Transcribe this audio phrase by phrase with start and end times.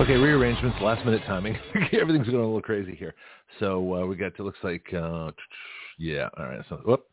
[0.00, 1.56] Okay, rearrangements, last minute timing.
[1.92, 3.14] Everything's going a little crazy here.
[3.58, 5.30] So uh, we got to, looks like, uh,
[5.98, 6.60] yeah, all right.
[6.68, 7.06] So, whoop.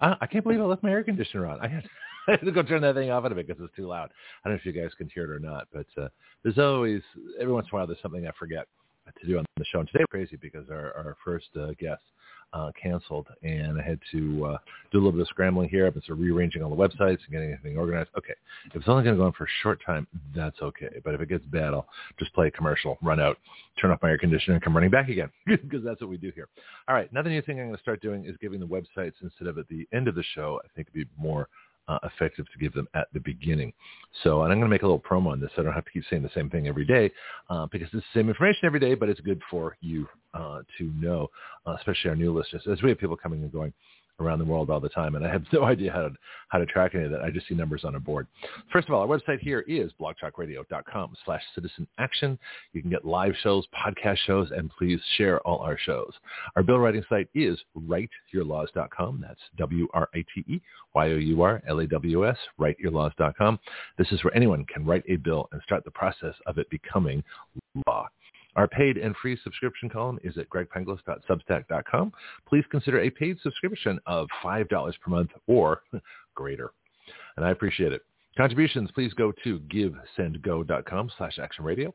[0.00, 1.60] I, I can't believe I left my air conditioner on.
[1.60, 1.84] I had,
[2.28, 4.10] I had to go turn that thing off in a bit because it's too loud.
[4.44, 6.08] I don't know if you guys can hear it or not, but uh,
[6.42, 7.00] there's always,
[7.40, 8.66] every once in a while, there's something I forget
[9.18, 9.80] to do on the show.
[9.80, 12.02] And today crazy because our, our first uh, guest
[12.56, 14.58] uh, canceled, and I had to uh,
[14.90, 15.86] do a little bit of scrambling here.
[15.86, 18.08] I've been sort of rearranging all the websites and getting everything organized.
[18.16, 18.32] Okay,
[18.66, 21.00] if it's only going to go on for a short time, that's okay.
[21.04, 21.86] But if it gets bad, I'll
[22.18, 23.36] just play a commercial, run out,
[23.80, 26.32] turn off my air conditioner, and come running back again because that's what we do
[26.34, 26.48] here.
[26.88, 29.48] All right, another new thing I'm going to start doing is giving the websites instead
[29.48, 30.58] of at the end of the show.
[30.64, 31.48] I think it'd be more
[31.88, 33.72] uh, effective to give them at the beginning.
[34.22, 35.50] So, and I'm going to make a little promo on this.
[35.56, 37.10] I don't have to keep saying the same thing every day
[37.50, 40.84] uh, because it's the same information every day, but it's good for you uh, to
[40.94, 41.28] know,
[41.66, 42.62] uh, especially our new listeners.
[42.70, 43.72] As we have people coming and going
[44.20, 46.10] around the world all the time, and I have no idea how to
[46.48, 47.22] how to track any of that.
[47.22, 48.26] I just see numbers on a board.
[48.72, 52.38] First of all, our website here is blogtalkradio.com slash citizen action.
[52.72, 56.12] You can get live shows, podcast shows, and please share all our shows.
[56.54, 59.24] Our bill writing site is writeyourlaws.com.
[59.26, 63.58] That's W-R-I-T-E-Y-O-U-R-L-A-W-S, writeyourlaws.com.
[63.98, 67.24] This is where anyone can write a bill and start the process of it becoming
[67.86, 68.08] law.
[68.56, 72.12] Our paid and free subscription column is at gregpenglis.substack.com.
[72.48, 75.82] Please consider a paid subscription of $5 per month or
[76.34, 76.72] greater.
[77.36, 78.02] And I appreciate it.
[78.36, 81.94] Contributions, please go to givesendgo.com slash action radio.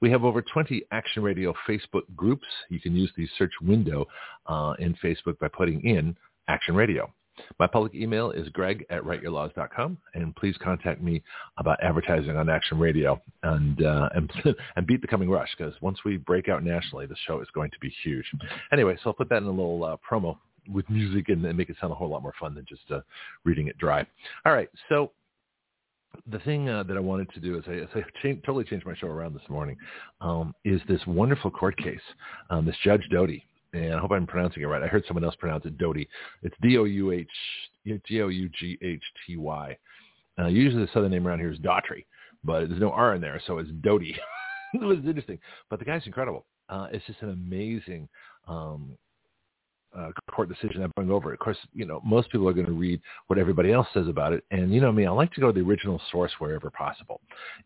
[0.00, 2.46] We have over 20 Action Radio Facebook groups.
[2.68, 4.06] You can use the search window
[4.46, 6.16] uh, in Facebook by putting in
[6.48, 7.12] Action Radio.
[7.58, 11.22] My public email is greg at writeyourlaws.com, and please contact me
[11.58, 14.30] about advertising on Action Radio and uh, and,
[14.76, 17.70] and beat the coming rush because once we break out nationally, the show is going
[17.70, 18.26] to be huge.
[18.72, 20.36] Anyway, so I'll put that in a little uh, promo
[20.68, 23.00] with music and, and, make it sound a whole lot more fun than just uh,
[23.44, 24.06] reading it dry.
[24.44, 25.12] All right, so
[26.30, 28.94] the thing uh, that I wanted to do is I, I changed, totally changed my
[28.94, 29.76] show around this morning.
[30.20, 32.00] Um, is this wonderful court case?
[32.50, 34.82] Um, this Judge Doughty, and I hope I'm pronouncing it right.
[34.82, 36.08] I heard someone else pronounce it Doughty.
[36.42, 37.28] It's D-O-U-H,
[37.84, 39.76] D-O-U-G-H-T-Y.
[40.38, 42.04] Uh, usually the southern name around here is Daughtry,
[42.44, 44.16] but there's no R in there, so it's Doughty.
[44.74, 45.38] it was interesting.
[45.70, 46.46] But the guy's incredible.
[46.68, 48.08] Uh, it's just an amazing
[48.46, 48.96] um,
[49.96, 51.32] uh, court decision that bring over.
[51.32, 54.32] Of course, you know, most people are going to read what everybody else says about
[54.32, 54.44] it.
[54.50, 57.20] And you know me, I like to go to the original source wherever possible.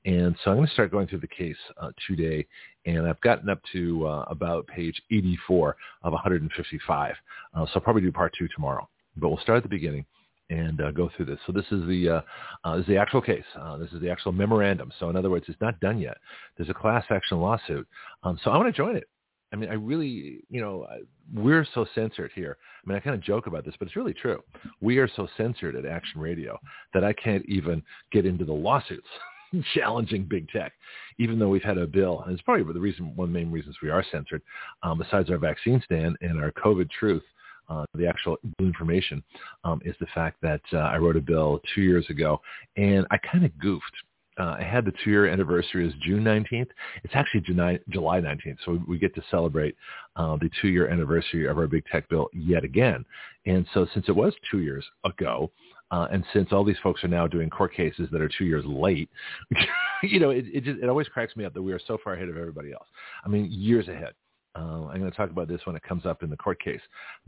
[0.04, 2.46] And so I'm going to start going through the case uh, today.
[2.87, 7.15] And I've gotten up to uh, about page 84 of 155.
[7.54, 8.88] Uh, so I'll probably do part two tomorrow.
[9.16, 10.04] But we'll start at the beginning
[10.50, 11.38] and uh, go through this.
[11.47, 12.21] So this is the uh,
[12.65, 13.44] uh, this is the actual case.
[13.59, 14.92] Uh, this is the actual memorandum.
[14.98, 16.16] So in other words, it's not done yet.
[16.56, 17.87] There's a class action lawsuit.
[18.22, 19.04] Um, so I want to join it.
[19.53, 20.87] I mean, I really, you know,
[21.34, 22.56] we're so censored here.
[22.82, 24.42] I mean, I kind of joke about this, but it's really true.
[24.81, 26.59] We are so censored at Action Radio
[26.94, 27.82] that I can't even
[28.12, 29.06] get into the lawsuits
[29.74, 30.72] challenging big tech,
[31.18, 32.22] even though we've had a bill.
[32.24, 34.42] And it's probably the reason, one of the main reasons we are censored,
[34.82, 37.22] um, besides our vaccine stand and our COVID truth,
[37.68, 39.22] uh, the actual information,
[39.64, 42.41] um, is the fact that uh, I wrote a bill two years ago,
[42.76, 43.94] and I kind of goofed
[44.38, 46.68] uh, I had the two-year anniversary is June 19th.
[47.04, 49.76] It's actually July, July 19th, so we get to celebrate
[50.16, 53.04] uh, the two-year anniversary of our big tech bill yet again.
[53.44, 55.50] And so since it was two years ago,
[55.92, 58.64] uh, and since all these folks are now doing court cases that are two years
[58.66, 59.10] late,
[60.03, 62.14] you know, it, it, just, it always cracks me up that we are so far
[62.14, 62.86] ahead of everybody else.
[63.25, 64.14] I mean, years ahead.
[64.56, 66.80] Uh, I'm going to talk about this when it comes up in the court case.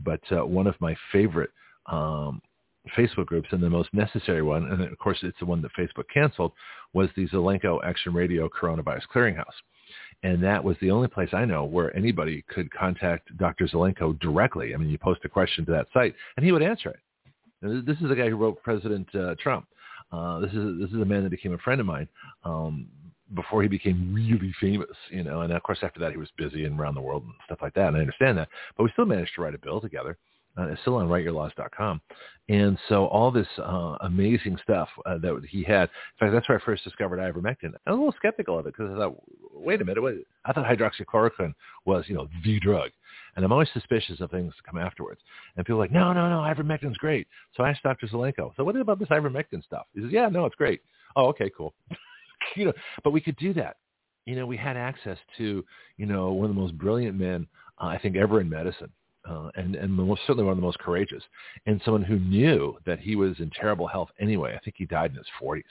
[0.03, 1.51] But uh, one of my favorite
[1.85, 2.41] um,
[2.97, 6.05] Facebook groups, and the most necessary one, and of course it's the one that Facebook
[6.11, 6.51] canceled,
[6.93, 9.45] was the Zelenko Action Radio Coronavirus Clearinghouse.
[10.23, 13.67] And that was the only place I know where anybody could contact Dr.
[13.67, 14.73] Zelenko directly.
[14.73, 16.99] I mean, you post a question to that site, and he would answer it.
[17.65, 19.67] And this is the guy who wrote President uh, Trump.
[20.11, 22.07] Uh, this is this is a man that became a friend of mine
[22.43, 22.87] um,
[23.33, 25.41] before he became really famous, you know.
[25.41, 27.73] And of course, after that, he was busy and around the world and stuff like
[27.73, 27.87] that.
[27.87, 30.17] And I understand that, but we still managed to write a bill together.
[30.57, 32.01] Uh, it's still on writeyourlaws.com.
[32.47, 36.59] And so all this uh, amazing stuff uh, that he had, in fact, that's where
[36.59, 37.73] I first discovered ivermectin.
[37.85, 39.21] I was a little skeptical of it because I thought,
[39.51, 41.53] wait a minute, wait, I thought hydroxychloroquine
[41.85, 42.91] was, you know, the drug.
[43.35, 45.21] And I'm always suspicious of things that come afterwards.
[45.55, 47.27] And people are like, no, no, no, ivermectin's great.
[47.55, 48.07] So I asked Dr.
[48.07, 49.85] Zelenko, so what about this ivermectin stuff?
[49.93, 50.81] He says, yeah, no, it's great.
[51.15, 51.73] Oh, okay, cool.
[52.55, 52.73] you know,
[53.03, 53.77] but we could do that.
[54.25, 55.63] You know, we had access to,
[55.97, 57.47] you know, one of the most brilliant men,
[57.81, 58.91] uh, I think, ever in medicine
[59.27, 61.23] uh, and and most, certainly one of the most courageous,
[61.65, 64.55] and someone who knew that he was in terrible health anyway.
[64.55, 65.63] I think he died in his 40s,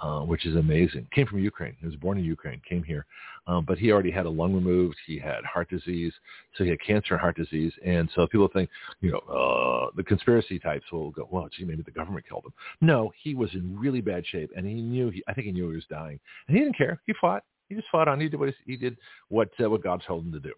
[0.00, 1.06] uh, which is amazing.
[1.14, 1.76] Came from Ukraine.
[1.80, 2.60] He was born in Ukraine.
[2.68, 3.06] Came here,
[3.46, 4.96] um, but he already had a lung removed.
[5.06, 6.12] He had heart disease,
[6.56, 7.72] so he had cancer and heart disease.
[7.84, 8.70] And so people think,
[9.00, 12.52] you know, uh, the conspiracy types will go, well, gee, maybe the government killed him.
[12.80, 15.10] No, he was in really bad shape, and he knew.
[15.10, 16.18] He, I think he knew he was dying,
[16.48, 17.00] and he didn't care.
[17.06, 17.44] He fought.
[17.68, 18.20] He just fought on.
[18.20, 18.96] He did what he, did
[19.28, 20.52] what uh, what God told him to do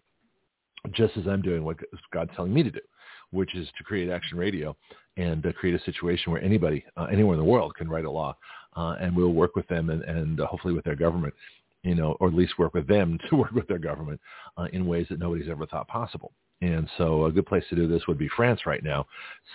[0.91, 1.77] just as I'm doing what
[2.13, 2.81] God's telling me to do,
[3.31, 4.75] which is to create action radio
[5.17, 8.11] and uh, create a situation where anybody, uh, anywhere in the world can write a
[8.11, 8.35] law,
[8.75, 11.33] uh, and we'll work with them and, and uh, hopefully with their government,
[11.83, 14.19] you know, or at least work with them to work with their government
[14.57, 16.31] uh, in ways that nobody's ever thought possible.
[16.61, 19.05] And so a good place to do this would be France right now,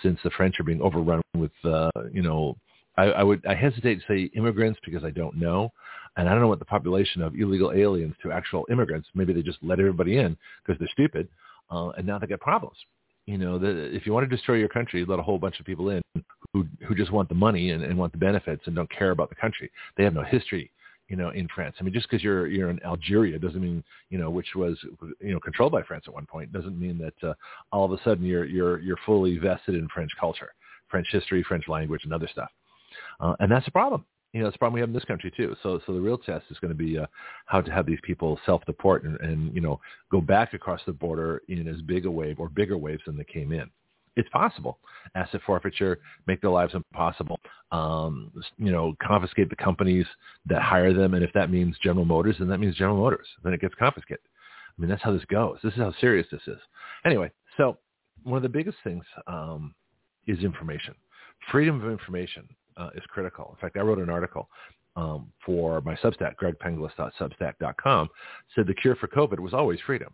[0.03, 2.55] since the French are being overrun with, uh, you know,
[2.97, 5.71] I, I would I hesitate to say immigrants because I don't know,
[6.17, 9.07] and I don't know what the population of illegal aliens to actual immigrants.
[9.15, 11.29] Maybe they just let everybody in because they're stupid,
[11.71, 12.77] uh, and now they got problems.
[13.29, 15.65] You know, the, if you want to destroy your country, let a whole bunch of
[15.67, 16.01] people in
[16.51, 19.29] who who just want the money and, and want the benefits and don't care about
[19.29, 19.71] the country.
[19.97, 20.71] They have no history
[21.09, 21.75] you know, in France.
[21.79, 24.79] I mean, just because you're you're in Algeria doesn't mean you know, which was
[25.19, 27.33] you know controlled by France at one point, doesn't mean that uh,
[27.71, 30.51] all of a sudden you're you're you're fully vested in French culture,
[30.87, 32.49] French history, French language, and other stuff.
[33.19, 34.05] Uh, and that's a problem.
[34.33, 35.55] You know, it's a problem we have in this country too.
[35.63, 37.07] So, so the real test is going to be uh,
[37.47, 39.79] how to have these people self-deport and, and, you know,
[40.11, 43.23] go back across the border in as big a wave or bigger waves than they
[43.23, 43.69] came in.
[44.15, 44.79] It's possible.
[45.15, 47.39] Asset forfeiture, make their lives impossible.
[47.71, 50.05] Um, you know, confiscate the companies
[50.47, 53.27] that hire them, and if that means General Motors, then that means General Motors.
[53.43, 54.23] Then it gets confiscated.
[54.77, 55.57] I mean, that's how this goes.
[55.63, 56.59] This is how serious this is.
[57.05, 57.77] Anyway, so
[58.23, 59.73] one of the biggest things um,
[60.27, 60.95] is information,
[61.51, 62.47] freedom of information
[62.79, 63.55] uh, is critical.
[63.55, 64.49] In fact, I wrote an article
[64.95, 68.09] um, for my Substack, gregpenglis.substack.com,
[68.55, 70.13] said the cure for COVID was always freedom.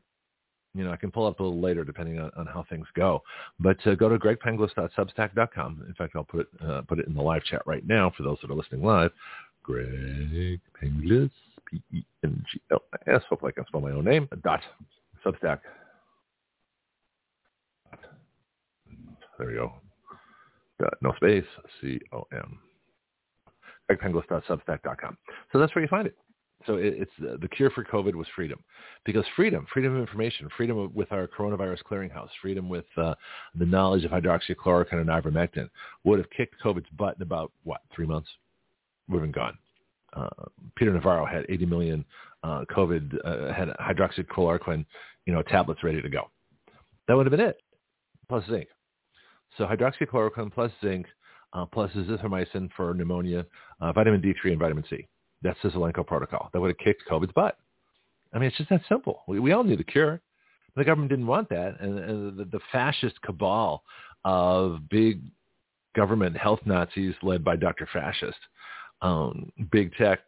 [0.74, 3.24] You know, I can pull up a little later depending on, on how things go.
[3.60, 5.86] But uh, go to gregpenglis.substack.com.
[5.88, 8.24] In fact, I'll put it, uh, put it in the live chat right now for
[8.24, 9.12] those that are listening live.
[9.64, 11.32] Greg Penglis,
[11.72, 13.22] P-E-N-G-L-S.
[13.30, 14.28] Hopefully I can spell my own name.
[14.44, 14.62] Dot
[15.26, 15.60] Substack.
[19.40, 19.74] There we go
[21.02, 21.46] no space,
[21.82, 22.60] C-O-M.
[23.90, 25.18] GregPenglis.substack.com.
[25.52, 26.16] So that's where you find it.
[26.66, 28.60] So it, it's the, the, cure for COVID was freedom,
[29.06, 33.14] because freedom, freedom of information, freedom with our coronavirus clearinghouse, freedom with uh,
[33.54, 35.70] the knowledge of hydroxychloroquine and ivermectin
[36.04, 38.30] would have kicked COVID's butt in about what three months.
[39.08, 39.58] We've been gone.
[40.14, 40.30] Uh,
[40.76, 42.06] Peter Navarro had 80 million
[42.44, 44.86] uh, COVID uh, had hydroxychloroquine,
[45.26, 46.30] you know, tablets ready to go.
[47.08, 47.62] That would have been it,
[48.28, 48.68] plus zinc.
[49.58, 51.08] So hydroxychloroquine plus zinc
[51.54, 53.46] uh, plus azithromycin for pneumonia,
[53.80, 55.08] uh, vitamin D3 and vitamin C.
[55.42, 56.50] That's the Zelenko protocol.
[56.54, 57.58] That would have kicked COVID's butt.
[58.34, 59.24] I mean, it's just that simple.
[59.28, 60.22] We, we all knew the cure.
[60.76, 61.80] The government didn't want that.
[61.80, 63.84] And, and the, the fascist cabal
[64.26, 65.22] of big
[65.96, 67.88] government health Nazis led by Dr.
[67.94, 68.40] Fascist,
[69.02, 70.20] um, big tech,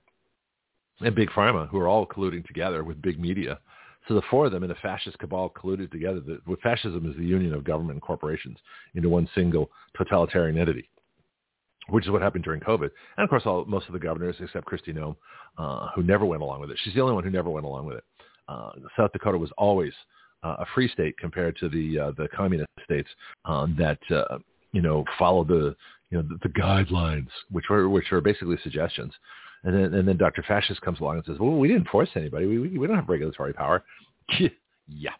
[1.01, 3.59] and big pharma, who are all colluding together with big media
[4.07, 6.19] so the four of them in a fascist cabal colluded together.
[6.19, 8.57] The, fascism is the union of government and corporations
[8.95, 10.89] into one single totalitarian entity,
[11.89, 12.89] which is what happened during COVID.
[13.17, 15.15] And of course, all, most of the governors, except Kristi Noem,
[15.57, 16.79] uh, who never went along with it.
[16.83, 18.03] She's the only one who never went along with it.
[18.47, 19.93] Uh, South Dakota was always
[20.43, 23.09] uh, a free state compared to the uh, the communist states
[23.43, 24.37] um, that uh,
[24.71, 25.75] you know follow the
[26.11, 29.13] you know the, the guidelines, which were which are basically suggestions
[29.63, 30.43] and then, and then Dr.
[30.47, 32.45] Fascist comes along and says, well, we didn't force anybody.
[32.45, 33.83] We, we, we don't have regulatory power.
[34.87, 35.11] yeah,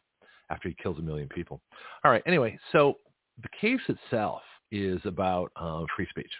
[0.50, 1.62] after he kills a million people.
[2.04, 2.24] All right.
[2.26, 2.98] Anyway, so
[3.42, 6.32] the case itself is about uh, free speech.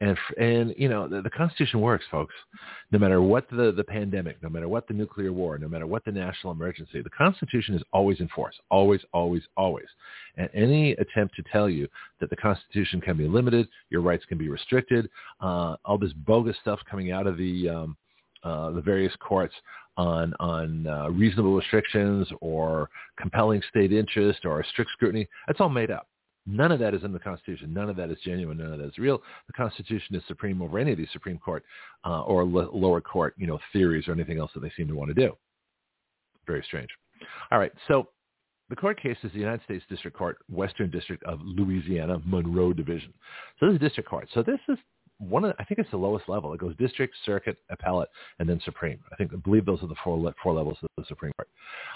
[0.00, 2.34] And, and you know, the, the Constitution works, folks.
[2.92, 6.04] No matter what the, the pandemic, no matter what the nuclear war, no matter what
[6.04, 8.54] the national emergency, the Constitution is always in force.
[8.70, 9.86] Always, always, always.
[10.36, 11.88] And any attempt to tell you
[12.20, 15.08] that the Constitution can be limited, your rights can be restricted,
[15.40, 17.96] uh, all this bogus stuff coming out of the, um,
[18.44, 19.54] uh, the various courts
[19.96, 22.88] on on uh, reasonable restrictions or
[23.18, 25.28] compelling state interest or strict scrutiny.
[25.46, 26.08] That's all made up.
[26.46, 27.74] None of that is in the Constitution.
[27.74, 28.58] None of that is genuine.
[28.58, 29.20] None of that is real.
[29.48, 31.64] The Constitution is supreme over any of these Supreme Court
[32.04, 34.94] uh, or l- lower court, you know, theories or anything else that they seem to
[34.94, 35.36] want to do.
[36.46, 36.88] Very strange.
[37.50, 38.08] All right, so
[38.68, 43.12] the court case is the United States District Court, Western District of Louisiana, Monroe Division.
[43.58, 44.28] So this is district court.
[44.32, 44.78] So this is
[45.18, 46.52] one of, the, I think it's the lowest level.
[46.52, 48.08] It goes district, circuit, appellate,
[48.38, 48.98] and then supreme.
[49.12, 51.48] I think I believe those are the four four levels of the Supreme Court.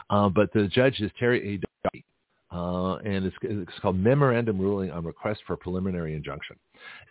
[0.08, 1.60] Uh, but the judge is Terry A.
[1.84, 2.04] Doughty
[2.52, 6.56] uh, and it's, it's, called Memorandum Ruling on Request for Preliminary Injunction.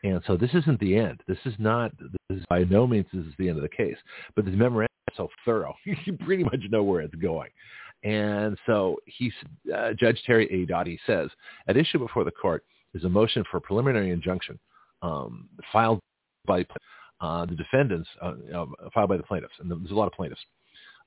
[0.03, 1.23] And so this isn't the end.
[1.27, 3.95] This is not, this is by no means this is the end of the case.
[4.35, 5.75] But this memorandum is so thorough,
[6.05, 7.49] you pretty much know where it's going.
[8.03, 9.33] And so he's,
[9.73, 10.65] uh, Judge Terry A.
[10.65, 11.29] Doughty says,
[11.67, 14.59] at issue before the court is a motion for preliminary injunction
[15.01, 15.99] um, filed
[16.45, 16.65] by
[17.21, 18.33] uh, the defendants, uh,
[18.93, 19.53] filed by the plaintiffs.
[19.59, 20.41] And there's a lot of plaintiffs.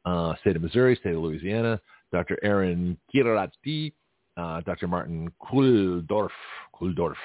[0.04, 1.80] Uh, state of Missouri, state of Louisiana,
[2.12, 2.38] Dr.
[2.42, 3.92] Aaron Kheriaty,
[4.36, 4.88] uh, Dr.
[4.88, 6.30] Martin Kulldorff,
[6.74, 7.16] Kulldorff,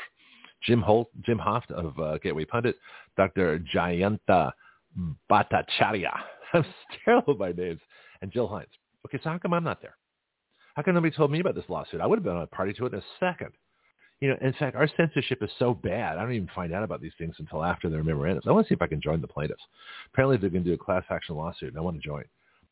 [0.63, 2.75] Jim Holt, Jim Hoft of uh, Gateway Pundit,
[3.15, 3.59] Dr.
[3.73, 4.51] Jayanta
[5.29, 6.11] Bhattacharya.
[6.53, 6.65] I'm
[7.03, 7.79] terrible by names.
[8.21, 8.69] And Jill Hines.
[9.05, 9.95] Okay, so how come I'm not there?
[10.75, 12.01] How come nobody told me about this lawsuit?
[12.01, 13.51] I would have been a party to it in a second.
[14.19, 17.01] You know, in fact, our censorship is so bad, I don't even find out about
[17.01, 18.45] these things until after their memorandums.
[18.47, 19.61] I want to see if I can join the plaintiffs.
[20.11, 22.23] Apparently, they're going to do a class action lawsuit, and I want to join.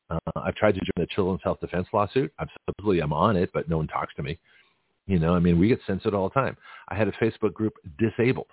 [0.10, 2.32] Uh, I've tried to join the Children's Health Defense lawsuit.
[2.40, 4.40] I'm supposedly I'm on it, but no one talks to me.
[5.08, 6.58] You know, I mean, we get censored all the time.
[6.90, 8.48] I had a Facebook group disabled,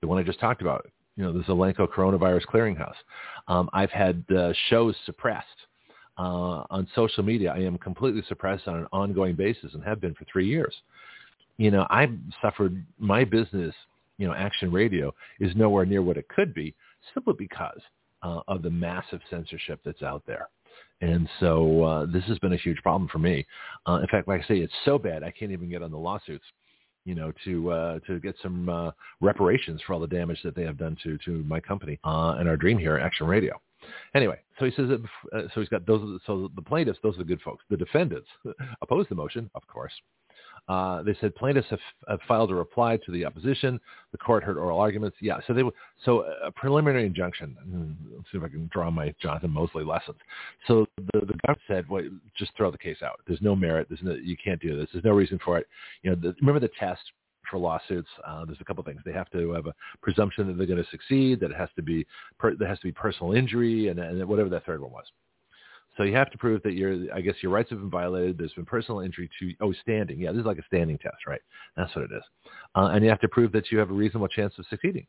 [0.00, 0.88] the one I just talked about.
[1.16, 2.94] You know, the Zelenko Coronavirus Clearinghouse.
[3.48, 5.46] Um, I've had uh, shows suppressed
[6.16, 7.52] uh, on social media.
[7.52, 10.74] I am completely suppressed on an ongoing basis and have been for three years.
[11.58, 12.08] You know, I
[12.40, 13.74] suffered my business.
[14.16, 16.74] You know, Action Radio is nowhere near what it could be
[17.14, 17.80] simply because
[18.22, 20.48] uh, of the massive censorship that's out there.
[21.00, 23.46] And so uh, this has been a huge problem for me.
[23.86, 25.98] Uh, in fact, like I say, it's so bad I can't even get on the
[25.98, 26.44] lawsuits,
[27.04, 30.64] you know, to uh, to get some uh, reparations for all the damage that they
[30.64, 33.60] have done to to my company uh, and our dream here, Action Radio.
[34.14, 35.00] Anyway, so he says that,
[35.32, 36.20] uh, so he's got those.
[36.26, 37.64] So the plaintiffs, those are the good folks.
[37.70, 38.28] The defendants
[38.82, 39.92] oppose the motion, of course.
[40.68, 43.80] Uh, they said plaintiffs have, have, filed a reply to the opposition.
[44.12, 45.16] The court heard oral arguments.
[45.20, 45.62] Yeah, so they
[46.04, 47.56] so a preliminary injunction.
[47.62, 50.18] Hmm, let's see if I can draw my Jonathan Mosley lessons.
[50.66, 52.04] So the, the government said, well,
[52.36, 53.20] just throw the case out.
[53.26, 53.86] There's no merit.
[53.88, 54.88] There's no, you can't do this.
[54.92, 55.66] There's no reason for it.
[56.02, 57.00] You know, the, remember the test
[57.50, 58.08] for lawsuits.
[58.26, 59.00] Uh, there's a couple of things.
[59.06, 61.40] They have to have a presumption that they're going to succeed.
[61.40, 62.06] That it has to be
[62.38, 65.06] per, there has to be personal injury, and, and whatever that third one was.
[65.98, 68.38] So you have to prove that your, I guess your rights have been violated.
[68.38, 70.20] There's been personal injury to, oh, standing.
[70.20, 71.40] Yeah, this is like a standing test, right?
[71.76, 72.22] That's what it is.
[72.76, 75.06] Uh, and you have to prove that you have a reasonable chance of succeeding.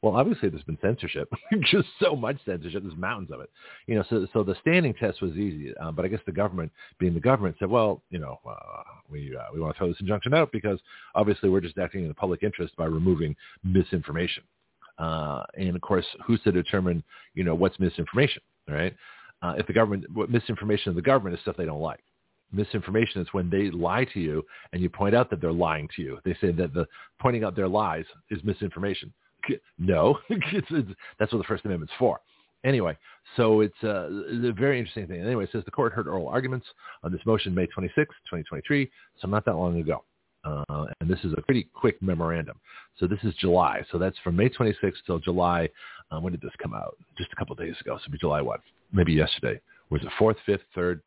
[0.00, 1.30] Well, obviously there's been censorship,
[1.70, 2.82] just so much censorship.
[2.82, 3.50] There's mountains of it,
[3.86, 4.04] you know.
[4.08, 7.20] So, so the standing test was easy, uh, but I guess the government, being the
[7.20, 10.52] government, said, well, you know, uh, we uh, we want to throw this injunction out
[10.52, 10.80] because
[11.14, 14.42] obviously we're just acting in the public interest by removing misinformation.
[14.98, 17.04] Uh, and of course, who's to determine,
[17.34, 18.94] you know, what's misinformation, right?
[19.42, 22.00] Uh, if the government, what misinformation of the government is stuff they don't like.
[22.52, 26.02] Misinformation is when they lie to you and you point out that they're lying to
[26.02, 26.18] you.
[26.24, 26.86] They say that the
[27.20, 29.12] pointing out their lies is misinformation.
[29.78, 32.20] No, it's, it's, that's what the First Amendment's for.
[32.64, 32.96] Anyway,
[33.36, 35.22] so it's, uh, a very interesting thing.
[35.22, 36.66] Anyway, it says the court heard oral arguments
[37.02, 40.04] on this motion May 26, 2023, so not that long ago.
[40.44, 42.58] Uh, and this is a pretty quick memorandum.
[42.98, 43.82] So this is July.
[43.90, 45.68] So that's from May 26th till July.
[46.10, 46.96] Uh, when did this come out?
[47.16, 47.96] Just a couple days ago.
[47.96, 48.60] So it'll be July what?
[48.92, 49.60] Maybe yesterday.
[49.90, 51.02] Was it fourth, fifth, third?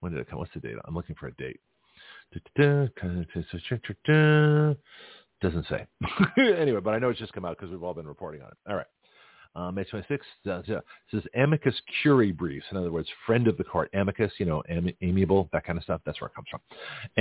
[0.00, 0.38] When did it come?
[0.38, 0.76] What's the date?
[0.84, 1.60] I'm looking for a date.
[5.40, 5.86] Doesn't say.
[6.58, 8.56] anyway, but I know it's just come out because we've all been reporting on it.
[8.68, 8.86] All right.
[9.54, 10.62] Uh, May 26th, uh,
[11.10, 12.64] says amicus curiae briefs.
[12.70, 13.90] In other words, friend of the court.
[13.92, 16.00] Amicus, you know, am- amiable, that kind of stuff.
[16.06, 16.60] That's where it comes from.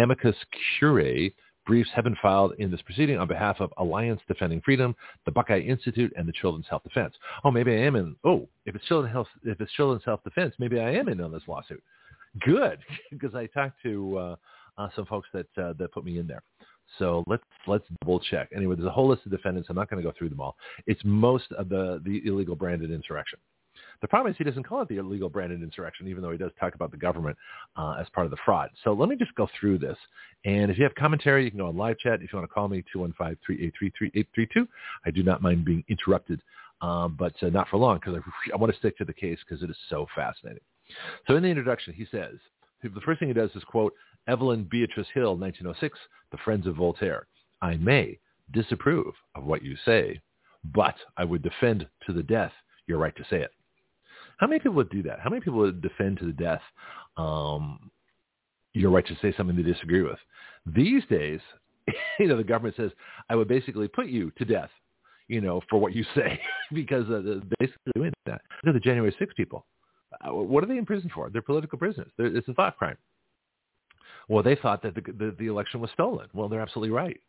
[0.02, 0.36] Amicus
[0.80, 1.34] curiae
[1.66, 5.60] Briefs have been filed in this proceeding on behalf of Alliance Defending Freedom, the Buckeye
[5.60, 7.14] Institute, and the Children's Health Defense.
[7.44, 8.16] Oh, maybe I am in.
[8.24, 11.32] Oh, if it's Children's Health, if it's Children's Health Defense, maybe I am in on
[11.32, 11.84] this lawsuit.
[12.42, 12.80] Good,
[13.12, 14.36] because I talked to uh,
[14.78, 16.44] uh, some folks that uh, that put me in there.
[17.00, 18.50] So let's let's double check.
[18.56, 19.70] Anyway, there's a whole list of defendants.
[19.70, 20.56] I'm not going to go through them all.
[20.88, 23.40] It's most of the the illegal Brandon insurrection.
[24.02, 26.52] The problem is he doesn't call it the illegal Brandon insurrection, even though he does
[26.60, 27.38] talk about the government
[27.76, 28.70] uh, as part of the fraud.
[28.84, 29.98] So let me just go through this.
[30.44, 32.22] And if you have commentary, you can go on live chat.
[32.22, 34.68] If you want to call me, 215-383-3832.
[35.06, 36.42] I do not mind being interrupted,
[36.82, 39.38] uh, but uh, not for long because I, I want to stick to the case
[39.48, 40.64] because it is so fascinating.
[41.28, 42.36] So in the introduction, he says,
[42.84, 43.94] the first thing he does is quote
[44.28, 45.98] Evelyn Beatrice Hall, 1906,
[46.32, 47.28] The Friends of Voltaire.
[47.62, 48.18] I may
[48.52, 50.20] disapprove of what you say,
[50.74, 52.52] but I would defend to the death
[52.88, 53.52] your right to say it.
[54.42, 55.20] How many people would do that?
[55.20, 56.62] How many people would defend to the death
[57.16, 57.92] um,
[58.74, 60.18] your right to say something they disagree with?
[60.66, 61.40] These days,
[62.20, 62.90] you know, the government says,
[63.30, 64.72] I would basically put you to death,
[65.28, 66.42] you know, for what you say,
[66.74, 68.42] because uh, basically doing that.
[68.64, 69.68] Look at the January 6 people.
[70.26, 71.30] Uh, what are they in prison for?
[71.30, 72.12] They're political prisoners.
[72.18, 72.98] They're, it's a thought crime.
[74.28, 76.28] Well, they thought that the, the, the election was stolen.
[76.34, 77.20] Well, they're absolutely right.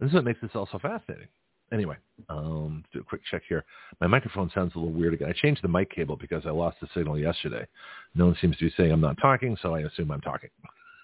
[0.00, 1.28] This is what makes this all so fascinating.
[1.72, 1.96] Anyway,
[2.28, 3.64] um, do a quick check here.
[4.00, 5.28] My microphone sounds a little weird again.
[5.28, 7.66] I changed the mic cable because I lost the signal yesterday.
[8.14, 10.50] No one seems to be saying I'm not talking, so I assume I'm talking.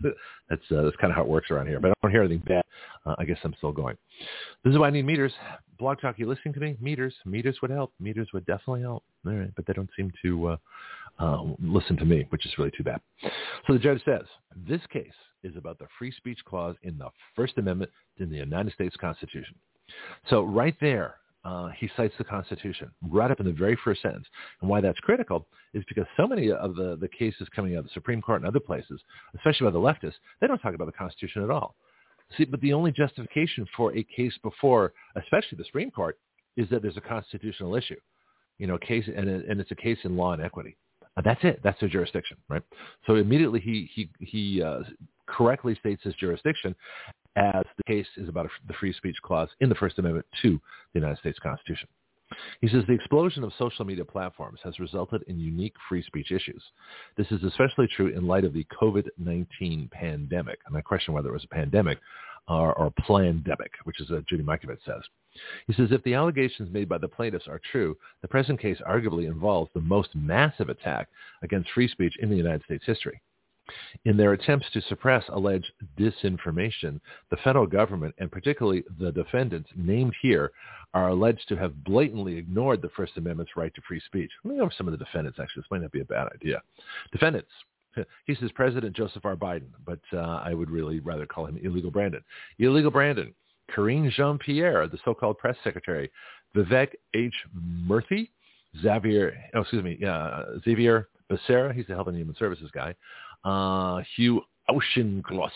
[0.48, 1.80] that's uh, that's kind of how it works around here.
[1.80, 2.64] But I don't hear anything bad.
[3.06, 3.96] Uh, I guess I'm still going.
[4.64, 5.32] This is why I need meters.
[5.78, 6.76] Blog Talk, you listening to me?
[6.80, 7.92] Meters, meters would help.
[8.00, 9.04] Meters would definitely help.
[9.26, 10.56] All right, but they don't seem to uh,
[11.18, 13.00] uh, listen to me, which is really too bad.
[13.66, 14.22] So the judge says,
[14.68, 18.72] this case is about the free speech clause in the First Amendment in the United
[18.72, 19.54] States Constitution.
[20.30, 24.26] So right there, uh, he cites the Constitution right up in the very first sentence.
[24.60, 27.84] And why that's critical is because so many of the, the cases coming out of
[27.84, 29.00] the Supreme Court and other places,
[29.36, 31.74] especially by the leftists, they don't talk about the Constitution at all.
[32.36, 36.18] See, but the only justification for a case before, especially the Supreme Court,
[36.56, 37.98] is that there's a constitutional issue,
[38.58, 40.76] you know, case, and, and it's a case in law and equity.
[41.22, 41.60] That's it.
[41.62, 42.62] That's their jurisdiction, right?
[43.06, 44.80] So immediately he he he uh,
[45.26, 46.74] correctly states his jurisdiction
[47.36, 50.60] as the case is about the free speech clause in the First Amendment to
[50.92, 51.88] the United States Constitution.
[52.60, 56.62] He says the explosion of social media platforms has resulted in unique free speech issues.
[57.16, 60.58] This is especially true in light of the COVID-19 pandemic.
[60.66, 61.98] And I question whether it was a pandemic
[62.48, 65.02] or, or plandemic, which is what Judy Mikovits says.
[65.66, 69.26] He says if the allegations made by the plaintiffs are true, the present case arguably
[69.26, 71.08] involves the most massive attack
[71.42, 73.20] against free speech in the United States history.
[74.04, 80.14] In their attempts to suppress alleged disinformation, the federal government, and particularly the defendants named
[80.20, 80.52] here,
[80.92, 84.30] are alleged to have blatantly ignored the First Amendment's right to free speech.
[84.44, 85.62] Let me go over some of the defendants, actually.
[85.62, 86.62] This might not be a bad idea.
[87.12, 87.50] Defendants.
[88.24, 89.36] He says President Joseph R.
[89.36, 92.24] Biden, but uh, I would really rather call him Illegal Brandon.
[92.58, 93.32] Illegal Brandon.
[93.72, 96.10] Karine Jean-Pierre, the so-called press secretary.
[96.56, 97.32] Vivek H.
[97.56, 98.30] Murthy.
[98.82, 101.72] Xavier, oh, excuse me, uh, Xavier Becerra.
[101.72, 102.96] He's the Health and Human Services guy
[103.44, 105.52] uh, Hugh Auchincloss,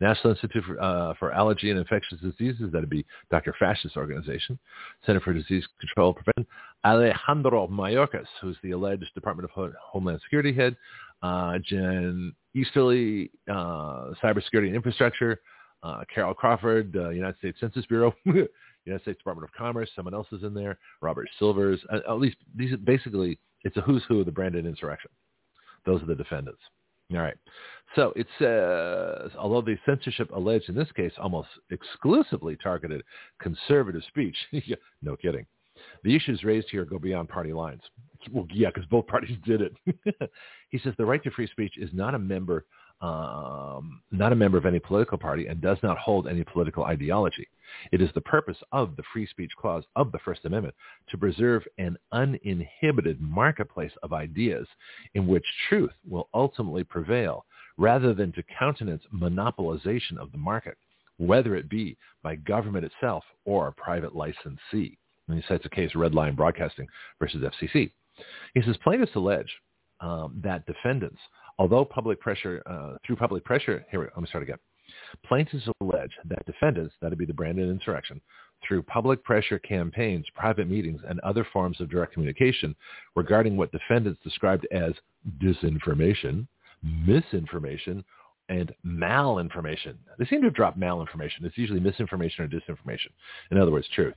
[0.00, 3.54] National Institute for, uh, for, Allergy and Infectious Diseases, that would be Dr.
[3.58, 4.58] Fascist's organization,
[5.06, 6.46] Center for Disease Control and Prevention,
[6.84, 10.76] Alejandro Mayorkas, who's the alleged Department of Homeland Security head,
[11.22, 15.40] uh, Jen Easterly, uh, Cybersecurity and Infrastructure,
[15.82, 20.26] uh, Carol Crawford, uh, United States Census Bureau, United States Department of Commerce, someone else
[20.32, 24.26] is in there, Robert Silvers, uh, at least these basically, it's a who's who of
[24.26, 25.10] the Brandon insurrection.
[25.86, 26.60] Those are the defendants.
[27.12, 27.36] All right.
[27.94, 33.02] So it says, although the censorship alleged in this case almost exclusively targeted
[33.40, 34.36] conservative speech,
[35.02, 35.46] no kidding,
[36.02, 37.82] the issues raised here go beyond party lines.
[38.30, 39.74] Well, yeah, because both parties did it.
[40.70, 42.66] he says the right to free speech is not a member
[43.00, 47.46] um, not a member of any political party and does not hold any political ideology.
[47.92, 50.74] It is the purpose of the free speech clause of the First Amendment
[51.10, 54.66] to preserve an uninhibited marketplace of ideas
[55.14, 57.44] in which truth will ultimately prevail
[57.76, 60.76] rather than to countenance monopolization of the market,
[61.18, 64.96] whether it be by government itself or a private licensee.
[65.28, 66.86] And he cites a case, Red Lion Broadcasting
[67.18, 67.90] versus FCC.
[68.54, 69.52] He says plaintiffs allege
[70.00, 71.18] um, that defendants
[71.58, 74.58] Although public pressure, uh, through public pressure, here, let me start again.
[75.24, 78.20] Plaintiffs allege that defendants, that would be the Brandon insurrection,
[78.66, 82.74] through public pressure campaigns, private meetings, and other forms of direct communication
[83.14, 84.92] regarding what defendants described as
[85.42, 86.46] disinformation,
[86.82, 88.04] misinformation,
[88.48, 89.96] and malinformation.
[90.18, 91.44] They seem to have dropped malinformation.
[91.44, 93.10] It's usually misinformation or disinformation.
[93.50, 94.14] In other words, truth.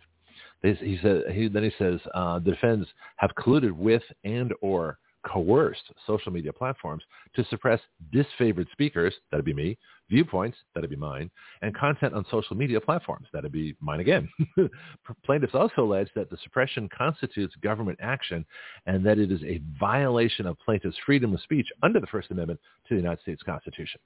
[0.62, 4.98] he said, he, then he says, uh, the defendants have colluded with and or
[5.28, 7.04] coerced social media platforms
[7.36, 7.80] to suppress
[8.14, 9.78] disfavored speakers, that'd be me,
[10.10, 11.30] viewpoints, that'd be mine,
[11.62, 14.30] and content on social media platforms, that'd be mine again.
[15.26, 18.46] Plaintiffs also allege that the suppression constitutes government action
[18.86, 22.60] and that it is a violation of plaintiffs' freedom of speech under the First Amendment
[22.88, 24.00] to the United States Constitution.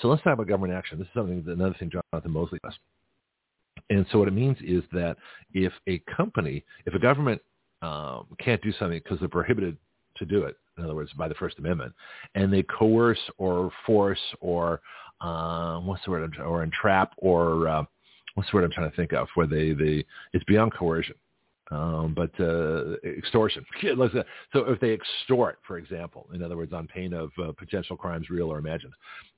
[0.00, 0.98] So let's talk about government action.
[0.98, 2.74] This is something another thing Jonathan Mosley does.
[3.90, 5.16] And so what it means is that
[5.52, 7.40] if a company, if a government
[7.82, 9.76] um, can't do something because they're prohibited
[10.18, 10.56] to do it.
[10.76, 11.92] In other words, by the First Amendment,
[12.34, 14.80] and they coerce or force or
[15.20, 16.38] uh, what's the word?
[16.38, 17.84] Or entrap or uh,
[18.34, 19.28] what's the word I'm trying to think of?
[19.34, 21.14] Where they they it's beyond coercion.
[21.70, 23.64] Um, but uh, extortion.
[23.82, 28.30] so if they extort, for example, in other words, on pain of uh, potential crimes,
[28.30, 28.94] real or imagined,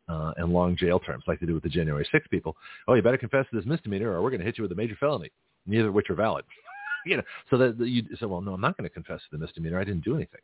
[0.09, 3.03] uh, and long jail terms, like they do with the January 6 people, oh, you
[3.03, 5.31] better confess to this misdemeanor, or we're going to hit you with a major felony,
[5.67, 6.45] neither of which are valid.
[7.05, 9.39] you know, so that you say, well, no, I'm not going to confess to the
[9.39, 9.81] misdemeanor.
[9.81, 10.41] I didn't do anything.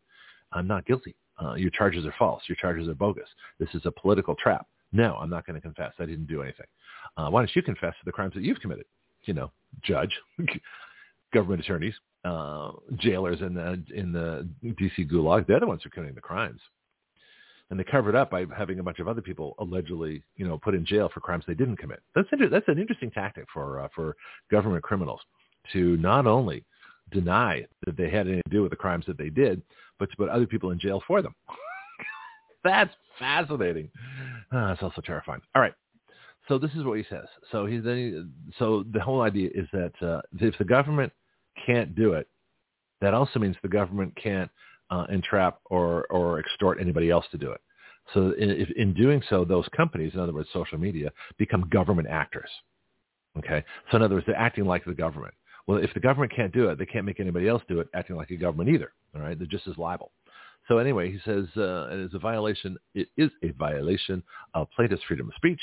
[0.53, 1.17] I'm not guilty.
[1.43, 2.43] Uh, your charges are false.
[2.49, 3.29] Your charges are bogus.
[3.59, 4.67] This is a political trap.
[4.93, 5.93] No, I'm not going to confess.
[5.99, 6.67] I didn't do anything.
[7.17, 8.87] Uh, why don't you confess to the crimes that you've committed?
[9.25, 10.13] You know, judge,
[11.35, 15.47] government attorneys, uh, jailers in the in the DC gulag.
[15.47, 16.61] They're the ones who are committing the crimes,
[17.71, 20.59] and they cover it up by having a bunch of other people allegedly, you know,
[20.59, 22.03] put in jail for crimes they didn't commit.
[22.15, 24.17] That's inter- that's an interesting tactic for uh, for
[24.51, 25.21] government criminals
[25.73, 26.65] to not only
[27.11, 29.63] deny that they had anything to do with the crimes that they did,
[29.99, 31.35] but to put other people in jail for them.
[32.65, 33.89] That's fascinating.
[34.53, 35.41] Uh, it's also terrifying.
[35.55, 35.75] All right.
[36.49, 37.27] So this is what he says.
[37.51, 41.13] So he then so the whole idea is that uh, if the government
[41.65, 42.29] can't do it,
[43.01, 44.51] that also means the government can't
[44.91, 47.61] uh, entrap or, or extort anybody else to do it.
[48.15, 52.49] So in, in doing so, those companies, in other words, social media, become government actors.
[53.39, 53.65] Okay.
[53.91, 55.35] So in other words, they're acting like the government.
[55.67, 58.17] Well, if the government can't do it, they can't make anybody else do it acting
[58.17, 58.93] like a government either.
[59.15, 59.39] All right.
[59.39, 60.13] They're just as liable.
[60.69, 62.77] So anyway, he says uh, it is a violation.
[62.95, 64.23] It is a violation
[64.55, 65.61] of plaintiff's freedom of speech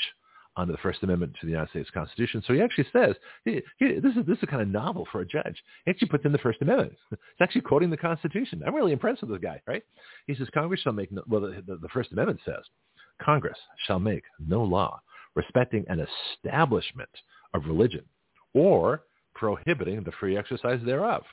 [0.56, 2.44] under the First Amendment to the United States Constitution.
[2.46, 5.26] So he actually says, he, he, this is this is kind of novel for a
[5.26, 5.56] judge.
[5.86, 6.94] He actually puts in the First Amendment.
[7.12, 8.62] It's actually quoting the Constitution.
[8.66, 9.84] I'm really impressed with this guy, right?
[10.28, 12.63] He says, Congress shall make, no, well, the, the, the First Amendment says,
[13.22, 15.02] Congress shall make no law
[15.36, 17.10] respecting an establishment
[17.56, 18.06] of religion
[18.54, 19.04] or
[19.36, 21.24] prohibiting the free exercise thereof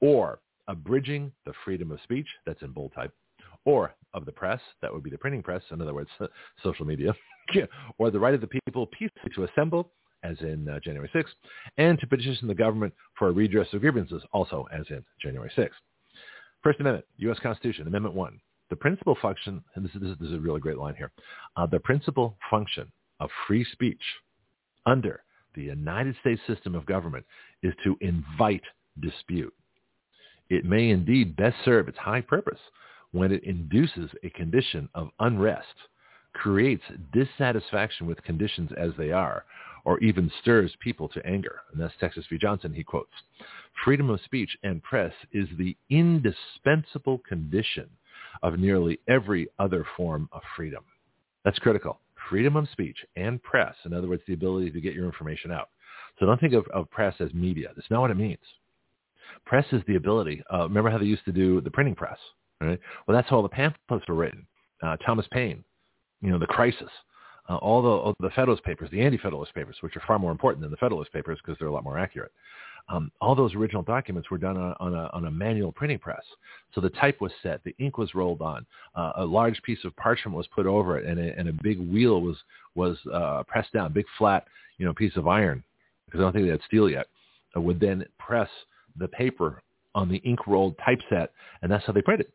[0.00, 3.12] or abridging the freedom of speech, that's in bold type,
[3.64, 6.10] or of the press, that would be the printing press, in other words,
[6.62, 7.12] social media,
[7.98, 11.24] or the right of the people peacefully to assemble, as in uh, January 6th,
[11.76, 15.70] and to petition the government for a redress of grievances, also as in January 6th.
[16.62, 17.38] First Amendment, U.S.
[17.42, 18.40] Constitution, Amendment 1.
[18.70, 21.10] The principal function, and this is, this is a really great line here,
[21.56, 24.02] uh, the principal function of free speech
[24.84, 25.22] under
[25.58, 27.26] the United States system of government
[27.64, 28.62] is to invite
[29.00, 29.52] dispute.
[30.50, 32.60] It may indeed best serve its high purpose
[33.10, 35.74] when it induces a condition of unrest,
[36.32, 39.44] creates dissatisfaction with conditions as they are,
[39.84, 41.60] or even stirs people to anger.
[41.72, 42.38] And that's Texas v.
[42.38, 43.10] Johnson, he quotes.
[43.84, 47.88] Freedom of speech and press is the indispensable condition
[48.44, 50.84] of nearly every other form of freedom.
[51.44, 51.98] That's critical.
[52.28, 55.68] Freedom of speech and press, in other words, the ability to get your information out.
[56.18, 57.68] So don't think of, of press as media.
[57.74, 58.38] That's not what it means.
[59.46, 60.42] Press is the ability.
[60.52, 62.18] Uh, remember how they used to do the printing press,
[62.60, 62.78] right?
[63.06, 64.46] Well, that's how all the pamphlets were written.
[64.82, 65.64] Uh, Thomas Paine,
[66.20, 66.90] you know, the crisis,
[67.48, 70.62] uh, all the all the Federalist papers, the anti-Federalist papers, which are far more important
[70.62, 72.32] than the Federalist papers because they're a lot more accurate.
[72.88, 76.22] Um, all those original documents were done on, on, a, on a manual printing press.
[76.74, 79.94] So the type was set, the ink was rolled on, uh, a large piece of
[79.96, 82.36] parchment was put over it, and a, and a big wheel was
[82.74, 84.46] was uh, pressed down, big flat,
[84.78, 85.62] you know, piece of iron,
[86.06, 87.06] because I don't think they had steel yet,
[87.56, 88.48] uh, would then press
[88.96, 89.62] the paper
[89.94, 92.28] on the ink rolled typeset, and that's how they printed.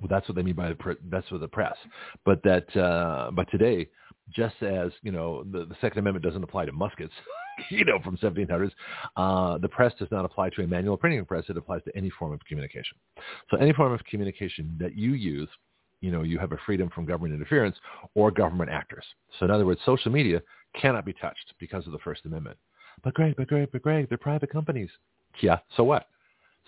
[0.00, 1.76] Well, that's what they mean by the that's what the press.
[2.24, 3.88] But that uh, but today,
[4.34, 7.12] just as you know, the, the Second Amendment doesn't apply to muskets,
[7.70, 8.70] you know, from 1700s,
[9.16, 11.44] uh, the press does not apply to a manual printing press.
[11.48, 12.96] It applies to any form of communication.
[13.50, 15.48] So any form of communication that you use,
[16.00, 17.76] you know, you have a freedom from government interference
[18.14, 19.04] or government actors.
[19.38, 20.42] So in other words, social media
[20.80, 22.56] cannot be touched because of the First Amendment.
[23.04, 24.90] But Greg, but Greg, but Greg, they're private companies.
[25.40, 26.08] Yeah, so what?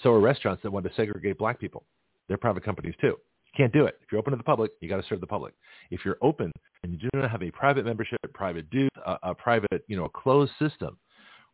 [0.03, 1.85] So are restaurants that want to segregate black people.
[2.29, 3.16] They're private companies too.
[3.57, 3.99] Can't do it.
[4.03, 5.55] If you're open to the public, you got to serve the public.
[5.90, 6.51] If you're open
[6.83, 10.07] and you do not have a private membership, private dues, a, a private, you know,
[10.07, 10.99] a closed system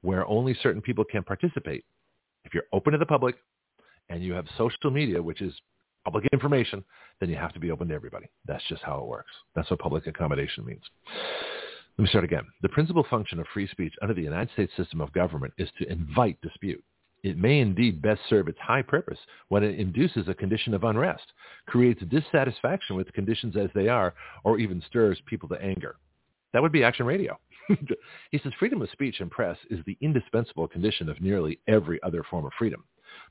[0.00, 1.84] where only certain people can participate,
[2.44, 3.36] if you're open to the public
[4.08, 5.52] and you have social media, which is
[6.04, 6.82] public information,
[7.20, 8.26] then you have to be open to everybody.
[8.46, 9.30] That's just how it works.
[9.54, 10.82] That's what public accommodation means.
[11.98, 12.44] Let me start again.
[12.62, 15.92] The principal function of free speech under the United States system of government is to
[15.92, 16.82] invite dispute.
[17.22, 21.32] It may indeed best serve its high purpose when it induces a condition of unrest,
[21.66, 25.96] creates dissatisfaction with conditions as they are, or even stirs people to anger.
[26.52, 27.38] That would be Action Radio.
[28.30, 32.24] he says freedom of speech and press is the indispensable condition of nearly every other
[32.28, 32.84] form of freedom.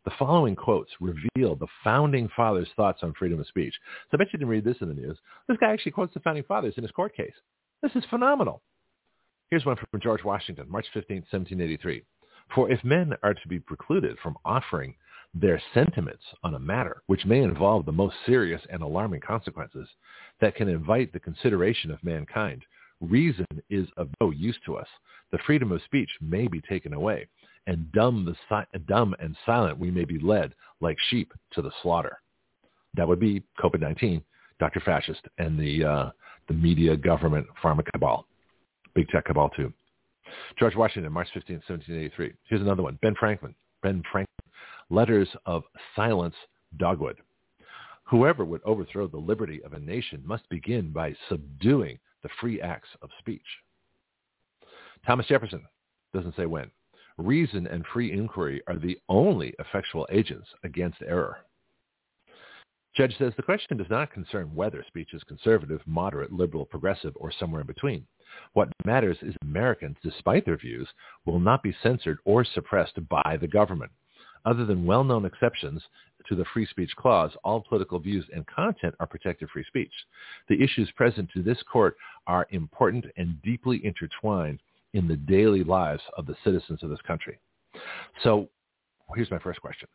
[0.05, 3.73] The following quotes reveal the founding fathers' thoughts on freedom of speech.
[4.09, 5.17] So I bet you didn't read this in the news.
[5.47, 7.33] This guy actually quotes the founding fathers in his court case.
[7.81, 8.61] This is phenomenal.
[9.49, 12.03] Here's one from George Washington, March 15, 1783.
[12.55, 14.95] For if men are to be precluded from offering
[15.35, 19.87] their sentiments on a matter which may involve the most serious and alarming consequences
[20.41, 22.63] that can invite the consideration of mankind,
[23.01, 24.87] reason is of no use to us.
[25.31, 27.27] The freedom of speech may be taken away,
[27.67, 31.71] and dumb, the si- dumb and silent we may be led like sheep to the
[31.83, 32.19] slaughter.
[32.95, 34.23] That would be COVID-19,
[34.59, 34.79] Dr.
[34.79, 36.11] Fascist, and the, uh,
[36.47, 38.25] the media, government, pharma cabal,
[38.95, 39.71] big tech cabal too.
[40.57, 42.33] George Washington, March 15, 1783.
[42.43, 42.97] Here's another one.
[43.01, 43.55] Ben Franklin.
[43.81, 44.27] Ben Franklin.
[44.89, 45.63] Letters of
[45.95, 46.35] Silence,
[46.77, 47.15] Dogood.
[48.03, 52.89] Whoever would overthrow the liberty of a nation must begin by subduing the free acts
[53.01, 53.45] of speech.
[55.05, 55.63] Thomas Jefferson
[56.13, 56.71] doesn't say when.
[57.17, 61.37] Reason and free inquiry are the only effectual agents against error.
[62.95, 67.31] Judge says the question does not concern whether speech is conservative, moderate, liberal, progressive, or
[67.31, 68.05] somewhere in between.
[68.53, 70.87] What matters is Americans, despite their views,
[71.25, 73.91] will not be censored or suppressed by the government.
[74.45, 75.83] Other than well-known exceptions
[76.27, 79.91] to the free speech clause, all political views and content are protected free speech.
[80.47, 81.97] The issues present to this court
[82.27, 84.59] are important and deeply intertwined
[84.93, 87.39] in the daily lives of the citizens of this country.
[88.23, 88.49] So
[89.15, 89.87] here's my first question.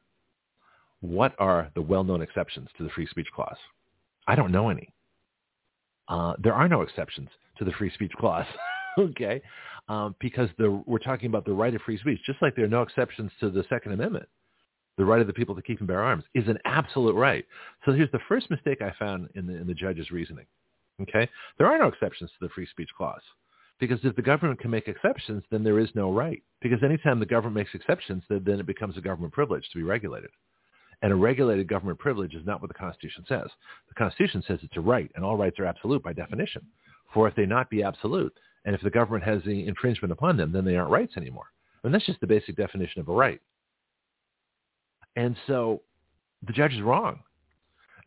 [1.05, 3.59] What are the well-known exceptions to the free speech clause?
[4.27, 4.89] I don't know any.
[6.09, 8.47] Uh, there are no exceptions to the free speech clause,
[8.99, 9.43] okay?
[9.89, 12.69] Um, because the, we're talking about the right of free speech, just like there are
[12.69, 14.27] no exceptions to the Second Amendment.
[14.97, 17.45] The right of the people to keep and bear arms is an absolute right.
[17.85, 20.47] So here's the first mistake I found in the, in the judge's reasoning.
[21.03, 23.21] Okay, there are no exceptions to the free speech clause.
[23.81, 26.41] Because if the government can make exceptions, then there is no right.
[26.63, 29.83] Because anytime the government makes exceptions, then, then it becomes a government privilege to be
[29.83, 30.31] regulated.
[31.03, 33.49] And a regulated government privilege is not what the Constitution says.
[33.89, 36.63] The Constitution says it's a right, and all rights are absolute by definition.
[37.13, 40.53] For if they not be absolute, and if the government has the infringement upon them,
[40.53, 41.47] then they aren't rights anymore.
[41.83, 43.41] And that's just the basic definition of a right.
[45.17, 45.83] And so
[46.47, 47.21] the judge is wrong.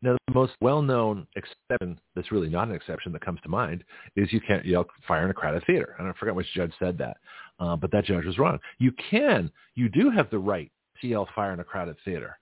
[0.02, 3.84] Now, the most well-known exception that's really not an exception that comes to mind
[4.16, 5.96] is you can't yell fire in a crowded theater.
[5.98, 7.18] And I forget which judge said that,
[7.60, 8.60] uh, but that judge was wrong.
[8.78, 10.72] You can, you do have the right
[11.02, 12.38] to yell fire in a crowded theater.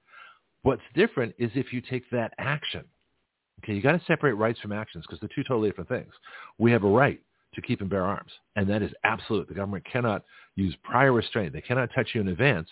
[0.65, 2.83] What's different is if you take that action.
[3.63, 6.11] Okay, you got to separate rights from actions because they're two totally different things.
[6.57, 7.21] We have a right
[7.53, 9.47] to keep and bear arms, and that is absolute.
[9.47, 10.23] The government cannot
[10.55, 11.53] use prior restraint.
[11.53, 12.67] They cannot touch you in advance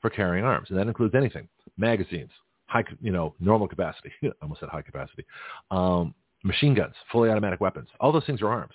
[0.00, 2.30] for carrying arms, and that includes anything: magazines,
[2.66, 4.12] high, you know, normal capacity.
[4.22, 5.24] I almost said high capacity.
[5.72, 7.88] Um, machine guns, fully automatic weapons.
[7.98, 8.74] All those things are arms.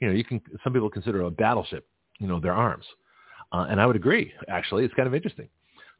[0.00, 0.40] You know, you can.
[0.64, 1.86] Some people consider a battleship,
[2.20, 2.86] you know, their arms,
[3.52, 4.32] uh, and I would agree.
[4.48, 5.50] Actually, it's kind of interesting.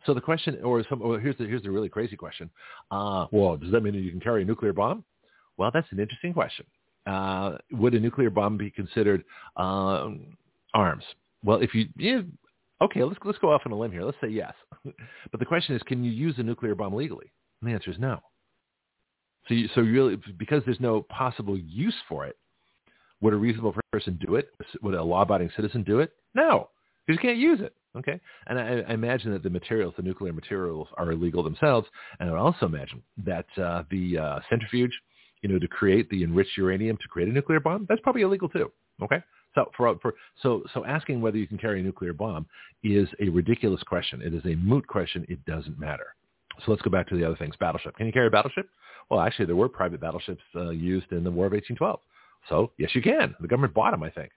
[0.07, 2.51] So the question, or, some, or here's the here's the really crazy question.
[2.91, 5.05] Uh, well, does that mean that you can carry a nuclear bomb?
[5.57, 6.67] Well, that's an interesting question.
[7.07, 9.25] Uh, would a nuclear bomb be considered
[9.57, 10.09] uh,
[10.75, 11.05] arms?
[11.45, 12.21] Well, if you, yeah,
[12.81, 14.05] okay, let's let's go off on a limb here.
[14.05, 14.55] Let's say yes.
[14.85, 17.33] but the question is, can you use a nuclear bomb legally?
[17.61, 18.21] And the answer is no.
[19.49, 22.37] So, you, so really, because there's no possible use for it,
[23.21, 24.51] would a reasonable person do it?
[24.83, 26.13] Would a law-abiding citizen do it?
[26.35, 26.69] No,
[27.09, 27.75] because you can't use it.
[27.97, 31.89] Okay, and I, I, imagine that the materials, the nuclear materials, are illegal themselves,
[32.21, 34.93] and I also imagine that uh, the uh, centrifuge,
[35.41, 38.49] you know, to create the enriched uranium to create a nuclear bomb, that's probably illegal
[38.49, 38.71] too.
[39.03, 39.23] Okay,
[39.55, 42.47] so for, for so so asking whether you can carry a nuclear bomb
[42.85, 44.21] is a ridiculous question.
[44.21, 45.25] It is a moot question.
[45.29, 46.15] It doesn't matter.
[46.65, 47.55] So let's go back to the other things.
[47.59, 47.97] Battleship.
[47.97, 48.69] Can you carry a battleship?
[49.11, 52.01] Well, actually, there were private battleships uh, used in the War of 1812.
[52.51, 53.35] So yes, you can.
[53.41, 54.31] The government bought them, I think.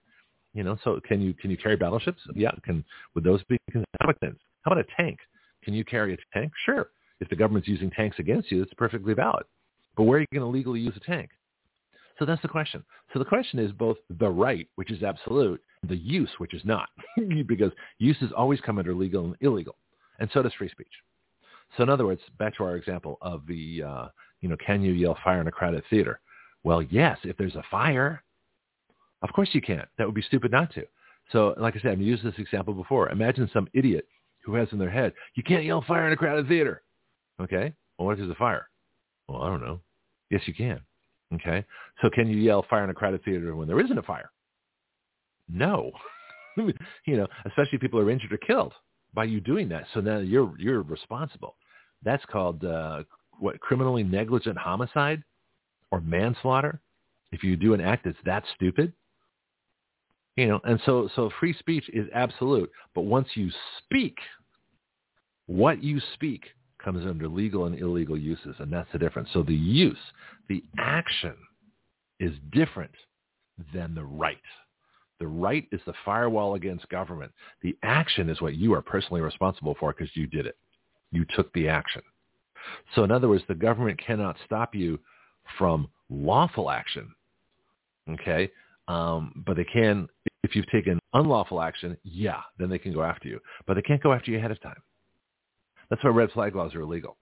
[0.54, 2.20] You know, so can you can you carry battleships?
[2.34, 2.50] Yeah.
[2.64, 2.84] Can
[3.14, 3.84] would those be things?
[4.00, 5.18] How about a tank?
[5.64, 6.52] Can you carry a tank?
[6.64, 6.90] Sure.
[7.20, 9.44] If the government's using tanks against you, it's perfectly valid.
[9.96, 11.30] But where are you going to legally use a tank?
[12.18, 12.84] So that's the question.
[13.12, 16.88] So the question is both the right, which is absolute, the use, which is not,
[17.46, 19.76] because uses always come under legal and illegal,
[20.18, 20.92] and so does free speech.
[21.76, 24.08] So in other words, back to our example of the, uh,
[24.40, 26.20] you know, can you yell fire in a crowded theater?
[26.64, 28.22] Well, yes, if there's a fire,
[29.22, 29.88] of course you can't.
[29.98, 30.84] That would be stupid not to.
[31.30, 33.10] So like I said, I've used this example before.
[33.10, 34.06] Imagine some idiot
[34.44, 36.82] who has in their head, you can't yell fire in a crowded theater.
[37.40, 37.72] Okay?
[37.98, 38.68] Well, what if there's a fire?
[39.28, 39.80] Well, I don't know.
[40.30, 40.80] Yes, you can.
[41.34, 41.64] Okay?
[42.00, 44.30] So can you yell fire in a crowded theater when there isn't a fire?
[45.48, 45.92] No.
[46.56, 48.74] you know, especially if people are injured or killed
[49.14, 49.84] by you doing that.
[49.94, 51.56] So now you're you're responsible.
[52.02, 53.04] That's called uh,
[53.38, 55.22] what criminally negligent homicide
[55.90, 56.80] or manslaughter.
[57.30, 58.92] If you do an act that's that stupid,
[60.36, 62.70] you know, and so so free speech is absolute.
[62.94, 64.16] But once you speak,
[65.46, 66.44] what you speak
[66.82, 69.28] comes under legal and illegal uses, and that's the difference.
[69.32, 69.98] So the use,
[70.48, 71.34] the action,
[72.18, 72.92] is different
[73.74, 74.38] than the right.
[75.20, 77.30] The right is the firewall against government.
[77.62, 80.56] The action is what you are personally responsible for because you did it.
[81.12, 82.02] You took the action.
[82.94, 84.98] So in other words, the government cannot stop you
[85.58, 87.12] from lawful action.
[88.10, 88.50] Okay?
[88.88, 90.08] Um, but they can,
[90.42, 93.40] if you've taken unlawful action, yeah, then they can go after you.
[93.66, 94.82] But they can't go after you ahead of time.
[95.88, 97.16] That's why red flag laws are illegal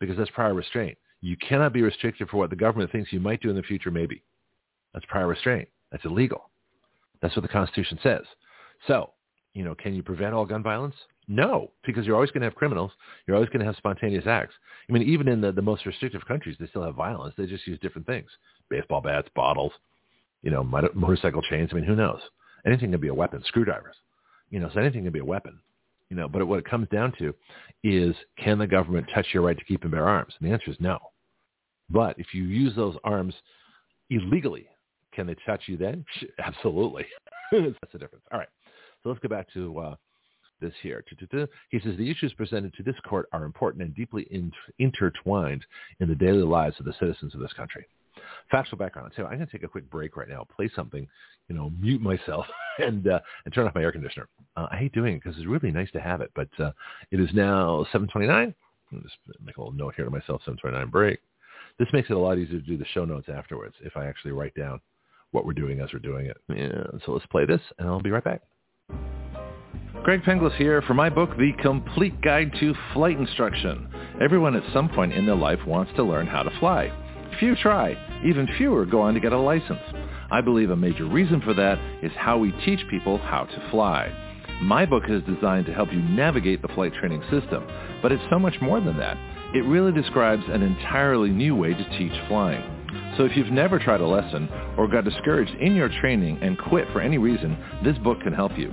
[0.00, 0.96] because that's prior restraint.
[1.20, 3.90] You cannot be restricted for what the government thinks you might do in the future,
[3.90, 4.22] maybe.
[4.94, 5.68] That's prior restraint.
[5.90, 6.50] That's illegal.
[7.20, 8.22] That's what the Constitution says.
[8.86, 9.10] So,
[9.54, 10.94] you know, can you prevent all gun violence?
[11.26, 12.92] No, because you're always going to have criminals.
[13.26, 14.54] You're always going to have spontaneous acts.
[14.88, 17.34] I mean, even in the, the most restrictive countries, they still have violence.
[17.36, 18.30] They just use different things.
[18.70, 19.72] Baseball bats, bottles,
[20.42, 21.70] you know, motorcycle chains.
[21.72, 22.20] I mean, who knows?
[22.66, 23.42] Anything can be a weapon.
[23.46, 23.96] Screwdrivers.
[24.50, 25.58] You know, so anything can be a weapon.
[26.10, 27.34] You know, but what it comes down to
[27.84, 30.34] is can the government touch your right to keep and bear arms?
[30.38, 30.98] And the answer is no.
[31.90, 33.34] But if you use those arms
[34.10, 34.66] illegally,
[35.12, 36.04] can they touch you then?
[36.44, 37.04] Absolutely.
[37.52, 38.24] That's the difference.
[38.32, 38.48] All right.
[39.02, 39.94] So let's go back to uh,
[40.60, 41.04] this here.
[41.70, 44.28] He says the issues presented to this court are important and deeply
[44.78, 45.64] intertwined
[46.00, 47.86] in the daily lives of the citizens of this country.
[48.50, 49.12] Factual background.
[49.16, 51.06] So I'm going to take a quick break right now, play something,
[51.48, 52.46] you know, mute myself
[52.78, 54.28] and uh, and turn off my air conditioner.
[54.56, 56.72] Uh, I hate doing it because it's really nice to have it, but uh,
[57.10, 58.54] it is now 7:29.
[58.92, 61.20] I'll just make a little note here to myself, 729 break.
[61.78, 64.32] This makes it a lot easier to do the show notes afterwards if I actually
[64.32, 64.80] write down
[65.30, 66.36] what we're doing as we're doing it.
[66.48, 68.40] Yeah, so let's play this, and I'll be right back.
[70.02, 73.88] Greg Penglis here for my book, The Complete Guide to Flight Instruction.
[74.20, 76.90] Everyone at some point in their life wants to learn how to fly.
[77.38, 77.92] Few try.
[78.24, 79.80] Even fewer go on to get a license.
[80.30, 84.12] I believe a major reason for that is how we teach people how to fly.
[84.60, 87.64] My book is designed to help you navigate the flight training system,
[88.02, 89.16] but it's so much more than that.
[89.54, 92.62] It really describes an entirely new way to teach flying.
[93.16, 96.86] So if you've never tried a lesson or got discouraged in your training and quit
[96.92, 98.72] for any reason, this book can help you.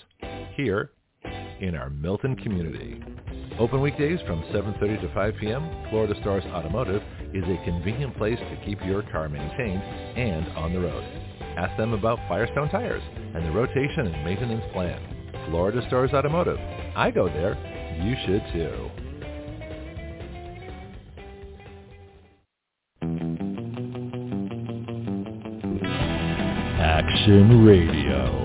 [0.56, 0.92] here
[1.60, 3.02] in our Milton community.
[3.60, 7.02] Open weekdays from 7.30 to 5 p.m., Florida Stars Automotive
[7.34, 9.82] is a convenient place to keep your car maintained
[10.18, 11.04] and on the road.
[11.58, 13.04] Ask them about Firestone tires
[13.36, 15.00] and the rotation and maintenance plan.
[15.50, 16.58] Florida Stars Automotive.
[16.96, 17.56] I go there.
[18.02, 18.90] You should too.
[26.80, 28.44] Action Radio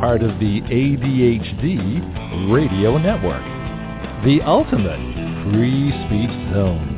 [0.00, 3.42] part of the ADHD radio network,
[4.24, 5.00] the ultimate
[5.52, 6.97] free speech zone.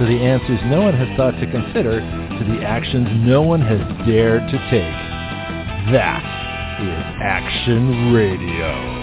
[0.00, 3.78] to the answers no one has thought to consider, to the actions no one has
[4.06, 5.92] dared to take.
[5.92, 6.24] That
[6.80, 9.00] is Action Radio.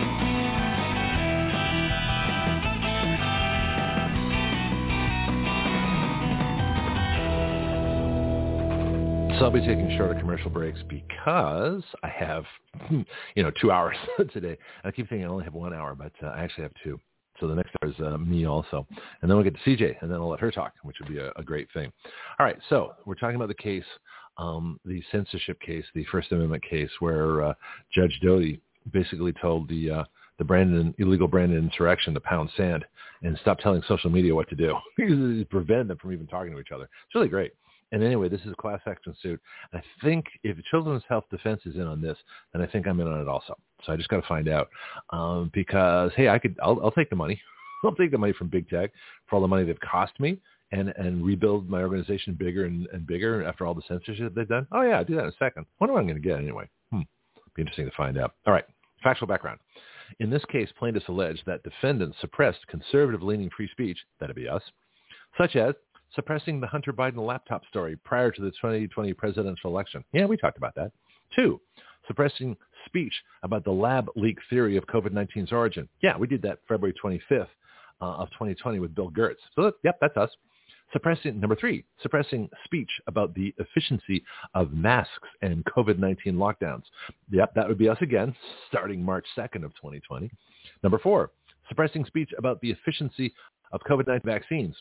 [9.37, 12.43] So I'll be taking shorter commercial breaks because I have,
[12.89, 13.95] you know, two hours
[14.33, 14.57] today.
[14.83, 16.99] I keep thinking I only have one hour, but uh, I actually have two.
[17.39, 18.85] So the next star is uh, me also.
[19.21, 21.19] And then we'll get to CJ, and then I'll let her talk, which would be
[21.19, 21.91] a, a great thing.
[22.39, 23.83] All right, so we're talking about the case,
[24.37, 27.53] um, the censorship case, the First Amendment case, where uh,
[27.93, 30.03] Judge Doughty basically told the uh,
[30.37, 32.85] the Brandon illegal Brandon insurrection to pound sand
[33.23, 34.75] and stop telling social media what to do.
[34.97, 36.83] He prevented them from even talking to each other.
[36.83, 37.53] It's really great.
[37.91, 39.39] And anyway, this is a class action suit.
[39.73, 42.17] I think if Children's Health Defense is in on this,
[42.51, 43.55] then I think I'm in on it also.
[43.85, 44.69] So I just got to find out
[45.11, 47.39] um, because hey, I could I'll, I'll take the money.
[47.83, 48.91] I'll take the money from big tech
[49.27, 50.39] for all the money they've cost me
[50.71, 54.67] and and rebuild my organization bigger and, and bigger after all the censorship they've done.
[54.71, 55.65] Oh yeah, I'll do that in a second.
[55.79, 56.67] Wonder What am I going to get anyway?
[56.91, 57.01] Hmm.
[57.55, 58.33] Be interesting to find out.
[58.45, 58.65] All right.
[59.03, 59.59] Factual background.
[60.19, 64.63] In this case, plaintiffs allege that defendants suppressed conservative-leaning free speech, that'd be us,
[65.37, 65.75] such as
[66.15, 70.03] suppressing the Hunter Biden laptop story prior to the 2020 presidential election.
[70.13, 70.91] Yeah, we talked about that.
[71.35, 71.59] Two,
[72.07, 72.55] suppressing
[72.85, 75.87] speech about the lab leak theory of COVID-19's origin.
[76.01, 77.47] Yeah, we did that February 25th
[78.01, 79.35] uh, of 2020 with Bill Gertz.
[79.55, 80.29] So, yep, that's us.
[80.93, 86.83] Suppressing, number three, suppressing speech about the efficiency of masks and COVID-19 lockdowns.
[87.29, 88.33] Yep, that would be us again,
[88.69, 90.31] starting March 2nd of 2020.
[90.83, 91.31] Number four,
[91.67, 93.33] suppressing speech about the efficiency
[93.73, 94.75] of COVID-19 vaccines.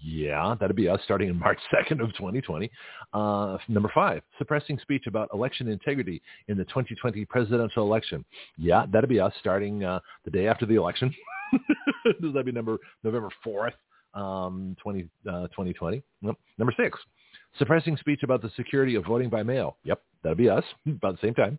[0.00, 2.70] Yeah, that'd be us starting in March 2nd of 2020.
[3.12, 8.24] Uh, number five, suppressing speech about election integrity in the 2020 presidential election.
[8.56, 11.14] Yeah, that'd be us starting uh, the day after the election.
[12.20, 13.72] Does that be number November 4th,
[14.14, 16.02] um, 20, uh, 2020?
[16.22, 16.98] Number six,
[17.58, 19.76] suppressing speech about the security of voting by mail.
[19.84, 21.58] Yep, that'd be us about the same time.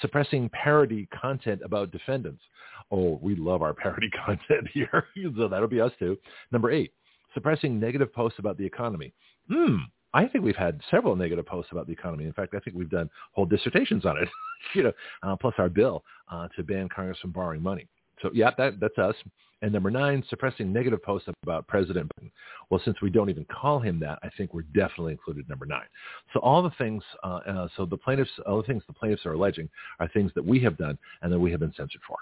[0.00, 2.42] Suppressing parody content about defendants.
[2.90, 5.06] Oh, we love our parody content here.
[5.36, 6.16] so that'll be us too.
[6.52, 6.92] Number eight,
[7.34, 9.12] suppressing negative posts about the economy.
[9.48, 9.76] Hmm,
[10.12, 12.24] I think we've had several negative posts about the economy.
[12.24, 14.28] In fact, I think we've done whole dissertations on it,
[14.74, 17.86] you know, uh, plus our bill uh, to ban Congress from borrowing money.
[18.22, 19.14] So yeah, that, that's us.
[19.62, 22.30] And number nine, suppressing negative posts about President Biden.
[22.70, 25.86] Well, since we don't even call him that, I think we're definitely included number nine.
[26.32, 29.34] So all the things, uh, uh, so the plaintiffs, all the things the plaintiffs are
[29.34, 29.68] alleging
[29.98, 32.16] are things that we have done and that we have been censored for.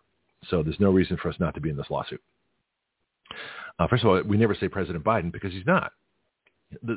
[0.48, 2.20] So there's no reason for us not to be in this lawsuit.
[3.78, 5.92] Uh, first of all, we never say President Biden because he's not.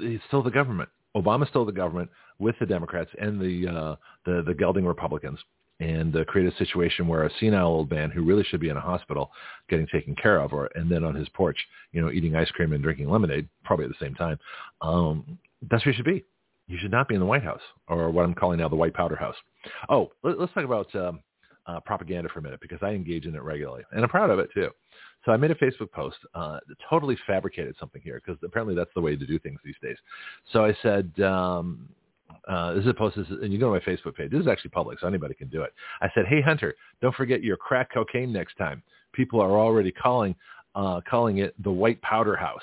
[0.01, 0.89] He's still the government.
[1.15, 2.09] Obama stole the government
[2.39, 5.39] with the Democrats and the uh, the, the gelding Republicans
[5.81, 8.77] and uh, create a situation where a senile old man who really should be in
[8.77, 9.31] a hospital
[9.67, 11.57] getting taken care of, or and then on his porch,
[11.91, 14.37] you know, eating ice cream and drinking lemonade, probably at the same time.
[14.81, 16.23] Um, that's where you should be.
[16.67, 18.93] You should not be in the White House, or what I'm calling now the White
[18.93, 19.35] Powder House.
[19.89, 21.19] Oh, let, us talk about um,
[21.67, 24.39] uh, propaganda for a minute because I engage in it regularly, and I'm proud of
[24.39, 24.69] it too.
[25.25, 26.59] So I made a Facebook post, uh,
[26.89, 29.97] totally fabricated something here because apparently that's the way to do things these days.
[30.51, 31.87] So I said, um,
[32.47, 34.31] uh, this is a post, this is, and you go to my Facebook page.
[34.31, 35.73] This is actually public, so anybody can do it.
[36.01, 38.81] I said, hey Hunter, don't forget your crack cocaine next time.
[39.13, 40.35] People are already calling
[40.73, 42.61] uh, calling it the white powder house.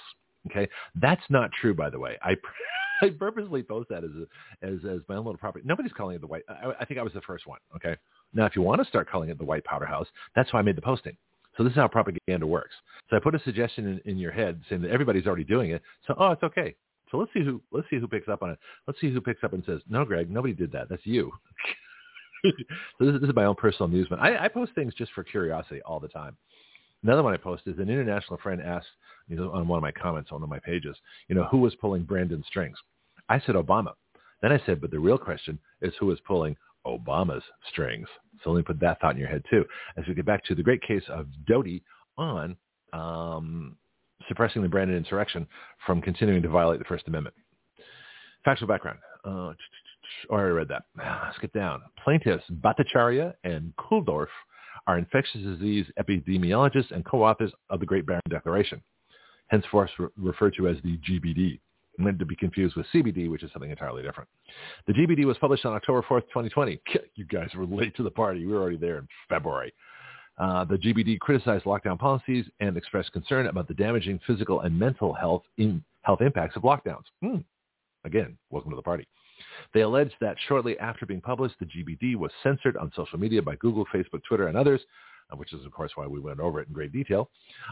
[0.50, 2.16] Okay, that's not true, by the way.
[2.22, 2.36] I
[3.02, 5.64] I purposely post that as a, as as my own little property.
[5.66, 6.42] Nobody's calling it the white.
[6.48, 7.58] I, I think I was the first one.
[7.76, 7.96] Okay,
[8.32, 10.62] now if you want to start calling it the white powder house, that's why I
[10.62, 11.16] made the posting.
[11.56, 12.74] So this is how propaganda works.
[13.10, 15.82] So I put a suggestion in, in your head saying that everybody's already doing it.
[16.06, 16.74] So oh, it's okay.
[17.10, 18.58] So let's see who let's see who picks up on it.
[18.86, 20.88] Let's see who picks up and says, "No, Greg, nobody did that.
[20.88, 21.32] That's you."
[22.44, 22.52] so
[23.00, 24.22] this is, this is my own personal amusement.
[24.22, 26.36] I, I post things just for curiosity all the time.
[27.02, 28.88] Another one I post is an international friend asked
[29.28, 30.96] you know, on one of my comments on one of my pages,
[31.28, 32.76] you know, who was pulling Brandon's strings?
[33.28, 33.92] I said Obama.
[34.40, 36.56] Then I said, but the real question is who is pulling
[36.88, 38.08] Obama's strings.
[38.42, 39.64] So let me put that thought in your head too.
[39.96, 41.82] As we get back to the great case of Doughty
[42.16, 42.56] on
[42.92, 43.76] um,
[44.26, 45.46] suppressing the Brandon insurrection
[45.86, 47.34] from continuing to violate the First Amendment.
[48.44, 48.98] Factual background.
[49.24, 49.52] Uh,
[50.30, 50.84] already read that.
[51.40, 51.82] Get down.
[52.02, 54.28] Plaintiffs Bhattacharya and Kulldorff
[54.86, 58.82] are infectious disease epidemiologists and co-authors of the Great Barrington Declaration,
[59.48, 61.60] henceforth referred to as the GBD,
[61.98, 64.28] meant to be confused with CBD, which is something entirely different.
[64.86, 66.80] The GBD was published on October 4th, 2020.
[67.14, 68.46] You guys were late to the party.
[68.46, 69.72] We were already there in February.
[70.38, 75.12] Uh, the GBD criticized lockdown policies and expressed concern about the damaging physical and mental
[75.12, 77.02] health in, health impacts of lockdowns.
[77.22, 77.38] Hmm.
[78.04, 79.06] Again, welcome to the party.
[79.74, 83.56] They alleged that shortly after being published, the GBD was censored on social media by
[83.56, 84.80] Google, Facebook, Twitter, and others,
[85.36, 87.30] which is, of course, why we went over it in great detail.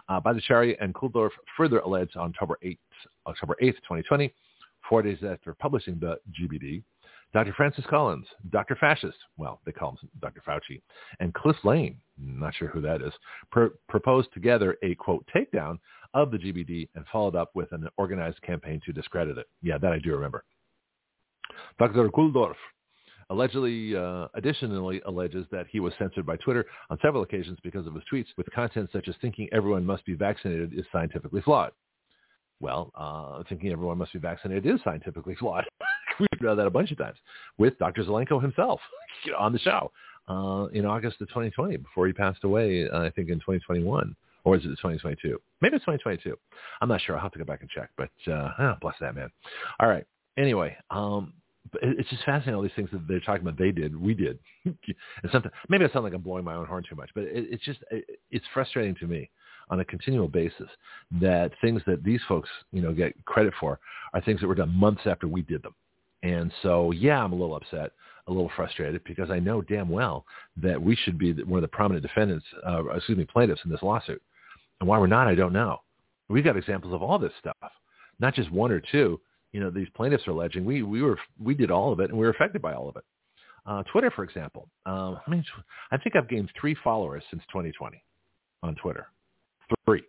[0.08, 2.78] Uh, Bhattacharya and Kulldorff further alleged on October 8th,
[3.26, 4.32] October 8th, 2020,
[4.88, 6.82] four days after publishing the GBD,
[7.32, 7.52] Dr.
[7.54, 8.76] Francis Collins, Dr.
[8.76, 10.42] Fascist, well, they call him Dr.
[10.46, 10.80] Fauci,
[11.20, 13.12] and Cliff Lane, not sure who that is,
[13.50, 15.78] pr- proposed together a, quote, takedown
[16.14, 19.46] of the GBD and followed up with an organized campaign to discredit it.
[19.60, 20.44] Yeah, that I do remember.
[21.78, 22.08] Dr.
[22.08, 22.54] Kulldorff
[23.30, 27.94] allegedly, uh, additionally alleges that he was censored by Twitter on several occasions because of
[27.94, 31.72] his tweets with content such as thinking everyone must be vaccinated is scientifically flawed.
[32.60, 35.64] Well, uh, thinking everyone must be vaccinated is scientifically flawed.
[36.18, 37.18] We've done that a bunch of times
[37.58, 38.04] with Dr.
[38.04, 38.80] Zelenko himself
[39.38, 39.92] on the show
[40.28, 44.16] uh, in August of 2020 before he passed away, uh, I think in 2021.
[44.44, 45.40] Or is it 2022?
[45.60, 46.36] Maybe it's 2022.
[46.80, 47.16] I'm not sure.
[47.16, 47.90] I'll have to go back and check.
[47.98, 49.28] But oh, bless that man.
[49.80, 50.06] All right.
[50.38, 51.32] Anyway, um,
[51.82, 53.58] it's just fascinating all these things that they're talking about.
[53.58, 54.76] They did, we did, and
[55.32, 55.50] something.
[55.68, 57.80] Maybe I sound like I'm blowing my own horn too much, but it, it's just
[57.90, 59.30] it, it's frustrating to me
[59.68, 60.68] on a continual basis
[61.20, 63.78] that things that these folks, you know, get credit for
[64.14, 65.74] are things that were done months after we did them.
[66.22, 67.92] And so, yeah, I'm a little upset,
[68.26, 70.24] a little frustrated because I know damn well
[70.56, 73.82] that we should be one of the prominent defendants, uh, excuse me, plaintiffs in this
[73.82, 74.22] lawsuit.
[74.80, 75.80] And why we're not, I don't know.
[76.28, 77.56] We've got examples of all this stuff,
[78.18, 79.20] not just one or two.
[79.52, 82.18] You know, these plaintiffs are alleging we we were we did all of it and
[82.18, 83.04] we were affected by all of it.
[83.66, 85.44] Uh, Twitter, for example, uh, I mean,
[85.90, 88.02] I think I've gained three followers since 2020
[88.62, 89.08] on Twitter.
[89.84, 90.02] Three.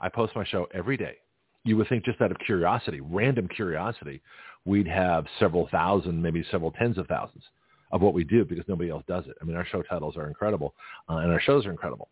[0.00, 1.16] I post my show every day.
[1.64, 4.20] You would think just out of curiosity, random curiosity,
[4.64, 7.44] we'd have several thousand, maybe several tens of thousands
[7.92, 9.36] of what we do because nobody else does it.
[9.40, 10.74] I mean, our show titles are incredible
[11.08, 12.08] uh, and our shows are incredible.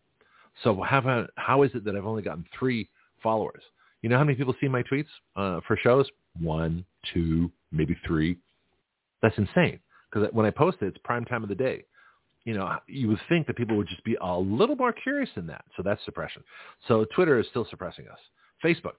[0.63, 2.89] So how, how is it that I've only gotten three
[3.21, 3.63] followers?
[4.01, 6.07] You know how many people see my tweets uh, for shows?
[6.39, 8.37] One, two, maybe three.
[9.21, 9.79] That's insane
[10.11, 11.85] because when I post it, it's prime time of the day.
[12.43, 15.45] You know, you would think that people would just be a little more curious than
[15.47, 15.63] that.
[15.77, 16.43] So that's suppression.
[16.87, 18.17] So Twitter is still suppressing us.
[18.63, 18.93] Facebook,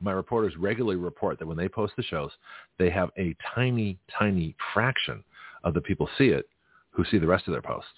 [0.00, 2.30] my reporters regularly report that when they post the shows,
[2.78, 5.22] they have a tiny, tiny fraction
[5.64, 6.48] of the people see it
[6.90, 7.90] who see the rest of their posts.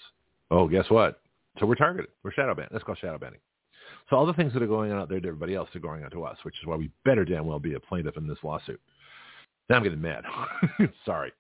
[0.51, 1.21] Oh, guess what?
[1.61, 2.11] So we're targeted.
[2.23, 2.71] We're shadow banned.
[2.73, 3.41] That's called shadow banning.
[4.09, 6.05] So all the things that are going on out there to everybody else are going
[6.05, 8.39] on to us, which is why we better damn well be a plaintiff in this
[8.43, 8.81] lawsuit.
[9.69, 10.25] Now I'm getting mad.
[11.05, 11.33] Sorry.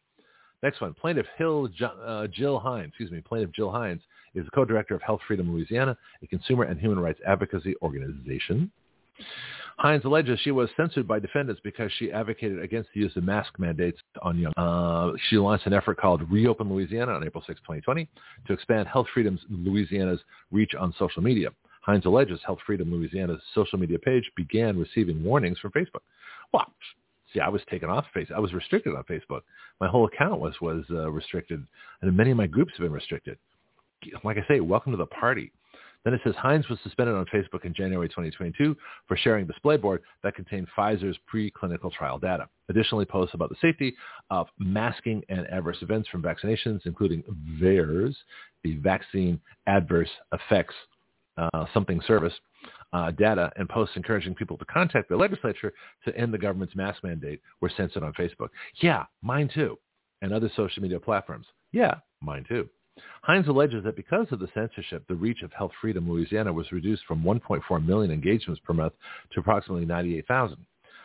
[0.62, 1.68] Next one, plaintiff Hill,
[2.04, 4.02] uh, Jill Hines, excuse me, plaintiff Jill Hines
[4.34, 8.70] is the co-director of Health Freedom Louisiana, a consumer and human rights advocacy organization.
[9.78, 13.52] Hines alleges she was censored by defendants because she advocated against the use of mask
[13.58, 14.52] mandates on young.
[14.56, 18.08] Uh, she launched an effort called Reopen Louisiana on April 6, 2020,
[18.48, 21.50] to expand Health Freedom Louisiana's reach on social media.
[21.82, 26.02] Hines alleges Health Freedom Louisiana's social media page began receiving warnings from Facebook.
[26.52, 26.66] Well,
[27.32, 28.36] see, I was taken off Facebook.
[28.36, 29.42] I was restricted on Facebook.
[29.80, 31.64] My whole account was was uh, restricted,
[32.02, 33.38] and many of my groups have been restricted.
[34.24, 35.52] Like I say, welcome to the party.
[36.04, 38.76] Then it says Hines was suspended on Facebook in January 2022
[39.06, 42.48] for sharing display board that contained Pfizer's preclinical trial data.
[42.68, 43.94] Additionally, posts about the safety
[44.30, 47.24] of masking and adverse events from vaccinations, including
[47.60, 48.14] VAERS,
[48.62, 50.74] the Vaccine Adverse Effects
[51.38, 52.32] uh, Something Service,
[52.92, 55.72] uh, data and posts encouraging people to contact the legislature
[56.04, 58.48] to end the government's mask mandate were censored on Facebook.
[58.80, 59.78] Yeah, mine too.
[60.22, 61.46] And other social media platforms.
[61.72, 62.68] Yeah, mine too.
[63.22, 67.04] Hines alleges that because of the censorship, the reach of Health Freedom Louisiana was reduced
[67.06, 68.94] from 1.4 million engagements per month
[69.32, 70.56] to approximately 98,000.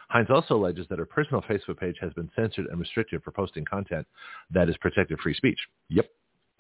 [0.10, 3.66] Hines also alleges that her personal Facebook page has been censored and restricted for posting
[3.66, 4.06] content
[4.52, 5.60] that is protected free speech.
[5.90, 6.08] Yep,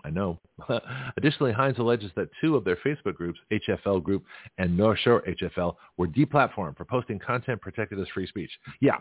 [0.04, 0.40] I know.
[1.18, 4.24] Additionally, Hines alleges that two of their Facebook groups, HFL Group
[4.58, 8.52] and North Shore HFL, were deplatformed for posting content protected as free speech.
[8.82, 8.98] Yeah,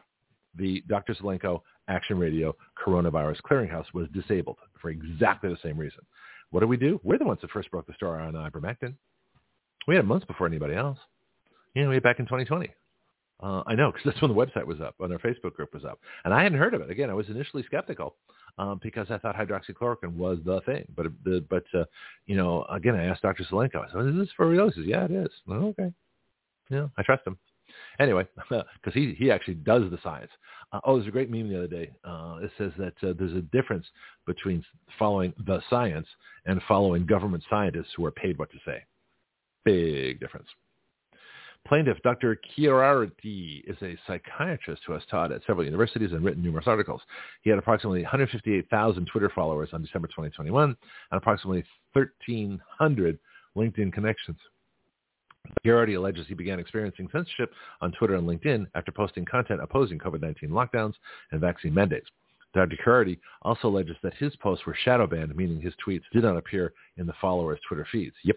[0.57, 1.15] the Dr.
[1.15, 6.01] Zelenko Action Radio Coronavirus Clearinghouse was disabled for exactly the same reason.
[6.51, 7.01] What do we do?
[7.03, 8.95] We're the ones that first broke the story on ivermectin.
[9.89, 10.99] We had it months before anybody else.
[11.75, 12.69] You know, way back in 2020.
[13.43, 15.85] Uh, I know because that's when the website was up, when our Facebook group was
[15.85, 16.91] up, and I hadn't heard of it.
[16.91, 18.15] Again, I was initially skeptical
[18.57, 20.85] um, because I thought hydroxychloroquine was the thing.
[20.97, 21.85] But the, but uh,
[22.27, 23.45] you know, again, I asked Dr.
[23.45, 23.85] Zelenko.
[23.85, 25.93] I said, "Is this for real?" "Yeah, it is." Oh, okay,
[26.71, 27.37] yeah, I trust him.
[27.99, 30.31] Anyway, because he he actually does the science.
[30.73, 31.91] Uh, oh, there's a great meme the other day.
[32.05, 33.87] Uh, it says that uh, there's a difference
[34.25, 34.65] between
[34.99, 36.07] following the science
[36.47, 38.85] and following government scientists who are paid what to say.
[39.65, 40.49] Big difference.
[41.67, 42.39] Plaintiff Dr.
[42.57, 47.01] Kheriaty is a psychiatrist who has taught at several universities and written numerous articles.
[47.43, 50.77] He had approximately 158,000 Twitter followers on December 2021 and
[51.11, 53.19] approximately 1,300
[53.57, 54.39] LinkedIn connections.
[55.65, 60.49] Kheriaty alleges he began experiencing censorship on Twitter and LinkedIn after posting content opposing COVID-19
[60.49, 60.95] lockdowns
[61.31, 62.09] and vaccine mandates.
[62.55, 62.77] Dr.
[62.85, 66.73] Kheriaty also alleges that his posts were shadow banned, meaning his tweets did not appear
[66.97, 68.15] in the followers' Twitter feeds.
[68.25, 68.37] Yep,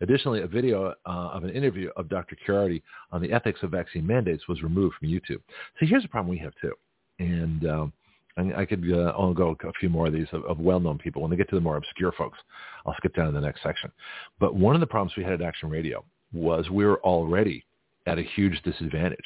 [0.00, 2.36] Additionally, a video uh, of an interview of Dr.
[2.46, 2.82] Kheriaty
[3.12, 5.40] on the ethics of vaccine mandates was removed from YouTube.
[5.78, 6.72] So here's a problem we have too.
[7.18, 7.92] And um,
[8.36, 11.22] I could uh, go a few more of these of, of, well-known people.
[11.22, 12.38] When they get to the more obscure folks,
[12.84, 13.92] I'll skip down to the next section.
[14.40, 17.64] But one of the problems we had at Action Radio was we were already
[18.06, 19.24] at a huge disadvantage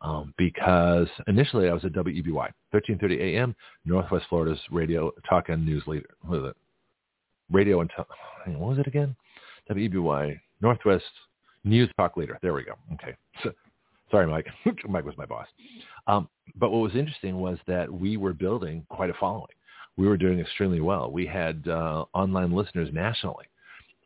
[0.00, 3.54] um, because initially I was at WEBY, 1330 AM,
[3.84, 6.10] Northwest Florida's radio talk and news leader.
[6.22, 6.56] What was it?
[7.50, 9.16] Radio and t- what was it again?
[9.70, 11.04] WEBY, Northwest
[11.64, 12.38] News Talk Leader.
[12.42, 12.74] There we go.
[12.94, 13.14] Okay.
[13.42, 13.52] So,
[14.10, 14.46] sorry, Mike.
[14.88, 15.46] Mike was my boss.
[16.06, 19.48] Um, but what was interesting was that we were building quite a following.
[19.96, 21.10] We were doing extremely well.
[21.10, 23.46] We had uh, online listeners nationally,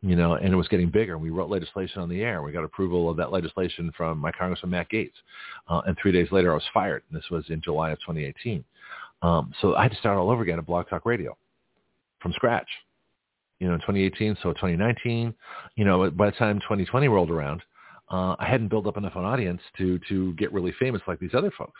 [0.01, 1.17] you know, and it was getting bigger.
[1.17, 2.41] We wrote legislation on the air.
[2.41, 5.11] We got approval of that legislation from my Congressman Matt Gaetz.
[5.67, 7.03] Uh, and three days later, I was fired.
[7.09, 8.63] And this was in July of 2018.
[9.21, 11.37] Um, so I had to start all over again at Blog Talk Radio
[12.19, 12.67] from scratch
[13.63, 15.33] you know, in 2018, so 2019,
[15.77, 17.61] you know, by the time 2020 rolled around,
[18.11, 21.33] uh, I hadn't built up enough an audience to to get really famous like these
[21.33, 21.79] other folks.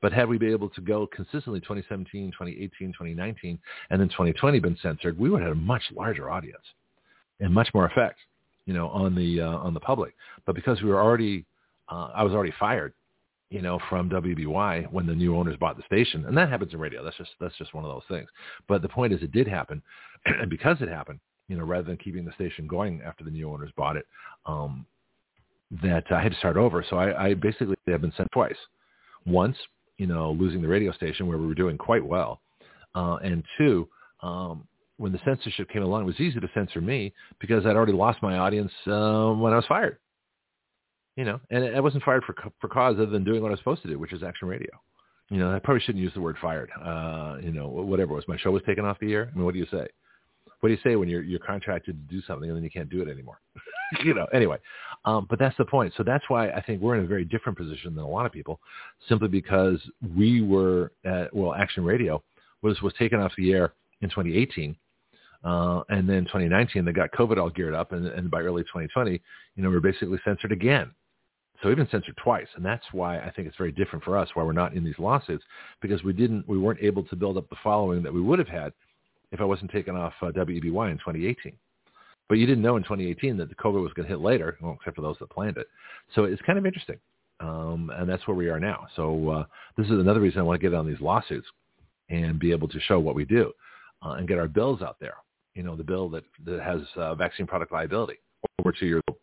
[0.00, 3.60] But had we been able to go consistently 2017, 2018, 2019,
[3.90, 6.64] and then 2020 been censored, we would have had a much larger audience
[7.38, 8.18] and much more effect,
[8.66, 10.16] you know, on the uh, on the public.
[10.46, 11.44] But because we were already,
[11.88, 12.92] uh, I was already fired
[13.52, 16.24] you know, from WBY when the new owners bought the station.
[16.24, 17.04] And that happens in radio.
[17.04, 18.28] That's just that's just one of those things.
[18.66, 19.82] But the point is it did happen.
[20.24, 23.52] and because it happened, you know, rather than keeping the station going after the new
[23.52, 24.06] owners bought it,
[24.46, 24.86] um,
[25.82, 26.84] that I had to start over.
[26.88, 28.56] So I, I basically have been sent twice.
[29.26, 29.56] Once,
[29.98, 32.40] you know, losing the radio station where we were doing quite well.
[32.94, 33.86] Uh, and two,
[34.22, 37.92] um, when the censorship came along, it was easy to censor me because I'd already
[37.92, 39.98] lost my audience uh, when I was fired
[41.16, 43.60] You know, and I wasn't fired for for cause other than doing what I was
[43.60, 44.70] supposed to do, which is action radio.
[45.28, 46.70] You know, I probably shouldn't use the word fired.
[46.82, 48.28] Uh, you know, whatever it was.
[48.28, 49.30] My show was taken off the air.
[49.30, 49.86] I mean, what do you say?
[50.60, 52.88] What do you say when you're you're contracted to do something and then you can't
[52.88, 53.40] do it anymore?
[54.04, 54.26] you know.
[54.32, 54.58] Anyway,
[55.04, 55.92] um, but that's the point.
[55.96, 58.32] So that's why I think we're in a very different position than a lot of
[58.32, 58.58] people,
[59.08, 59.78] simply because
[60.16, 62.22] we were at well, Action Radio
[62.62, 64.76] was was taken off the air in 2018
[65.44, 69.20] uh, and then 2019, they got COVID all geared up, and, and by early 2020,
[69.56, 70.90] you know, we're basically censored again.
[71.62, 74.28] So we've been censored twice, and that's why I think it's very different for us,
[74.34, 75.44] why we're not in these lawsuits,
[75.80, 78.48] because we didn't, we weren't able to build up the following that we would have
[78.48, 78.72] had
[79.30, 81.52] if I wasn't taken off uh, in 2018.
[82.28, 84.76] But you didn't know in 2018 that the COVID was going to hit later, well,
[84.78, 85.68] except for those that planned it.
[86.14, 86.98] So it's kind of interesting,
[87.40, 88.86] um, and that's where we are now.
[88.96, 89.44] So uh,
[89.76, 91.46] this is another reason I want to get on these lawsuits
[92.10, 93.52] and be able to show what we do
[94.04, 95.16] uh, and get our bills out there
[95.54, 98.18] you know, the bill that, that has uh, vaccine product liability
[98.60, 99.18] over two years old.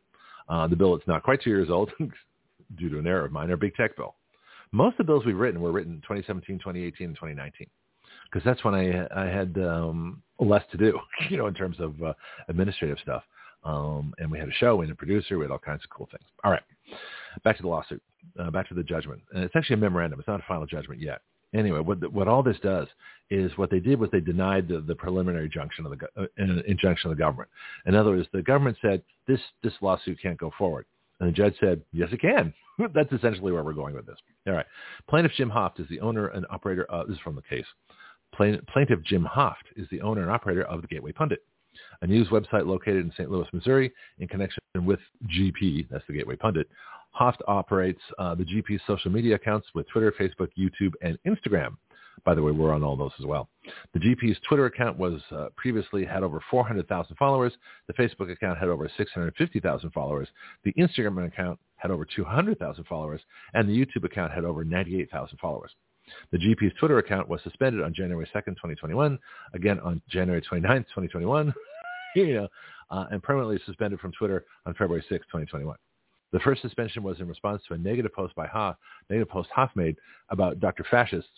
[0.47, 1.91] Uh, the bill that's not quite two years old
[2.77, 4.15] due to an error of mine, our big tech bill.
[4.71, 7.67] Most of the bills we've written were written 2017, 2018, and 2019
[8.31, 10.99] because that's when I, I had um, less to do,
[11.29, 12.13] you know, in terms of uh,
[12.47, 13.23] administrative stuff.
[13.63, 15.37] Um, and we had a show we had a producer.
[15.37, 16.23] We had all kinds of cool things.
[16.43, 16.61] All right,
[17.43, 18.01] back to the lawsuit,
[18.39, 19.21] uh, back to the judgment.
[19.33, 20.19] And it's actually a memorandum.
[20.19, 21.21] It's not a final judgment yet
[21.53, 22.87] anyway, what what all this does
[23.29, 27.11] is what they did was they denied the, the preliminary injunction of the uh, injunction
[27.11, 27.49] of the government.
[27.85, 30.85] In other words, the government said this this lawsuit can't go forward,
[31.19, 32.53] and the judge said yes, it can.
[32.93, 34.17] That's essentially where we're going with this.
[34.47, 34.65] All right,
[35.09, 36.85] plaintiff Jim Hoft is the owner and operator.
[36.85, 37.65] Of, this is from the case.
[38.35, 41.39] Plaintiff Jim Hoft is the owner and operator of the Gateway Pundit,
[42.01, 43.29] a news website located in St.
[43.29, 46.69] Louis, Missouri, in connection with GP, that's the Gateway Pundit,
[47.19, 51.75] Hoft operates uh, the GP's social media accounts with Twitter, Facebook, YouTube, and Instagram.
[52.25, 53.49] By the way, we're on all those as well.
[53.93, 57.53] The GP's Twitter account was uh, previously had over 400,000 followers.
[57.87, 60.27] The Facebook account had over 650,000 followers.
[60.63, 63.21] The Instagram account had over 200,000 followers,
[63.53, 65.71] and the YouTube account had over 98,000 followers.
[66.31, 69.19] The GP's Twitter account was suspended on January 2nd, 2021,
[69.53, 71.53] again on January 29th, 2021,
[72.15, 72.47] you know,
[72.89, 75.75] uh, and permanently suspended from Twitter on February 6th, 2021.
[76.31, 78.77] The first suspension was in response to a negative post by Hoft,
[79.09, 79.95] negative post Hoft made
[80.29, 80.85] about Dr.
[80.89, 81.29] Fascist's,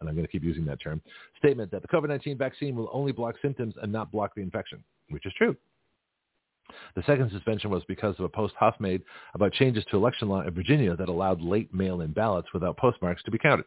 [0.00, 1.00] and I'm going to keep using that term,
[1.38, 5.26] statement that the COVID-19 vaccine will only block symptoms and not block the infection, which
[5.26, 5.56] is true.
[6.96, 9.02] The second suspension was because of a post Hoft made
[9.34, 13.30] about changes to election law in Virginia that allowed late mail-in ballots without postmarks to
[13.30, 13.66] be counted.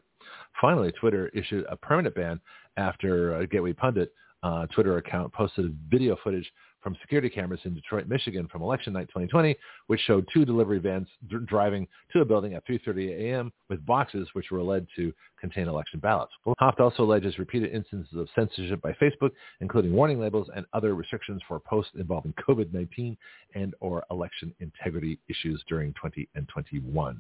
[0.60, 2.40] Finally, Twitter issued a permanent ban
[2.78, 4.12] after a Gateway Pundit
[4.44, 6.50] uh, Twitter account posted video footage
[6.86, 9.58] from security cameras in Detroit, Michigan from election night 2020,
[9.88, 11.08] which showed two delivery vans
[11.46, 13.52] driving to a building at 3.30 a.m.
[13.70, 15.12] with boxes which were alleged to
[15.42, 16.32] contain election ballots.
[16.46, 19.32] Hoft also alleges repeated instances of censorship by Facebook,
[19.62, 23.18] including warning labels and other restrictions for posts involving COVID-19
[23.56, 27.20] and or election integrity issues during 20 and 21.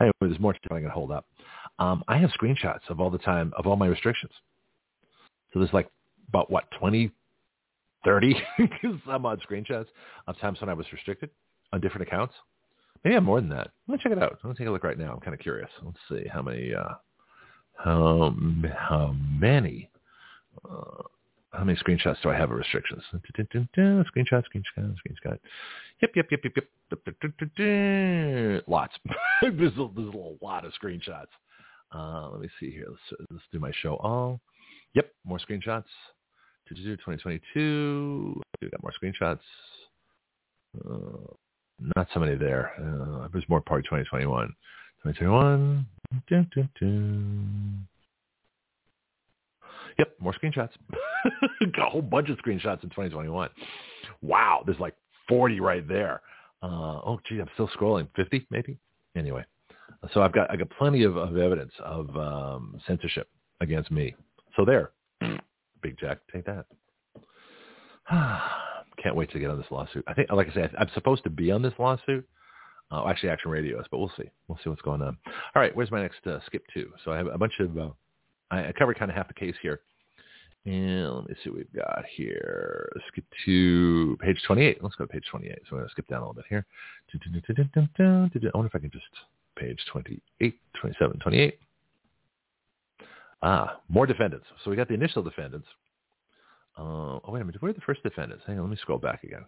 [0.00, 1.26] Anyway, there's more to I can hold up.
[1.78, 4.32] Um, I have screenshots of all the time of all my restrictions.
[5.52, 5.90] So there's like
[6.28, 7.10] about what 20
[8.04, 8.34] 30
[9.06, 9.86] some odd screenshots
[10.26, 11.30] of times when I was restricted
[11.72, 12.34] on different accounts.
[13.04, 13.70] Maybe I have more than that.
[13.88, 14.38] Let me check it out.
[14.42, 15.12] Let me take a look right now.
[15.12, 15.70] I'm kind of curious.
[15.82, 16.94] Let's see how many, uh,
[17.76, 18.34] how,
[18.76, 19.88] how many,
[20.68, 21.02] uh,
[21.52, 23.02] how many screenshots do I have of restrictions?
[23.14, 25.38] Screenshot, screenshot, screenshot.
[26.02, 26.68] Yep, yep, yep, yep, yep.
[28.68, 28.94] Lots.
[29.42, 31.26] there's, a, there's a lot of screenshots.
[31.92, 32.86] Uh, let me see here.
[32.88, 34.40] Let's, let's do my show all.
[34.94, 35.84] Yep, more screenshots.
[36.76, 38.40] 2022.
[38.60, 39.40] We got more screenshots.
[40.78, 41.34] Uh,
[41.96, 42.72] not so many there.
[42.78, 44.46] Uh, there's more part 2021.
[45.02, 45.86] 2021.
[46.28, 47.86] Dun, dun, dun.
[49.98, 50.70] Yep, more screenshots.
[51.76, 53.50] got a whole bunch of screenshots in 2021.
[54.22, 54.94] Wow, there's like
[55.28, 56.20] 40 right there.
[56.62, 58.08] Uh, oh, gee, I'm still scrolling.
[58.16, 58.78] 50 maybe.
[59.16, 59.44] Anyway,
[60.12, 63.28] so I've got I got plenty of, of evidence of um, censorship
[63.60, 64.14] against me.
[64.56, 64.92] So there,
[65.82, 66.66] Big Jack, take that.
[69.02, 70.04] Can't wait to get on this lawsuit.
[70.06, 72.26] I think, like I said, I'm supposed to be on this lawsuit.
[72.90, 74.28] Uh, actually, Action Radio is, but we'll see.
[74.48, 75.16] We'll see what's going on.
[75.26, 76.90] All right, where's my next uh, skip to?
[77.04, 77.90] So I have a bunch of, uh,
[78.50, 79.80] I, I covered kind of half the case here.
[80.66, 82.92] And let me see what we've got here.
[83.08, 84.82] Skip to page 28.
[84.82, 85.54] Let's go to page 28.
[85.54, 86.66] So I'm going to skip down a little bit here.
[87.14, 87.18] I
[88.54, 89.06] wonder if I can just
[89.56, 91.58] page 28, 27, 28.
[93.42, 94.46] Ah, more defendants.
[94.62, 95.66] So we got the initial defendants.
[96.78, 97.60] Uh, oh, wait a minute.
[97.62, 98.44] Where are the first defendants?
[98.46, 98.64] Hang on.
[98.64, 99.44] Let me scroll back again.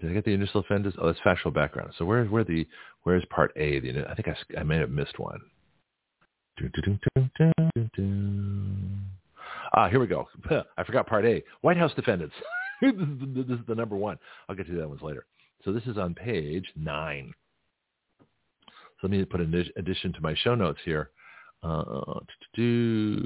[0.00, 0.98] Did I get the initial defendants?
[1.00, 1.92] Oh, that's factual background.
[1.96, 2.66] So where, where the,
[3.04, 3.78] where's part A?
[3.80, 5.40] The, I think I, I may have missed one.
[9.74, 10.28] Ah, here we go.
[10.76, 11.42] I forgot part A.
[11.60, 12.34] White House defendants.
[12.82, 14.18] this, is the, this is the number one.
[14.48, 15.26] I'll get to that ones later.
[15.64, 17.32] So this is on page nine.
[19.00, 21.10] So let me put an addition to my show notes here.
[21.62, 22.20] Uh,
[22.54, 23.16] do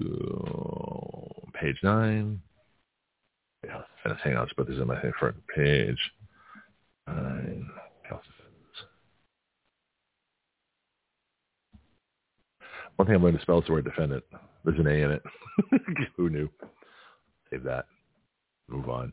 [1.55, 2.41] page nine.
[3.65, 3.83] Yeah,
[4.23, 5.99] hang on, let's put this in my front page.
[7.07, 7.71] Nine.
[12.97, 14.25] One thing I'm going to spell is the word defendant.
[14.65, 15.23] There's an A in it.
[16.17, 16.49] Who knew?
[17.51, 17.85] Save that.
[18.69, 19.13] Move on.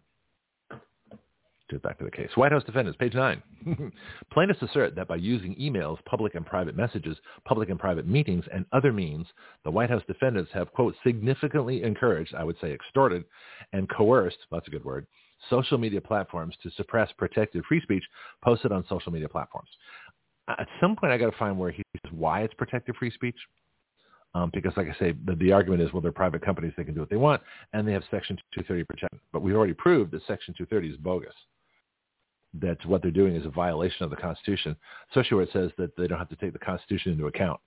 [1.70, 2.30] Get back to the case.
[2.36, 3.42] White House defendants, page 9.
[4.34, 8.66] Plaintiffs assert that by using emails, public and private messages, public and private meetings, and
[8.74, 9.26] other means,
[9.64, 13.24] the White House defendants have, quote, significantly encouraged, I would say extorted,
[13.72, 15.08] and coerced, that's a good word,
[15.50, 18.04] social media platforms to suppress protected free speech
[18.44, 19.70] posted on social media platforms.
[20.50, 23.38] At some point, I got to find where he says why it's protected free speech.
[24.36, 26.96] Um, because, like I say, the, the, argument is, well, they're private companies; they can
[26.96, 27.40] do what they want,
[27.74, 29.20] and they have Section 230 protection.
[29.32, 31.36] But we've already proved that Section 230 is bogus.
[32.62, 34.76] That what they're doing is a violation of the Constitution,
[35.10, 37.60] especially where it says that they don't have to take the Constitution into account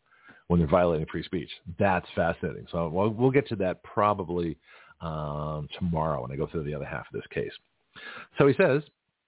[0.46, 1.50] when they're violating free speech.
[1.78, 2.66] That's fascinating.
[2.70, 4.56] So we'll, we'll get to that probably
[5.00, 7.50] um, tomorrow when I go through the other half of this case.
[8.38, 8.82] So he says,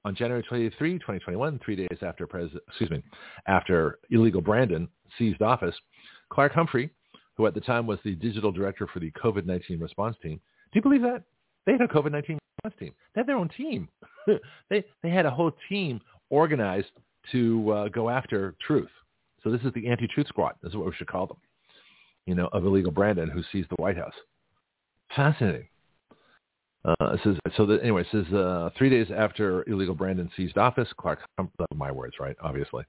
[0.05, 3.03] on January 23, 2021, three days after pres- excuse me,
[3.49, 4.87] after illegal Brandon
[5.19, 5.75] seized office,
[6.31, 6.91] Clark Humphrey
[7.39, 10.41] who at the time was the digital director for the COVID-19 response team.
[10.73, 11.23] Do you believe that?
[11.65, 12.38] They had a COVID-19
[12.79, 12.93] team.
[13.15, 13.89] They had their own team.
[14.71, 16.01] they, they had a whole team
[16.31, 16.91] organized
[17.33, 18.91] to uh, go after truth.
[19.43, 20.55] So this is the anti-truth squad.
[20.63, 21.37] This is what we should call them,
[22.27, 24.15] you know, of illegal Brandon who seized the White House.
[25.15, 25.69] Fascinating.
[26.85, 31.21] Uh, says, so that, anyway, says uh, three days after illegal Brandon seized office, Clark,
[31.37, 32.85] hum- my words, right, obviously.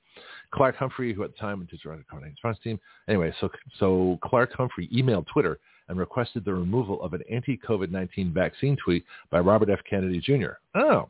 [0.53, 2.79] Clark Humphrey, who at the time was running the response team.
[3.07, 3.49] Anyway, so,
[3.79, 5.59] so Clark Humphrey emailed Twitter
[5.89, 9.79] and requested the removal of an anti-COVID-19 vaccine tweet by Robert F.
[9.89, 10.53] Kennedy Jr.
[10.75, 11.09] Oh,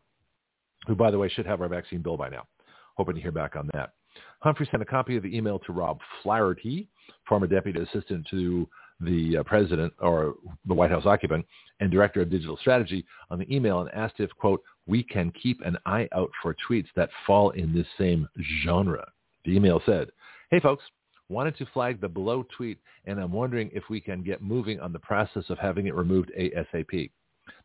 [0.87, 2.47] who, by the way, should have our vaccine bill by now.
[2.95, 3.93] Hoping to hear back on that.
[4.41, 6.87] Humphrey sent a copy of the email to Rob Flaherty,
[7.27, 8.67] former deputy assistant to
[9.01, 11.45] the uh, president or the White House occupant
[11.79, 15.61] and director of digital strategy on the email and asked if, quote, we can keep
[15.61, 18.27] an eye out for tweets that fall in this same
[18.65, 19.07] genre.
[19.45, 20.09] The email said,
[20.51, 20.83] hey, folks,
[21.29, 24.91] wanted to flag the below tweet, and I'm wondering if we can get moving on
[24.91, 27.11] the process of having it removed ASAP.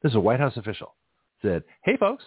[0.03, 0.95] This is a White House official.
[1.43, 2.25] Said, hey, folks,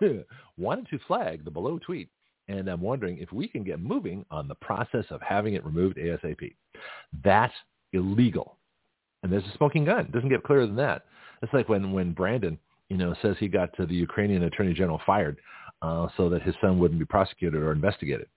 [0.58, 2.08] wanted to flag the below tweet,
[2.48, 5.96] and I'm wondering if we can get moving on the process of having it removed
[5.96, 6.54] ASAP.
[7.24, 7.54] That's
[7.92, 8.56] illegal.
[9.22, 10.00] And there's a smoking gun.
[10.00, 11.04] It doesn't get clearer than that.
[11.42, 15.38] It's like when, when Brandon, you know, says he got the Ukrainian attorney general fired
[15.82, 18.28] uh, so that his son wouldn't be prosecuted or investigated.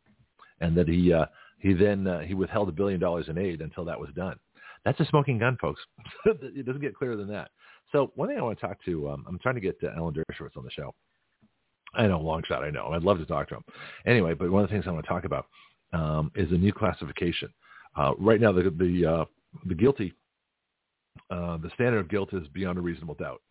[0.62, 1.26] And that he, uh,
[1.64, 4.36] he then, uh, he withheld a billion dollars in aid until that was done.
[4.84, 5.82] That's a smoking gun, folks.
[6.26, 7.51] it doesn't get clearer than that.
[7.93, 10.14] So one thing I want to talk to, um, I'm trying to get uh, Alan
[10.14, 10.93] Dershowitz on the show.
[11.95, 12.88] I know, long shot, I know.
[12.88, 13.64] I'd love to talk to him.
[14.05, 15.45] Anyway, but one of the things I want to talk about
[15.93, 17.49] um, is a new classification.
[17.95, 19.26] Uh, right now, the the uh,
[19.68, 20.14] the guilty,
[21.30, 23.41] uh, the standard of guilt is beyond a reasonable doubt.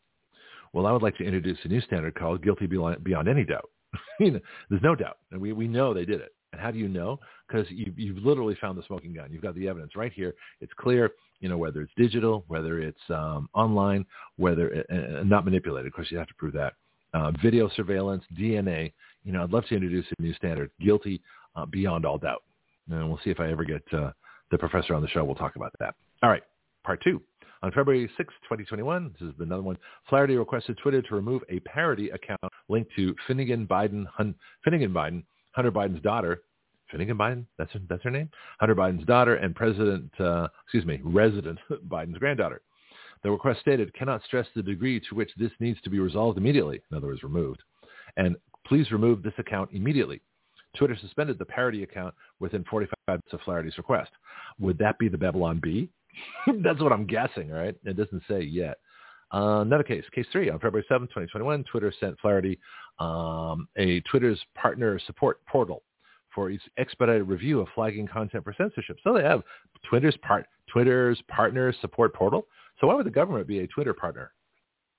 [0.74, 3.70] Well, I would like to introduce a new standard called guilty beyond, beyond any doubt.
[4.20, 6.34] you know, there's no doubt, and we we know they did it.
[6.52, 7.18] And how do you know?
[7.48, 9.30] Because you, you've literally found the smoking gun.
[9.30, 10.34] You've got the evidence right here.
[10.60, 11.12] It's clear.
[11.40, 15.88] You know whether it's digital, whether it's um, online, whether it, uh, not manipulated.
[15.88, 16.74] Of course, you have to prove that.
[17.14, 18.92] Uh, video surveillance, DNA.
[19.24, 21.20] You know, I'd love to introduce a new standard: guilty
[21.56, 22.42] uh, beyond all doubt.
[22.90, 24.12] And we'll see if I ever get uh,
[24.50, 25.24] the professor on the show.
[25.24, 25.94] We'll talk about that.
[26.22, 26.42] All right,
[26.84, 27.20] part two.
[27.62, 29.78] On February 6, 2021, this is another one,
[30.08, 34.34] Flaherty requested Twitter to remove a parody account linked to Finnegan Biden, Hun,
[34.64, 35.22] Finnegan Biden,
[35.52, 36.42] Hunter Biden's daughter.
[36.90, 38.28] Finnegan Biden, that's her, that's her name?
[38.60, 42.60] Hunter Biden's daughter and President, uh, excuse me, resident Biden's granddaughter.
[43.22, 46.82] The request stated, cannot stress the degree to which this needs to be resolved immediately,
[46.90, 47.62] in other words, removed.
[48.16, 48.36] And
[48.66, 50.20] please remove this account immediately.
[50.76, 54.10] Twitter suspended the parody account within 45 minutes of Flaherty's request.
[54.58, 55.88] Would that be the Babylon Bee?
[56.62, 57.74] That's what I'm guessing, right?
[57.84, 58.78] It doesn't say yet.
[59.32, 62.58] Uh, another case, case three, on February 7, 2021, Twitter sent Flaherty
[62.98, 65.82] um, a Twitter's partner support portal
[66.34, 68.96] for its expedited review of flagging content for censorship.
[69.02, 69.42] So they have
[69.88, 72.46] Twitter's part Twitter's partner support portal.
[72.80, 74.32] So why would the government be a Twitter partner?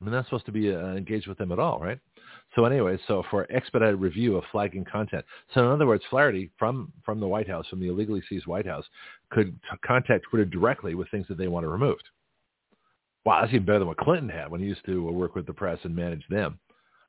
[0.02, 1.98] I mean, not supposed to be uh, engaged with them at all, right?
[2.56, 5.24] So anyway, so for expedited review of flagging content.
[5.54, 8.68] So in other words, Flaherty from, from the White House, from the illegally seized White
[8.68, 8.86] House,
[9.32, 11.98] could t- contact Twitter directly with things that they want to remove.
[13.26, 15.46] Wow, that's even better than what Clinton had when he used to uh, work with
[15.46, 16.60] the press and manage them.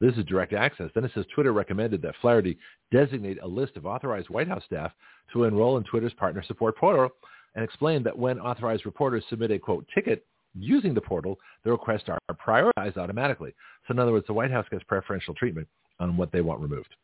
[0.00, 0.90] This is direct access.
[0.94, 2.58] Then it says Twitter recommended that Flaherty
[2.92, 4.92] designate a list of authorized White House staff
[5.32, 7.10] to enroll in Twitter's partner support portal
[7.54, 10.26] and explained that when authorized reporters submit a, quote, ticket
[10.58, 13.54] using the portal, the requests are prioritized automatically.
[13.86, 15.68] So in other words, the White House gets preferential treatment
[16.00, 16.94] on what they want removed.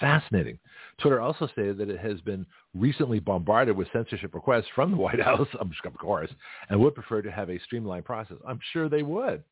[0.00, 0.58] Fascinating.
[0.98, 5.20] Twitter also stated that it has been recently bombarded with censorship requests from the White
[5.22, 6.30] House, of course,
[6.68, 8.36] and would prefer to have a streamlined process.
[8.46, 9.44] I'm sure they would.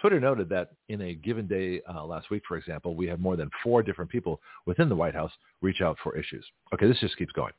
[0.00, 3.36] Twitter noted that in a given day uh, last week, for example, we had more
[3.36, 6.44] than four different people within the White House reach out for issues.
[6.74, 7.52] Okay, this just keeps going.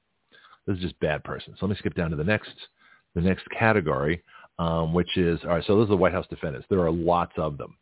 [0.67, 1.53] This is just bad person.
[1.57, 2.53] So let me skip down to the next,
[3.15, 4.23] the next category,
[4.59, 5.63] um, which is all right.
[5.65, 6.67] So those are the White House defendants.
[6.69, 7.77] There are lots of them,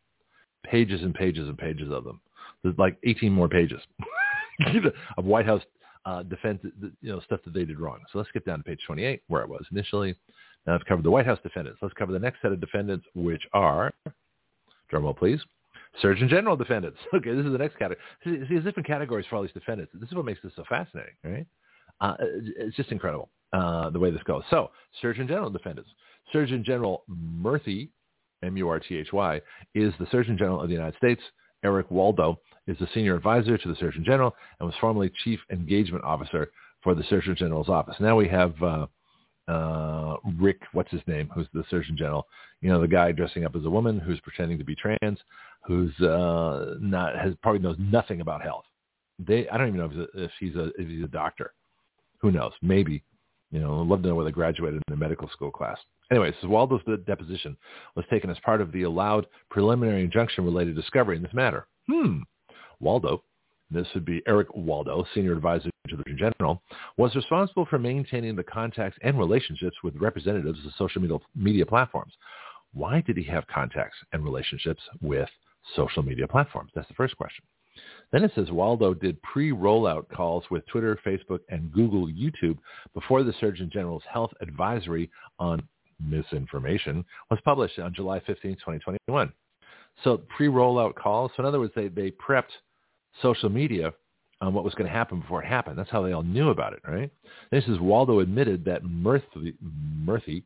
[0.64, 2.22] pages and pages and pages of them.
[2.64, 3.82] There's like 18 more pages
[5.18, 5.64] of White House
[6.06, 6.60] uh, defense,
[7.02, 8.00] you know, stuff that they did wrong.
[8.12, 10.16] So let's skip down to page 28, where it was initially.
[10.66, 11.80] Now I've covered the White House defendants.
[11.82, 13.92] Let's cover the next set of defendants, which are,
[14.92, 15.40] drumroll please,
[16.02, 16.98] Surgeon General defendants.
[17.14, 18.00] Okay, this is the next category.
[18.24, 19.92] See, see, there's different categories for all these defendants.
[19.94, 21.46] This is what makes this so fascinating, right?
[22.00, 24.44] Uh, it's just incredible uh, the way this goes.
[24.50, 25.90] So, Surgeon General defendants.
[26.32, 27.90] Surgeon General Murthy,
[28.44, 29.42] M-U-R-T-H-Y,
[29.76, 31.22] is the Surgeon General of the United States.
[31.64, 36.04] Eric Waldo is the senior advisor to the Surgeon General and was formerly chief engagement
[36.04, 36.52] officer
[36.84, 37.96] for the Surgeon General's office.
[38.00, 38.88] Now we have uh,
[39.48, 42.28] uh, Rick, what's his name, who's the Surgeon General.
[42.62, 45.20] You know, the guy dressing up as a woman who's pretending to be trans,
[45.66, 48.66] who's uh, not has probably knows nothing about health.
[49.20, 51.54] They, I don't even know if he's a, if he's a, if he's a doctor.
[52.20, 52.54] Who knows?
[52.62, 53.04] Maybe.
[53.52, 55.78] You know, I'd love to know where they graduated in the medical school class.
[56.12, 57.56] Anyway, so Waldo's deposition
[57.96, 61.68] was taken as part of the allowed preliminary injunction related discovery in this matter.
[61.90, 62.20] Hmm.
[62.82, 63.24] Waldo,
[63.70, 66.62] this would be Eric Waldo, senior advisor to the General,
[66.98, 72.14] was responsible for maintaining the contacts and relationships with representatives of social media, media platforms.
[72.74, 75.30] Why did he have contacts and relationships with
[75.76, 76.72] social media platforms?
[76.76, 77.46] That's the first question.
[78.12, 82.58] Then it says Waldo did pre-rollout calls with Twitter, Facebook, and Google YouTube
[82.94, 85.10] before the Surgeon General's health advisory
[85.40, 85.62] on
[86.04, 89.32] misinformation was published on July 15, 2021.
[90.04, 91.32] So pre-rollout calls.
[91.36, 92.52] So in other words, they, they prepped
[93.22, 93.94] social media
[94.42, 95.78] on what was going to happen before it happened.
[95.78, 97.12] That's how they all knew about it, right?
[97.52, 100.44] This is Waldo admitted that Murphy, Murthy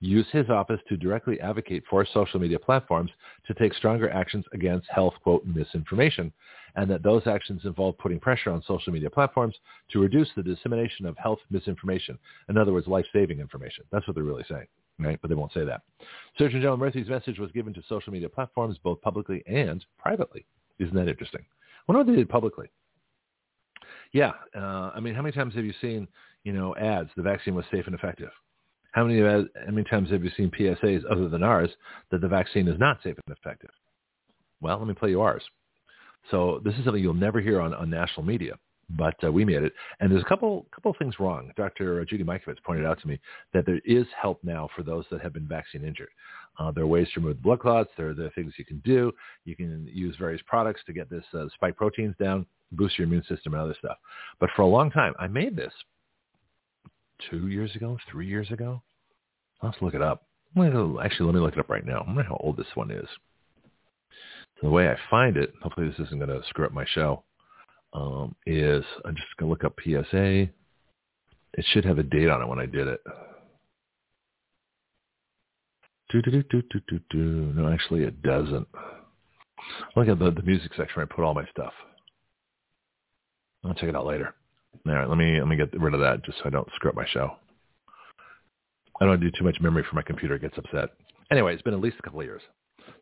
[0.00, 3.10] used his office to directly advocate for social media platforms
[3.46, 6.32] to take stronger actions against health, quote, misinformation,
[6.76, 9.56] and that those actions involve putting pressure on social media platforms
[9.90, 12.18] to reduce the dissemination of health misinformation.
[12.48, 13.84] In other words, life-saving information.
[13.90, 14.66] That's what they're really saying,
[14.98, 15.18] right?
[15.20, 15.82] But they won't say that.
[16.36, 20.44] Surgeon General Murthy's message was given to social media platforms both publicly and privately.
[20.78, 21.42] Isn't that interesting?
[21.42, 22.70] I wonder what they did publicly.
[24.12, 26.08] Yeah, uh, I mean, how many times have you seen,
[26.44, 27.10] you know, ads?
[27.16, 28.30] The vaccine was safe and effective.
[28.92, 31.70] How many how many times have you seen PSAs other than ours
[32.10, 33.70] that the vaccine is not safe and effective?
[34.60, 35.42] Well, let me play you ours.
[36.30, 38.54] So this is something you'll never hear on, on national media,
[38.90, 39.72] but uh, we made it.
[40.00, 41.50] And there's a couple couple things wrong.
[41.56, 42.04] Dr.
[42.04, 43.20] Judy Mikovits pointed out to me
[43.52, 46.08] that there is help now for those that have been vaccine injured.
[46.58, 47.90] Uh, there are ways to remove blood clots.
[47.96, 49.12] There are the things you can do.
[49.44, 53.24] You can use various products to get this uh, spike proteins down, boost your immune
[53.28, 53.96] system and other stuff.
[54.40, 55.72] But for a long time, I made this
[57.30, 58.82] two years ago, three years ago.
[59.62, 60.24] Let's look it up.
[60.56, 62.00] Actually, let me look it up right now.
[62.00, 63.08] I wonder how old this one is.
[64.60, 67.22] So the way I find it, hopefully this isn't going to screw up my show,
[67.92, 70.48] um, is I'm just going to look up PSA.
[71.54, 73.00] It should have a date on it when I did it.
[76.10, 77.52] Do, do, do, do, do, do.
[77.54, 78.66] No, actually it doesn't.
[79.96, 81.72] Look at the, the music section where I put all my stuff.
[83.64, 84.34] I'll check it out later.
[84.86, 86.90] All right, let me let me get rid of that just so I don't screw
[86.90, 87.32] up my show.
[89.00, 90.90] I don't do too much memory for my computer; it gets upset.
[91.30, 92.42] Anyway, it's been at least a couple of years.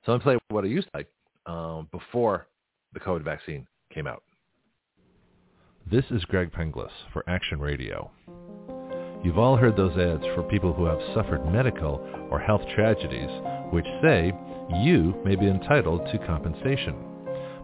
[0.05, 1.09] So I'm play what I used to like
[1.47, 2.47] um, before
[2.93, 4.23] the COVID vaccine came out.
[5.89, 8.11] This is Greg Penglis for Action Radio.
[9.23, 13.31] You've all heard those ads for people who have suffered medical or health tragedies
[13.71, 14.33] which say
[14.83, 16.97] you may be entitled to compensation.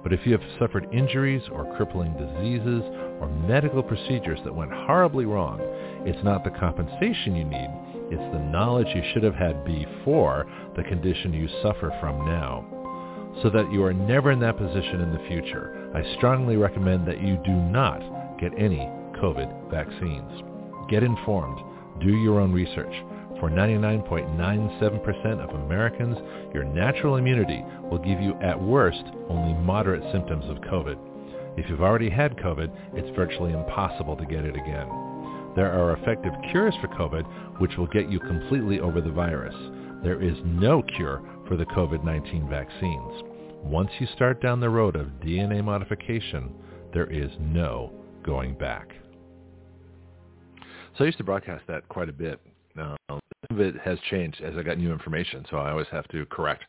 [0.05, 2.85] But if you have suffered injuries or crippling diseases
[3.20, 5.59] or medical procedures that went horribly wrong,
[6.07, 7.70] it's not the compensation you need,
[8.12, 10.47] it's the knowledge you should have had before
[10.77, 12.64] the condition you suffer from now.
[13.43, 17.22] So that you are never in that position in the future, I strongly recommend that
[17.22, 18.01] you do not
[18.40, 18.88] get any
[19.20, 20.43] COVID vaccines.
[20.88, 21.59] Get informed.
[22.01, 22.95] Do your own research.
[23.38, 26.16] For 99.97% of Americans,
[26.55, 30.97] your natural immunity will give you at worst only moderate symptoms of COVID.
[31.59, 34.88] If you've already had COVID, it's virtually impossible to get it again.
[35.55, 39.55] There are effective cures for COVID which will get you completely over the virus.
[40.03, 43.32] There is no cure for the COVID-19 vaccines.
[43.63, 46.53] Once you start down the road of DNA modification,
[46.93, 47.93] there is no
[48.23, 48.89] going back.
[50.97, 52.41] So I used to broadcast that quite a bit.
[52.79, 56.07] Uh, some of it has changed as I got new information, so I always have
[56.09, 56.65] to correct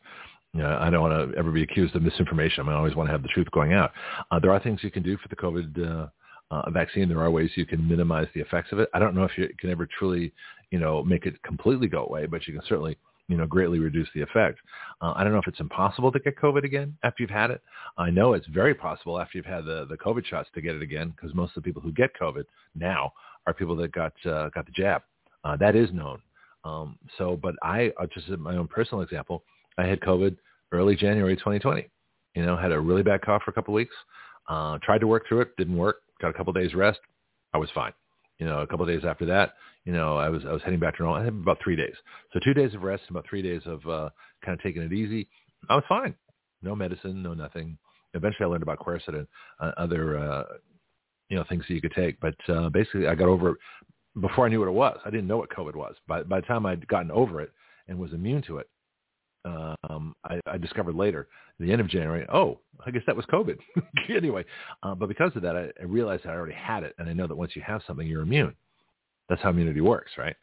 [0.62, 2.68] I don't want to ever be accused of misinformation.
[2.68, 3.92] I always want to have the truth going out.
[4.30, 6.06] Uh, there are things you can do for the COVID uh,
[6.50, 7.08] uh, vaccine.
[7.08, 8.88] There are ways you can minimize the effects of it.
[8.94, 10.32] I don't know if you can ever truly,
[10.70, 12.96] you know, make it completely go away, but you can certainly,
[13.28, 14.58] you know, greatly reduce the effect.
[15.00, 17.62] Uh, I don't know if it's impossible to get COVID again after you've had it.
[17.96, 20.82] I know it's very possible after you've had the, the COVID shots to get it
[20.82, 22.44] again because most of the people who get COVID
[22.74, 23.12] now
[23.46, 25.02] are people that got uh, got the jab.
[25.44, 26.20] Uh, that is known.
[26.64, 29.44] Um, so, but I, uh, just my own personal example,
[29.76, 30.36] I had COVID
[30.72, 31.88] early January 2020.
[32.34, 33.94] You know, had a really bad cough for a couple of weeks.
[34.48, 36.02] Uh, tried to work through it, didn't work.
[36.20, 37.00] Got a couple of days rest.
[37.52, 37.92] I was fine.
[38.38, 39.54] You know, a couple of days after that,
[39.84, 41.20] you know, I was I was heading back to normal.
[41.20, 41.94] I had about three days.
[42.32, 44.10] So two days of rest, and about three days of uh,
[44.44, 45.28] kind of taking it easy.
[45.68, 46.14] I was fine.
[46.62, 47.78] No medicine, no nothing.
[48.14, 49.26] Eventually, I learned about quercetin and
[49.60, 50.44] uh, other, uh,
[51.28, 52.18] you know, things that you could take.
[52.20, 53.58] But uh, basically, I got over it
[54.20, 54.98] before I knew what it was.
[55.04, 55.94] I didn't know what COVID was.
[56.08, 57.52] By by the time I'd gotten over it
[57.88, 58.68] and was immune to it,
[59.44, 61.28] um, I, I discovered later,
[61.60, 63.58] the end of January, oh, I guess that was COVID.
[64.08, 64.44] anyway,
[64.82, 67.26] uh, but because of that, I, I realized I already had it, and I know
[67.26, 68.54] that once you have something, you're immune.
[69.28, 70.36] That's how immunity works, right?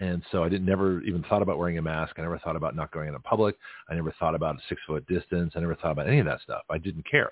[0.00, 2.14] And so I didn't never even thought about wearing a mask.
[2.18, 3.56] I never thought about not going into public.
[3.88, 5.54] I never thought about a six foot distance.
[5.56, 6.62] I never thought about any of that stuff.
[6.70, 7.30] I didn't care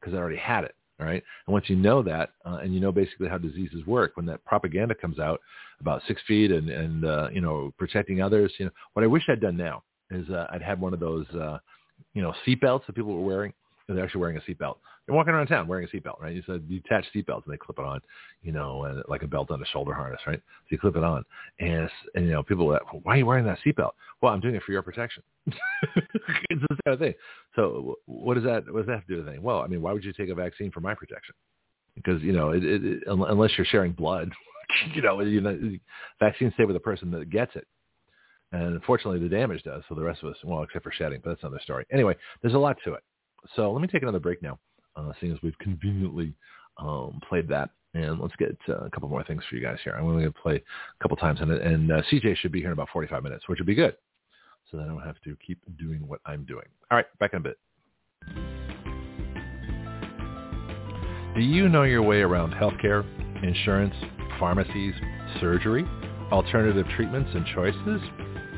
[0.00, 0.74] because I already had it.
[1.00, 1.22] All right.
[1.46, 4.44] And once you know that, uh, and you know basically how diseases work, when that
[4.44, 5.40] propaganda comes out
[5.80, 9.22] about six feet and, and uh, you know, protecting others, you know, what I wish
[9.28, 11.58] I'd done now is uh, I'd had one of those, uh,
[12.14, 13.52] you know, seatbelts that people were wearing.
[13.88, 14.76] They're actually wearing a seatbelt.
[15.06, 16.34] They're walking around town wearing a seatbelt, right?
[16.34, 18.00] You said detached seatbelts and they clip it on,
[18.42, 20.38] you know, and like a belt on a shoulder harness, right?
[20.38, 21.24] So you clip it on,
[21.58, 23.92] and, and you know, people, are like, why are you wearing that seatbelt?
[24.20, 25.22] Well, I'm doing it for your protection.
[25.46, 27.14] it's kind of thing.
[27.56, 29.42] So what does that what does that have to do with anything?
[29.42, 31.34] Well, I mean, why would you take a vaccine for my protection?
[31.94, 34.30] Because you know, it, it, it, unless you're sharing blood,
[34.94, 35.58] you know, you know,
[36.20, 37.66] vaccines stay with the person that gets it.
[38.52, 39.82] And unfortunately, the damage does.
[39.88, 41.84] So the rest of us, well, except for shedding, but that's another story.
[41.92, 43.02] Anyway, there's a lot to it.
[43.54, 44.58] So let me take another break now,
[44.96, 46.34] uh, seeing as we've conveniently
[46.78, 47.70] um, played that.
[47.94, 49.94] And let's get uh, a couple more things for you guys here.
[49.96, 52.72] I'm going to play a couple times, and, and uh, CJ should be here in
[52.72, 53.96] about 45 minutes, which would be good,
[54.70, 56.66] so that I don't have to keep doing what I'm doing.
[56.90, 57.58] All right, back in a bit.
[61.34, 63.04] Do you know your way around healthcare,
[63.42, 63.94] insurance,
[64.38, 64.94] pharmacies,
[65.40, 65.84] surgery,
[66.30, 68.27] alternative treatments and choices?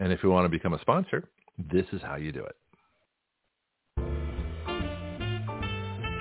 [0.00, 1.24] And if you want to become a sponsor,
[1.58, 2.56] this is how you do it.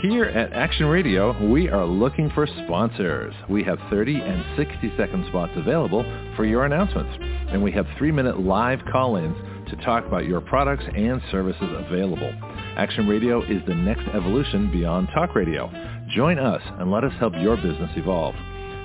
[0.01, 3.33] Here at Action Radio, we are looking for sponsors.
[3.49, 6.03] We have 30 and 60 second spots available
[6.35, 7.17] for your announcements.
[7.51, 9.35] And we have three minute live call-ins
[9.69, 12.31] to talk about your products and services available.
[12.77, 15.67] Action Radio is the next evolution beyond talk radio.
[16.15, 18.35] Join us and let us help your business evolve.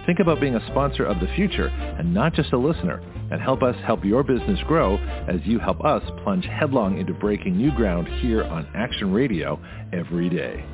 [0.07, 3.01] Think about being a sponsor of the future and not just a listener
[3.31, 4.97] and help us help your business grow
[5.29, 9.61] as you help us plunge headlong into breaking new ground here on Action Radio
[9.93, 10.65] every day.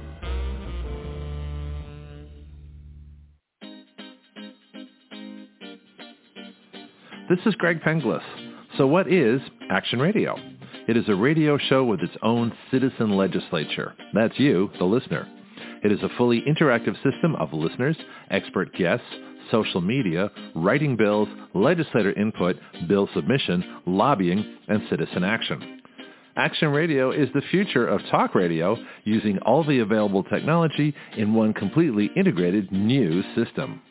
[7.28, 8.22] This is Greg Penglis.
[8.78, 10.36] So what is Action Radio?
[10.88, 13.94] It is a radio show with its own citizen legislature.
[14.14, 15.28] That's you, the listener.
[15.82, 17.96] It is a fully interactive system of listeners,
[18.30, 19.06] expert guests,
[19.50, 22.56] social media, writing bills, legislator input,
[22.86, 25.80] bill submission, lobbying, and citizen action.
[26.36, 31.52] Action Radio is the future of talk radio using all the available technology in one
[31.52, 33.82] completely integrated new system.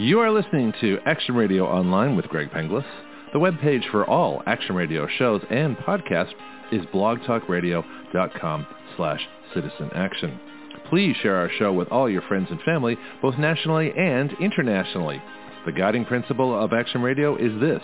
[0.00, 2.86] You are listening to Action Radio Online with Greg Penglis.
[3.34, 6.32] The webpage for all Action Radio shows and podcasts
[6.72, 9.20] is blogtalkradio.com slash
[9.52, 10.40] citizen action.
[10.88, 15.22] Please share our show with all your friends and family, both nationally and internationally.
[15.66, 17.82] The guiding principle of Action Radio is this.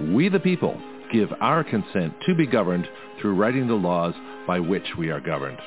[0.00, 0.80] We the people
[1.12, 2.88] give our consent to be governed
[3.20, 4.14] through writing the laws
[4.46, 5.58] by which we are governed.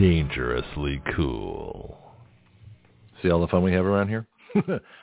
[0.00, 1.98] Dangerously cool.
[3.20, 4.28] See all the fun we have around here?
[4.54, 4.60] I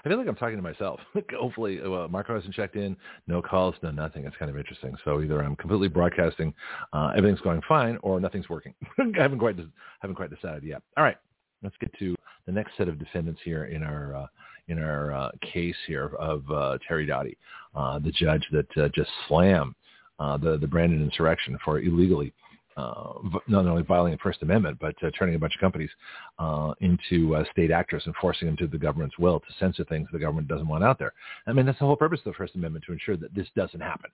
[0.07, 1.01] feel like I'm talking to myself.
[1.37, 2.95] Hopefully, well, Marco hasn't checked in.
[3.27, 4.23] No calls, no nothing.
[4.23, 4.95] It's kind of interesting.
[5.03, 6.53] So either I'm completely broadcasting,
[6.93, 8.73] uh, everything's going fine, or nothing's working.
[8.97, 9.57] I haven't quite
[9.99, 10.81] haven't quite decided yet.
[10.95, 11.17] All right,
[11.61, 12.15] let's get to
[12.45, 14.27] the next set of defendants here in our uh,
[14.69, 17.37] in our uh, case here of uh, Terry Doughty,
[17.75, 19.75] uh, the judge that uh, just slammed
[20.19, 22.33] the the Brandon insurrection for illegally
[22.77, 23.13] uh,
[23.47, 25.89] not only violating the First Amendment, but uh, turning a bunch of companies
[26.39, 30.07] uh, into uh, state actors and forcing them to the government's will to censor things
[30.11, 31.13] the government doesn't want out there.
[31.47, 33.79] I mean, that's the whole purpose of the First Amendment to ensure that this doesn't
[33.79, 34.09] happen.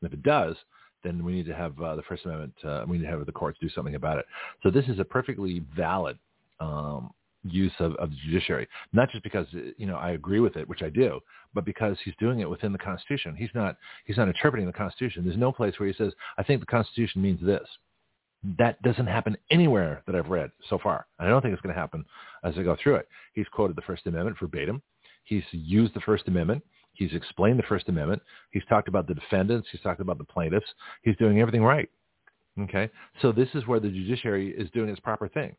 [0.00, 0.56] And if it does,
[1.04, 3.32] then we need to have uh, the First Amendment, uh, we need to have the
[3.32, 4.26] courts do something about it.
[4.62, 6.18] So this is a perfectly valid
[6.60, 7.10] um,
[7.44, 10.82] use of, of the judiciary, not just because you know I agree with it, which
[10.82, 11.20] I do,
[11.54, 13.34] but because he's doing it within the Constitution.
[13.36, 15.24] He's not he's not interpreting the Constitution.
[15.24, 17.66] There's no place where he says, "I think the Constitution means this."
[18.58, 21.06] That doesn't happen anywhere that I've read so far.
[21.18, 22.04] And I don't think it's going to happen
[22.44, 23.08] as I go through it.
[23.34, 24.82] He's quoted the First Amendment verbatim.
[25.24, 26.62] He's used the First Amendment.
[26.92, 28.22] He's explained the First Amendment.
[28.50, 29.68] He's talked about the defendants.
[29.70, 30.66] He's talked about the plaintiffs.
[31.02, 31.88] He's doing everything right.
[32.60, 32.90] Okay?
[33.22, 35.54] So this is where the judiciary is doing its proper thing.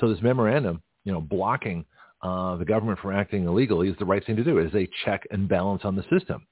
[0.00, 1.84] So this memorandum, you know, blocking
[2.22, 4.58] uh, the government from acting illegally is the right thing to do.
[4.58, 6.46] It is a check and balance on the system.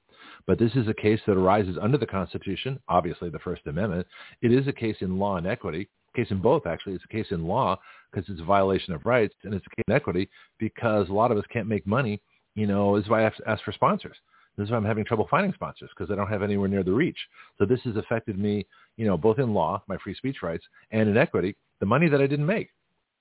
[0.47, 4.07] But this is a case that arises under the Constitution, obviously the First Amendment.
[4.41, 6.93] It is a case in law and equity, case in both actually.
[6.93, 7.79] It's a case in law
[8.11, 11.31] because it's a violation of rights, and it's a case in equity because a lot
[11.31, 12.21] of us can't make money.
[12.55, 14.15] You know, this is why I have to ask for sponsors.
[14.57, 16.93] This is why I'm having trouble finding sponsors because I don't have anywhere near the
[16.93, 17.17] reach.
[17.57, 18.65] So this has affected me,
[18.95, 22.21] you know, both in law, my free speech rights, and in equity, the money that
[22.21, 22.69] I didn't make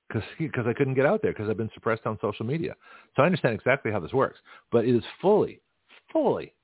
[0.08, 2.74] because because I couldn't get out there because I've been suppressed on social media.
[3.16, 4.38] So I understand exactly how this works,
[4.70, 5.60] but it is fully,
[6.12, 6.54] fully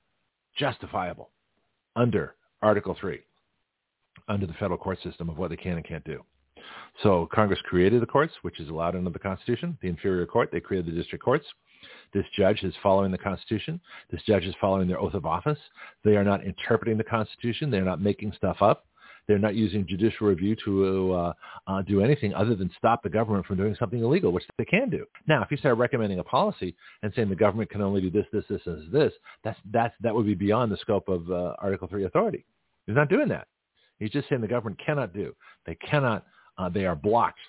[0.57, 1.29] justifiable
[1.95, 3.19] under Article 3,
[4.27, 6.23] under the federal court system of what they can and can't do.
[7.03, 10.49] So Congress created the courts, which is allowed under the Constitution, the inferior court.
[10.51, 11.45] They created the district courts.
[12.13, 13.79] This judge is following the Constitution.
[14.11, 15.57] This judge is following their oath of office.
[16.03, 17.71] They are not interpreting the Constitution.
[17.71, 18.85] They're not making stuff up.
[19.27, 21.33] They're not using judicial review to uh,
[21.67, 24.89] uh, do anything other than stop the government from doing something illegal, which they can
[24.89, 25.05] do.
[25.27, 28.25] Now, if you start recommending a policy and saying the government can only do this,
[28.33, 29.13] this, this, and this,
[29.43, 32.45] that's, that's, that would be beyond the scope of uh, Article 3 authority.
[32.87, 33.47] He's not doing that.
[33.99, 35.35] He's just saying the government cannot do.
[35.65, 36.25] They cannot,
[36.57, 37.39] uh, they are blocked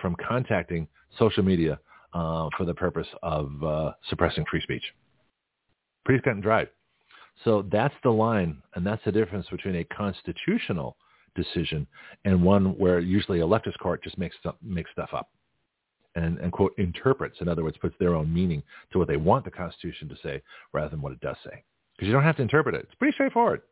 [0.00, 1.78] from contacting social media
[2.12, 4.82] uh, for the purpose of uh, suppressing free speech.
[6.04, 6.68] Pretty cut and dried.
[7.44, 10.96] So that's the line, and that's the difference between a constitutional
[11.34, 11.86] decision
[12.24, 15.30] and one where usually a leftist court just makes stuff, makes stuff up
[16.14, 18.62] and, and, quote, interprets, in other words, puts their own meaning
[18.92, 21.62] to what they want the Constitution to say rather than what it does say.
[21.96, 22.82] Because you don't have to interpret it.
[22.82, 23.62] It's pretty straightforward.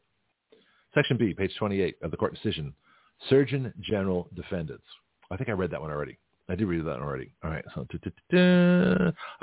[0.94, 2.74] Section B, page 28 of the court decision,
[3.28, 4.84] Surgeon General Defendants.
[5.30, 6.18] I think I read that one already.
[6.48, 7.32] I did read that already.
[7.44, 7.64] All right.
[7.74, 7.86] So,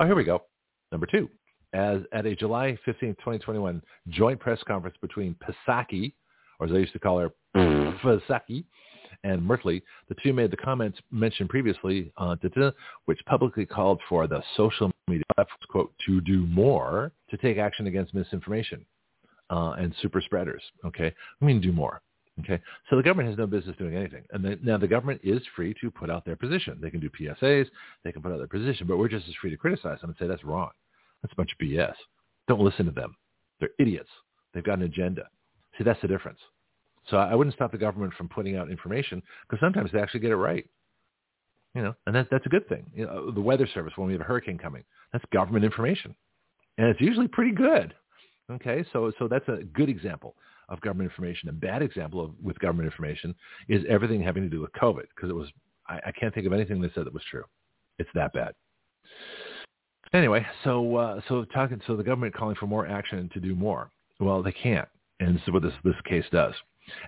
[0.00, 0.42] oh, here we go.
[0.90, 1.28] Number two.
[1.72, 5.36] As at a July 15, 2021 joint press conference between
[5.68, 6.14] Psaki,
[6.58, 8.64] or as I used to call her, Psaki,
[9.24, 12.36] and Murthy, the two made the comments mentioned previously, uh,
[13.06, 17.86] which publicly called for the social media platforms, quote, to do more to take action
[17.86, 18.84] against misinformation
[19.50, 20.62] uh, and super spreaders.
[20.84, 22.02] Okay, I mean do more.
[22.40, 22.60] Okay,
[22.90, 25.90] so the government has no business doing anything, and now the government is free to
[25.90, 26.78] put out their position.
[26.82, 27.66] They can do PSAs,
[28.04, 30.18] they can put out their position, but we're just as free to criticize them and
[30.18, 30.68] say that's wrong.
[31.22, 31.94] That's a bunch of BS.
[32.46, 33.16] Don't listen to them.
[33.58, 34.10] They're idiots.
[34.52, 35.28] They've got an agenda.
[35.78, 36.38] See, that's the difference.
[37.08, 40.32] So I wouldn't stop the government from putting out information because sometimes they actually get
[40.32, 40.66] it right.
[41.74, 42.86] You know, and that, that's a good thing.
[42.94, 46.14] You know, the weather service when we have a hurricane coming, that's government information,
[46.78, 47.94] and it's usually pretty good.
[48.50, 50.36] Okay, so so that's a good example
[50.68, 51.48] of government information.
[51.48, 53.34] A bad example of with government information
[53.68, 55.48] is everything having to do with COVID because it was
[55.86, 57.44] I, I can't think of anything they said that was true.
[57.98, 58.54] It's that bad.
[60.12, 63.90] Anyway, so uh, so talking so the government calling for more action to do more.
[64.20, 64.88] Well, they can't,
[65.20, 66.54] and this is what this this case does.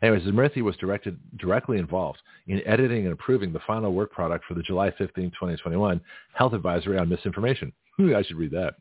[0.02, 4.54] Anyways, Murthy was directed, directly involved in editing and approving the final work product for
[4.54, 6.00] the July 15, 2021
[6.34, 7.72] Health Advisory on Misinformation.
[8.00, 8.74] I should read that.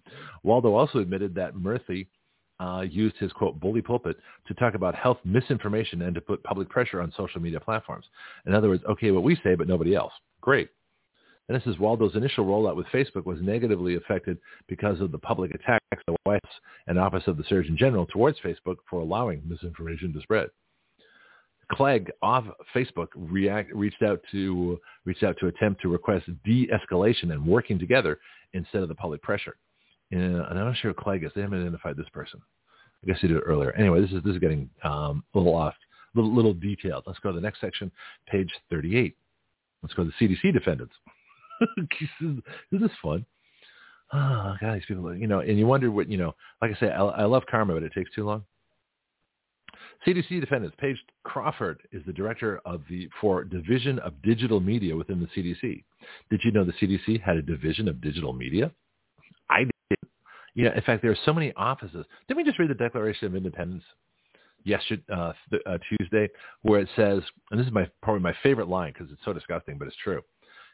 [0.44, 2.08] Waldo also admitted that Murthy
[2.60, 4.18] uh, used his quote bully pulpit
[4.48, 8.06] to talk about health misinformation and to put public pressure on social media platforms.
[8.46, 10.14] In other words, okay, what we say, but nobody else.
[10.42, 10.70] Great.
[11.50, 14.38] And this is Waldo's initial rollout with Facebook was negatively affected
[14.68, 16.54] because of the public attacks the White House
[16.88, 20.50] and Office of the Surgeon General towards Facebook for allowing misinformation to spread.
[21.72, 27.46] Clegg off Facebook react, reached out to reached out to attempt to request de-escalation and
[27.46, 28.20] working together
[28.54, 29.58] instead of the public pressure.
[30.12, 31.32] And I'm not sure who Clegg is.
[31.36, 32.42] They haven't identified this person.
[33.04, 33.74] I guess they did it earlier.
[33.74, 35.76] Anyway, this is this is getting um, a little off,
[36.16, 37.04] a little, little detailed.
[37.06, 37.92] Let's go to the next section,
[38.28, 39.16] page 38.
[39.84, 40.94] Let's go to the CDC defendants.
[42.72, 43.26] this is fun.
[44.14, 46.92] Oh, God, these people, you know, and you wonder what, you know, like I say,
[46.92, 48.44] I, I love karma, but it takes too long.
[50.06, 55.20] CDC defendants, Paige Crawford is the director of the for Division of Digital Media within
[55.20, 55.84] the CDC.
[56.30, 58.72] Did you know the CDC had a division of digital media?
[59.50, 60.00] I did.
[60.56, 62.06] Yeah, in fact, there are so many offices.
[62.28, 63.84] Didn't we just read the Declaration of Independence
[64.64, 65.34] yesterday, uh,
[65.66, 66.30] uh, Tuesday,
[66.62, 67.22] where it says,
[67.52, 70.22] and this is my probably my favorite line because it's so disgusting, but it's true.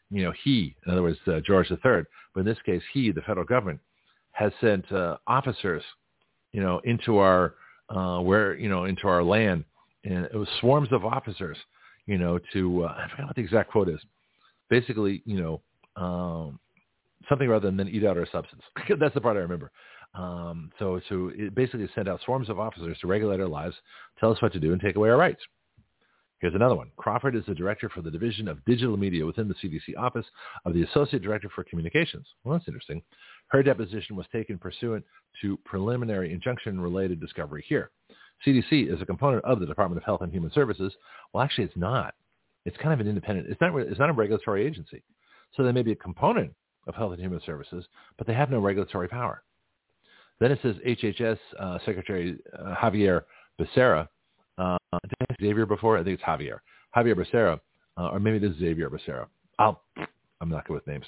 [0.09, 2.03] You know, he, in other words, uh, George III,
[2.33, 3.79] but in this case, he, the federal government,
[4.31, 5.83] has sent uh, officers,
[6.51, 7.55] you know, into our
[7.89, 9.63] uh, where you know into our land,
[10.03, 11.57] and it was swarms of officers,
[12.05, 13.99] you know, to uh, I forgot what the exact quote is.
[14.69, 15.61] Basically, you know,
[16.01, 16.59] um,
[17.29, 18.61] something rather than eat out our substance.
[18.99, 19.71] That's the part I remember.
[20.15, 23.75] Um, so, so it basically sent out swarms of officers to regulate our lives,
[24.19, 25.41] tell us what to do, and take away our rights.
[26.43, 26.91] Here's another one.
[26.97, 30.25] Crawford is the director for the Division of Digital Media within the CDC Office
[30.65, 32.27] of the Associate Director for Communications.
[32.43, 33.01] Well, that's interesting.
[33.47, 35.05] Her deposition was taken pursuant
[35.41, 37.91] to preliminary injunction-related discovery here.
[38.45, 40.93] CDC is a component of the Department of Health and Human Services.
[41.31, 42.13] Well, actually, it's not.
[42.65, 43.47] It's kind of an independent.
[43.49, 43.73] It's not.
[43.77, 45.01] It's not a regulatory agency.
[45.55, 46.53] So they may be a component
[46.87, 47.85] of Health and Human Services,
[48.17, 49.43] but they have no regulatory power.
[50.41, 53.21] Then it says HHS uh, Secretary uh, Javier
[53.57, 54.09] Becerra
[55.41, 55.97] Xavier before?
[55.97, 56.59] I think it's Javier.
[56.95, 57.59] Javier Becerra,
[57.97, 59.27] uh, or maybe it is Xavier Becerra.
[59.59, 59.81] I'll,
[60.41, 61.05] I'm not good with names.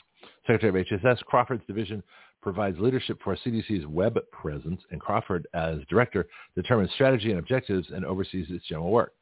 [0.48, 2.03] Secretary of HSS, Crawford's division
[2.41, 8.06] provides leadership for CDC's web presence, and Crawford, as director, determines strategy and objectives and
[8.06, 9.14] oversees its general work.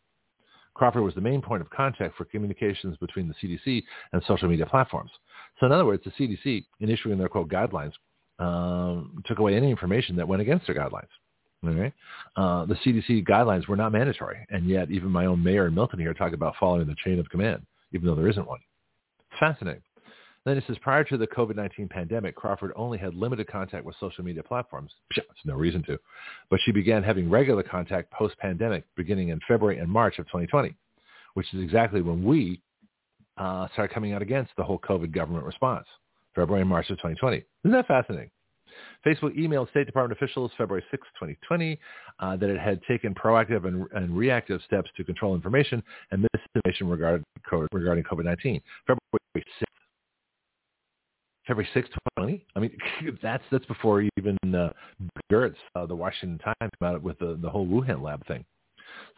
[0.74, 4.66] Crawford was the main point of contact for communications between the CDC and social media
[4.66, 5.12] platforms.
[5.60, 7.94] So in other words, the CDC, in issuing their quote guidelines,
[8.40, 11.08] um, took away any information that went against their guidelines.
[11.66, 11.94] Okay.
[12.36, 16.00] Uh, the CDC guidelines were not mandatory, and yet even my own mayor in Milton
[16.00, 18.60] here talk about following the chain of command, even though there isn't one.
[19.40, 19.82] Fascinating.
[20.46, 24.26] Then it says, prior to the COVID-19 pandemic, Crawford only had limited contact with social
[24.26, 24.92] media platforms.
[25.16, 25.98] There's no reason to.
[26.50, 30.76] But she began having regular contact post-pandemic beginning in February and March of 2020,
[31.36, 32.62] which is exactly when we
[33.38, 35.86] uh, started coming out against the whole COVID government response,
[36.36, 37.38] February and March of 2020.
[37.38, 38.30] Isn't that fascinating?
[39.06, 41.80] Facebook emailed State Department officials February 6, 2020,
[42.20, 45.82] uh, that it had taken proactive and, and, reactive steps to control information
[46.12, 47.24] and misinformation regarding,
[47.72, 48.62] regarding COVID-19.
[48.88, 49.00] February
[49.36, 49.64] 6th.
[51.48, 52.46] February 6, 2020.
[52.56, 54.70] I mean, that's that's before even uh,
[55.32, 58.46] Gertz, uh, the Washington Times, came out with the, the whole Wuhan lab thing.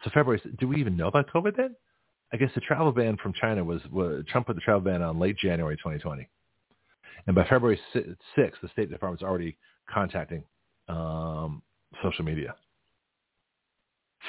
[0.04, 1.76] So February, do we even know about COVID then?
[2.32, 5.18] I guess the travel ban from China was, was Trump put the travel ban on
[5.18, 6.28] late January 2020.
[7.26, 8.16] And by February 6th,
[8.62, 9.56] the State Department's already
[9.90, 10.44] contacting
[10.88, 11.62] um,
[12.02, 12.54] social media.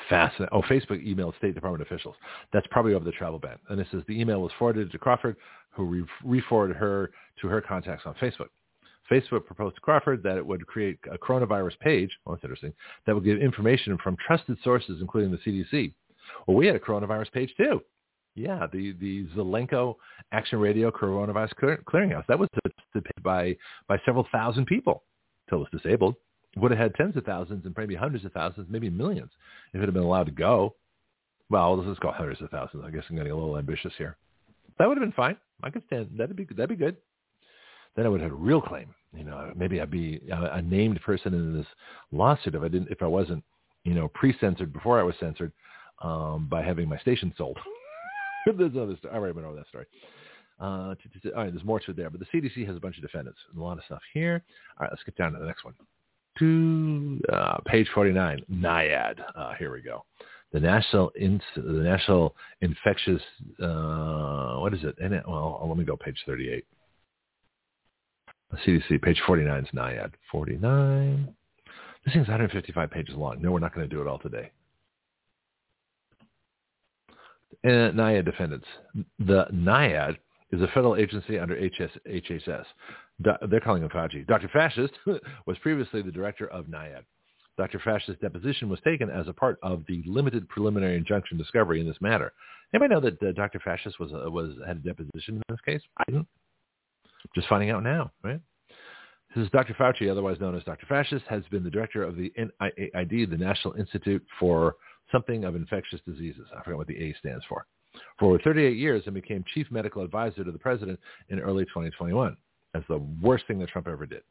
[0.10, 0.49] Fascinating.
[0.52, 2.15] Oh, Facebook emailed State Department officials.
[2.53, 3.57] That's probably over the travel ban.
[3.69, 5.36] And it says the email was forwarded to Crawford,
[5.72, 7.11] who re-forwarded her
[7.41, 8.49] to her contacts on Facebook.
[9.10, 12.74] Facebook proposed to Crawford that it would create a coronavirus page, well, that's interesting,
[13.06, 15.94] that would give information from trusted sources, including the CDC.
[16.45, 17.82] Well, we had a coronavirus page too.
[18.36, 19.95] Yeah, the the Zelenko
[20.32, 21.53] Action Radio Coronavirus
[21.86, 22.26] Clearinghouse.
[22.28, 22.48] That was
[23.24, 23.56] by
[23.88, 25.03] by several thousand people
[25.49, 26.15] till it's disabled.
[26.57, 29.32] Would have had tens of thousands and maybe hundreds of thousands, maybe millions,
[29.74, 30.76] if it had been allowed to go.
[31.49, 32.84] Well, let's go hundreds of thousands.
[32.86, 34.18] I guess I'm getting a little ambitious here.
[34.78, 35.38] That would have been fine.
[35.64, 36.10] I could stand.
[36.18, 36.98] That'd be that'd be good.
[37.95, 38.94] Then I would have had a real claim.
[39.15, 41.65] You know, maybe I'd be a, named person in this
[42.11, 43.44] lawsuit if I didn't if I wasn't,
[43.84, 45.52] you know, pre-censored before I was censored
[46.02, 47.57] um, by having my station sold.
[48.45, 49.14] there's another story.
[49.14, 49.86] I already went over that story.
[50.59, 50.95] Uh, all
[51.35, 53.61] right, there's more to it there, but the CDC has a bunch of defendants and
[53.61, 54.43] a lot of stuff here.
[54.79, 55.75] All right, let's get down to the next one.
[56.39, 59.15] To uh, page 49, NIAID.
[59.35, 60.03] Uh, here we go.
[60.53, 63.21] The National In- the National Infectious
[63.61, 64.95] uh, what is it?
[65.27, 66.65] well, let me go page 38.
[68.51, 70.11] The CDC, page 49 is NIAID.
[70.31, 71.34] 49.
[72.05, 73.41] This thing's 155 pages long.
[73.41, 74.51] No, we're not going to do it all today
[77.63, 78.67] and NIAID defendants.
[79.19, 80.17] The NIAID
[80.52, 82.65] is a federal agency under HS, HHS.
[83.49, 84.26] they're calling him Fauci.
[84.26, 84.48] Dr.
[84.49, 84.94] Fascist
[85.45, 87.03] was previously the director of NIAID.
[87.57, 87.80] Dr.
[87.80, 91.98] Fascist's deposition was taken as a part of the limited preliminary injunction discovery in this
[91.99, 92.32] matter.
[92.74, 93.60] Anybody know that uh, Dr.
[93.60, 95.82] Fascist was uh, was had a deposition in this case?
[95.98, 96.28] I didn't.
[97.34, 98.40] Just finding out now, right?
[99.36, 99.74] This is Dr.
[99.74, 100.86] Fauci, otherwise known as Dr.
[100.86, 104.76] Fascist, has been the director of the NIAID, the National Institute for
[105.11, 106.48] something of infectious diseases.
[106.56, 107.65] I forget what the A stands for.
[108.19, 110.99] For over 38 years and became chief medical advisor to the president
[111.30, 112.36] in early 2021.
[112.74, 114.24] That's the worst thing that Trump ever did,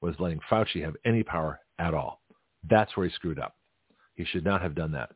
[0.00, 2.20] was letting Fauci have any power at all.
[2.68, 3.56] That's where he screwed up.
[4.14, 5.10] He should not have done that.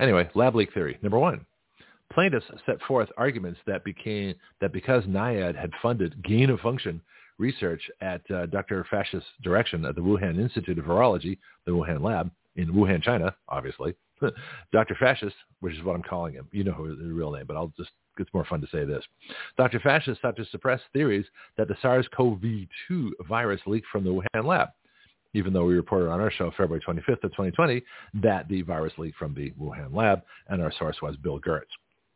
[0.00, 0.98] Anyway, lab leak theory.
[1.02, 1.44] Number one,
[2.12, 7.00] plaintiffs set forth arguments that became that because NIAID had funded gain of function
[7.38, 8.86] research at uh, Dr.
[8.90, 13.94] Fascist's direction at the Wuhan Institute of Virology, the Wuhan lab in Wuhan, China, obviously.
[14.72, 14.96] Dr.
[14.98, 16.48] Fascist, which is what I'm calling him.
[16.52, 19.04] You know his real name, but I'll just it's more fun to say this.
[19.58, 19.78] Dr.
[19.80, 21.26] Fascist sought to suppress theories
[21.58, 24.68] that the SARS-CoV-2 virus leaked from the Wuhan lab
[25.36, 27.82] even though we reported on our show February 25th of 2020
[28.14, 31.64] that the virus leaked from the Wuhan lab, and our source was Bill Gertz,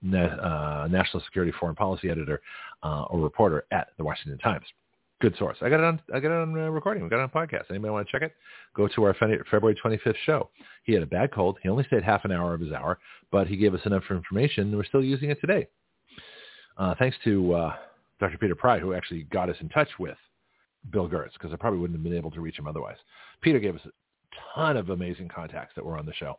[0.03, 2.41] uh, National Security Foreign Policy Editor
[2.83, 4.65] uh, or reporter at the Washington Times.
[5.21, 5.59] Good source.
[5.61, 6.01] I got it on.
[6.15, 7.03] I got it on uh, recording.
[7.03, 7.65] We got it on podcast.
[7.69, 8.35] Anybody want to check it?
[8.75, 10.49] Go to our February 25th show.
[10.85, 11.59] He had a bad cold.
[11.63, 12.99] He only stayed half an hour of his hour,
[13.31, 15.69] but he gave us enough information, and we're still using it today.
[16.79, 17.75] Uh, thanks to uh,
[18.19, 18.39] Dr.
[18.39, 20.17] Peter Pry, who actually got us in touch with
[20.91, 22.97] Bill Gertz because I probably wouldn't have been able to reach him otherwise.
[23.43, 23.91] Peter gave us a
[24.55, 26.39] ton of amazing contacts that were on the show,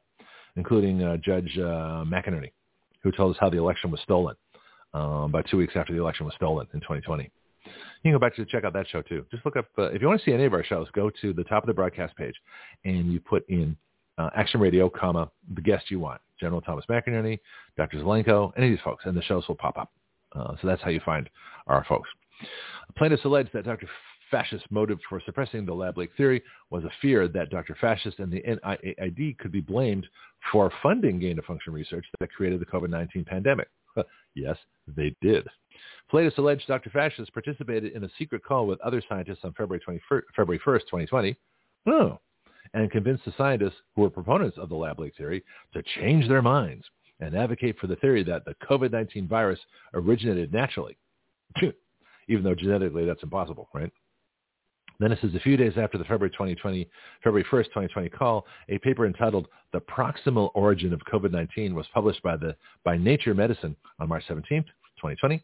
[0.55, 2.51] including uh, Judge uh, McInerney,
[3.03, 4.35] who told us how the election was stolen
[4.95, 7.29] uh, about two weeks after the election was stolen in 2020.
[8.03, 9.25] You can go back to check out that show too.
[9.29, 10.87] Just look up uh, if you want to see any of our shows.
[10.93, 12.35] Go to the top of the broadcast page,
[12.83, 13.77] and you put in
[14.17, 17.39] uh, Action Radio, comma the guest you want, General Thomas McInerney,
[17.77, 17.97] Dr.
[17.97, 19.91] Zelenko, any of these folks, and the shows will pop up.
[20.35, 21.29] Uh, so that's how you find
[21.67, 22.09] our folks.
[22.97, 23.87] Plaintiffs allege that Dr
[24.31, 27.77] fascist motive for suppressing the lab leak theory was a fear that Dr.
[27.79, 30.07] Fascist and the NIAID could be blamed
[30.51, 33.67] for funding gain-of-function research that created the COVID-19 pandemic.
[34.33, 34.55] yes,
[34.87, 35.45] they did.
[36.09, 36.89] Plaintiffs alleged Dr.
[36.89, 41.37] Fascist participated in a secret call with other scientists on February, 21st, February 1st, 2020.
[41.87, 42.19] Oh,
[42.73, 45.43] and convinced the scientists who were proponents of the lab leak theory
[45.73, 46.85] to change their minds
[47.19, 49.59] and advocate for the theory that the COVID-19 virus
[49.93, 50.97] originated naturally,
[52.27, 53.91] even though genetically that's impossible, right?
[54.99, 56.87] Then this is a few days after the February 2020,
[57.23, 62.37] February 1st, 2020 call, a paper entitled "The Proximal Origin of COVID-19" was published by
[62.37, 64.67] the by Nature Medicine on March 17th,
[64.97, 65.43] 2020.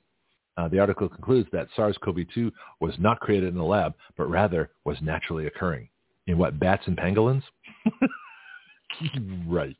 [0.58, 4.98] Uh, the article concludes that SARS-CoV-2 was not created in a lab, but rather was
[5.02, 5.88] naturally occurring
[6.26, 7.44] in what bats and pangolins.
[9.48, 9.76] right.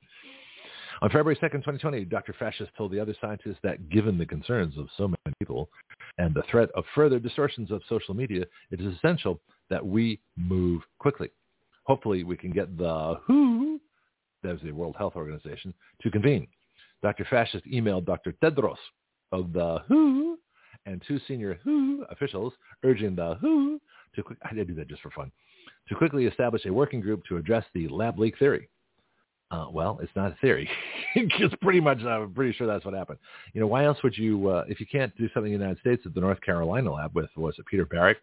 [1.02, 2.36] On February 2nd, 2020, Dr.
[2.40, 5.70] Fascist told the other scientists that given the concerns of so many people
[6.18, 9.40] and the threat of further distortions of social media, it is essential
[9.70, 11.30] that we move quickly.
[11.84, 13.80] Hopefully we can get the WHO,
[14.44, 16.48] that is the World Health Organization, to convene.
[17.04, 17.26] Dr.
[17.30, 18.34] Fascist emailed Dr.
[18.42, 18.76] Tedros
[19.32, 20.38] of the WHO
[20.88, 22.54] and two senior WHO officials
[22.84, 23.80] urging the WHO
[24.16, 25.32] to, I did do that just for fun,
[25.90, 28.70] to quickly establish a working group to address the lab leak theory.
[29.52, 30.70] Uh, well, it's not a theory.
[31.16, 33.20] it's pretty much, I'm pretty sure that's what happened.
[33.54, 35.80] You know, why else would you, uh, if you can't do something in the United
[35.80, 38.16] States at the North Carolina lab with, was it Peter Baric?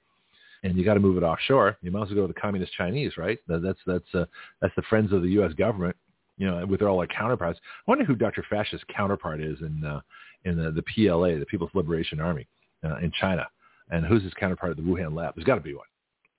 [0.65, 1.77] and you got to move it offshore.
[1.83, 3.39] You might as well go to the communist Chinese, right?
[3.47, 4.25] That's that's uh,
[4.61, 5.53] that's the friends of the U.S.
[5.53, 5.95] government,
[6.39, 7.61] you know, with all their counterparts.
[7.63, 8.45] I wonder who Dr.
[8.49, 10.01] Fascist's counterpart is in uh,
[10.45, 12.47] in the, the PLA, the People's Liberation Army,
[12.85, 13.47] uh, in China,
[13.91, 15.35] and who's his counterpart at the Wuhan lab?
[15.35, 15.87] There's got to be one.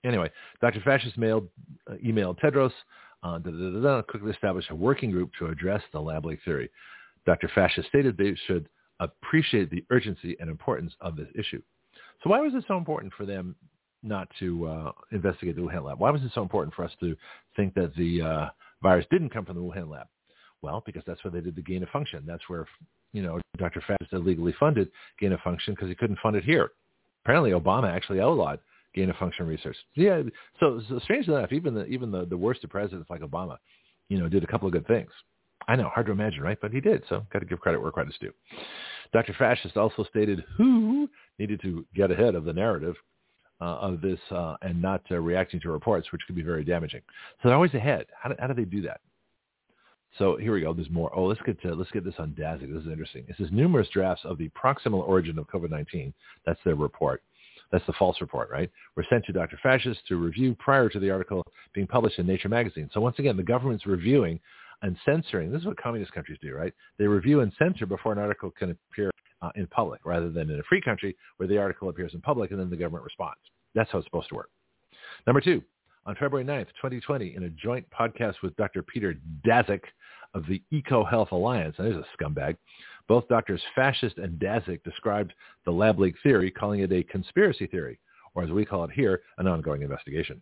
[0.03, 0.29] Anyway,
[0.61, 0.81] Dr.
[0.81, 1.47] Fascist mailed,
[1.89, 2.71] uh, emailed Tedros,
[3.23, 6.69] uh, quickly established a working group to address the lab leak theory.
[7.25, 7.49] Dr.
[7.55, 8.69] Fascist stated they should
[8.99, 11.61] appreciate the urgency and importance of this issue.
[12.23, 13.55] So why was it so important for them
[14.03, 15.99] not to uh, investigate the Wuhan lab?
[15.99, 17.15] Why was it so important for us to
[17.55, 18.49] think that the uh,
[18.81, 20.07] virus didn't come from the Wuhan lab?
[20.65, 22.23] Well, because that's where they did the gain of function.
[22.25, 22.65] That's where,
[23.13, 23.83] you know, Dr.
[23.87, 24.89] Fauci illegally funded
[25.19, 26.71] gain of function because he couldn't fund it here.
[27.23, 28.59] Apparently, Obama actually outlawed
[28.95, 29.77] gain of function research.
[29.93, 30.23] Yeah,
[30.59, 33.57] so, so strangely enough, even the even the, the worst of presidents like Obama,
[34.09, 35.11] you know, did a couple of good things.
[35.67, 36.57] I know, hard to imagine, right?
[36.59, 38.33] But he did, so got to give credit where credit's due.
[39.13, 39.33] Dr.
[39.37, 42.95] Fascist also stated WHO needed to get ahead of the narrative
[43.61, 47.01] uh, of this uh, and not uh, reacting to reports, which could be very damaging.
[47.41, 48.07] So they're always ahead.
[48.19, 49.01] How do, how do they do that?
[50.17, 50.73] So here we go.
[50.73, 51.11] There's more.
[51.15, 52.73] Oh, let's get to, let's get this on Daszak.
[52.73, 53.25] This is interesting.
[53.27, 56.13] It says numerous drafts of the proximal origin of COVID-19.
[56.45, 57.21] That's their report.
[57.71, 58.71] That's the false report, right?
[58.95, 59.59] Were sent to Dr.
[59.61, 61.43] Fascist to review prior to the article
[61.73, 62.89] being published in Nature magazine.
[62.93, 64.39] So once again, the government's reviewing
[64.81, 65.51] and censoring.
[65.51, 66.73] This is what communist countries do, right?
[66.97, 69.11] They review and censor before an article can appear
[69.41, 72.51] uh, in public rather than in a free country where the article appears in public
[72.51, 73.39] and then the government responds.
[73.73, 74.49] That's how it's supposed to work.
[75.27, 75.61] Number two,
[76.05, 78.83] on February 9th, 2020, in a joint podcast with Dr.
[78.83, 79.15] Peter
[79.45, 79.81] Daszak
[80.33, 81.75] of the EcoHealth Alliance.
[81.77, 82.57] And there's a scumbag.
[83.07, 85.33] Both doctors Fascist and Daszak described
[85.65, 87.99] the lab leak theory, calling it a conspiracy theory,
[88.33, 90.41] or as we call it here, an ongoing investigation.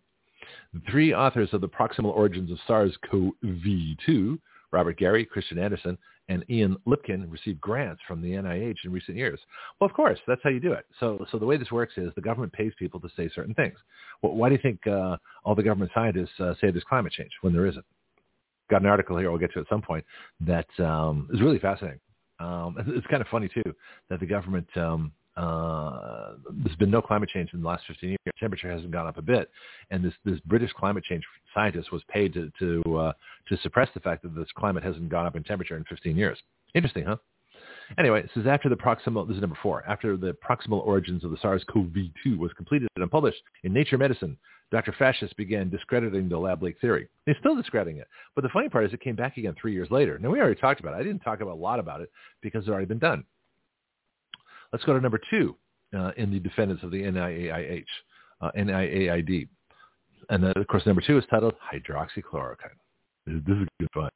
[0.73, 4.39] The three authors of the proximal origins of SARS-CoV-2,
[4.73, 5.97] Robert Garry, Kristian Andersen,
[6.29, 9.39] and Ian Lipkin received grants from the NIH in recent years.
[9.79, 10.85] Well, of course, that's how you do it.
[10.99, 13.77] So, so the way this works is the government pays people to say certain things.
[14.21, 17.31] Well, why do you think uh, all the government scientists uh, say there's climate change
[17.41, 17.85] when there isn't?
[18.69, 20.05] Got an article here we'll get to at some point
[20.41, 21.99] that um, is really fascinating.
[22.39, 23.75] Um, it's kind of funny too
[24.09, 26.33] that the government um, uh,
[26.63, 28.19] there's been no climate change in the last 15 years.
[28.39, 29.49] Temperature hasn't gone up a bit,
[29.91, 31.23] and this this British climate change
[31.53, 33.13] scientist was paid to to uh,
[33.49, 36.37] to suppress the fact that this climate hasn't gone up in temperature in 15 years.
[36.75, 37.17] Interesting, huh?
[37.97, 41.31] Anyway, this is after the proximal, this is number four, after the proximal origins of
[41.31, 44.37] the SARS-CoV-2 was completed and published in Nature Medicine,
[44.71, 44.95] Dr.
[44.97, 47.07] Fascist began discrediting the lab leak theory.
[47.25, 48.07] He's still discrediting it.
[48.33, 50.17] But the funny part is it came back again three years later.
[50.17, 50.97] Now, we already talked about it.
[50.97, 52.09] I didn't talk about a lot about it
[52.41, 53.23] because it's already been done.
[54.73, 55.55] Let's go to number two
[55.97, 57.85] uh, in the defendants of the NIAIH,
[58.41, 59.47] uh, NIAID.
[60.29, 62.55] And then, of course, number two is titled hydroxychloroquine.
[63.25, 64.09] This is good fun.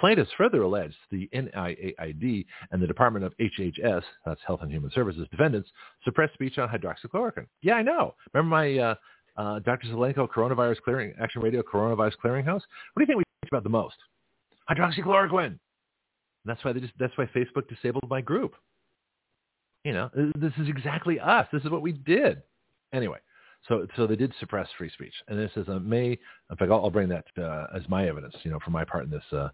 [0.00, 5.28] Plaintiffs further alleged the NIAID and the Department of HHS, that's Health and Human Services,
[5.30, 5.68] defendants
[6.04, 7.46] suppressed speech on hydroxychloroquine.
[7.62, 8.14] Yeah, I know.
[8.32, 8.94] Remember my uh,
[9.36, 9.88] uh, Dr.
[9.88, 12.62] Zelenko Coronavirus Clearing Action Radio Coronavirus Clearinghouse?
[12.94, 13.96] What do you think we talked about the most?
[14.70, 15.58] Hydroxychloroquine.
[16.44, 18.54] That's why they just, that's why Facebook disabled my group.
[19.88, 21.46] You know, this is exactly us.
[21.50, 22.42] This is what we did.
[22.92, 23.16] Anyway,
[23.66, 26.10] so so they did suppress free speech, and this is a May.
[26.50, 28.34] In fact, I'll, I'll bring that uh, as my evidence.
[28.42, 29.22] You know, for my part in this.
[29.32, 29.48] Uh,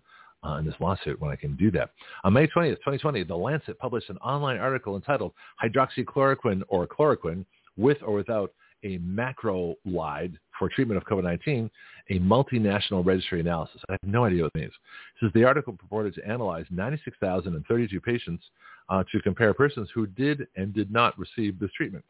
[0.45, 1.93] uh, in this lawsuit when I can do that.
[2.23, 5.33] On May 20th, 2020, The Lancet published an online article entitled
[5.63, 7.47] Hydroxychloroquine or Chloroquine
[7.79, 8.53] with or without
[8.83, 11.71] a macrolide for treatment of COVID-19,
[12.11, 13.81] a multinational registry analysis.
[13.89, 14.73] I have no idea what it means.
[14.73, 18.45] It says the article purported to analyze 96,032 patients
[18.89, 22.05] uh, to compare persons who did and did not receive this treatment.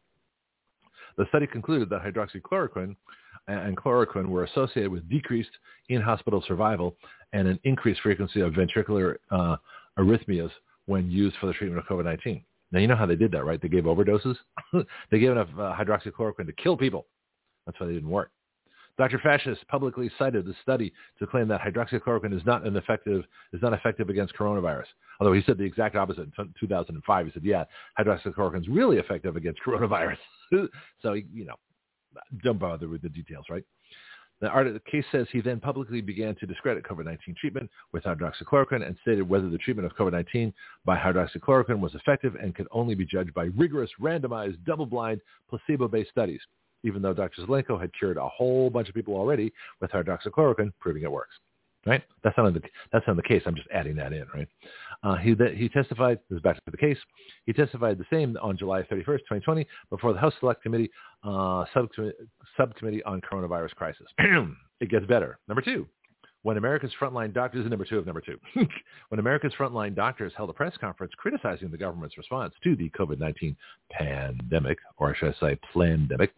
[1.16, 2.97] The study concluded that hydroxychloroquine
[3.47, 5.51] and chloroquine were associated with decreased
[5.89, 6.97] in-hospital survival
[7.33, 9.57] and an increased frequency of ventricular uh,
[9.99, 10.51] arrhythmias
[10.87, 12.43] when used for the treatment of COVID-19.
[12.73, 13.61] Now, you know how they did that, right?
[13.61, 14.37] They gave overdoses.
[15.11, 17.07] they gave enough uh, hydroxychloroquine to kill people.
[17.66, 18.31] That's why they didn't work.
[18.97, 19.19] Dr.
[19.19, 23.73] Fascist publicly cited the study to claim that hydroxychloroquine is not an effective is not
[23.73, 24.86] effective against coronavirus.
[25.19, 27.27] Although he said the exact opposite in 2005.
[27.27, 27.65] He said, "Yeah,
[27.99, 30.19] hydroxychloroquine is really effective against coronavirus."
[31.03, 31.57] so you know,
[32.43, 33.65] don't bother with the details, right?
[34.41, 38.86] The, art, the case says he then publicly began to discredit COVID-19 treatment with hydroxychloroquine
[38.86, 40.53] and stated whether the treatment of COVID-19
[40.85, 46.41] by hydroxychloroquine was effective and could only be judged by rigorous, randomized, double-blind, placebo-based studies
[46.85, 47.43] even though Dr.
[47.43, 51.35] Zelenko had cured a whole bunch of people already with hydroxychloroquine, proving it works.
[51.86, 52.02] Right?
[52.23, 52.62] That's not the
[52.93, 53.43] that's not the case.
[53.44, 54.24] I'm just adding that in.
[54.35, 54.48] Right?
[55.02, 56.19] Uh, he he testified.
[56.31, 56.97] This is back to the case.
[57.44, 60.90] He testified the same on July 31st, 2020, before the House Select Committee
[61.24, 62.16] uh, subcommittee,
[62.56, 64.06] subcommittee on coronavirus crisis.
[64.81, 65.39] it gets better.
[65.47, 65.86] Number two,
[66.44, 68.39] when America's frontline doctors, number two of number two,
[69.09, 73.56] when America's frontline doctors held a press conference criticizing the government's response to the COVID-19
[73.90, 76.35] pandemic, or should I say pandemic,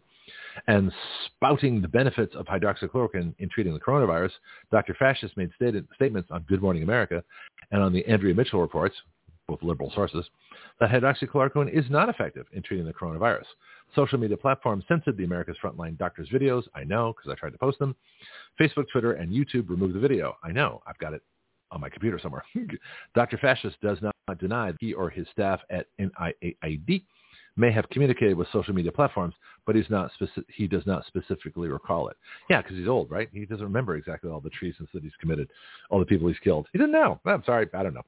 [0.67, 0.91] and
[1.25, 4.31] spouting the benefits of hydroxychloroquine in treating the coronavirus,
[4.71, 4.95] Dr.
[4.97, 5.51] Fascist made
[5.95, 7.23] statements on Good Morning America
[7.71, 8.95] and on the Andrea Mitchell reports,
[9.47, 10.25] both liberal sources,
[10.79, 13.45] that hydroxychloroquine is not effective in treating the coronavirus.
[13.95, 16.63] Social media platforms censored the America's Frontline Doctors videos.
[16.75, 17.95] I know because I tried to post them.
[18.59, 20.35] Facebook, Twitter, and YouTube removed the video.
[20.43, 20.81] I know.
[20.85, 21.21] I've got it
[21.71, 22.43] on my computer somewhere.
[23.15, 23.37] Dr.
[23.37, 27.03] Fascist does not deny that he or his staff at NIAID
[27.57, 29.33] may have communicated with social media platforms,
[29.65, 32.17] but he's not speci- he does not specifically recall it.
[32.49, 33.29] Yeah, because he's old, right?
[33.33, 35.49] He doesn't remember exactly all the treasons that he's committed,
[35.89, 36.67] all the people he's killed.
[36.71, 37.19] He didn't know.
[37.25, 38.05] I'm sorry, I don't know.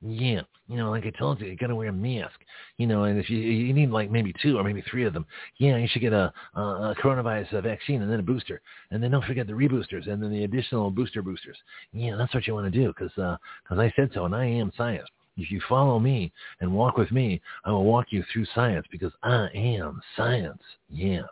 [0.00, 2.38] Yeah, you know, like I told you, you gotta wear a mask.
[2.76, 5.26] You know, and if you you need like maybe two or maybe three of them,
[5.56, 8.60] yeah, you should get a, a, coronavirus uh, vaccine and then a booster,
[8.92, 11.56] and then don't forget the reboosters and then the additional booster boosters.
[11.92, 14.44] Yeah, that's what you want to do because because uh, I said so, and I
[14.44, 15.08] am science.
[15.38, 19.12] If you follow me and walk with me, I will walk you through science because
[19.22, 20.60] I am science.
[20.90, 21.22] Yeah.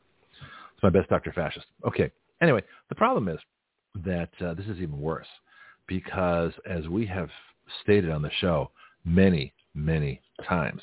[0.40, 1.32] It's my best Dr.
[1.32, 1.66] Fascist.
[1.86, 2.10] Okay.
[2.40, 3.38] Anyway, the problem is
[4.04, 5.26] that uh, this is even worse
[5.88, 7.28] because as we have
[7.82, 8.70] stated on the show
[9.04, 10.82] many, many times,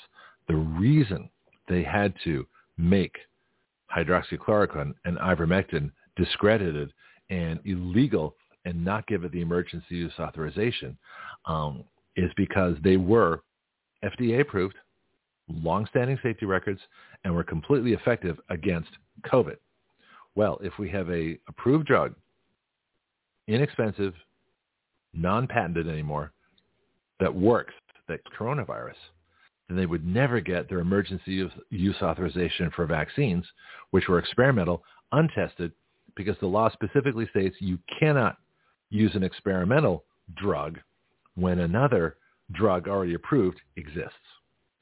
[0.49, 1.29] the reason
[1.69, 2.45] they had to
[2.77, 3.15] make
[3.95, 6.91] hydroxychloroquine and ivermectin discredited
[7.29, 8.35] and illegal
[8.65, 10.97] and not give it the emergency use authorization
[11.45, 11.83] um,
[12.15, 13.41] is because they were
[14.03, 14.75] FDA approved,
[15.49, 16.79] long-standing safety records,
[17.23, 18.89] and were completely effective against
[19.25, 19.57] COVID.
[20.35, 22.15] Well, if we have a approved drug,
[23.47, 24.13] inexpensive,
[25.13, 26.31] non-patented anymore,
[27.19, 27.73] that works,
[28.07, 28.95] that's coronavirus,
[29.67, 33.45] then they would never get their emergency use authorization for vaccines,
[33.91, 35.71] which were experimental, untested,
[36.15, 38.37] because the law specifically states you cannot
[38.89, 40.03] use an experimental
[40.35, 40.79] drug
[41.35, 42.17] when another
[42.51, 44.13] drug already approved exists.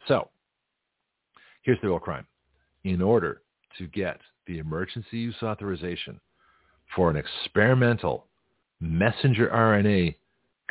[0.08, 0.30] So
[1.64, 2.26] here's the real crime.
[2.84, 3.42] In order
[3.78, 6.20] to get the emergency use authorization
[6.96, 8.26] for an experimental
[8.80, 10.16] messenger RNA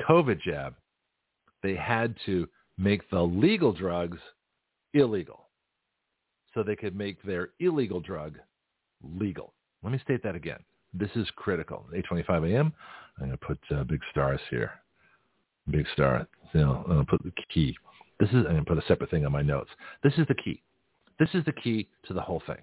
[0.09, 0.74] COVID jab,
[1.62, 4.19] they had to make the legal drugs
[4.94, 5.47] illegal
[6.52, 8.39] so they could make their illegal drug
[9.02, 9.55] legal.
[9.82, 10.59] Let me state that again.
[10.93, 11.86] This is critical.
[11.94, 12.73] 8:25 a.m.
[13.19, 14.73] I'm going to put uh, big stars here.
[15.70, 16.27] Big star.
[16.53, 17.77] You know, to put the key.
[18.19, 18.45] This is.
[18.45, 19.70] To put a separate thing on my notes.
[20.03, 20.62] This is the key.
[21.19, 22.59] This is the key to the whole thing.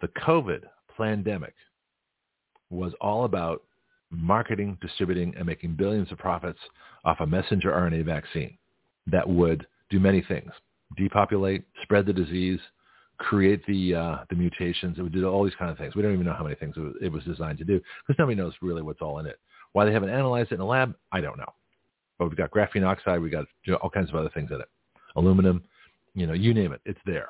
[0.00, 0.62] The COVID
[0.96, 1.54] pandemic
[2.70, 3.62] was all about
[4.10, 6.58] marketing, distributing, and making billions of profits
[7.04, 8.56] off a messenger RNA vaccine
[9.06, 10.50] that would do many things:
[10.96, 12.60] depopulate, spread the disease,
[13.18, 14.98] create the uh, the mutations.
[14.98, 15.94] It would do all these kind of things.
[15.94, 18.18] We don't even know how many things it was, it was designed to do because
[18.18, 19.38] nobody knows really what's all in it.
[19.72, 21.52] Why they haven't analyzed it in a lab, I don't know.
[22.18, 23.46] But we've got graphene oxide, we've got
[23.82, 24.68] all kinds of other things in it,
[25.16, 25.62] aluminum,
[26.14, 27.28] you know, you name it, it's there.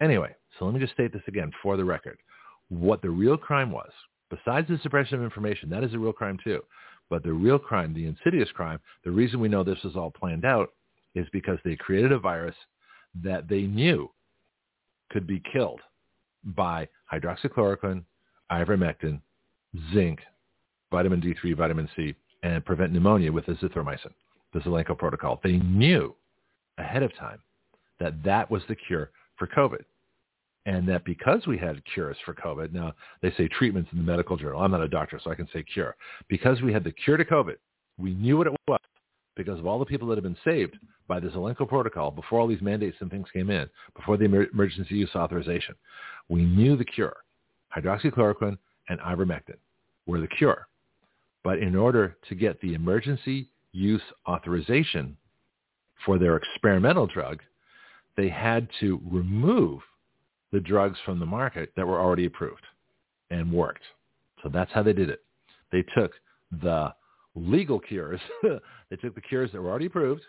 [0.00, 2.18] Anyway, so let me just state this again for the record.
[2.68, 3.90] What the real crime was,
[4.30, 6.62] besides the suppression of information, that is a real crime too.
[7.10, 10.44] But the real crime, the insidious crime, the reason we know this was all planned
[10.44, 10.72] out
[11.14, 12.54] is because they created a virus
[13.22, 14.10] that they knew
[15.10, 15.80] could be killed
[16.56, 18.02] by hydroxychloroquine,
[18.50, 19.20] ivermectin,
[19.92, 20.20] zinc,
[20.90, 24.12] vitamin D3, vitamin C, and prevent pneumonia with azithromycin,
[24.52, 25.40] the Zelenko protocol.
[25.42, 26.14] They knew
[26.78, 27.38] ahead of time
[28.00, 29.84] that that was the cure for COVID.
[30.64, 34.36] And that because we had cures for COVID, now they say treatments in the medical
[34.36, 34.62] journal.
[34.62, 35.96] I'm not a doctor, so I can say cure.
[36.28, 37.56] Because we had the cure to COVID,
[37.98, 38.78] we knew what it was
[39.34, 40.76] because of all the people that have been saved
[41.08, 44.94] by the Zelenko protocol before all these mandates and things came in, before the emergency
[44.94, 45.74] use authorization.
[46.28, 47.16] We knew the cure.
[47.76, 48.56] Hydroxychloroquine
[48.88, 49.56] and ivermectin
[50.06, 50.68] were the cure.
[51.44, 55.16] But in order to get the emergency use authorization
[56.04, 57.40] for their experimental drug,
[58.16, 59.80] they had to remove
[60.52, 62.64] the drugs from the market that were already approved
[63.30, 63.82] and worked.
[64.42, 65.24] So that's how they did it.
[65.70, 66.12] They took
[66.60, 66.94] the
[67.34, 68.20] legal cures.
[68.42, 70.22] they took the cures that were already approved,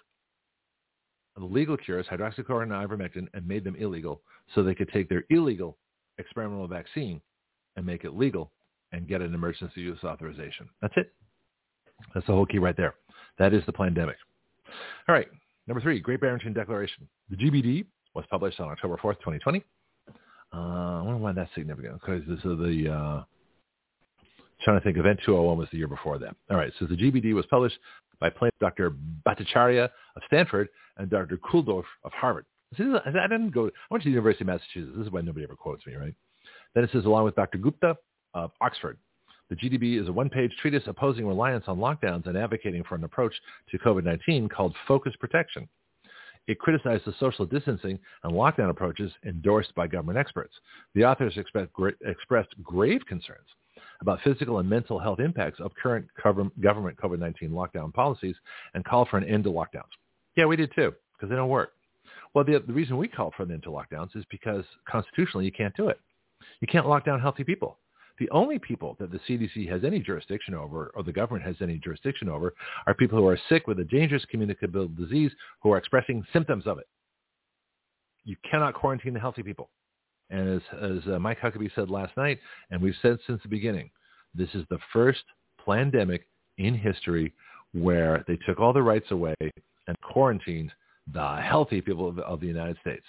[1.36, 4.22] the legal cures, hydroxychloroquine and ivermectin, and made them illegal
[4.54, 5.78] so they could take their illegal
[6.20, 7.20] experimental vaccine
[7.76, 8.52] and make it legal
[8.94, 10.70] and get an emergency use authorization.
[10.82, 11.12] That's it.
[12.14, 12.96] That's the whole key right there.
[13.40, 14.16] That is the pandemic.
[15.10, 15.28] All right.
[15.68, 17.08] Number three, Great Barrington Declaration.
[17.30, 19.64] The GBD was published on October 4th, 2020.
[20.54, 23.24] Uh, I wonder why that's significant because this is the uh,
[24.62, 24.98] trying to think.
[24.98, 26.36] Event 201 was the year before that.
[26.52, 26.72] All right.
[26.80, 27.78] So the GBD was published
[28.20, 28.96] by Dr.
[29.26, 31.38] Bhattacharya of Stanford and Dr.
[31.38, 32.46] Kulldorff of Harvard.
[32.78, 33.68] See, I didn't go.
[33.68, 34.94] I went to the University of Massachusetts.
[34.96, 36.14] This is why nobody ever quotes me, right?
[36.76, 37.58] Then it says, along with Dr.
[37.58, 37.96] Gupta
[38.34, 38.98] of Oxford.
[39.50, 43.34] The GDB is a one-page treatise opposing reliance on lockdowns and advocating for an approach
[43.70, 45.68] to COVID-19 called focus protection.
[46.48, 50.54] It criticized the social distancing and lockdown approaches endorsed by government experts.
[50.94, 53.48] The authors expressed grave concerns
[54.02, 58.36] about physical and mental health impacts of current government COVID-19 lockdown policies
[58.74, 59.92] and called for an end to lockdowns.
[60.36, 61.74] Yeah, we did too, because they don't work.
[62.34, 65.52] Well, the, the reason we called for an end to lockdowns is because constitutionally you
[65.52, 66.00] can't do it.
[66.60, 67.78] You can't lock down healthy people.
[68.20, 71.80] The only people that the CDC has any jurisdiction over or the government has any
[71.80, 72.54] jurisdiction over
[72.86, 75.32] are people who are sick with a dangerous communicable disease
[75.62, 76.88] who are expressing symptoms of it.
[78.24, 79.70] You cannot quarantine the healthy people.
[80.30, 82.40] And as, as uh, Mike Huckabee said last night,
[82.72, 83.90] and we've said since the beginning,
[84.34, 85.24] this is the first
[85.66, 86.28] pandemic
[86.58, 87.34] in history
[87.74, 90.72] where they took all the rights away and quarantined
[91.14, 93.06] the healthy people of, of the United States.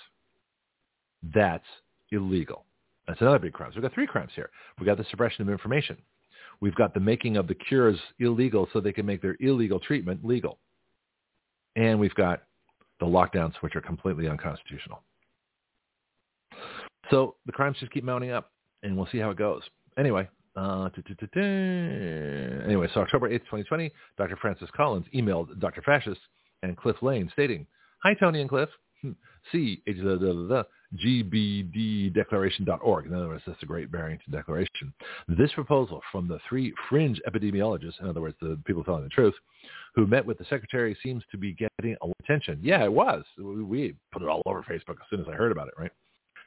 [1.34, 1.64] That's
[2.10, 2.64] illegal.
[3.06, 3.70] That's another big crime.
[3.70, 4.50] So we've got three crimes here.
[4.78, 5.96] We've got the suppression of information.
[6.60, 10.24] We've got the making of the cures illegal so they can make their illegal treatment
[10.24, 10.58] legal.
[11.76, 12.44] And we've got
[13.00, 15.02] the lockdowns, which are completely unconstitutional.
[17.10, 18.52] So the crimes just keep mounting up,
[18.82, 19.62] and we'll see how it goes.
[19.98, 20.88] Anyway, uh,
[22.64, 24.36] anyway, so October 8th, 2020, Dr.
[24.36, 25.82] Francis Collins emailed Dr.
[25.82, 26.20] Fascist
[26.62, 27.66] and Cliff Lane stating,
[28.04, 28.68] Hi, Tony and Cliff.
[29.52, 29.82] See,
[31.02, 33.06] gbddeclaration.org.
[33.06, 34.92] In other words, that's a Great Barrington Declaration.
[35.28, 39.34] This proposal from the three fringe epidemiologists, in other words, the people telling the truth,
[39.94, 42.58] who met with the secretary seems to be getting attention.
[42.62, 43.24] Yeah, it was.
[43.38, 45.92] We put it all over Facebook as soon as I heard about it, right?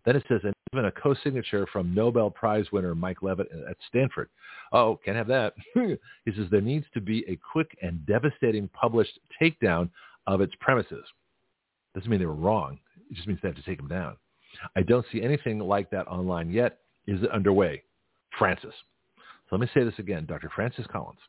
[0.06, 4.30] Then it says, and even a co-signature from Nobel Prize winner Mike Levitt at Stanford.
[4.72, 5.54] Oh, can't have that.
[5.74, 5.98] he
[6.36, 9.90] says there needs to be a quick and devastating published takedown
[10.26, 11.06] of its premises.
[11.94, 12.80] Doesn't mean they were wrong.
[13.10, 14.18] It just means they have to take them down.
[14.76, 16.80] I don't see anything like that online yet.
[17.08, 17.84] Is it underway?
[18.38, 18.74] Francis.
[19.50, 20.26] So let me say this again.
[20.26, 20.52] Dr.
[20.54, 21.20] Francis Collins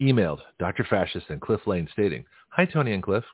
[0.00, 0.84] emailed Dr.
[0.88, 3.24] Fascist and Cliff Lane stating, Hi, Tony and Cliff.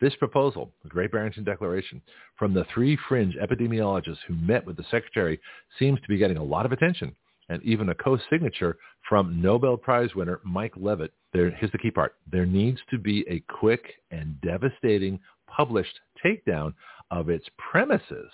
[0.00, 2.00] This proposal, the Great Barrington Declaration,
[2.38, 5.40] from the three fringe epidemiologists who met with the Secretary
[5.78, 7.14] seems to be getting a lot of attention,
[7.48, 8.76] and even a co-signature
[9.08, 11.12] from Nobel Prize winner Mike Levitt.
[11.32, 12.14] There, here's the key part.
[12.30, 15.18] There needs to be a quick and devastating
[15.48, 16.74] published takedown
[17.10, 18.30] of its premises.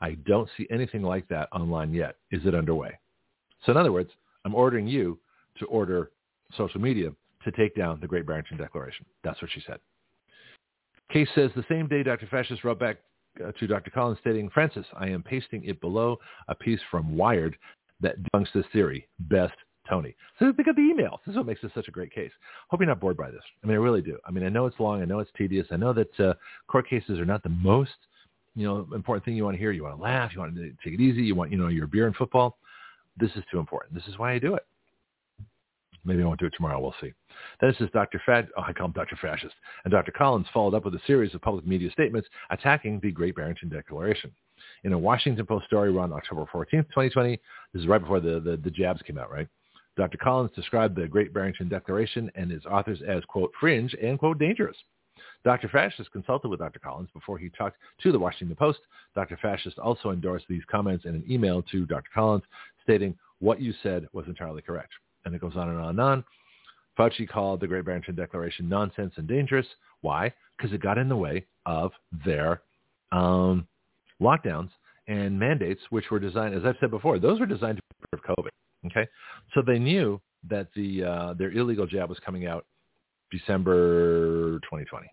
[0.00, 2.16] I don't see anything like that online yet.
[2.30, 2.98] Is it underway?
[3.64, 4.10] So in other words,
[4.44, 5.18] I'm ordering you
[5.58, 6.10] to order
[6.56, 7.10] social media
[7.44, 9.06] to take down the Great Barrington Declaration.
[9.24, 9.78] That's what she said.
[11.12, 12.26] Case says the same day Dr.
[12.26, 12.98] Fascist wrote back
[13.44, 13.90] uh, to Dr.
[13.90, 16.18] Collins stating, Francis, I am pasting it below
[16.48, 17.56] a piece from Wired
[18.00, 19.08] that debunks this theory.
[19.20, 19.54] Best
[19.88, 20.14] Tony.
[20.38, 21.18] So they got the emails.
[21.24, 22.30] This is what makes this such a great case.
[22.68, 23.42] Hope you're not bored by this.
[23.62, 24.18] I mean, I really do.
[24.26, 25.02] I mean, I know it's long.
[25.02, 25.66] I know it's tedious.
[25.70, 26.34] I know that uh,
[26.66, 27.90] court cases are not the most,
[28.54, 29.72] you know, important thing you want to hear.
[29.72, 30.32] You want to laugh.
[30.34, 31.22] You want to take it easy.
[31.22, 32.58] You want, you know, your beer and football.
[33.18, 33.94] This is too important.
[33.94, 34.64] This is why I do it.
[36.04, 36.80] Maybe I won't do it tomorrow.
[36.80, 37.12] We'll see.
[37.60, 38.20] Then it says Dr.
[38.24, 39.16] Fad, oh, I call him Dr.
[39.20, 39.54] Fascist.
[39.84, 40.12] And Dr.
[40.12, 44.32] Collins followed up with a series of public media statements attacking the Great Barrington Declaration.
[44.84, 47.38] In a Washington Post story run October 14th, 2020,
[47.72, 49.48] this is right before the, the, the jabs came out, right?
[49.98, 50.16] Dr.
[50.16, 54.76] Collins described the Great Barrington Declaration and its authors as, quote, fringe and, quote, dangerous.
[55.44, 55.68] Dr.
[55.68, 56.78] Fascist consulted with Dr.
[56.78, 58.78] Collins before he talked to the Washington Post.
[59.16, 59.36] Dr.
[59.42, 62.08] Fascist also endorsed these comments in an email to Dr.
[62.14, 62.44] Collins
[62.84, 64.92] stating what you said was entirely correct.
[65.24, 66.24] And it goes on and on and on.
[66.96, 69.66] Fauci called the Great Barrington Declaration nonsense and dangerous.
[70.02, 70.32] Why?
[70.56, 71.90] Because it got in the way of
[72.24, 72.62] their
[73.10, 73.66] um,
[74.22, 74.70] lockdowns
[75.08, 78.50] and mandates, which were designed, as I've said before, those were designed to prevent COVID.
[78.86, 79.06] Okay,
[79.54, 82.66] so they knew that the uh, their illegal jab was coming out
[83.30, 85.06] December 2020.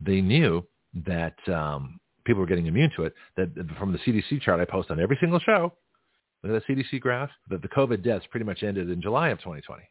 [0.00, 0.66] They knew
[1.06, 3.14] that um, people were getting immune to it.
[3.36, 3.48] That
[3.78, 5.72] from the CDC chart I post on every single show,
[6.42, 9.38] look at the CDC graph, that the COVID deaths pretty much ended in July of
[9.38, 9.82] 2020.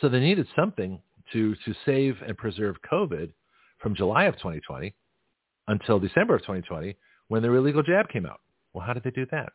[0.00, 1.00] So they needed something
[1.32, 3.30] to, to save and preserve COVID
[3.78, 4.94] from July of 2020
[5.68, 6.96] until December of 2020
[7.28, 8.40] when their illegal jab came out.
[8.72, 9.52] Well, how did they do that?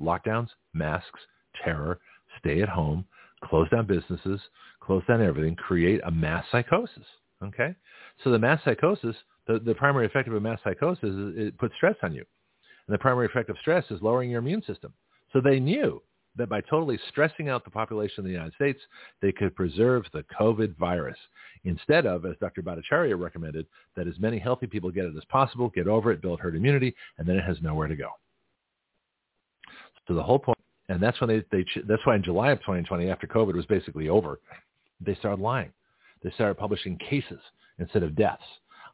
[0.00, 1.20] Lockdowns, masks,
[1.64, 1.98] terror,
[2.38, 3.04] stay at home,
[3.44, 4.40] close down businesses,
[4.80, 7.04] close down everything, create a mass psychosis.
[7.42, 7.74] Okay?
[8.24, 9.16] So the mass psychosis,
[9.46, 12.24] the, the primary effect of a mass psychosis is it puts stress on you.
[12.86, 14.92] And the primary effect of stress is lowering your immune system.
[15.32, 16.02] So they knew
[16.36, 18.78] that by totally stressing out the population of the United States,
[19.22, 21.16] they could preserve the COVID virus
[21.64, 22.62] instead of, as Dr.
[22.62, 23.66] Bhattacharya recommended,
[23.96, 26.94] that as many healthy people get it as possible, get over it, build herd immunity,
[27.18, 28.10] and then it has nowhere to go.
[30.06, 30.55] So the whole point,
[30.88, 34.08] and that's when they, they that's why in July of 2020, after COVID was basically
[34.08, 34.40] over,
[35.00, 35.72] they started lying.
[36.22, 37.40] They started publishing cases
[37.78, 38.42] instead of deaths.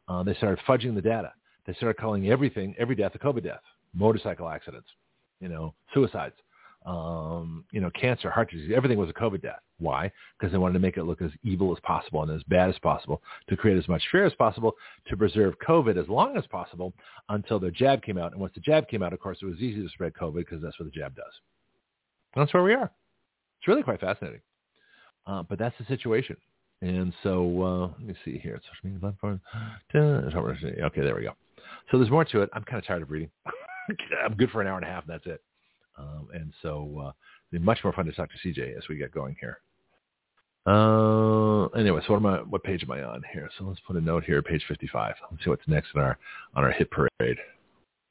[0.07, 1.31] Uh, they started fudging the data.
[1.65, 3.61] They started calling everything, every death a COVID death,
[3.93, 4.87] motorcycle accidents,
[5.39, 6.35] you know, suicides
[6.85, 9.59] um, you know, cancer, heart disease, everything was a COVID death.
[9.79, 10.11] Why?
[10.37, 12.77] Because they wanted to make it look as evil as possible and as bad as
[12.79, 14.73] possible to create as much fear as possible
[15.07, 16.93] to preserve COVID as long as possible
[17.29, 18.31] until their jab came out.
[18.31, 20.61] And once the jab came out, of course, it was easy to spread COVID because
[20.61, 21.33] that's what the jab does.
[22.35, 22.91] That's where we are.
[23.59, 24.41] It's really quite fascinating.
[25.25, 26.35] Uh, but that's the situation.
[26.81, 28.59] And so uh, let me see here.
[28.61, 29.39] Social media platform.
[29.95, 31.33] Okay, there we go.
[31.91, 32.49] So there's more to it.
[32.53, 33.29] I'm kind of tired of reading.
[34.25, 35.41] I'm good for an hour and a half, and that's it.
[35.97, 37.11] Um, and so uh,
[37.51, 39.59] it'll be much more fun to talk to CJ as we get going here.
[40.65, 42.37] Uh, anyway, so what am I?
[42.39, 43.49] What page am I on here?
[43.57, 45.15] So let's put a note here, page 55.
[45.29, 46.17] Let's see what's next in our
[46.55, 47.37] on our hit parade.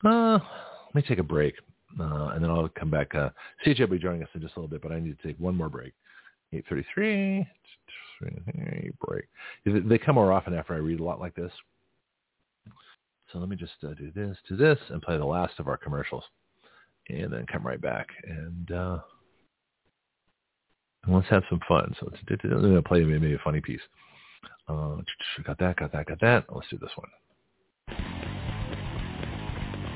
[0.05, 0.39] Uh,
[0.87, 1.55] let me take a break,
[2.01, 3.15] uh, and then I'll come back.
[3.15, 3.31] Uh,
[3.65, 5.39] CJ will be joining us in just a little bit, but I need to take
[5.39, 5.93] one more break.
[6.53, 7.47] 8:33
[9.01, 9.25] break.
[9.65, 11.53] They come more often after I read a lot like this.
[13.33, 15.79] So let me just uh, do this do this and play the last of our
[15.79, 16.25] commercials
[17.09, 18.99] and then come right back and uh,
[21.09, 21.95] let's have some fun.
[21.99, 23.81] So to play maybe a funny piece.
[24.69, 24.97] Uh,
[25.45, 26.45] got that, got that, got that.
[26.55, 27.09] Let's do this one.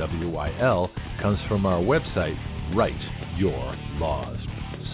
[0.00, 0.90] W-Y-L,
[1.20, 2.38] comes from our website,
[2.74, 2.96] Write
[3.36, 4.38] Your Laws.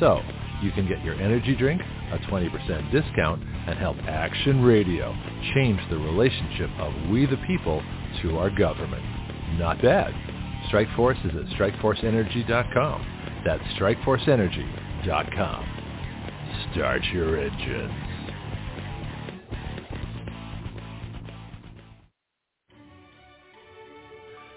[0.00, 0.20] So
[0.62, 1.80] you can get your energy drink,
[2.12, 5.14] a 20% discount, and help Action Radio
[5.54, 7.82] change the relationship of we the people
[8.22, 9.04] to our government.
[9.58, 10.12] Not bad.
[10.70, 13.42] Strikeforce is at strikeforceenergy.com.
[13.44, 15.72] That's strikeforceenergy.com.
[16.72, 18.05] Start your engines.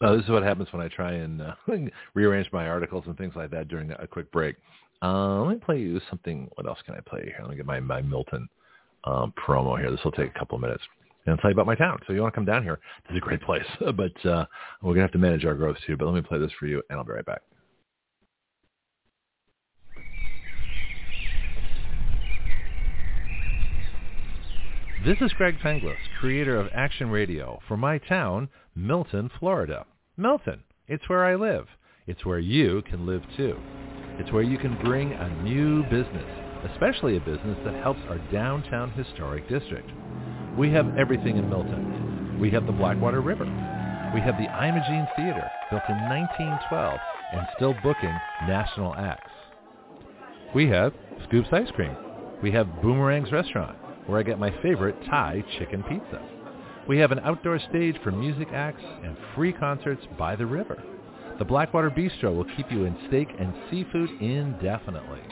[0.00, 1.54] Uh, this is what happens when I try and uh,
[2.14, 4.56] rearrange my articles and things like that during a quick break.
[5.02, 6.48] Uh, let me play you something.
[6.54, 7.36] What else can I play here?
[7.40, 8.48] Let me get my, my Milton
[9.04, 9.90] um, promo here.
[9.90, 10.82] This will take a couple of minutes.
[11.26, 11.98] And I'll tell you about my town.
[12.06, 13.64] So you want to come down here, this is a great place.
[13.80, 14.46] but uh,
[14.82, 15.96] we're going to have to manage our growth too.
[15.96, 17.42] But let me play this for you, and I'll be right back.
[25.04, 29.86] This is Greg Penglis, creator of Action Radio for my town, Milton, Florida.
[30.16, 31.66] Milton, it's where I live.
[32.08, 33.56] It's where you can live too.
[34.18, 36.26] It's where you can bring a new business,
[36.72, 39.88] especially a business that helps our downtown historic district.
[40.58, 42.38] We have everything in Milton.
[42.40, 43.44] We have the Blackwater River.
[44.12, 46.98] We have the Imogene Theater, built in 1912
[47.32, 48.16] and still booking
[48.48, 49.30] national acts.
[50.52, 50.92] We have
[51.28, 51.96] Scoops Ice Cream.
[52.42, 56.33] We have Boomerang's Restaurant where I get my favorite Thai chicken pizza.
[56.86, 60.82] We have an outdoor stage for music acts and free concerts by the river.
[61.38, 65.22] The Blackwater Bistro will keep you in steak and seafood indefinitely.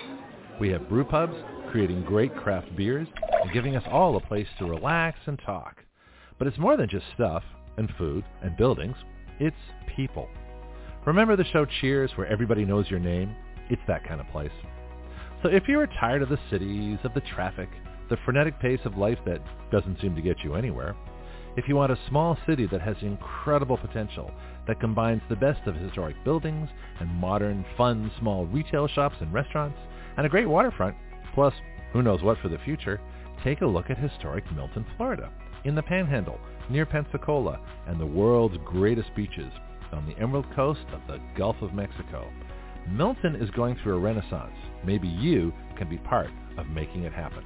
[0.59, 1.37] We have brew pubs
[1.71, 3.07] creating great craft beers
[3.43, 5.77] and giving us all a place to relax and talk.
[6.39, 7.45] But it's more than just stuff
[7.77, 8.97] and food and buildings.
[9.39, 9.55] It's
[9.95, 10.29] people.
[11.05, 13.37] Remember the show Cheers where everybody knows your name?
[13.69, 14.53] It's that kind of place.
[15.43, 17.69] So if you are tired of the cities, of the traffic,
[18.09, 20.97] the frenetic pace of life that doesn't seem to get you anywhere,
[21.57, 24.31] if you want a small city that has incredible potential,
[24.67, 26.69] that combines the best of historic buildings
[27.01, 29.79] and modern, fun, small retail shops and restaurants,
[30.17, 30.97] and a great waterfront,
[31.35, 31.53] plus
[31.93, 33.01] who knows what for the future,
[33.45, 35.31] take a look at historic Milton, Florida,
[35.65, 36.39] in the Panhandle,
[36.71, 39.53] near Pensacola, and the world's greatest beaches
[39.93, 42.31] on the Emerald Coast of the Gulf of Mexico.
[42.89, 44.55] Milton is going through a renaissance.
[44.85, 47.45] Maybe you can be part of making it happen.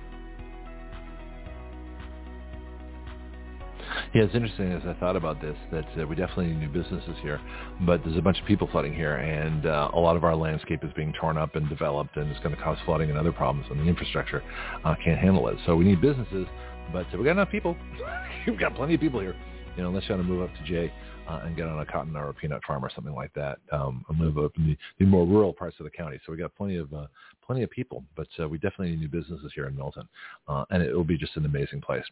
[4.15, 7.17] Yeah, it's interesting as I thought about this that uh, we definitely need new businesses
[7.23, 7.41] here,
[7.83, 10.83] but there's a bunch of people flooding here, and uh, a lot of our landscape
[10.83, 13.67] is being torn up and developed, and it's going to cause flooding and other problems,
[13.71, 14.43] and the infrastructure
[14.85, 15.57] uh, can't handle it.
[15.67, 16.47] So we need businesses,
[16.93, 17.77] but we got enough people.
[18.47, 19.37] We've got plenty of people here.
[19.77, 20.93] You know, unless you want to move up to Jay
[21.29, 24.05] uh, and get on a cotton or a peanut farm or something like that, um,
[24.09, 26.19] and live up in the, the more rural parts of the county.
[26.25, 27.07] So we got plenty of uh,
[27.47, 30.09] plenty of people, but uh, we definitely need new businesses here in Milton,
[30.49, 32.05] uh, and it will be just an amazing place.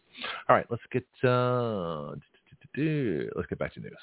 [0.47, 2.11] All right, let's get uh,
[3.35, 3.93] let's get back to news.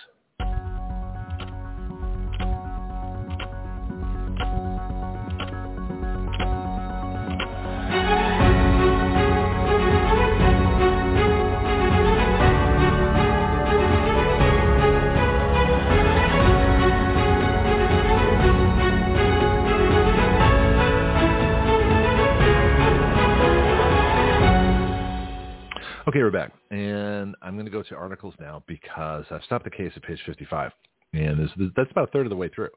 [26.13, 26.53] Okay, we're back.
[26.71, 30.21] And I'm going to go to articles now because I've stopped the case at page
[30.27, 30.71] 55.
[31.15, 32.69] And that's about a third of the way through.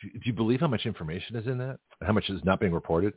[0.00, 1.78] Do you, believe how much information is in that?
[2.00, 3.12] How much is not being reported?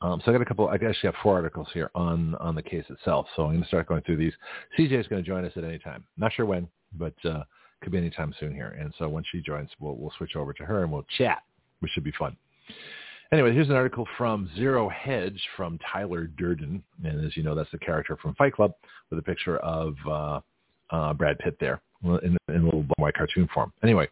[0.00, 2.62] Um, so I got a couple, I actually have four articles here on, on the
[2.62, 3.28] case itself.
[3.36, 4.32] So I'm going to start going through these.
[4.76, 6.04] CJ is going to join us at any time.
[6.16, 7.44] Not sure when, but uh,
[7.84, 8.76] could be any time soon here.
[8.80, 11.44] And so when she joins, we'll, we'll switch over to her and we'll chat,
[11.78, 12.36] which should be fun.
[13.32, 16.82] Anyway, here's an article from Zero Hedge from Tyler Durden.
[17.04, 18.72] And as you know, that's the character from Fight Club
[19.10, 20.40] with a picture of uh,
[20.90, 23.72] uh, Brad Pitt there in, in a little white cartoon form.
[23.82, 24.08] Anyway,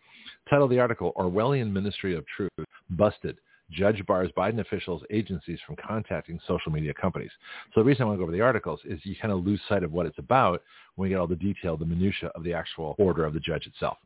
[0.50, 2.50] title of the article, Orwellian Ministry of Truth
[2.90, 3.38] Busted.
[3.70, 7.30] judge bars Biden officials, agencies from contacting social media companies.
[7.72, 9.60] So the reason I want to go over the articles is you kind of lose
[9.68, 10.62] sight of what it's about
[10.96, 13.66] when we get all the detail, the minutia of the actual order of the judge
[13.66, 13.98] itself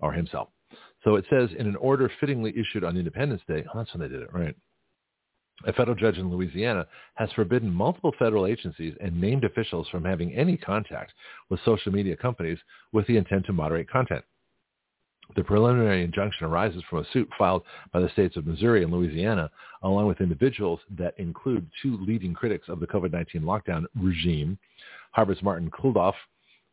[0.00, 0.48] or himself.
[1.04, 4.12] So it says in an order fittingly issued on Independence Day, oh, that's when they
[4.12, 4.54] did it, right?
[5.66, 10.34] A federal judge in Louisiana has forbidden multiple federal agencies and named officials from having
[10.34, 11.12] any contact
[11.48, 12.58] with social media companies
[12.92, 14.24] with the intent to moderate content.
[15.36, 19.50] The preliminary injunction arises from a suit filed by the states of Missouri and Louisiana,
[19.82, 24.58] along with individuals that include two leading critics of the COVID-19 lockdown regime,
[25.12, 26.14] Harvard's Martin Kulldorff,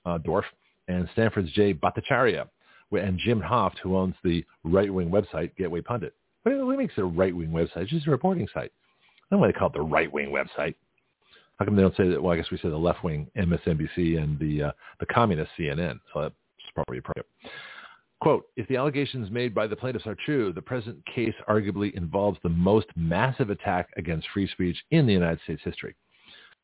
[0.05, 0.45] uh, Dorf,
[0.87, 2.49] and Stanford's Jay Bhattacharya,
[2.91, 6.13] and Jim Hoft, who owns the right-wing website Gateway Pundit.
[6.43, 7.83] What, makes it a right-wing website?
[7.83, 8.71] It's just a reporting site.
[8.71, 10.75] I don't want to call it the right-wing website.
[11.57, 12.21] How come they don't say that?
[12.21, 15.99] Well, I guess we say the left-wing MSNBC and the uh, the communist CNN.
[16.11, 16.35] So that's
[16.73, 17.27] probably appropriate.
[18.19, 22.37] Quote, if the allegations made by the plaintiffs are true, the present case arguably involves
[22.43, 25.95] the most massive attack against free speech in the United States history.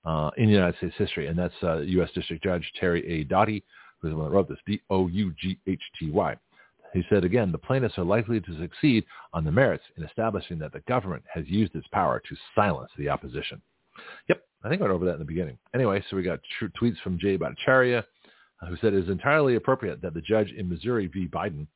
[0.05, 1.27] Uh, in the United States history.
[1.27, 2.09] And that's uh, U.S.
[2.15, 3.23] District Judge Terry A.
[3.23, 3.63] Doughty,
[4.01, 6.35] one that wrote this, D-O-U-G-H-T-Y.
[6.93, 10.71] He said again, the plaintiffs are likely to succeed on the merits in establishing that
[10.71, 13.61] the government has used its power to silence the opposition.
[14.29, 15.57] Yep, I think I went over that in the beginning.
[15.73, 16.39] Anyway, so we got
[16.81, 18.03] tweets from Jay Bhattacharya,
[18.61, 21.27] uh, who said it is entirely appropriate that the judge in Missouri v.
[21.27, 21.67] Biden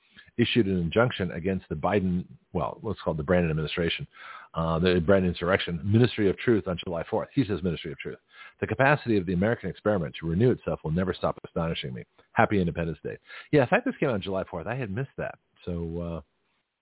[0.41, 4.07] issued an injunction against the Biden, well, what's called the Brandon administration,
[4.53, 7.27] uh, the Brandon insurrection, Ministry of Truth on July 4th.
[7.33, 8.17] He says Ministry of Truth.
[8.59, 12.03] The capacity of the American experiment to renew itself will never stop astonishing me.
[12.33, 13.17] Happy Independence Day.
[13.51, 14.67] Yeah, in fact, this came out on July 4th.
[14.67, 15.35] I had missed that.
[15.65, 16.21] So uh,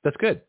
[0.03, 0.41] that's good.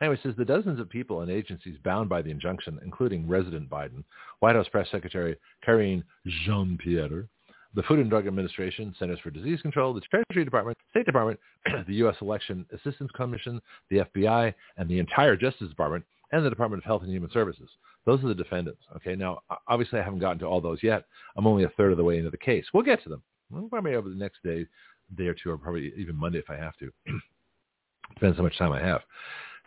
[0.00, 4.04] Anyway, says the dozens of people and agencies bound by the injunction, including resident Biden,
[4.40, 6.02] White House Press Secretary Karine
[6.44, 7.26] Jean-Pierre,
[7.74, 11.38] the Food and Drug Administration, Centers for Disease Control, the Treasury Department, State Department,
[11.86, 12.16] the U.S.
[12.20, 13.60] Election Assistance Commission,
[13.90, 17.68] the FBI, and the entire Justice Department, and the Department of Health and Human Services.
[18.06, 18.82] Those are the defendants.
[18.96, 21.04] Okay, now obviously I haven't gotten to all those yet.
[21.36, 22.66] I'm only a third of the way into the case.
[22.72, 23.22] We'll get to them.
[23.70, 24.66] Probably over the next day,
[25.16, 26.90] day or two, or probably even Monday if I have to.
[28.14, 29.00] Depends how much time I have.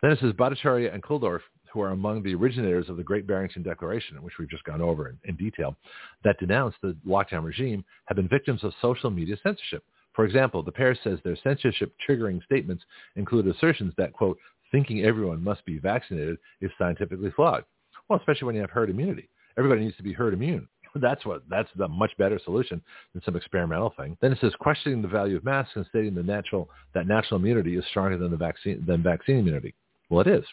[0.02, 1.40] Then it says Bhattacharya and Kulldorff,
[1.72, 5.08] who are among the originators of the Great Barrington Declaration, which we've just gone over
[5.08, 5.76] in, in detail,
[6.24, 9.84] that denounced the lockdown regime, have been victims of social media censorship.
[10.14, 12.84] For example, the pair says their censorship triggering statements
[13.16, 14.38] include assertions that, quote,
[14.72, 17.64] thinking everyone must be vaccinated is scientifically flawed.
[18.08, 19.28] Well, especially when you have herd immunity.
[19.56, 20.68] Everybody needs to be herd immune.
[20.94, 22.80] That's what that's the much better solution
[23.12, 24.16] than some experimental thing.
[24.20, 27.76] Then it says questioning the value of masks and stating the natural that natural immunity
[27.76, 29.74] is stronger than the vaccine than vaccine immunity.
[30.08, 30.44] Well, it is.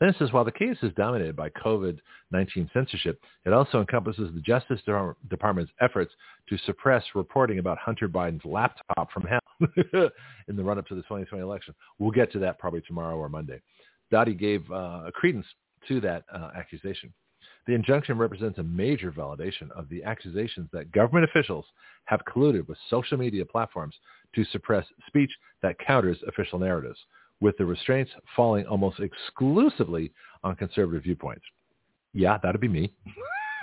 [0.00, 4.40] Then it says while the case is dominated by COVID-19 censorship, it also encompasses the
[4.40, 4.80] Justice
[5.30, 6.12] Department's efforts
[6.48, 9.40] to suppress reporting about Hunter Biden's laptop from hell
[10.48, 11.74] in the run-up to the 2020 election.
[11.98, 13.60] We'll get to that probably tomorrow or Monday.
[14.10, 15.46] Dottie gave uh, credence
[15.88, 17.12] to that uh, accusation.
[17.66, 21.64] The injunction represents a major validation of the accusations that government officials
[22.04, 23.94] have colluded with social media platforms
[24.34, 25.30] to suppress speech
[25.62, 26.98] that counters official narratives,
[27.40, 30.12] with the restraints falling almost exclusively
[30.42, 31.44] on conservative viewpoints.
[32.12, 32.92] Yeah, that'd be me.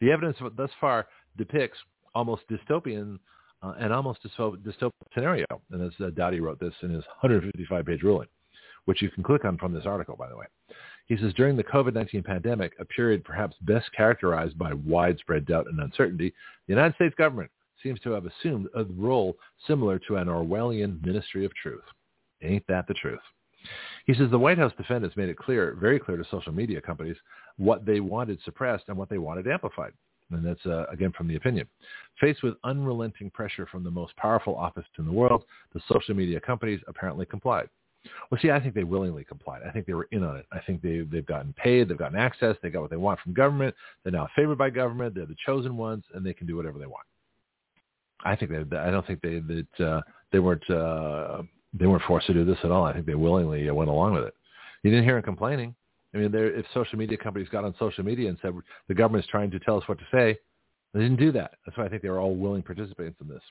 [0.00, 1.06] the evidence thus far
[1.36, 1.78] depicts
[2.14, 3.18] almost dystopian
[3.62, 5.46] uh, and almost dystopian scenario.
[5.70, 8.28] And as uh, Doughty wrote this in his 155-page ruling,
[8.86, 10.46] which you can click on from this article, by the way.
[11.06, 15.80] He says, during the COVID-19 pandemic, a period perhaps best characterized by widespread doubt and
[15.80, 16.32] uncertainty,
[16.66, 17.50] the United States government
[17.82, 19.36] seems to have assumed a role
[19.66, 21.82] similar to an Orwellian ministry of truth.
[22.42, 23.20] Ain't that the truth?
[24.06, 27.16] He says the White House defendants made it clear, very clear to social media companies
[27.58, 29.92] what they wanted suppressed and what they wanted amplified.
[30.30, 31.66] And that's, uh, again, from the opinion.
[32.20, 35.44] Faced with unrelenting pressure from the most powerful office in the world,
[35.74, 37.68] the social media companies apparently complied.
[38.30, 39.62] Well, see, I think they willingly complied.
[39.66, 40.46] I think they were in on it.
[40.52, 41.88] I think they, they've gotten paid.
[41.88, 42.56] They've gotten access.
[42.62, 43.74] They got what they want from government.
[44.02, 45.14] They're now favored by government.
[45.14, 47.04] They're the chosen ones, and they can do whatever they want.
[48.24, 48.76] I think they.
[48.76, 50.00] I don't think they that uh,
[50.32, 51.42] they weren't uh,
[51.72, 52.84] they weren't forced to do this at all.
[52.84, 54.34] I think they willingly uh, went along with it.
[54.82, 55.74] You didn't hear them complaining.
[56.14, 58.52] I mean, if social media companies got on social media and said
[58.88, 60.38] the government is trying to tell us what to say,
[60.92, 61.52] they didn't do that.
[61.64, 63.42] That's why I think they were all willing participants in this.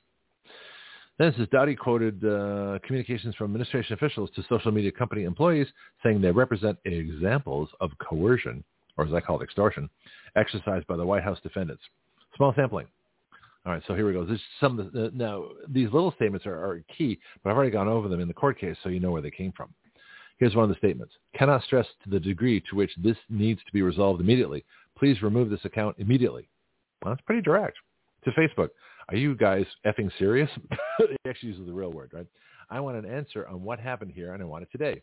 [1.18, 5.68] Then says Doughty quoted uh, communications from administration officials to social media company employees
[6.04, 8.64] saying they represent examples of coercion,
[8.98, 9.90] or as I call it, extortion,
[10.36, 11.84] exercised by the White House defendants.
[12.38, 12.88] Small sampling.
[13.65, 14.26] All right, so here we go.
[14.26, 18.07] This some the, now these little statements are, are key, but I've already gone over
[18.07, 19.73] them in the court case, so you know where they came from.
[20.38, 21.14] Here's one of the statements.
[21.38, 24.64] Cannot stress to the degree to which this needs to be resolved immediately.
[24.98, 26.48] Please remove this account immediately.
[27.03, 27.77] Well, that's pretty direct.
[28.23, 28.69] To Facebook,
[29.10, 30.49] are you guys effing serious?
[30.98, 32.27] he actually uses the real word, right?
[32.69, 35.02] I want an answer on what happened here, and I want it today.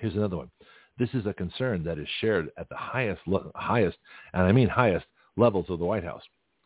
[0.00, 0.50] Here's another one.
[0.98, 3.22] This is a concern that is shared at the highest,
[3.54, 3.98] highest,
[4.32, 5.06] and I mean highest
[5.36, 6.22] levels of the White House.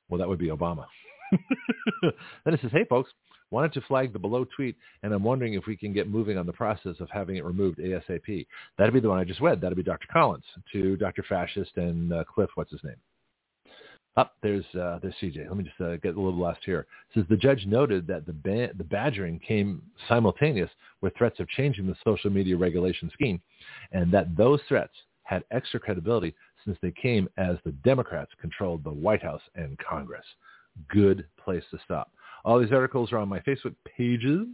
[0.09, 0.87] Well, that would be Obama.
[2.45, 3.11] then it says, hey, folks,
[3.51, 6.47] wanted to flag the below tweet, and I'm wondering if we can get moving on
[6.47, 8.47] the process of having it removed ASAP.
[8.77, 9.61] That'd be the one I just read.
[9.61, 10.07] That'd be Dr.
[10.13, 11.25] Collins to Dr.
[11.29, 12.97] Fascist and uh, Cliff, what's his name?
[14.17, 15.47] Up oh, there's uh, there's CJ.
[15.47, 16.81] Let me just uh, get a little last here.
[16.81, 18.33] It says the judge noted that the
[18.77, 23.41] the badgering came simultaneous with threats of changing the social media regulation scheme,
[23.93, 26.35] and that those threats had extra credibility
[26.65, 30.25] since they came as the Democrats controlled the White House and Congress.
[30.89, 32.11] Good place to stop.
[32.45, 34.47] All these articles are on my Facebook pages.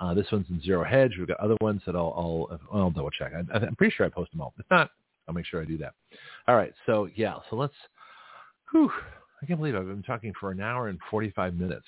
[0.00, 1.12] Uh, this one's in Zero Hedge.
[1.18, 3.32] We've got other ones that I'll, I'll, I'll double check.
[3.34, 4.52] I, I'm pretty sure I post them all.
[4.58, 4.90] If not,
[5.28, 5.94] I'll make sure I do that.
[6.48, 6.72] All right.
[6.86, 7.36] So yeah.
[7.50, 7.74] So let's.
[8.72, 8.90] Whew,
[9.42, 11.84] I can't believe I've been talking for an hour and 45 minutes.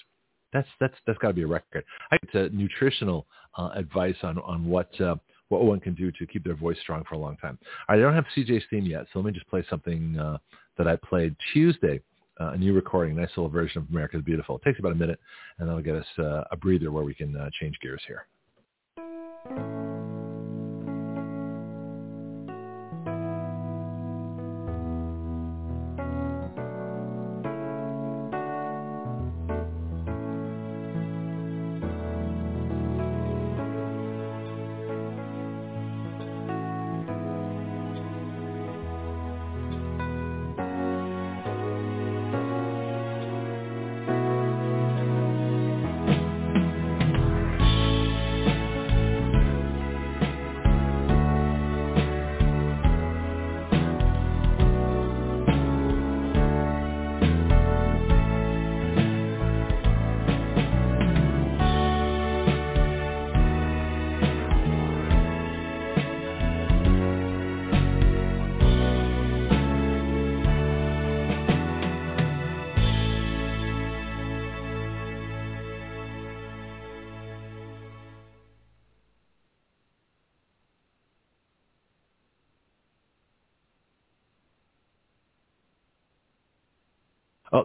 [0.52, 1.84] That's that's that's got to be a record.
[2.10, 3.26] I get uh, nutritional
[3.56, 5.16] uh, advice on on what uh,
[5.48, 7.58] what one can do to keep their voice strong for a long time.
[7.88, 10.38] All right, I don't have CJ's theme yet, so let me just play something uh,
[10.78, 12.00] that I played Tuesday
[12.40, 14.56] uh, a new recording, nice little version of America is Beautiful.
[14.56, 15.20] It takes about a minute,
[15.58, 18.26] and that'll get us uh, a breather where we can uh, change gears here.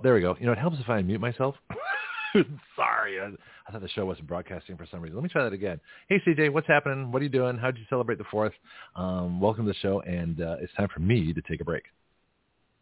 [0.04, 0.36] There we go.
[0.40, 1.56] You know, it helps if I mute myself.
[2.76, 3.26] Sorry, I,
[3.68, 5.18] I, thought the show wasn't broadcasting for some reason.
[5.18, 5.80] Let me try that again.
[6.08, 7.12] Hey, CJ, what's happening?
[7.12, 7.58] What are you doing?
[7.58, 8.54] How did you celebrate the fourth?
[8.96, 11.84] Um, welcome to the show, and uh, it's time for me to take a break.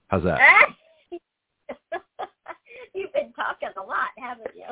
[0.08, 0.40] How's that?
[2.94, 4.66] You've been talking a lot, haven't you?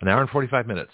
[0.00, 0.92] An hour and forty-five minutes.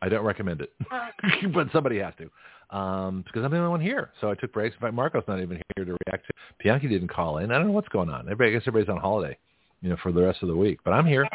[0.00, 1.08] I don't recommend it, uh,
[1.52, 2.30] but somebody has to
[2.76, 4.10] um, because I'm the only one here.
[4.20, 4.76] So I took breaks.
[4.76, 6.32] In fact, Marco's not even here to react to.
[6.62, 7.50] Bianchi didn't call in.
[7.50, 8.22] I don't know what's going on.
[8.22, 9.36] Everybody, I guess everybody's on holiday
[9.80, 10.80] you know, for the rest of the week.
[10.84, 11.26] But I'm here.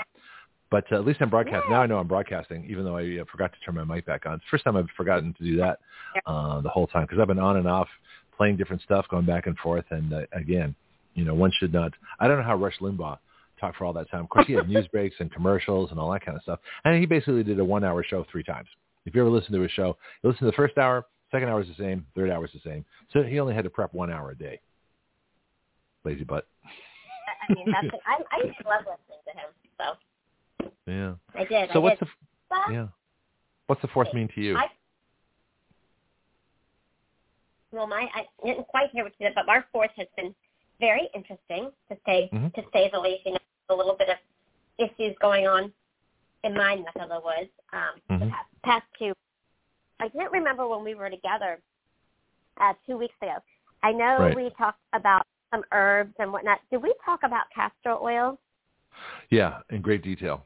[0.69, 1.69] But uh, at least I'm broadcasting.
[1.69, 4.25] Now I know I'm broadcasting, even though I uh, forgot to turn my mic back
[4.25, 4.33] on.
[4.35, 5.79] It's the first time I've forgotten to do that
[6.25, 7.87] uh, the whole time because I've been on and off
[8.35, 9.85] playing different stuff, going back and forth.
[9.91, 10.73] And uh, again,
[11.13, 11.93] you know, one should not.
[12.19, 13.19] I don't know how Rush Limbaugh
[13.59, 14.21] talked for all that time.
[14.21, 16.59] Of course, he had news breaks and commercials and all that kind of stuff.
[16.85, 18.67] And he basically did a one-hour show three times.
[19.05, 21.61] If you ever listen to his show, you listen to the first hour, second hour
[21.61, 22.83] is the same, third hour is the same.
[23.11, 24.59] So he only had to prep one hour a day.
[26.03, 26.47] Lazy butt.
[27.49, 29.49] I mean, that's I I used to love listening to him.
[29.77, 31.69] So yeah, I did.
[31.73, 32.09] So I what's did.
[32.49, 32.87] the yeah?
[33.67, 34.57] What's the fourth mean to you?
[34.57, 34.65] I,
[37.71, 40.33] well, my I didn't quite hear what you said, but our fourth has been
[40.79, 42.47] very interesting to say mm-hmm.
[42.47, 43.25] to say the least.
[43.25, 43.39] You know,
[43.69, 44.17] a little bit of
[44.77, 45.71] issues going on
[46.43, 47.49] in my neck of the woods.
[47.71, 47.79] Um,
[48.09, 48.25] mm-hmm.
[48.25, 49.13] the past, past two,
[49.99, 51.59] I can't remember when we were together
[52.59, 53.37] uh, two weeks ago.
[53.81, 54.35] I know right.
[54.35, 56.59] we talked about some herbs and whatnot.
[56.71, 58.39] Did we talk about castor oil?
[59.29, 60.45] Yeah, in great detail.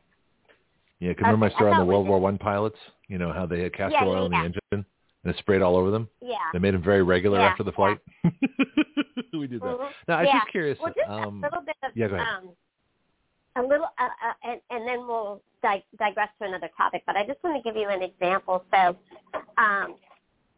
[1.00, 1.32] Yeah, can okay.
[1.32, 2.78] remember my story on the World War One pilots?
[3.08, 4.40] You know how they had castor yeah, oil yeah, in yeah.
[4.40, 4.86] the engine
[5.28, 6.08] and it sprayed all over them.
[6.22, 6.36] Yeah.
[6.54, 8.00] They made them very regular after the flight.
[8.24, 9.66] we did that.
[9.66, 9.86] Mm-hmm.
[10.08, 10.78] Now, I'm just curious.
[10.82, 12.28] Well, just um, a little bit of yeah, go ahead.
[12.28, 12.50] um,
[13.58, 17.04] a little, uh, uh, and, and then we'll dig- digress to another topic.
[17.06, 18.64] But I just want to give you an example.
[18.74, 18.96] So,
[19.58, 19.96] um,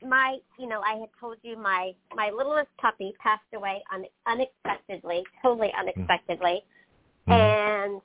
[0.07, 5.23] my, you know, I had told you my my littlest puppy passed away un- unexpectedly,
[5.41, 6.63] totally unexpectedly,
[7.27, 7.31] mm-hmm.
[7.31, 8.01] and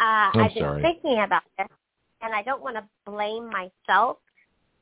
[0.00, 0.82] uh, I'm I've been sorry.
[0.82, 1.68] thinking about this,
[2.22, 4.18] and I don't want to blame myself,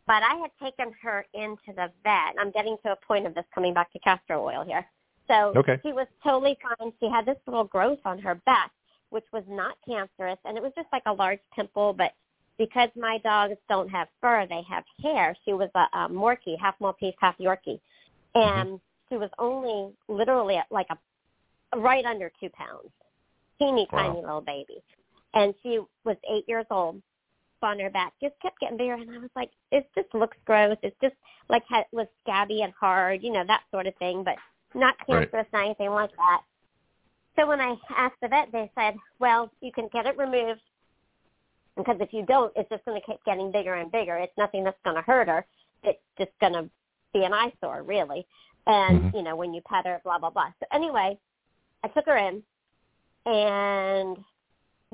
[0.07, 2.35] but I had taken her into the vet.
[2.39, 4.87] I'm getting to a point of this coming back to castor oil here.
[5.29, 5.79] So Okay.
[5.85, 6.93] she was totally fine.
[7.01, 8.71] She had this little growth on her back,
[9.11, 12.13] which was not cancerous, and it was just like a large pimple, but
[12.59, 15.37] because my dogs don't have fur, they have hair.
[15.45, 17.81] She was a, a Morkie, half Maltese, half Yorkie,
[18.37, 18.71] mm-hmm.
[18.71, 22.91] and she was only literally like a right under two pounds,
[23.59, 24.03] teeny Wow.
[24.03, 24.83] tiny little baby,
[25.35, 27.01] and she was eight years old.
[27.63, 30.77] on her back just kept getting bigger, and I was like, it just looks gross.
[30.83, 31.17] It's just
[31.49, 34.37] like had, was scabby and hard, you know, that sort of thing, but
[34.75, 35.53] not cancerous, right.
[35.53, 36.43] not anything like that.
[37.37, 40.61] So when I asked the vet, they said, well, you can get it removed
[41.79, 44.17] because if you don't, it's just going to keep getting bigger and bigger.
[44.17, 45.47] It's nothing that's going to hurt her.
[45.85, 46.69] It's just going to
[47.15, 48.27] be an eyesore, really.
[48.67, 49.17] And, mm-hmm.
[49.17, 50.49] you know, when you pet her, blah, blah, blah.
[50.59, 51.17] So anyway,
[51.85, 52.43] I took her in
[53.25, 54.19] and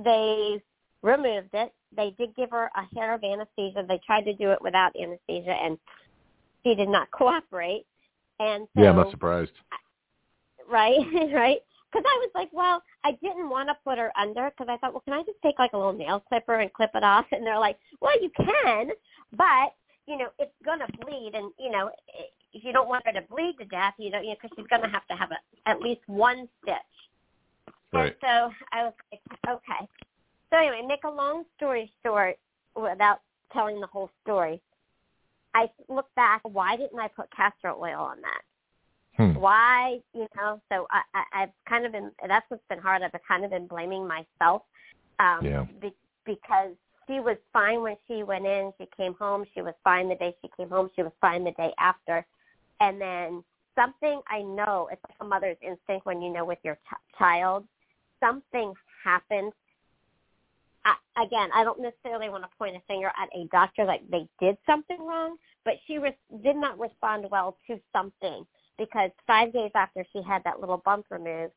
[0.05, 0.62] they
[1.02, 1.73] removed it.
[1.97, 3.85] They did give her a hair of anesthesia.
[3.89, 5.78] They tried to do it without anesthesia and
[6.65, 7.86] she did not cooperate.
[8.40, 9.52] And so, yeah, I'm not surprised.
[10.69, 10.98] Right,
[11.35, 11.61] right
[11.94, 14.92] because I was like, well, I didn't want to put her under because I thought,
[14.92, 17.26] well, can I just take like a little nail clipper and clip it off?
[17.30, 18.90] And they're like, well, you can,
[19.36, 19.74] but
[20.06, 21.90] you know, it's gonna bleed, and you know,
[22.52, 24.66] if you don't want her to bleed to death, you know, because you know, she's
[24.68, 26.74] gonna have to have a, at least one stitch.
[27.92, 28.06] Right.
[28.06, 29.88] And so I was like, okay.
[30.50, 32.36] So anyway, make a long story short,
[32.74, 33.20] without
[33.52, 34.60] telling the whole story,
[35.54, 36.42] I look back.
[36.42, 38.42] Why didn't I put castor oil on that?
[39.16, 39.35] Hmm.
[39.35, 40.61] Why, you know?
[40.70, 42.11] So I, I, I've kind of been.
[42.27, 43.03] That's what's been hard.
[43.03, 44.62] I've kind of been blaming myself.
[45.20, 45.66] Um, yeah.
[45.81, 45.93] Be,
[46.27, 46.73] because
[47.07, 48.73] she was fine when she went in.
[48.78, 49.45] She came home.
[49.55, 50.91] She was fine the day she came home.
[50.97, 52.27] She was fine the day after.
[52.81, 56.77] And then something I know, it's like a mother's instinct when you know with your
[56.77, 57.65] ch- child,
[58.20, 58.73] something
[59.05, 59.53] happened.
[60.85, 64.27] I, again, I don't necessarily want to point a finger at a doctor like they
[64.41, 68.45] did something wrong, but she re- did not respond well to something
[68.78, 71.52] because five days after she had that little bump removed,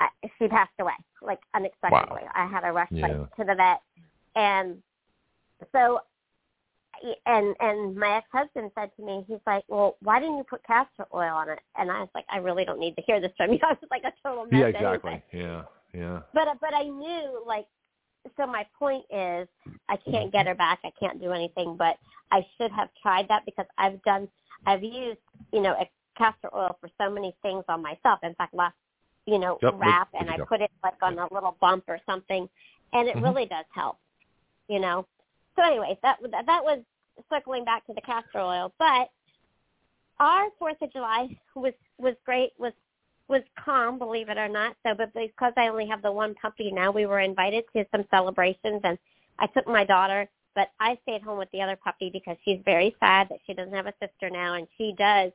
[0.00, 0.08] I,
[0.38, 2.22] she passed away like unexpectedly.
[2.22, 2.30] Wow.
[2.34, 3.08] I had to rush yeah.
[3.08, 3.80] to the vet,
[4.34, 4.82] and
[5.72, 6.00] so
[7.26, 10.64] and and my ex husband said to me, he's like, "Well, why didn't you put
[10.64, 13.32] castor oil on it?" And I was like, "I really don't need to hear this
[13.36, 14.60] from you." I was like a total mess.
[14.60, 15.22] Yeah, exactly.
[15.32, 15.50] Anyway.
[15.92, 16.20] Yeah, yeah.
[16.32, 17.66] But but I knew like,
[18.36, 19.48] so my point is,
[19.88, 20.80] I can't get her back.
[20.84, 21.96] I can't do anything, but
[22.30, 24.28] I should have tried that because I've done
[24.66, 25.18] I've used,
[25.52, 25.74] you know,
[26.16, 28.20] castor oil for so many things on myself.
[28.22, 28.74] In fact, last,
[29.26, 32.48] you know, yep, wrap and I put it like on a little bump or something,
[32.92, 33.24] and it mm-hmm.
[33.24, 33.98] really does help,
[34.68, 35.06] you know.
[35.56, 36.80] So, anyways, that that was
[37.30, 38.72] circling back to the castor oil.
[38.78, 39.08] But
[40.20, 42.52] our Fourth of July was was great.
[42.58, 42.72] Was
[43.28, 44.76] was calm, believe it or not.
[44.86, 48.04] So, but because I only have the one puppy now, we were invited to some
[48.10, 48.98] celebrations, and
[49.38, 52.94] I took my daughter but I stayed home with the other puppy because she's very
[53.00, 55.32] sad that she doesn't have a sister now, and she does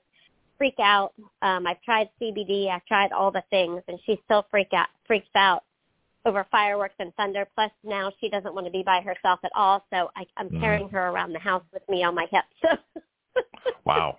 [0.58, 1.14] freak out.
[1.42, 5.28] Um, I've tried CBD, I've tried all the things, and she still freak out, freaks
[5.36, 5.64] out
[6.26, 7.48] over fireworks and thunder.
[7.56, 10.60] Plus, now she doesn't want to be by herself at all, so I, I'm mm.
[10.60, 12.46] carrying her around the house with me on my hip.
[13.86, 14.18] wow.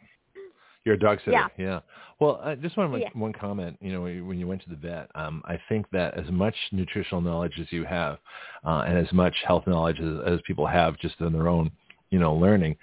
[0.85, 1.33] You're a dog sitter.
[1.33, 1.49] Yeah.
[1.59, 1.81] yeah.
[2.21, 3.19] Well, I just want to make yeah.
[3.19, 3.79] one comment.
[3.81, 7.23] You know, when you went to the vet, um, I think that as much nutritional
[7.23, 8.19] knowledge as you have,
[8.63, 11.71] uh, and as much health knowledge as, as people have just in their own,
[12.11, 12.77] you know, learning,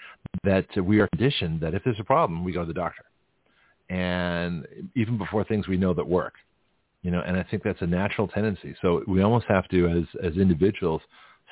[0.43, 3.03] that we are conditioned that if there's a problem, we go to the doctor,
[3.89, 6.34] and even before things we know that work,
[7.03, 8.76] you know, and I think that's a natural tendency.
[8.81, 11.01] So we almost have to, as as individuals,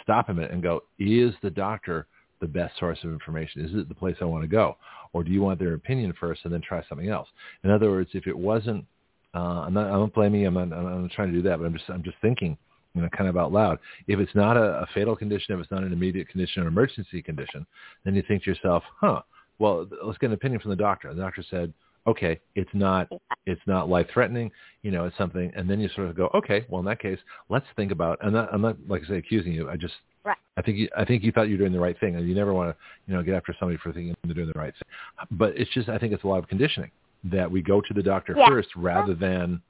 [0.02, 2.08] stop a minute and go: Is the doctor
[2.42, 3.66] the best source of information?
[3.66, 4.78] Is it the place I want to go?
[5.14, 7.28] Or do you want their opinion first and then try something else?
[7.64, 8.86] In other words, if it wasn't,
[9.34, 11.66] uh, I'm, not, I'm not blaming, I'm not, I'm not trying to do that, but
[11.66, 12.58] I'm just, I'm just thinking,
[12.94, 13.80] you know, kind of out loud.
[14.08, 17.22] If it's not a, a fatal condition, if it's not an immediate condition or emergency
[17.22, 17.66] condition,
[18.04, 19.22] then you think to yourself, huh,
[19.60, 21.14] well, let's get an opinion from the doctor.
[21.14, 21.74] The doctor said,
[22.08, 23.08] okay, it's not
[23.46, 24.52] it's not life threatening,
[24.84, 27.20] you know, it's something, and then you sort of go, okay, well in that case,
[27.50, 28.20] let's think about.
[28.22, 29.70] I'm not I'm not like I say accusing you.
[29.70, 29.94] I just
[30.26, 30.38] right.
[30.58, 32.36] I think you, I think you thought you were doing the right thing, and you
[32.36, 32.78] never want to
[33.08, 35.28] you know get after somebody for thinking they're doing the right thing.
[35.32, 36.92] But it's just I think it's a lot of conditioning
[37.26, 38.48] that we go to the doctor yeah.
[38.48, 39.62] first rather than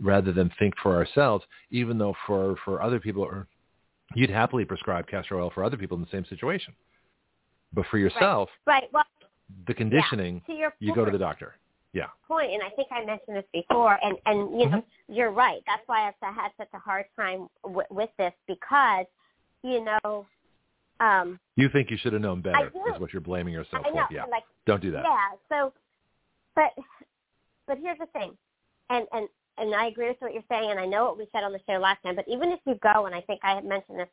[0.00, 1.44] rather than think for ourselves.
[1.70, 3.46] Even though for for other people, or
[4.14, 6.74] you'd happily prescribe castor oil for other people in the same situation,
[7.72, 8.82] but for yourself, right?
[8.82, 8.92] right.
[8.92, 9.04] Well,
[9.66, 10.70] the conditioning, yeah.
[10.78, 11.54] you go to the doctor
[11.94, 12.06] yeah.
[12.28, 15.14] point, and I think I mentioned this before, and and you know mm-hmm.
[15.14, 15.62] you're right.
[15.66, 19.06] That's why I've had such a hard time w- with this because
[19.64, 20.26] you know.
[21.00, 24.04] um You think you should have known better is what you're blaming yourself I know,
[24.06, 24.14] for.
[24.14, 24.26] Yeah.
[24.26, 25.04] Like, Don't do that.
[25.04, 25.38] Yeah.
[25.48, 25.72] So,
[26.54, 26.70] but
[27.66, 28.36] but here's the thing,
[28.90, 29.28] and and
[29.58, 31.60] and I agree with what you're saying, and I know what we said on the
[31.68, 32.14] show last time.
[32.14, 34.08] But even if you go, and I think I had mentioned this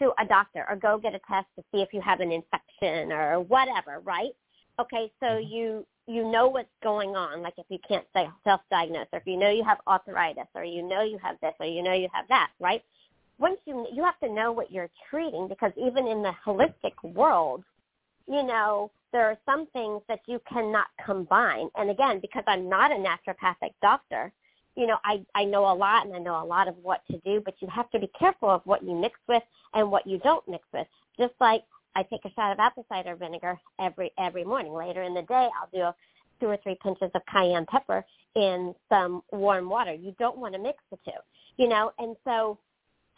[0.00, 3.12] to a doctor, or go get a test to see if you have an infection
[3.12, 4.32] or whatever, right?
[4.78, 5.54] Okay, so mm-hmm.
[5.54, 8.04] you you know what's going on, like if you can't
[8.44, 11.66] self-diagnose, or if you know you have arthritis, or you know you have this, or
[11.66, 12.82] you know you have that, right?
[13.38, 17.64] Once you you have to know what you're treating, because even in the holistic world,
[18.26, 21.68] you know there are some things that you cannot combine.
[21.76, 24.32] And again, because I'm not a naturopathic doctor,
[24.76, 27.18] you know I I know a lot and I know a lot of what to
[27.24, 29.42] do, but you have to be careful of what you mix with
[29.74, 30.86] and what you don't mix with.
[31.18, 31.62] Just like
[31.94, 34.72] I take a shot of apple cider vinegar every every morning.
[34.72, 35.94] Later in the day, I'll do
[36.40, 38.04] two or three pinches of cayenne pepper
[38.34, 39.94] in some warm water.
[39.94, 41.18] You don't want to mix the two,
[41.56, 41.92] you know.
[41.98, 42.58] And so,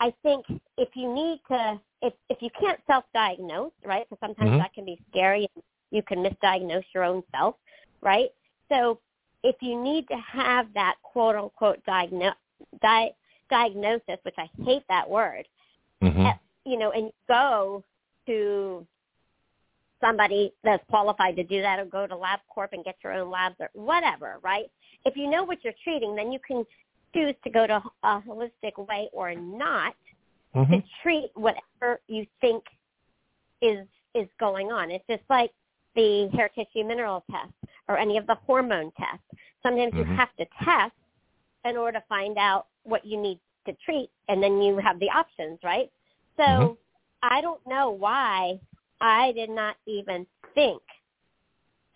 [0.01, 0.47] I think
[0.77, 4.07] if you need to, if if you can't self-diagnose, right?
[4.09, 4.59] Because sometimes mm-hmm.
[4.59, 5.49] that can be scary.
[5.91, 7.57] You can misdiagnose your own self,
[8.03, 8.29] right?
[8.71, 9.01] So
[9.43, 12.35] if you need to have that quote unquote diagno-
[12.83, 13.15] di-
[13.51, 15.47] diagnosis, which I hate that word,
[16.03, 16.27] mm-hmm.
[16.27, 17.83] at, you know, and go
[18.27, 18.87] to
[20.01, 23.57] somebody that's qualified to do that or go to LabCorp and get your own labs
[23.59, 24.67] or whatever, right?
[25.05, 26.65] If you know what you're treating, then you can
[27.15, 29.95] choose to go to a holistic way or not
[30.55, 30.73] mm-hmm.
[30.73, 32.65] to treat whatever you think
[33.63, 34.91] is is going on.
[34.91, 35.51] It's just like
[35.95, 37.53] the hair tissue mineral test
[37.89, 39.25] or any of the hormone tests.
[39.63, 40.11] Sometimes mm-hmm.
[40.11, 40.95] you have to test
[41.65, 45.11] in order to find out what you need to treat, and then you have the
[45.11, 45.91] options, right?
[46.37, 46.73] So mm-hmm.
[47.23, 48.61] I don't know why
[49.01, 50.81] I did not even think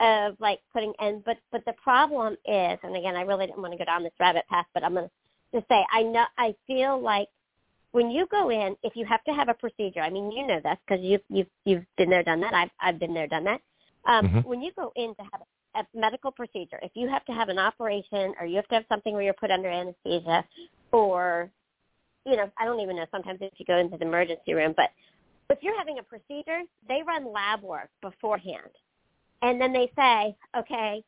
[0.03, 3.73] of like putting and but but the problem is and again I really didn't want
[3.73, 5.11] to go down this rabbit path but I'm gonna
[5.55, 7.29] just say I know I feel like
[7.93, 10.61] when you go in if you have to have a procedure I mean you know
[10.63, 13.61] this because you've you've you've been there done that I've I've been there done that
[14.05, 14.49] um, mm-hmm.
[14.49, 15.43] when you go in to have
[15.75, 18.85] a medical procedure if you have to have an operation or you have to have
[18.89, 20.45] something where you're put under anesthesia
[20.91, 21.49] or
[22.27, 24.91] you know I don't even know sometimes if you go into the emergency room but
[25.53, 28.73] if you're having a procedure, they run lab work beforehand.
[29.43, 31.03] And then they say, okay,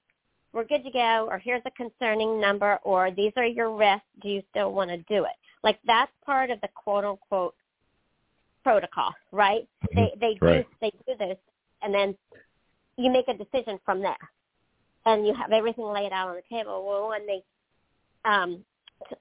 [0.53, 4.07] we're good to go, or here's a concerning number, or these are your risks.
[4.23, 5.37] Do you still want to do it?
[5.63, 7.55] Like that's part of the quote unquote
[8.63, 9.69] protocol, right?
[9.87, 9.99] Mm-hmm.
[9.99, 10.67] They they do right.
[10.81, 11.39] they do this,
[11.83, 12.15] and then
[12.97, 14.17] you make a decision from there,
[15.07, 16.87] and you have everything laid out on the table.
[16.87, 17.43] Well, when they
[18.25, 18.65] um,
[19.09, 19.17] t-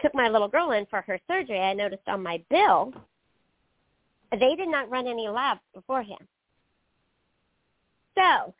[0.00, 2.94] took my little girl in for her surgery, I noticed on my bill
[4.32, 6.26] they did not run any labs beforehand.
[8.20, 8.54] So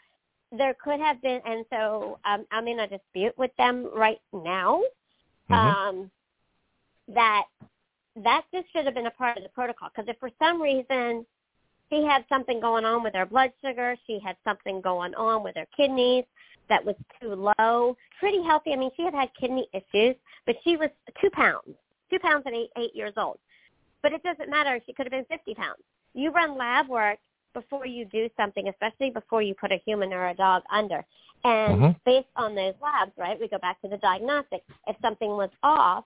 [0.53, 4.83] there could have been, and so um, I'm in a dispute with them right now
[5.51, 5.55] mm-hmm.
[5.55, 6.11] um,
[7.09, 7.45] that
[8.17, 9.89] that just should have been a part of the protocol.
[9.95, 11.25] Because if for some reason
[11.91, 15.57] she had something going on with her blood sugar, she had something going on with
[15.57, 16.25] her kidneys
[16.69, 18.73] that was too low, pretty healthy.
[18.73, 20.17] I mean, she had had kidney issues,
[20.47, 20.89] but she was
[21.21, 21.77] two pounds,
[22.11, 23.39] two pounds at eight, eight years old.
[24.03, 24.81] But it doesn't matter.
[24.87, 25.83] She could have been 50 pounds.
[26.15, 27.19] You run lab work
[27.53, 31.05] before you do something, especially before you put a human or a dog under.
[31.45, 31.91] And mm-hmm.
[32.05, 34.63] based on those labs, right, we go back to the diagnostic.
[34.87, 36.05] If something was off,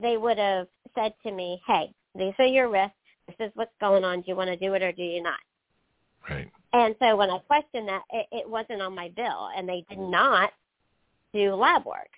[0.00, 2.94] they would have said to me, hey, these are your risks.
[3.26, 4.20] This is what's going on.
[4.20, 5.38] Do you want to do it or do you not?
[6.28, 6.50] Right.
[6.72, 9.98] And so when I questioned that, it, it wasn't on my bill, and they did
[9.98, 10.50] not
[11.32, 12.10] do lab work.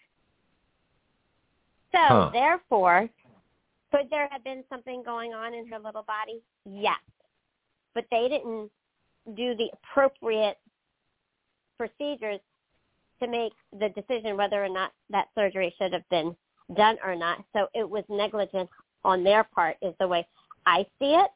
[1.93, 2.31] So huh.
[2.33, 3.09] therefore,
[3.93, 6.41] could there have been something going on in her little body?
[6.65, 6.99] Yes.
[7.95, 8.71] But they didn't
[9.37, 10.59] do the appropriate
[11.77, 12.41] procedures
[13.21, 16.35] to make the decision whether or not that surgery should have been
[16.77, 17.45] done or not.
[17.53, 18.71] So it was negligence
[19.05, 20.27] on their part is the way
[20.67, 21.31] I see it.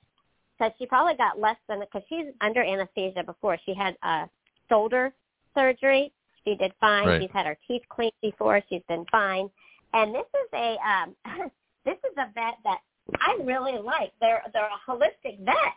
[0.58, 3.58] Because she probably got less than, because she's under anesthesia before.
[3.66, 4.28] She had a
[4.68, 5.12] shoulder
[5.52, 6.12] surgery.
[6.44, 7.08] She did fine.
[7.08, 7.22] Right.
[7.22, 8.62] She's had her teeth cleaned before.
[8.68, 9.50] She's been fine.
[9.94, 11.16] And this is a, um,
[11.84, 12.78] this is a vet that
[13.20, 14.12] I really like.
[14.20, 15.74] They're they're a holistic vet,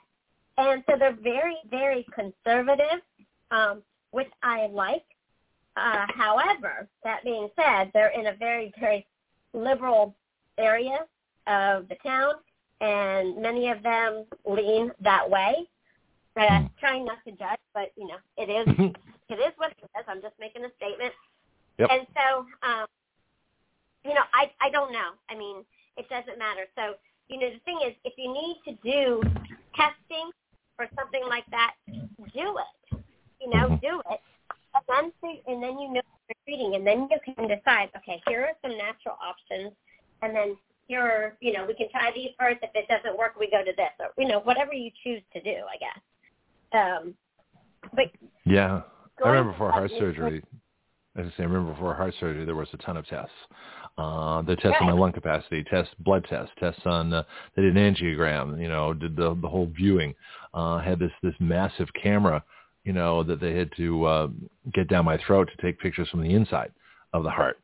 [0.58, 3.02] and so they're very very conservative,
[3.52, 3.82] um,
[4.12, 5.06] which I like.
[5.76, 9.06] Uh, however, that being said, they're in a very very
[9.54, 10.16] liberal
[10.58, 11.00] area
[11.46, 12.34] of the town,
[12.82, 15.68] and many of them lean that way.
[16.36, 18.68] Uh, trying not to judge, but you know, it is
[19.30, 20.06] it is what it is.
[20.08, 21.14] I'm just making a statement.
[21.78, 21.90] Yep.
[21.92, 22.86] And so, um,
[24.04, 25.12] you know, I I don't know.
[25.30, 25.64] I mean,
[25.98, 26.66] it doesn't matter.
[26.76, 26.96] So,
[27.28, 29.22] you know, the thing is, if you need to do
[29.76, 30.32] testing
[30.80, 33.00] or something like that, do it.
[33.42, 34.20] You know, do it.
[34.90, 38.22] And then, and then you know what you're treating, and then you can decide, okay,
[38.28, 39.74] here are some natural options,
[40.22, 42.60] and then here are, you know, we can try these first.
[42.62, 45.42] If it doesn't work, we go to this, or you know, whatever you choose to
[45.42, 46.02] do, I guess.
[46.74, 47.14] Um,
[47.96, 48.12] but
[48.46, 48.82] yeah,
[49.24, 50.44] I remember before heart surgery.
[51.16, 53.32] As I say, I remember before heart surgery, there was a ton of tests.
[53.98, 54.82] Uh, the tests right.
[54.82, 57.24] on my lung capacity, test blood tests, tests on uh,
[57.56, 60.14] they did an angiogram, you know, did the the whole viewing.
[60.54, 62.44] Uh, had this this massive camera,
[62.84, 64.28] you know, that they had to uh,
[64.74, 66.72] get down my throat to take pictures from the inside
[67.14, 67.60] of the heart.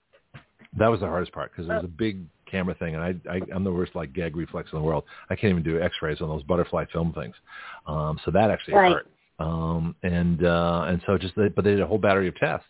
[0.80, 3.40] That was the hardest part because it was a big camera thing, and I, I
[3.54, 5.04] I'm the worst like gag reflex in the world.
[5.30, 7.36] I can't even do X-rays on those butterfly film things.
[7.86, 8.92] Um, so that actually right.
[8.92, 9.08] hurt.
[9.38, 12.66] Um, and uh, and so just they, but they did a whole battery of tests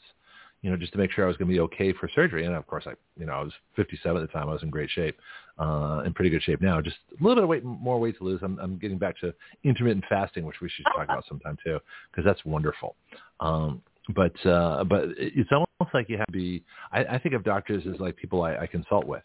[0.64, 2.46] you know, just to make sure I was going to be okay for surgery.
[2.46, 4.48] And of course, I, you know, I was 57 at the time.
[4.50, 5.20] I was in great shape,
[5.60, 6.82] uh, in pretty good shape now.
[6.82, 8.40] Just a little bit of weight, more weight to lose.
[8.42, 9.34] I'm, I'm getting back to
[9.66, 11.80] intermittent fasting, which we should talk about sometime too,
[12.10, 12.96] because that's wonderful.
[13.42, 13.82] Um,
[14.16, 16.64] but uh, but it's almost like you have to be.
[16.92, 19.24] I, I think of doctors as like people I, I consult with.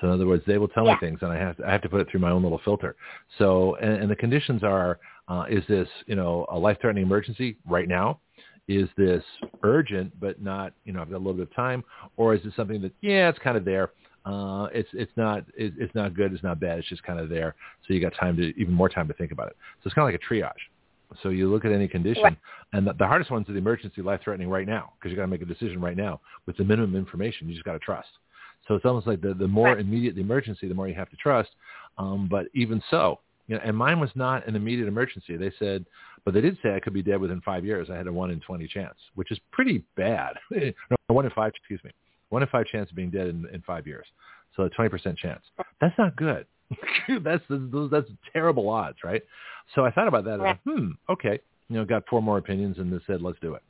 [0.00, 0.92] So in other words, they will tell Yeah.
[0.94, 2.60] me things, and I have to, I have to put it through my own little
[2.64, 2.96] filter.
[3.38, 7.88] So and, and the conditions are: uh, is this you know a life-threatening emergency right
[7.88, 8.20] now?
[8.68, 9.22] Is this
[9.62, 11.84] urgent but not you know I've got a little bit of time,
[12.16, 13.90] or is it something that yeah it's kind of there?
[14.24, 17.28] Uh, it's it's not it, it's not good, it's not bad, it's just kind of
[17.28, 17.54] there.
[17.86, 19.56] So you got time to even more time to think about it.
[19.82, 20.52] So it's kind of like a triage.
[21.22, 22.36] So you look at any condition, Right.
[22.72, 25.28] and the, the hardest ones are the emergency, life-threatening right now, because you got to
[25.28, 27.48] make a decision right now with the minimum information.
[27.48, 28.08] You just got to trust.
[28.66, 29.78] So it's almost like the, the more Right.
[29.78, 31.50] immediate the emergency, the more you have to trust.
[31.96, 35.36] Um, but even so, you know, and mine was not an immediate emergency.
[35.36, 35.84] They said,
[36.24, 37.88] but they did say I could be dead within five years.
[37.90, 40.34] I had a one in 20 chance, which is pretty bad.
[40.50, 40.72] no,
[41.08, 41.90] one in five, excuse me.
[42.30, 44.06] One in five chance of being dead in, in five years.
[44.56, 45.42] So a 20% chance.
[45.80, 46.46] That's not good.
[47.22, 49.22] that's, that's terrible odds, right?
[49.74, 50.34] So I thought about that.
[50.34, 50.60] and I Right.
[50.64, 51.38] hmm, okay.
[51.68, 53.62] You know, got four more opinions and they said, let's do it.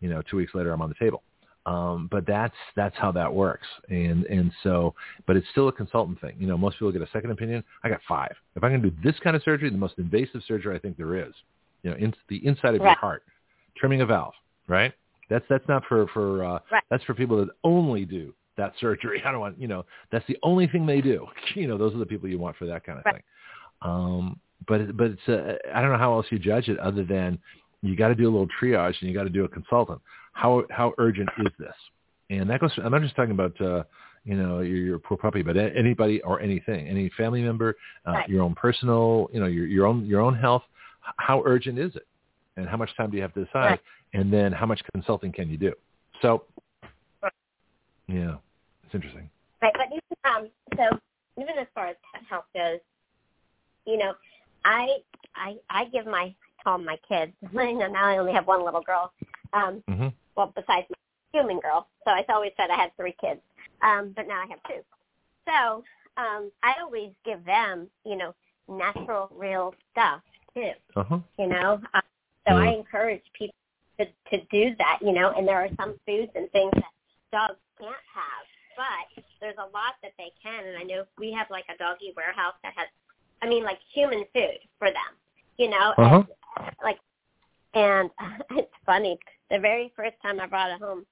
[0.00, 1.22] You know, two weeks later, I'm on the table.
[1.64, 4.94] Um, but that's that's how that works, and and so,
[5.26, 6.34] but it's still a consultant thing.
[6.38, 7.62] You know, most people get a second opinion.
[7.84, 8.34] I got five.
[8.56, 11.16] If I can do this kind of surgery, the most invasive surgery I think there
[11.16, 11.32] is,
[11.84, 13.22] you know, in, the inside of your heart,
[13.76, 14.34] trimming a valve,
[14.66, 14.92] right?
[15.30, 16.82] That's that's not for for uh, Right.
[16.90, 19.22] that's for people that only do that surgery.
[19.26, 21.26] I don't want you know that's the only thing they do.
[21.54, 23.14] You know, those are the people you want for that kind of Right.
[23.14, 23.22] thing.
[23.82, 27.38] Um, but but it's uh, I don't know how else you judge it other than
[27.82, 30.00] you got to do a little triage and you got to do a consultant.
[30.32, 31.74] How how urgent is this?
[32.30, 32.72] And that goes.
[32.82, 33.84] I'm not just talking about uh,
[34.24, 37.76] you know your, your poor puppy, but anybody or anything, any family member,
[38.06, 38.28] uh, Right.
[38.28, 40.62] your own personal, you know your your own your own health.
[41.18, 42.06] How urgent is it?
[42.56, 43.64] And how much time do you have to decide?
[43.64, 43.80] Right.
[44.14, 45.72] And then how much consulting can you do?
[46.20, 46.44] So,
[48.08, 48.36] yeah,
[48.84, 49.30] it's interesting.
[49.62, 50.98] Right, but even, um, so
[51.40, 52.78] even as far as pet health goes,
[53.86, 54.12] you know,
[54.64, 54.98] I
[55.34, 57.32] I I give my call my kids.
[57.52, 59.12] You know, now I only have one little girl.
[59.52, 61.88] Um, hmm well, besides my human girl.
[62.04, 63.40] So I always said I had three kids,
[63.82, 64.82] um, but now I have two.
[65.46, 65.84] So
[66.16, 68.34] um, I always give them, you know,
[68.68, 70.20] natural, real stuff
[70.54, 70.72] too.
[70.96, 71.18] Uh huh.
[71.38, 72.02] You know, um,
[72.46, 73.54] so I encourage people
[73.98, 74.98] to to do that.
[75.00, 76.92] You know, and there are some foods and things that
[77.32, 78.44] dogs can't have,
[78.76, 80.66] but there's a lot that they can.
[80.66, 82.86] And I know we have like a doggy warehouse that has,
[83.42, 85.12] I mean, like human food for them.
[85.58, 86.22] You know, Uh-huh.
[86.56, 86.98] and, like,
[87.74, 88.10] and
[88.50, 89.18] it's funny.
[89.52, 91.04] The very first time I brought it home,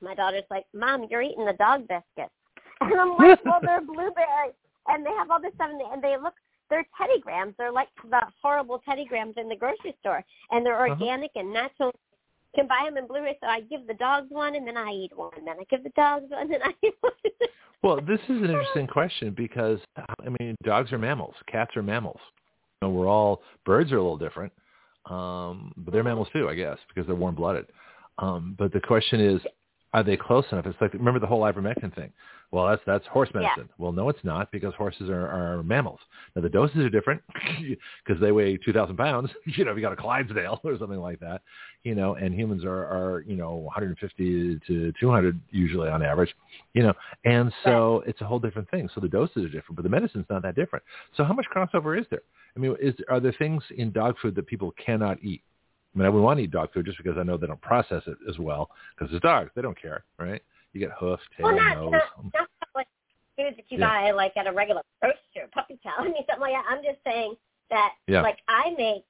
[0.00, 2.32] my daughter's like, "Mom, you're eating the dog biscuits,"
[2.80, 4.54] and I'm like, "Well, they're blueberries,
[4.86, 6.34] and they have all this stuff, and they, and they look."
[6.68, 7.54] They're Teddy Grahams.
[7.58, 10.90] They're like the horrible Teddy Grahams in the grocery store, and they're Uh-huh.
[10.90, 11.92] organic and natural.
[12.54, 13.38] You can buy them in Blu-ray.
[13.40, 15.84] So I give the dogs one, and then I eat one, and then I give
[15.84, 17.12] the dogs one, and then I eat one.
[17.82, 22.20] Well, this is an interesting question because I mean, dogs are mammals, cats are mammals.
[22.82, 24.52] You know, we're all birds are a little different,
[25.10, 27.66] um, but they're mammals too, I guess, because they're warm-blooded.
[28.18, 29.40] Um, but the question is,
[29.92, 30.66] are they close enough?
[30.66, 32.12] It's like remember the whole ivermectin thing.
[32.50, 33.40] Well, that's that's horse Yeah.
[33.40, 33.68] medicine.
[33.78, 36.00] Well, no, it's not because horses are, are mammals.
[36.34, 37.22] Now the doses are different
[38.04, 39.30] because they weigh two thousand pounds.
[39.46, 41.40] You know, if you got a Clydesdale or something like that,
[41.82, 46.34] you know, and humans are are you know 150 to 200 usually on average,
[46.74, 46.92] you know,
[47.24, 48.88] and so it's a whole different thing.
[48.94, 50.84] So the doses are different, but the medicine's not that different.
[51.16, 52.22] So how much crossover is there?
[52.56, 55.42] I mean, is are there things in dog food that people cannot eat?
[55.94, 57.60] I mean, I wouldn't want to eat dog food just because I know they don't
[57.60, 59.50] process it as well because it's dogs.
[59.54, 60.42] They don't care, right?
[60.72, 61.92] You get hoof, tail, well, not, nose.
[61.92, 62.86] not, not like
[63.36, 63.88] food that you Yeah.
[63.88, 65.94] buy like at a regular grocery store, puppy chow.
[65.98, 66.64] I mean, something like that.
[66.68, 67.34] I'm just saying
[67.70, 68.20] that, Yeah.
[68.20, 69.04] like, I make,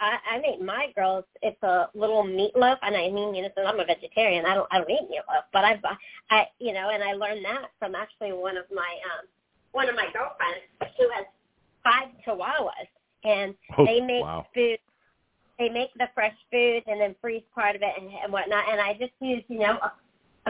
[0.00, 1.24] I, I make my girls.
[1.42, 4.78] It's a little meatloaf, and I mean, you know, I'm a vegetarian, I don't, I
[4.78, 5.96] don't eat meatloaf, but I, buy-
[6.30, 9.26] I, you know, and I learned that from actually one of my, um,
[9.72, 10.62] one of my girlfriends
[10.96, 11.26] who has
[11.84, 12.88] five chihuahuas,
[13.24, 14.46] and Oh, they make wow.
[14.54, 14.78] food
[15.58, 18.80] they make the fresh food and then freeze part of it and, and whatnot and
[18.80, 19.92] i just use you know a,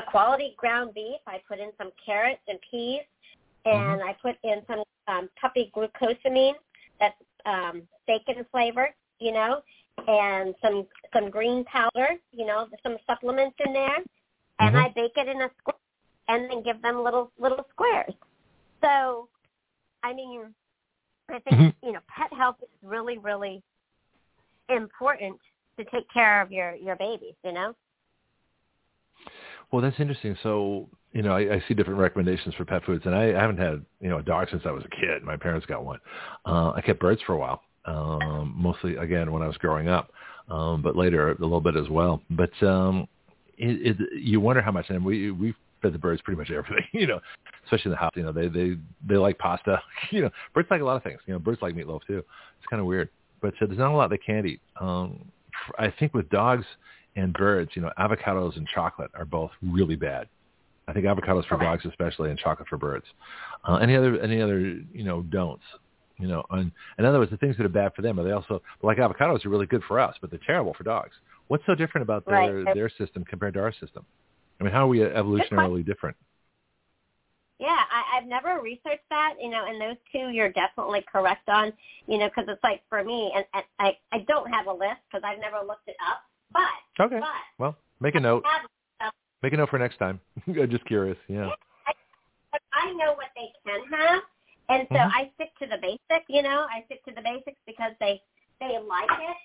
[0.01, 3.03] a quality ground beef i put in some carrots and peas
[3.67, 6.55] and i put in some um puppy glucosamine
[7.01, 7.15] that's
[7.47, 9.61] um bacon flavored you know
[10.09, 13.99] and some some green powder you know some supplements in there
[14.61, 14.85] and Mhm.
[14.85, 15.77] i bake it in a square
[16.29, 18.15] and then give them little little squares
[18.83, 19.29] so
[20.03, 20.55] i mean
[21.31, 21.75] i think Mhm.
[21.83, 23.63] you know pet health is really really
[24.69, 25.39] important
[25.79, 27.75] to take care of your your babies you know
[29.73, 30.37] Well, that's interesting.
[30.43, 33.59] So, you know, I, I see different recommendations for pet foods, and I, I haven't
[33.59, 35.25] had, you know, a dog since I was a kid.
[35.25, 35.99] My parents got one.
[36.47, 40.11] Uh, I kept birds for a while, um, mostly again when I was growing up,
[40.49, 42.23] um, but later a little bit as well.
[42.31, 43.09] But um,
[43.59, 44.91] it, it, you wonder how much.
[44.91, 45.55] And we we
[45.93, 47.21] the birds pretty much everything, you know,
[47.65, 48.13] especially in the house.
[48.15, 49.81] You know, they they they like pasta.
[50.11, 51.21] You know, birds like a lot of things.
[51.27, 52.19] You know, birds like meatloaf too.
[52.19, 53.09] It's kind of weird,
[53.41, 54.61] but uh, there's not a lot they can't eat.
[54.81, 55.31] Um,
[55.79, 56.65] I think with dogs
[57.17, 60.29] and birds, you know, avocados and chocolate are both really bad.
[60.87, 63.07] I think avocados for dogs especially, and chocolate for birds.
[63.67, 65.65] Uh, any other any other you know don'ts?
[66.19, 68.31] You know, and in other words, the things that are bad for them are they
[68.31, 71.13] also like avocados are really good for us, but they're terrible for dogs.
[71.49, 72.75] What's so different about their Right.
[72.75, 74.05] their system compared to our system?
[74.61, 76.17] I mean, how are we evolutionarily different?
[77.59, 81.73] Yeah, I, I've never researched that, you know, and those two you're definitely correct on,
[82.09, 85.01] you know, because it's like for me, and, and I I don't have a list
[85.09, 86.23] because I've never looked it up,
[86.53, 87.21] but Okay.
[87.21, 87.29] but
[87.59, 88.45] Well, make a note.
[88.45, 88.59] I
[89.05, 89.13] have
[89.43, 90.21] Make a note for next time.
[90.47, 91.19] I'm just curious.
[91.29, 91.51] Yeah.
[92.51, 94.23] but I know what they can have,
[94.69, 95.11] and so Mhm.
[95.13, 96.25] I stick to the basic.
[96.29, 98.23] You know, I stick to the basics because they
[98.61, 99.37] they like it.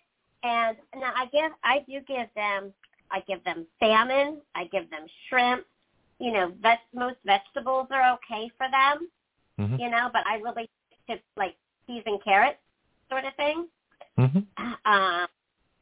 [0.43, 2.73] And now I give I do give them
[3.11, 5.65] I give them salmon, I give them shrimp.
[6.19, 9.09] You know, vet, most vegetables are okay for them.
[9.57, 10.69] hmm You know, but I really
[11.09, 11.55] to like
[11.87, 12.59] peas and carrots
[13.09, 13.67] sort of thing.
[14.17, 14.39] hmm
[14.85, 15.27] Um,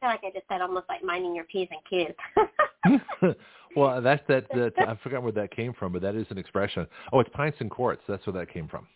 [0.00, 2.14] feel like I just said almost like minding your p's and q's.
[3.76, 4.48] well, that's that.
[4.50, 6.86] that I forgot where that came from, but that is an expression.
[7.12, 8.02] Oh, it's pints and quarts.
[8.08, 8.86] That's where that came from.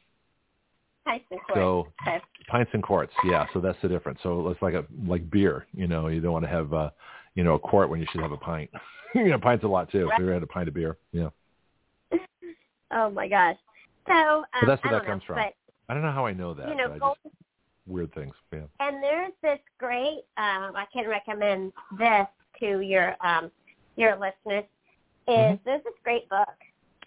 [1.06, 1.56] Nice and quick.
[1.56, 2.20] So Okay.
[2.48, 3.12] pints and quarts.
[3.24, 3.46] Yeah.
[3.52, 4.20] So that's the difference.
[4.22, 5.66] So it's like a like beer.
[5.74, 6.90] You know, you don't want to have uh,
[7.34, 8.70] you know a quart when you should have a pint.
[9.14, 10.09] you know, pints a lot too.
[10.10, 10.96] If you ever had a pint of beer.
[11.12, 11.28] Yeah.
[12.94, 13.56] Oh my gosh.
[14.06, 15.36] So um, But that's where I that don't know, comes from.
[15.36, 15.54] But
[15.88, 16.68] I don't know how I know that.
[16.68, 17.34] you know, gold, just,
[17.86, 18.34] weird things.
[18.52, 18.60] Yeah.
[18.80, 20.24] and there's this great.
[20.36, 22.26] Um, I can recommend this
[22.60, 23.50] to your um,
[23.96, 24.64] your listeners.
[25.26, 25.60] Is Mhm.
[25.64, 26.48] there's this great book,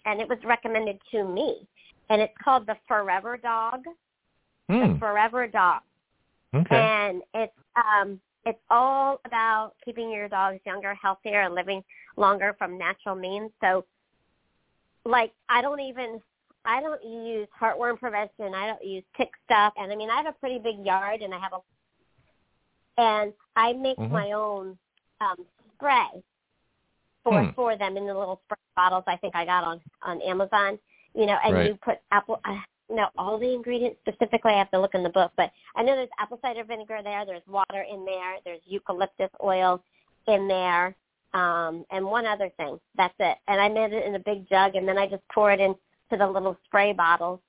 [0.06, 1.68] and it was recommended to me,
[2.08, 3.84] and it's called The Forever Dog.
[4.68, 4.94] Hmm.
[4.94, 5.82] The Forever Dog.
[6.54, 6.74] Okay.
[6.76, 11.82] and it's um it's all about keeping your dogs younger, healthier, and living
[12.16, 13.50] longer from natural means.
[13.60, 13.84] So,
[15.04, 16.20] like, I don't even
[16.64, 18.54] I don't use heartworm prevention.
[18.54, 21.34] I don't use tick stuff, and I mean I have a pretty big yard, and
[21.34, 21.60] I have a
[22.98, 24.10] and I make Mhm.
[24.10, 24.78] my own
[25.20, 26.22] um spray
[27.22, 27.50] for Hmm.
[27.50, 29.04] for them in the little spray bottles.
[29.06, 30.78] I think I got on on Amazon.
[31.14, 31.66] You know, and Right.
[31.66, 32.40] you put apple.
[32.44, 34.52] Uh, no, all the ingredients specifically.
[34.52, 37.26] I have to look in the book, but I know there's apple cider vinegar there.
[37.26, 38.36] There's water in there.
[38.44, 39.82] There's eucalyptus oil
[40.28, 40.94] in there,
[41.34, 42.78] um, and one other thing.
[42.96, 43.38] That's it.
[43.48, 45.78] And I made it in a big jug, and then I just pour it into
[46.10, 47.40] the little spray bottles,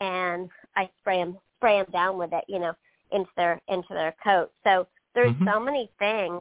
[0.00, 2.44] and I spray them spray them down with it.
[2.48, 2.72] You know,
[3.12, 4.50] into their into their coat.
[4.64, 5.52] So there's Mhm.
[5.52, 6.40] so many things,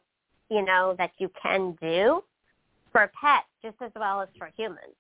[0.49, 2.23] you know, that you can do
[2.91, 4.95] for pets just as well as for humans.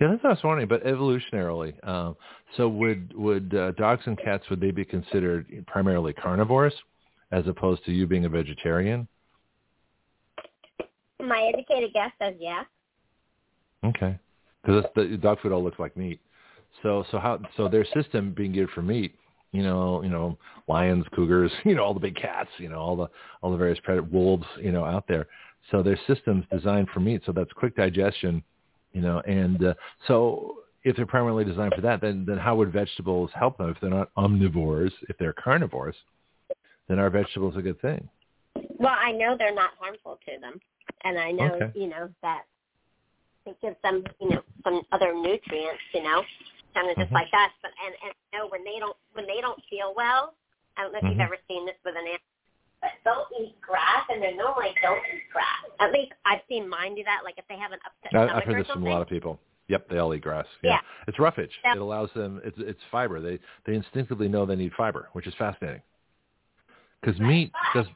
[0.00, 0.68] Yeah, that's what I was wondering.
[0.68, 2.16] But evolutionarily, um,
[2.56, 6.74] so would would uh, dogs and cats would they be considered primarily carnivores,
[7.32, 9.08] as opposed to you being a vegetarian?
[11.18, 12.64] My educated guess says yeah.
[13.84, 14.18] Okay,
[14.62, 16.20] because the dog food all looks like meat.
[16.82, 19.14] So so how so their system being geared for meat,
[19.52, 20.36] you know you know
[20.68, 23.08] lions, cougars, you know all the big cats, you know all the
[23.40, 25.26] all the various predator wolves, you know out there.
[25.70, 28.42] So their system's designed for meat, so that's quick digestion,
[28.96, 29.74] you know, and uh,
[30.08, 33.76] so if they're primarily designed for that, then then how would vegetables help them if
[33.78, 34.90] they're not omnivores?
[35.10, 35.94] If they're carnivores,
[36.88, 38.08] then are vegetables a good thing?
[38.78, 40.58] Well, I know they're not harmful to them,
[41.04, 41.70] and I know Okay.
[41.78, 42.44] you know that
[43.44, 46.22] it gives them you know some other nutrients, you know,
[46.74, 47.14] kind of just Mhm.
[47.14, 47.52] like that.
[47.60, 50.32] But and and you know when they don't when they don't feel well,
[50.78, 51.10] I don't know if Mhm.
[51.10, 52.35] you've ever seen this with an animal,
[52.80, 55.46] but they'll eat grass, and they normally don't eat grass.
[55.80, 57.20] At least I've seen mine do that.
[57.24, 59.02] Like if they have an upset I, stomach I've heard or this from a lot
[59.02, 59.38] of people.
[59.68, 60.46] Yep, they all eat grass.
[60.62, 60.78] Yeah, Yeah.
[61.08, 61.50] it's roughage.
[61.64, 61.74] Yeah.
[61.74, 62.40] It allows them.
[62.44, 63.20] It's it's fiber.
[63.20, 65.82] They they instinctively know they need fiber, which is fascinating.
[67.00, 67.86] Because meat does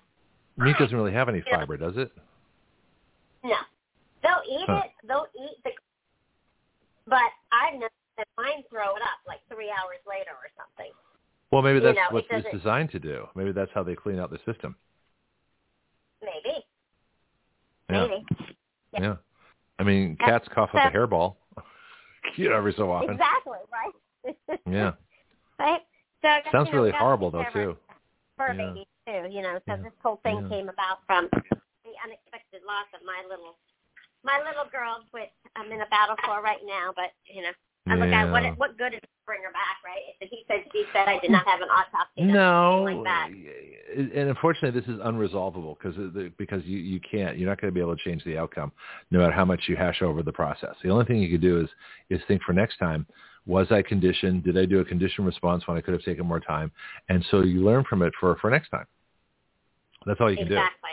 [0.57, 2.11] meat doesn't really have any fiber, does it?
[3.44, 3.57] No,
[4.23, 4.82] they'll eat Huh.
[4.85, 4.90] it.
[5.07, 5.70] They'll eat the.
[7.07, 7.89] But I know
[8.19, 10.93] that mine throw it up like three hours later or something.
[11.51, 13.27] Well, maybe You that's know, what it's designed to do.
[13.35, 14.77] Maybe that's how they clean out the system.
[16.22, 16.64] Maybe.
[17.90, 18.27] Yeah, Maybe.
[18.93, 19.01] Yeah.
[19.01, 19.16] yeah.
[19.78, 21.36] I mean, cats cough up a hairball,
[22.36, 23.12] you know, every so often.
[23.12, 23.94] Exactly, right?
[24.70, 24.93] Yeah,
[25.59, 25.81] right?
[26.22, 27.77] So sounds you know, really horrible though too.
[28.36, 28.68] Fur Yeah.
[28.68, 29.59] babies too, you know.
[29.66, 29.77] So Yeah.
[29.82, 33.56] this whole thing came about from the unexpected loss of my little
[34.22, 36.93] my little girl, which I'm in a battle for right now.
[36.94, 37.52] But you know,
[37.89, 38.52] I look at what Yeah.
[38.52, 40.15] what good is bring her back, right?
[40.20, 42.23] If he said she said I did not have an autopsy.
[42.23, 43.31] No, like that.
[43.31, 45.97] and unfortunately, this is unresolvable because
[46.36, 47.39] because you you can't.
[47.39, 48.73] You're not going to be able to change the outcome,
[49.11, 50.74] no matter how much you hash over the process.
[50.82, 51.69] The only thing you could do is
[52.11, 53.07] is think for next time.
[53.47, 54.44] Was I conditioned?
[54.44, 56.70] Did I do a conditioned response when I could have taken more time?
[57.09, 58.86] And so you learn from it for for next time.
[60.07, 60.55] That's all you can do.
[60.55, 60.90] exactly.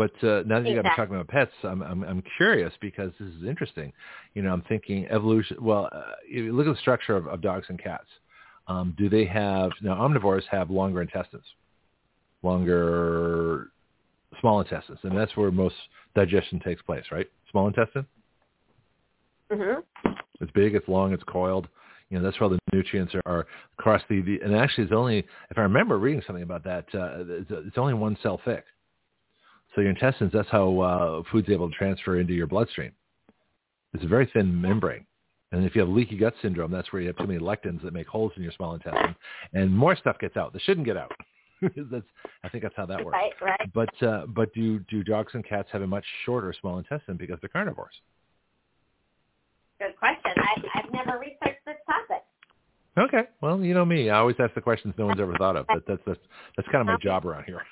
[0.00, 3.12] But uh, now that you got me talking about pets, I'm, I'm I'm curious because
[3.20, 3.92] this is interesting.
[4.32, 5.58] You know, I'm thinking evolution.
[5.60, 8.06] Well, uh, if you look at the structure of, of dogs and cats.
[8.66, 9.96] Um, do they have now?
[9.96, 11.44] Omnivores have longer intestines,
[12.42, 13.72] longer
[14.40, 15.74] small intestines, and that's where most
[16.14, 17.26] digestion takes place, right?
[17.50, 18.06] Small intestine.
[19.52, 19.82] Mhm.
[20.40, 21.68] It's big, it's long, it's coiled.
[22.08, 23.46] You know, that's where all the nutrients are, are
[23.78, 24.40] across the, the.
[24.42, 25.18] And actually, it's only
[25.50, 28.64] if I remember reading something about that, uh, it's, it's only one cell thick.
[29.74, 32.92] So your intestines, that's how uh, food's able to transfer into your bloodstream.
[33.94, 35.06] It's a very thin membrane.
[35.52, 37.92] And if you have leaky gut syndrome, that's where you have too many lectins that
[37.92, 39.16] make holes in your small intestine,
[39.52, 41.10] and more stuff gets out that shouldn't get out.
[41.62, 42.04] that's,
[42.44, 43.16] I think that's how that works.
[43.16, 43.72] Right, right.
[43.74, 47.38] But uh, but do do dogs and cats have a much shorter small intestine because
[47.42, 47.94] they're carnivores?
[49.80, 50.32] Good question.
[50.36, 52.24] I, I've never researched this topic.
[52.96, 53.28] Okay.
[53.40, 54.08] Well, you know me.
[54.10, 55.66] I always ask the questions no one's ever thought of.
[55.66, 56.20] But that's that's
[56.56, 57.62] that's kind of my job around here.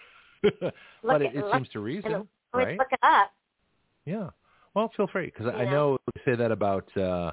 [1.02, 2.78] but it, it look- seems to reason, right?
[2.78, 3.32] look it up.
[4.05, 4.31] Yeah.
[4.74, 7.32] Well, feel free because I I know they say that about uh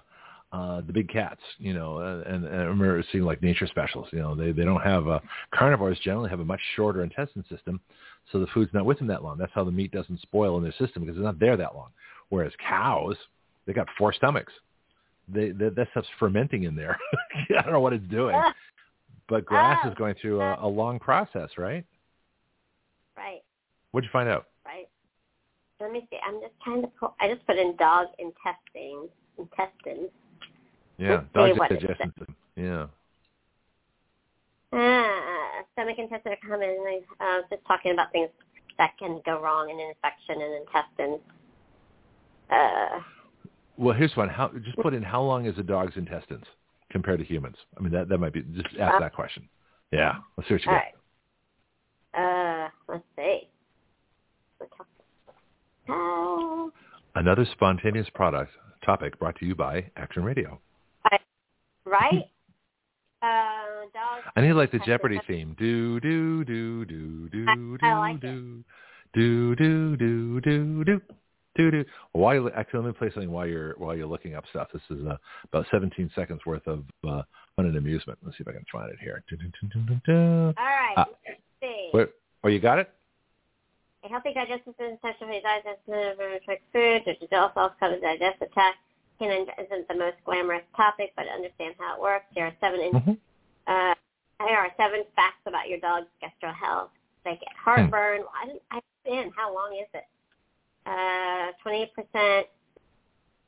[0.51, 4.07] uh the big cats, you know, uh, and, and I remember seeing like nature specials.
[4.11, 5.19] You know, they they don't have uh,
[5.53, 7.79] carnivores generally have a much shorter intestine system,
[8.31, 9.37] so the food's not with them that long.
[9.37, 11.89] That's how the meat doesn't spoil in their system because it's not there that long.
[12.29, 13.15] Whereas cows,
[13.67, 14.53] they got four stomachs.
[15.27, 16.97] They, they that stuff's fermenting in there.
[17.57, 18.39] I don't know what it's doing,
[19.29, 19.89] but grass Oh.
[19.89, 21.85] is going through a, a long process, right?
[23.17, 23.41] Right,
[23.91, 24.47] What'd you find out?
[24.65, 24.87] right.
[25.79, 26.17] Let me see.
[26.25, 27.15] I'm just trying to pull.
[27.19, 29.09] I just put in dog intestines.
[29.37, 30.09] Intestines.
[30.97, 32.35] Yeah, Let's dog digestion system.
[32.55, 32.87] Yeah.
[34.71, 36.69] Ah, stomach intestine are common.
[36.69, 38.29] I uh, was just talking about things
[38.77, 41.21] that can go wrong in an infection in intestines.
[42.49, 43.01] Uh,
[43.77, 44.29] Well, here's one.
[44.29, 46.45] How just put in how long is a dog's intestines
[46.89, 47.57] compared to humans?
[47.77, 49.49] I mean, that that might be just ask Uh, that question.
[49.91, 50.75] Yeah, let's see what you got.
[50.75, 50.93] right.
[52.17, 53.47] Uh, let's see.
[55.89, 56.71] Oh.
[57.15, 58.51] Another spontaneous product
[58.85, 60.59] topic brought to you by Action Radio.
[61.11, 61.17] I,
[61.85, 62.29] right?
[63.21, 65.55] uh, I need like the Jeopardy theme.
[65.57, 68.63] Do do do do do do like do
[69.13, 71.01] do do do do do.
[71.55, 71.85] Do do.
[72.11, 74.67] While actually, let me play something while you're while you're looking up stuff.
[74.73, 75.15] This is uh,
[75.45, 77.21] about 17 seconds worth of uh,
[77.55, 78.19] fun and amusement.
[78.23, 79.23] Let's see if I can find it here.
[79.29, 80.53] Do, do, do, do, do, do.
[80.57, 80.93] All right.
[80.97, 81.05] Uh,
[81.95, 82.09] Wait,
[82.43, 82.91] oh, you got it?
[84.03, 87.71] A healthy digestive system is essential for the digestion of nutritious food, which is also
[87.79, 88.77] called the digestive tract.
[89.17, 92.25] Canine isn't the most glamorous topic, but understand how it works.
[92.35, 93.17] There are seven in, Mhm.
[93.67, 93.95] uh,
[94.45, 96.91] here are seven facts about your dog's gastro health.
[97.23, 98.21] They get heartburn.
[98.27, 100.05] Well, I didn't I understand how long is it?
[100.85, 102.49] Uh, 28%.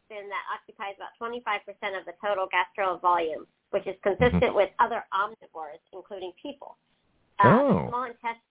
[0.07, 5.05] Then that occupies about 25% of the total gastro volume, which is consistent with other
[5.11, 6.77] omnivores, including people.
[7.39, 7.67] Uh, Oh.
[7.83, 8.41] The small intestine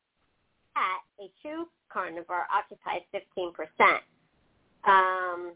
[0.74, 4.02] cat, a true carnivore, occupies 15%.
[4.84, 5.52] Um,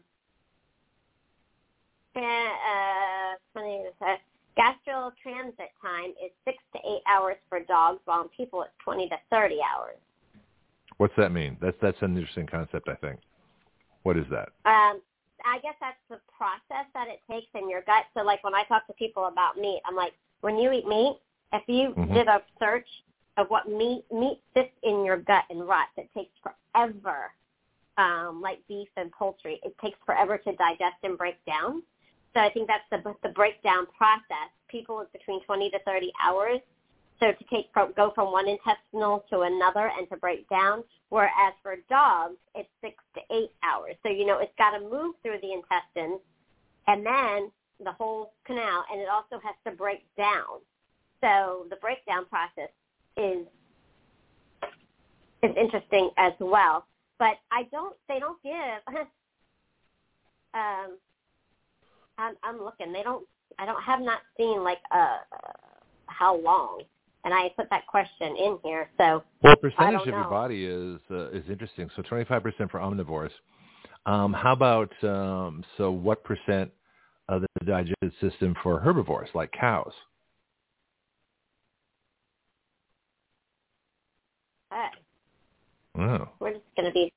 [2.15, 4.17] uh, 20, uh,
[4.57, 9.07] gastral transit time is six to eight hours for dogs, while in people it's 20
[9.09, 9.97] to 30 hours.
[10.97, 11.57] What's that mean?
[11.61, 12.87] That's that's an interesting concept.
[12.87, 13.19] I think.
[14.03, 14.49] What is that?
[14.65, 15.01] Um,
[15.45, 18.05] I guess that's the process that it takes in your gut.
[18.13, 21.19] So, like when I talk to people about meat, I'm like, when you eat meat,
[21.53, 22.13] if you Mhm.
[22.13, 22.87] did a search
[23.37, 27.31] of what meat meat sits in your gut and rots, it takes forever.
[27.97, 31.83] Um, like beef and poultry, it takes forever to digest and break down.
[32.33, 34.49] So I think that's the the breakdown process.
[34.69, 36.59] People it's between 20 to 30 hours.
[37.19, 40.83] So to take from, go from one intestinal to another and to break down.
[41.09, 43.95] Whereas for dogs, it's six to eight hours.
[44.01, 46.21] So you know it's got to move through the intestines
[46.87, 47.51] and then
[47.83, 50.61] the whole canal, and it also has to break down.
[51.21, 52.69] So the breakdown process
[53.17, 53.45] is
[55.43, 56.85] is interesting as well.
[57.19, 57.95] But I don't.
[58.07, 58.53] They don't give.
[60.53, 60.97] um,
[62.17, 62.93] I'm I'm looking.
[62.93, 63.25] They don't.
[63.59, 65.17] I don't have not seen like uh
[66.07, 66.81] how long.
[67.23, 68.89] And I put that question in here.
[68.97, 71.89] So Well, percentage of your body is uh, is interesting.
[71.95, 73.31] So 25% for omnivores.
[74.05, 76.71] Um, how about um, so what percent
[77.29, 79.93] of the digestive system for herbivores like cows?
[84.71, 84.87] Uh,
[85.99, 86.29] Oh.
[86.39, 87.11] we're just gonna be.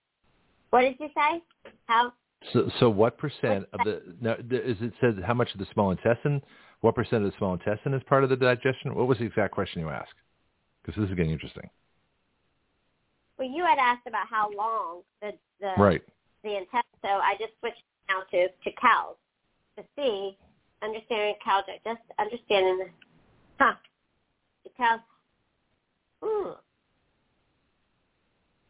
[0.71, 1.43] What did you say?
[1.87, 2.13] How?
[2.53, 5.93] So, so what percent of the now is it said how much of the small
[5.93, 6.43] intestine?
[6.81, 8.95] What percent of the small intestine is part of the digestion?
[8.95, 10.15] What was the exact question you asked?
[10.83, 11.71] Because this is getting interesting.
[13.39, 16.03] Well, you had asked about how long the the Right.
[16.43, 16.99] the intestine.
[17.03, 19.17] So I just switched now to to cows
[19.77, 20.37] to see
[20.83, 22.91] understanding cow just understanding the
[23.59, 23.75] huh
[24.65, 25.01] the cows.
[26.23, 26.51] Hmm.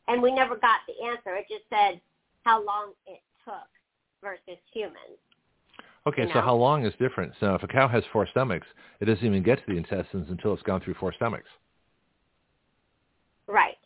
[0.09, 1.35] And we never got the answer.
[1.37, 2.01] It just said
[2.45, 3.69] how long it took
[4.23, 5.19] versus humans.
[6.07, 7.33] Okay, you so how long is different?
[7.41, 8.67] So if a cow has four stomachs,
[9.01, 11.49] it doesn't even get to the intestines until it's gone through four stomachs.
[13.47, 13.79] Right.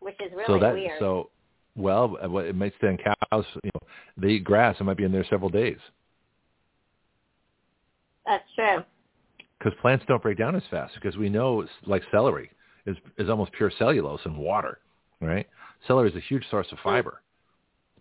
[0.00, 0.98] Which is really so that weird.
[0.98, 1.30] so
[1.76, 3.44] well, uh, it might stand cows.
[3.62, 4.76] You know, they eat grass.
[4.80, 5.78] It might be in there several days
[8.26, 8.82] That's true.
[9.58, 10.94] because plants don't break down as fast.
[10.94, 12.50] Because we know, it's like celery
[12.86, 14.78] is is almost pure cellulose and water,
[15.20, 15.46] right?
[15.86, 17.22] Celery is a huge source of fiber,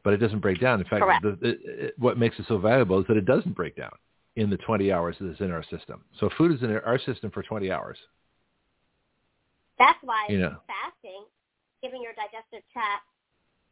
[0.04, 0.80] but it doesn't break down.
[0.80, 3.76] In fact, the, it, it, what makes it so valuable is that it doesn't break
[3.76, 3.94] down
[4.36, 6.04] in the 20 hours that it's in our system.
[6.20, 7.98] So food is in our system for 20 hours.
[9.78, 10.58] That's why You know.
[10.68, 11.26] fasting,
[11.82, 13.04] giving your digestive tract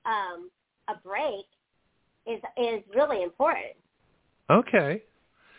[0.06, 0.50] um,
[0.90, 1.46] a break,
[2.26, 3.76] is is really important.
[4.50, 5.04] Okay.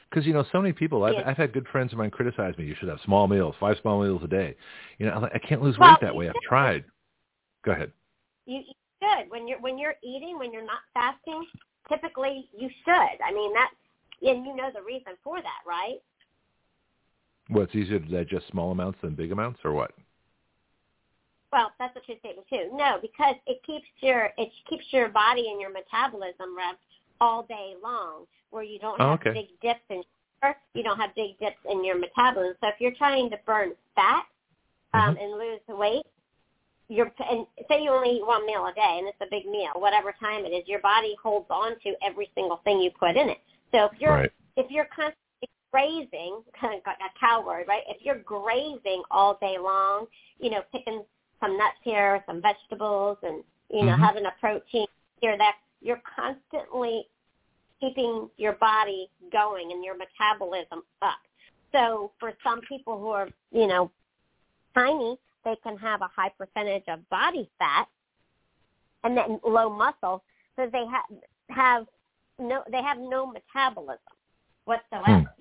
[0.08, 1.26] Because, you know, so many people, I've.
[1.26, 2.64] I've had good friends of mine criticize me.
[2.64, 4.54] You should have small meals, five small meals a day.
[4.98, 6.28] You know, I'm like, I can't lose Well, weight that way.
[6.28, 6.84] I've tried.
[7.64, 7.92] Go ahead.
[8.46, 11.46] You, you should when you're when you're eating when you're not fasting.
[11.88, 13.18] Typically, you should.
[13.26, 13.70] I mean that,
[14.22, 16.00] and you know the reason for that, right?
[17.50, 19.92] Well, it's easier to digest small amounts than big amounts, or what?
[21.52, 22.70] Well, that's a true statement too.
[22.72, 26.82] No, because it keeps your it keeps your body and your metabolism revved
[27.20, 29.32] all day long, where you don't Oh, have okay.
[29.34, 30.02] big dips in
[30.42, 32.56] sugar, you don't have big dips in your metabolism.
[32.60, 34.26] So if you're trying to burn fat
[34.94, 35.22] um, Mhm.
[35.22, 36.06] and lose weight,
[36.88, 39.72] you're and say you only eat one meal a day and it's a big meal,
[39.76, 43.28] whatever time it is, your body holds on to every single thing you put in
[43.30, 43.38] it.
[43.72, 44.32] So if you're Right.
[44.56, 47.82] if you're constantly grazing, kind of like a cow word, right?
[47.88, 50.06] If you're grazing all day long,
[50.38, 51.04] you know, picking
[51.40, 54.00] some nuts here, some vegetables, and you know, Mhm.
[54.00, 54.86] having a protein
[55.20, 57.08] here, that you're constantly
[57.80, 61.18] keeping your body going and your metabolism up.
[61.72, 63.90] So for some people who are, you know,
[64.74, 67.86] tiny, they can have a high percentage of body fat
[69.04, 70.24] and then low muscle,
[70.56, 71.04] so they have
[71.50, 71.86] have
[72.38, 73.98] no they have no metabolism
[74.64, 75.34] whatsoever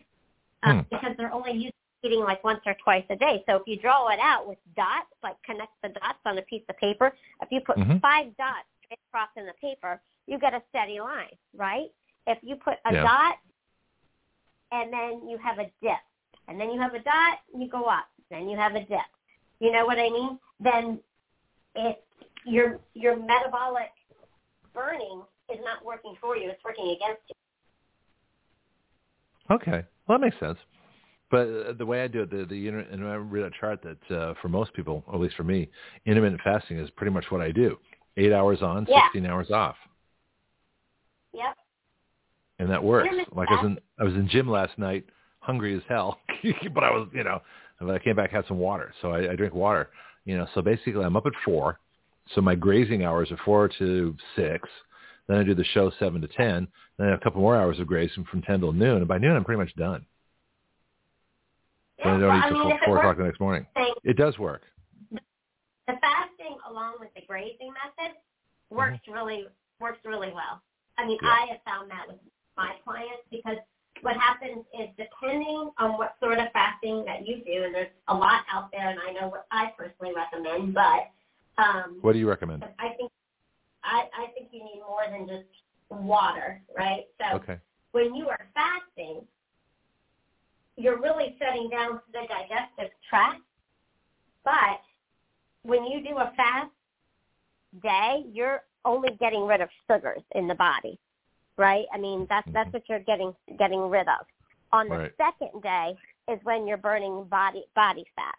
[0.64, 0.82] um, Hmm.
[0.92, 1.74] because they're only used
[2.04, 3.44] to eating like once or twice a day.
[3.48, 6.64] So if you draw it out with dots, like connect the dots on a piece
[6.70, 8.02] of paper, if you put Mhm.
[8.02, 11.92] five dots straight across in the paper, you get a steady line, right?
[12.28, 13.04] If you put a Yeah.
[13.04, 13.40] dot
[14.72, 16.00] and then you have a dip,
[16.48, 19.06] and then you have a dot, you go up, then you have a dip.
[19.64, 20.38] You know what I mean?
[20.60, 21.00] Then
[21.76, 22.04] it
[22.46, 23.92] your your metabolic
[24.74, 27.36] burning is not working for you; it's working against you.
[29.56, 29.86] Okay.
[30.06, 30.58] Well, that makes sense.
[31.32, 33.80] But uh, the way I do it, the, the inter- and I read a chart
[33.84, 35.70] that uh, for most people, or at least for me,
[36.06, 37.78] intermittent fasting is pretty much what I do.
[38.18, 39.00] Eight hours on, Yeah.
[39.14, 39.78] 16 hours off.
[41.34, 41.56] Yep.
[42.60, 43.16] And that works.
[43.32, 45.06] Like I was in, I was in gym last night,
[45.40, 46.20] hungry as hell,
[46.74, 47.42] but I was, you know,
[47.86, 48.94] but I came back, had some water.
[49.02, 49.90] So I, I drink water,
[50.26, 51.80] you know, so basically I'm up at four.
[52.36, 54.68] So my grazing hours are four to six.
[55.28, 56.68] Then I do the show seven to 10.
[56.98, 58.98] Then I have a couple more hours of grazing from 10 till noon.
[58.98, 60.06] And by noon, I'm pretty much done.
[62.04, 63.66] Then I don't well, eat I mean, four, o'clock the next morning.
[63.74, 64.64] thing, It does work.
[65.12, 65.20] the
[66.02, 68.16] fasting along with the grazing method
[68.70, 69.46] works really
[69.80, 70.62] works really well.
[70.98, 71.26] I mean, Mm-hmm.
[71.26, 71.32] Yeah.
[71.32, 72.18] I have found that with
[72.58, 73.58] my clients because
[74.04, 78.14] what happens is depending on what sort of fasting that you do, and there's a
[78.14, 81.10] lot out there, and I know what I personally recommend, but
[81.58, 82.64] um, What do you recommend?
[82.80, 83.12] I think
[83.84, 85.50] I, I think you need more than just
[85.90, 87.06] water, right?
[87.20, 87.58] So Okay.
[87.92, 89.22] when you are fasting,
[90.76, 93.42] you're really shutting down the digestive tract.
[94.44, 94.82] But
[95.64, 96.72] when you do a fast
[97.82, 101.00] day, you're only getting rid of sugars in the body,
[101.58, 101.86] right?
[101.94, 104.26] I mean, that's that's what you're getting getting rid of.
[104.72, 105.12] On the Right.
[105.18, 105.96] second day
[106.30, 108.36] is when you're burning body body fat.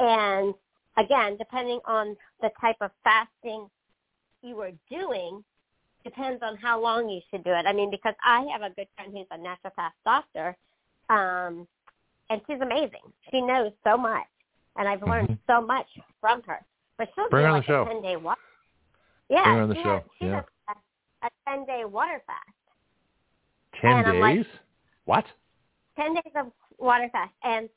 [0.00, 0.54] And
[0.96, 3.68] again, depending on the type of fasting
[4.42, 5.42] you are doing,
[6.04, 7.66] depends on how long you should do it.
[7.66, 10.56] I mean, because I have a good friend who's a naturopath doctor,
[11.10, 11.66] um,
[12.30, 13.12] and she's amazing.
[13.30, 14.26] She knows so much,
[14.76, 15.38] and I've learned Mhm.
[15.46, 15.88] so much
[16.20, 16.64] from her.
[16.96, 17.82] But she'll Bring do like the show.
[17.82, 18.40] a ten day water.
[19.28, 19.82] Yeah, Bring her on the show.
[19.82, 20.34] Has, Yeah.
[20.36, 20.44] has
[21.22, 23.80] a, a ten day water fast.
[23.80, 24.46] 10 And I'm like- days?
[25.04, 25.24] what?
[25.98, 27.32] 10 days of water fast.
[27.42, 27.68] And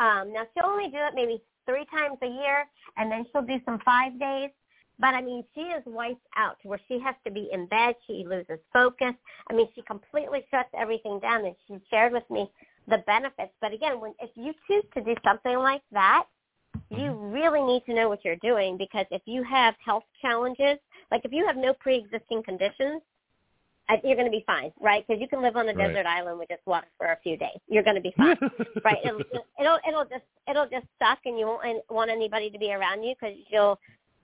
[0.00, 2.66] um, now she'll only do it maybe three times a year,
[2.96, 4.50] and then she'll do some five days.
[4.98, 7.96] But I mean, she is wiped out to where she has to be in bed.
[8.06, 9.12] She loses focus.
[9.50, 12.50] I mean, she completely shuts everything down, and she shared with me
[12.88, 13.52] the benefits.
[13.60, 16.24] But again, when if you choose to do something like that,
[16.90, 20.78] you really need to know what you're doing because if you have health challenges,
[21.10, 23.02] like if you have no pre-existing conditions,
[24.02, 25.06] you're going to be fine, right?
[25.06, 25.92] Because you can live on a Right.
[25.92, 27.58] desert island with just water for a few days.
[27.68, 28.36] You're going to be fine,
[28.84, 28.98] right?
[29.04, 29.22] It'll,
[29.60, 33.14] it'll it'll just it'll just suck, and you won't want anybody to be around you
[33.20, 33.78] because you'll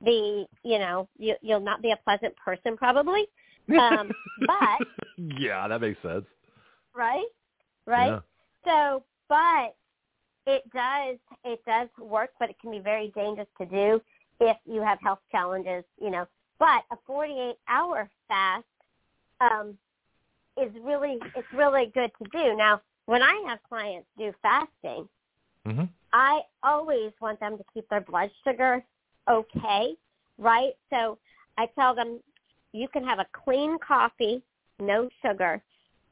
[0.05, 3.27] be you know you, you'll not be a pleasant person probably.
[3.79, 4.11] Um,
[4.47, 4.83] but
[5.17, 6.25] yeah, that makes sense.
[6.95, 7.27] Right,
[7.87, 8.09] right.
[8.11, 8.21] Yeah.
[8.65, 9.77] So, but
[10.47, 14.01] it does it does work, but it can be very dangerous to do
[14.41, 15.85] if you have health challenges.
[16.01, 16.27] You know,
[16.63, 18.65] but a 48 hour fast
[19.41, 19.77] um,
[20.57, 22.57] is really it's really good to do.
[22.57, 25.09] Now, when I have clients do fasting,
[25.67, 25.85] mm-hmm.
[26.13, 28.85] I always want them to keep their blood sugar
[29.29, 29.97] okay,
[30.39, 30.75] right?
[30.91, 31.19] So
[31.59, 32.21] I tell them
[32.73, 34.41] you can have a clean coffee,
[34.79, 35.61] no sugar,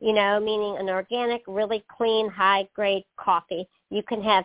[0.00, 3.68] you know, meaning an organic, really clean, high grade coffee.
[3.90, 4.44] You can have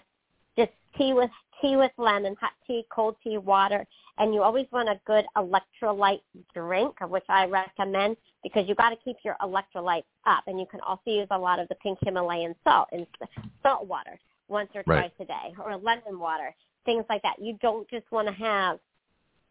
[0.55, 3.87] just tea with tea with lemon, hot tea, cold tea, water,
[4.17, 6.21] and you always want a good electrolyte
[6.53, 10.79] drink, which I recommend because you got to keep your electrolytes up, and you can
[10.81, 13.05] also use a lot of the pink Himalayan salt in
[13.63, 15.11] salt water once or right.
[15.11, 17.35] twice a day, or lemon water, things like that.
[17.41, 18.79] You don't just want to have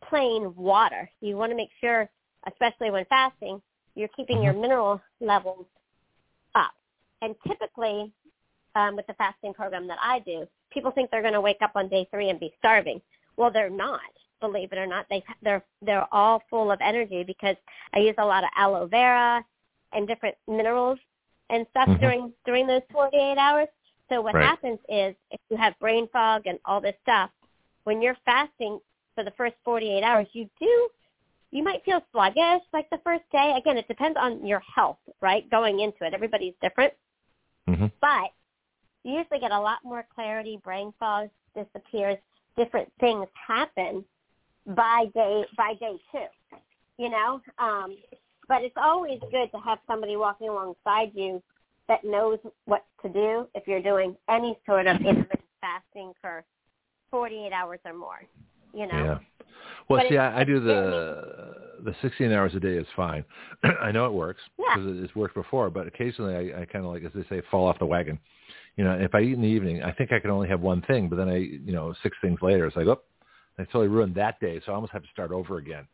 [0.08, 1.10] plain water.
[1.20, 2.08] You want to make sure,
[2.48, 3.60] especially when fasting,
[3.94, 4.62] you're keeping your mm-hmm.
[4.62, 5.66] mineral levels
[6.54, 6.72] up.
[7.22, 8.12] And typically,
[8.76, 11.72] um, with the fasting program that I do, people think they're going to wake up
[11.74, 13.00] on day three and be starving.
[13.36, 14.00] Well, they're not.
[14.46, 17.56] Believe it or not, they they're they're all full of energy because
[17.94, 19.44] I use a lot of aloe vera
[19.92, 20.98] and different minerals
[21.50, 22.00] and stuff mm-hmm.
[22.00, 23.68] during during those 48 hours.
[24.10, 24.44] So what right.
[24.44, 27.30] happens is if you have brain fog and all this stuff,
[27.84, 28.78] when you're fasting
[29.14, 30.88] for the first 48 hours, you do
[31.50, 33.54] you might feel sluggish like the first day.
[33.56, 35.48] Again, it depends on your health, right?
[35.50, 36.92] Going into it, everybody's different.
[37.68, 37.86] Mm-hmm.
[38.00, 38.32] But
[39.04, 42.18] you usually get a lot more clarity, brain fog disappears,
[42.56, 44.04] different things happen
[44.66, 46.58] by day by day two.
[46.98, 47.40] You know?
[47.58, 47.96] Um
[48.48, 51.42] but it's always good to have somebody walking alongside you
[51.88, 56.44] that knows what to do if you're doing any sort of intermittent fasting for
[57.10, 58.22] 48 hours or more.
[58.72, 59.04] You know.
[59.04, 59.18] Yeah.
[59.88, 63.24] Well, but see, I, I do the the 16 hours a day is fine.
[63.82, 65.04] I know it works because yeah.
[65.04, 67.78] it's worked before, but occasionally I, I kind of like, as they say, fall off
[67.78, 68.18] the wagon.
[68.76, 70.82] You know, if I eat in the evening, I think I can only have one
[70.82, 73.02] thing, but then I, you know, six things later, it's like, oh,
[73.58, 75.86] I totally ruined that day, so I almost have to start over again.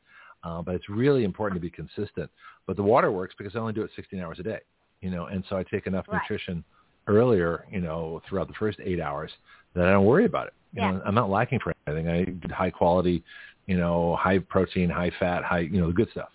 [0.43, 2.31] Uh, but it's really important to be consistent.
[2.67, 4.61] But the water works because I only do it 16 hours a day,
[5.03, 6.21] you know, and so I take enough right.
[6.23, 6.65] nutrition
[7.07, 9.31] earlier, you know, throughout the first eight hours
[9.75, 10.55] that I don't worry about it.
[10.73, 10.91] You yeah.
[10.93, 12.09] know, I'm not lacking for anything.
[12.09, 13.23] I get high quality,
[13.67, 16.31] you know, high protein, high fat, high, you know, the good stuff.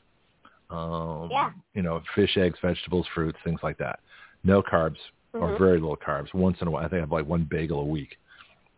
[0.70, 1.52] Um, yeah.
[1.74, 4.00] You know, fish, eggs, vegetables, fruits, things like that.
[4.44, 4.98] No carbs
[5.34, 5.44] mm-hmm.
[5.44, 6.34] or very little carbs.
[6.34, 8.18] Once in a while, I think I have like one bagel a week.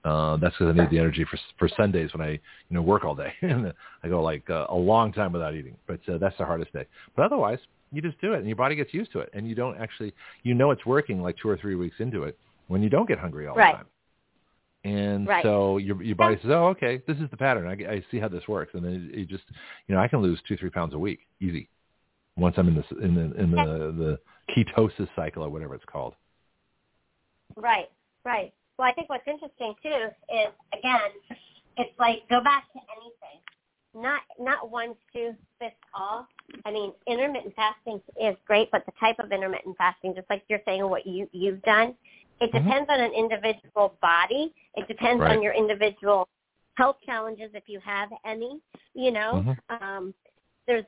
[0.08, 3.04] Uh, that's because I need the energy for for Sundays when I you know work
[3.04, 5.76] all day and I go like uh, a long time without eating.
[5.86, 6.86] But uh, that's the hardest day.
[7.16, 7.60] But otherwise,
[7.92, 10.14] you just do it and your body gets used to it, and you don't actually
[10.44, 12.38] you know it's working like two or three weeks into it
[12.68, 13.74] when you don't get hungry all right.
[13.74, 13.88] the time.
[14.86, 15.44] And right.
[15.44, 17.68] so your your body says, "Oh, okay, this is the pattern.
[17.68, 19.44] I, I see how this works." And then it, it just,
[19.88, 21.68] you know, I can lose two, three pounds a week, easy.
[22.38, 26.14] Once I'm in this in the in the the ketosis cycle or whatever it's called.
[27.58, 27.90] Right,
[28.24, 28.54] right.
[28.78, 31.12] Well, I think what's interesting too is again,
[31.78, 33.42] it's like go back to anything.
[33.96, 36.28] Not not one shoe fits all.
[36.66, 40.62] I mean, intermittent fasting is great, but the type of intermittent fasting, just like you're
[40.66, 41.96] saying, what you you've done,
[42.40, 42.68] it Mm-hmm.
[42.68, 44.54] depends on an individual body.
[44.76, 45.36] It depends Right.
[45.36, 46.28] on your individual
[46.76, 48.62] health challenges if you have any.
[48.94, 49.82] You know, Mhm.
[49.82, 50.14] um,
[50.68, 50.86] there's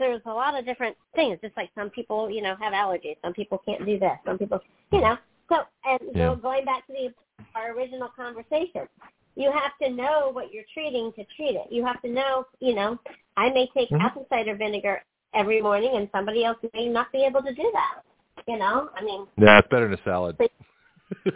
[0.00, 1.38] there's a lot of different things.
[1.40, 3.16] Just like some people, you know, have allergies.
[3.22, 4.18] Some people can't do this.
[4.24, 4.60] Some people,
[4.90, 5.16] you know.
[5.48, 6.30] So and Yeah.
[6.30, 7.14] so going back to the
[7.54, 8.88] our original conversation,
[9.34, 11.72] you have to know what you're treating to treat it.
[11.72, 12.98] You have to know, you know,
[13.36, 14.00] I may take Mhm.
[14.00, 15.02] apple cider vinegar
[15.34, 18.02] every morning, and somebody else may not be able to do that.
[18.46, 20.36] You know, I mean, Yeah, it's better in a salad.
[20.38, 20.52] But-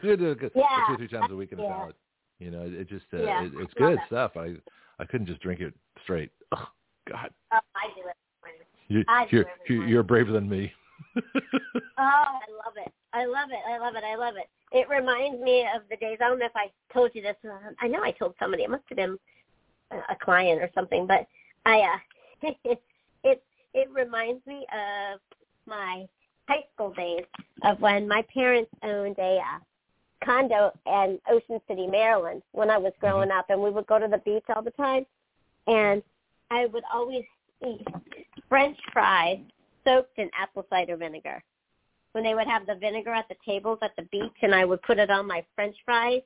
[0.03, 0.85] do it Yeah.
[0.87, 1.69] two or three times a week in a Yeah.
[1.69, 1.97] salad.
[2.39, 4.07] You know, it just uh, Yeah, it, it's good it.
[4.07, 4.37] stuff.
[4.37, 4.57] I
[4.99, 6.31] I couldn't just drink it straight.
[6.53, 6.69] Oh,
[7.07, 8.17] God, oh, I do it.
[8.89, 10.73] you, I do you're every you're braver than me.
[11.99, 12.93] Oh, I love it.
[13.13, 13.61] I love it.
[13.69, 14.05] I love it.
[14.05, 14.49] I love it.
[14.73, 16.19] It reminds me of the days.
[16.21, 17.37] I don't know if I told you this.
[17.45, 18.63] uh, I know I told somebody.
[18.63, 19.19] It must have been
[19.93, 21.07] a client or something.
[21.07, 21.27] But
[21.67, 22.57] I, uh, it,
[23.25, 23.43] it
[23.75, 25.21] it reminds me of
[25.67, 26.07] my
[26.49, 27.25] high school days
[27.65, 29.59] of when my parents owned a uh,
[30.25, 34.09] condo in Ocean City, Maryland, when I was growing up, and we would go to
[34.09, 35.07] the beach all the time,
[35.67, 36.03] and
[36.51, 37.25] I would always
[37.67, 37.87] eat
[38.49, 39.39] French fries
[39.85, 41.43] soaked in apple cider vinegar.
[42.13, 44.83] When they would have the vinegar at the tables at the beach, and I would
[44.83, 46.21] put it on my French fries,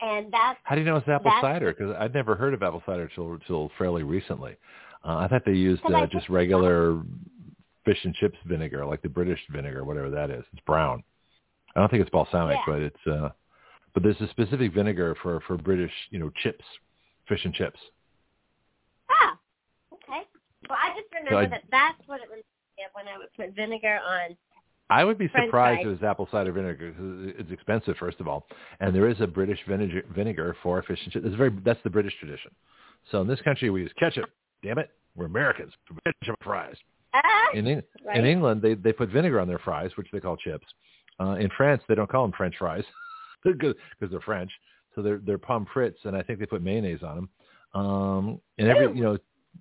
[0.00, 1.74] and that's How do you know it's apple cider?
[1.74, 4.56] Because I'd never heard of apple cider till till fairly recently.
[5.04, 7.02] Uh, I thought they used uh, just regular
[7.84, 10.44] fish and chips vinegar, like the British vinegar, whatever that is.
[10.52, 11.02] It's brown.
[11.76, 12.72] I don't think it's balsamic, Yeah.
[12.72, 13.28] but it's uh,
[13.92, 16.64] but there's a specific vinegar for for British, you know, chips,
[17.28, 17.78] fish and chips.
[19.10, 19.38] Ah,
[21.12, 22.42] remember So I- that that's what it was
[22.96, 24.36] when I would put vinegar on.
[24.88, 25.80] I would be French surprised fries.
[25.82, 28.46] if it was apple cider vinegar because it's expensive, first of all,
[28.80, 31.26] and there is a British vinegar, vinegar for fish and chips.
[31.26, 32.52] It's very that's the British tradition.
[33.10, 34.30] So in this country, we use ketchup.
[34.62, 35.72] Damn it, we're Americans.
[36.04, 36.76] Ketchup fries.
[37.14, 37.20] Ah,
[37.54, 38.16] In Eng- right.
[38.16, 40.66] in England, they they put vinegar on their fries, which they call chips.
[41.18, 42.84] Uh, in France, they don't call them French fries
[43.44, 43.74] because
[44.10, 44.52] they're French.
[44.94, 47.28] So they're they're pommes frites, and I think they put mayonnaise on them.
[47.74, 48.94] Um, and every Ew.
[48.94, 49.18] you know,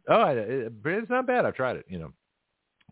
[0.09, 1.45] oh, I- it, it's not bad.
[1.45, 1.85] I've tried it.
[1.89, 2.13] You know,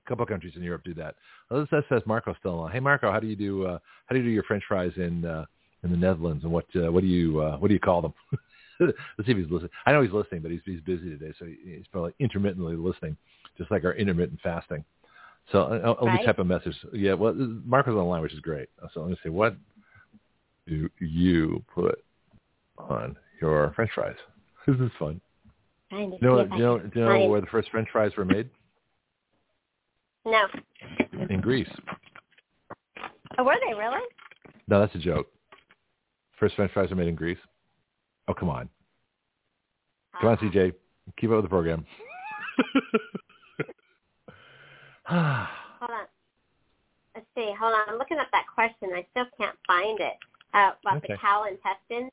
[0.05, 1.15] a couple of countries in Europe do that.
[1.49, 2.71] Well, that says Marco still on.
[2.71, 5.25] Hey Marco, how do you do uh, how do you do your French fries in
[5.25, 5.45] uh,
[5.83, 8.13] in the Netherlands, and what uh, what do you uh, what do you call them?
[8.79, 9.71] Let's see if he's listening.
[9.85, 13.15] I know he's listening, but he's he's busy today, so he's probably intermittently listening,
[13.57, 14.83] just like our intermittent fasting.
[15.51, 16.25] So uh, uh, let me Right.
[16.25, 16.75] type a message.
[16.93, 18.69] Yeah, well, Marco's online, which is great.
[18.93, 19.55] So let me say, what
[20.67, 22.03] do you put
[22.77, 24.15] on your French fries?
[24.65, 25.19] This is fun.
[25.91, 28.23] Do you know, do you know, do you know where the first French fries were
[28.23, 28.49] made?
[30.25, 30.45] No.
[31.29, 31.69] In Greece.
[33.37, 33.99] Oh, were they really?
[34.67, 35.27] No, that's a joke.
[36.39, 37.37] First French fries are made in Greece.
[38.27, 38.69] Oh, come on.
[40.19, 40.37] Come on.
[40.37, 40.73] CJ.
[41.17, 41.85] Keep up with the program.
[45.05, 46.07] Hold on.
[47.15, 47.53] Let's see.
[47.59, 47.89] Hold on.
[47.89, 48.89] I'm looking up that question.
[48.95, 50.13] I still can't find it.
[50.53, 51.13] Uh, about Okay.
[51.13, 52.09] the cow intestine.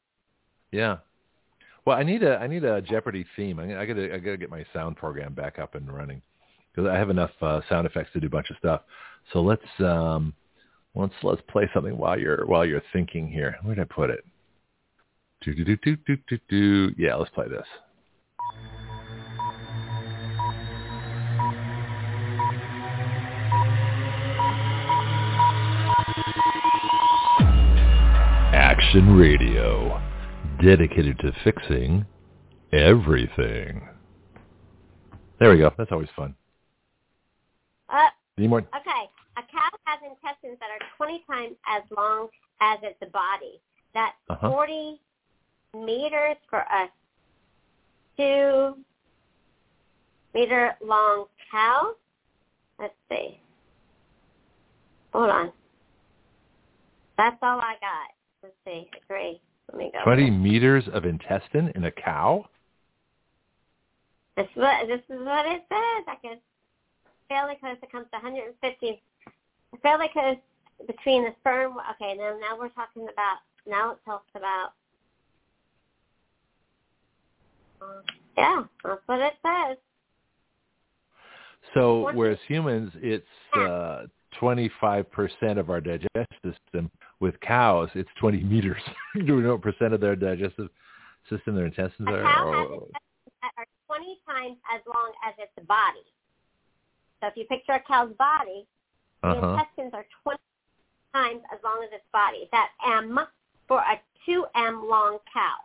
[0.72, 0.98] yeah.
[1.86, 3.58] Well, I need a I need a Jeopardy theme.
[3.58, 6.20] I, I gotta I gotta get my sound program back up and running
[6.80, 8.82] because I have enough uh, sound effects to do a bunch of stuff.
[9.32, 10.34] So let's um
[10.94, 13.56] let's let's play something while you're while you're thinking here.
[13.62, 14.24] Where did I put it?
[15.42, 16.94] Do do do do do do do.
[16.96, 17.66] Yeah, let's play this.
[28.52, 30.00] Action Radio,
[30.62, 32.06] dedicated to fixing
[32.72, 33.88] everything.
[35.38, 35.72] There we go.
[35.76, 36.34] That's always fun.
[38.40, 38.60] Any more?
[38.60, 39.04] okay.
[39.36, 42.28] A cow has intestines that are 20 times as long
[42.62, 43.60] as its body.
[43.92, 44.48] That's Uh-huh.
[44.50, 44.98] 40
[45.74, 46.88] meters for a
[48.16, 48.82] two
[50.34, 51.92] meter long cow.
[52.78, 53.38] Let's see.
[55.12, 55.52] Hold on.
[57.18, 58.10] That's all I got.
[58.42, 58.88] Let's see.
[59.04, 59.38] Agree.
[59.70, 60.02] Let me go.
[60.02, 62.46] 20 meters of intestine in a cow?
[64.36, 66.04] This is what this is what it says.
[66.08, 66.38] I guess
[67.30, 67.76] fairly close.
[67.82, 69.02] It comes to 150.
[69.82, 70.36] Fairly close
[70.86, 71.76] between the sperm.
[71.94, 73.38] Okay, now now we're talking about.
[73.66, 74.72] Now it talks about.
[77.80, 78.02] Uh,
[78.36, 79.78] yeah, that's what it says.
[81.74, 83.24] So whereas humans, it's
[83.56, 84.02] uh,
[84.40, 85.04] 25%
[85.58, 86.90] of our digestive system.
[87.20, 88.80] With cows, it's 20 meters.
[89.26, 90.68] Do we know what percent of their digestive
[91.28, 92.22] system, their intestines A are?
[92.22, 92.92] cow has Or- intestines
[93.42, 96.04] that are 20 times as long as its body.
[97.20, 98.66] So if you picture a cow's body,
[99.22, 99.52] the uh-huh.
[99.52, 100.38] intestines are 20
[101.14, 102.48] times as long as its body.
[102.52, 103.18] That's M
[103.68, 105.56] for a 2M long cow.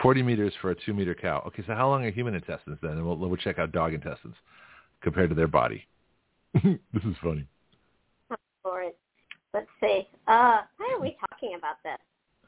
[0.00, 1.42] 40 meters for a two meter cow.
[1.46, 2.92] Okay, so how long are human intestines then?
[2.92, 4.34] And we'll, we'll check out dog intestines
[5.02, 5.86] compared to their body.
[6.54, 7.46] this is funny.
[8.64, 8.92] Lord.
[9.52, 10.08] Let's see.
[10.26, 11.98] Uh, why are we talking about this?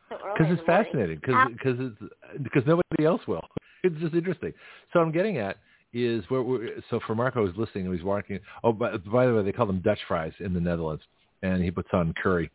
[0.08, 1.20] Because in it's the fascinating.
[1.28, 3.42] Uh, Because it's because nobody else will.
[3.86, 4.54] It's just interesting.
[4.94, 5.58] So I'm getting at
[5.94, 8.40] is where we're, so for Marco who's listening and he's walking.
[8.62, 11.02] Oh, by, by the way, they call them Dutch fries in the Netherlands,
[11.42, 12.50] and he puts on curry.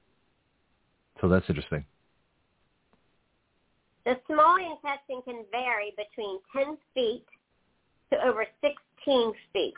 [1.21, 1.85] So that's interesting.
[4.05, 7.25] The small intestine can vary between 10 feet
[8.11, 9.73] to over 16 feet.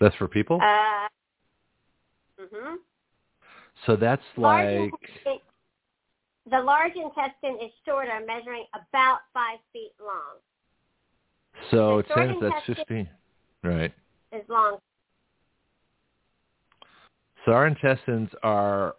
[0.00, 0.60] That's for people.
[0.62, 1.08] Uh,
[2.38, 2.76] hmm
[3.86, 4.92] so that's Large
[5.26, 5.42] like
[6.50, 10.38] the large intestine is shorter, measuring about five feet long.
[11.70, 12.36] So ten.
[12.40, 13.08] That's fifteen.
[13.62, 13.92] Right.
[14.32, 14.78] Is long.
[17.44, 18.94] So our intestines are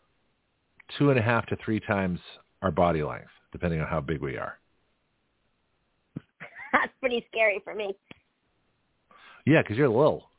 [0.98, 2.19] two and a half to three times
[2.61, 4.57] our body length, depending on how big we are.
[6.73, 7.95] That's pretty scary for me.
[9.45, 10.30] Yeah, because you're little,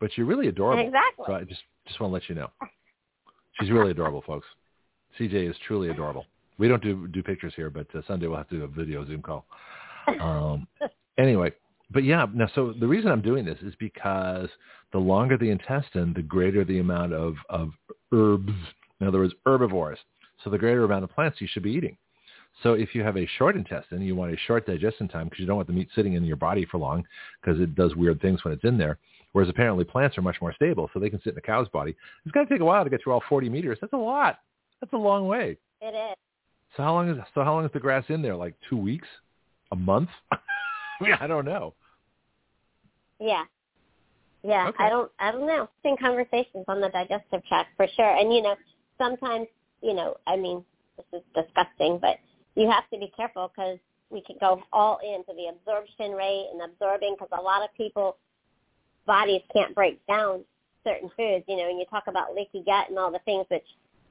[0.00, 0.84] but you're really adorable.
[0.84, 1.24] Exactly.
[1.26, 2.50] So I just just want to let you know,
[3.58, 4.46] she's really adorable, folks.
[5.18, 6.26] CJ is truly adorable.
[6.58, 9.04] We don't do do pictures here, but uh, Sunday we'll have to do a video
[9.06, 9.46] Zoom call.
[10.20, 10.66] Um,
[11.18, 11.52] anyway,
[11.90, 14.48] but yeah, now so the reason I'm doing this is because
[14.92, 17.70] the longer the intestine, the greater the amount of of
[18.12, 18.52] herbs.
[19.00, 19.98] In other words, herbivores.
[20.44, 21.96] So the greater amount of plants you should be eating.
[22.62, 25.46] So if you have a short intestine, you want a short digestion time because you
[25.46, 27.04] don't want the meat sitting in your body for long
[27.40, 28.98] because it does weird things when it's in there.
[29.32, 31.96] Whereas apparently plants are much more stable, so they can sit in a cow's body.
[32.24, 33.78] It's going to take a while to get through all 40 meters.
[33.80, 34.40] That's a lot.
[34.80, 35.56] That's a long way.
[35.80, 36.16] It is.
[36.76, 38.36] So how long is so how long is the grass in there?
[38.36, 39.08] Like two weeks,
[39.72, 40.10] a month?
[41.06, 41.74] I mean, I don't know.
[43.20, 43.44] Yeah.
[44.44, 44.84] Yeah, Okay.
[44.84, 45.68] I don't I don't know.
[45.84, 48.16] In conversations on the digestive tract for sure.
[48.16, 48.56] And you know,
[48.98, 49.46] sometimes,
[49.82, 50.64] you know, I mean,
[50.96, 52.18] this is disgusting, but
[52.56, 53.78] you have to be careful because
[54.10, 58.16] we can go all into the absorption rate and absorbing because a lot of people
[59.06, 60.44] bodies can't break down
[60.84, 63.64] certain foods, you know, and you talk about leaky gut and all the things which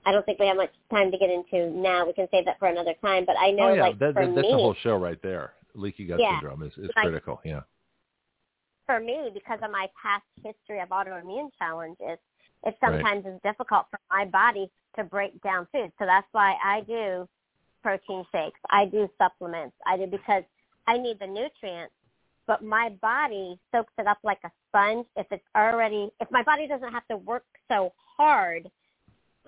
[0.06, 2.08] I don't think we have much time to get into now.
[2.08, 3.26] We can save that for another time.
[3.26, 5.22] But I know oh yeah, like that, for that, that's me a whole show right
[5.22, 5.54] there.
[5.74, 6.40] Leaky gut Yeah.
[6.40, 7.42] syndrome is, is Like- critical.
[7.44, 7.62] Yeah.
[8.88, 12.20] for me, because of my past history of autoimmune challenges, it
[12.64, 12.78] Right.
[12.82, 15.94] sometimes is difficult for my body to break down food.
[15.98, 17.30] So that's why I do
[17.84, 18.60] protein shakes.
[18.70, 19.78] I do supplements.
[19.86, 20.44] I do because
[20.88, 21.96] I need the nutrients,
[22.48, 26.68] but my body soaks it up like a sponge if it's already if my body
[26.68, 28.70] doesn't have to work so hard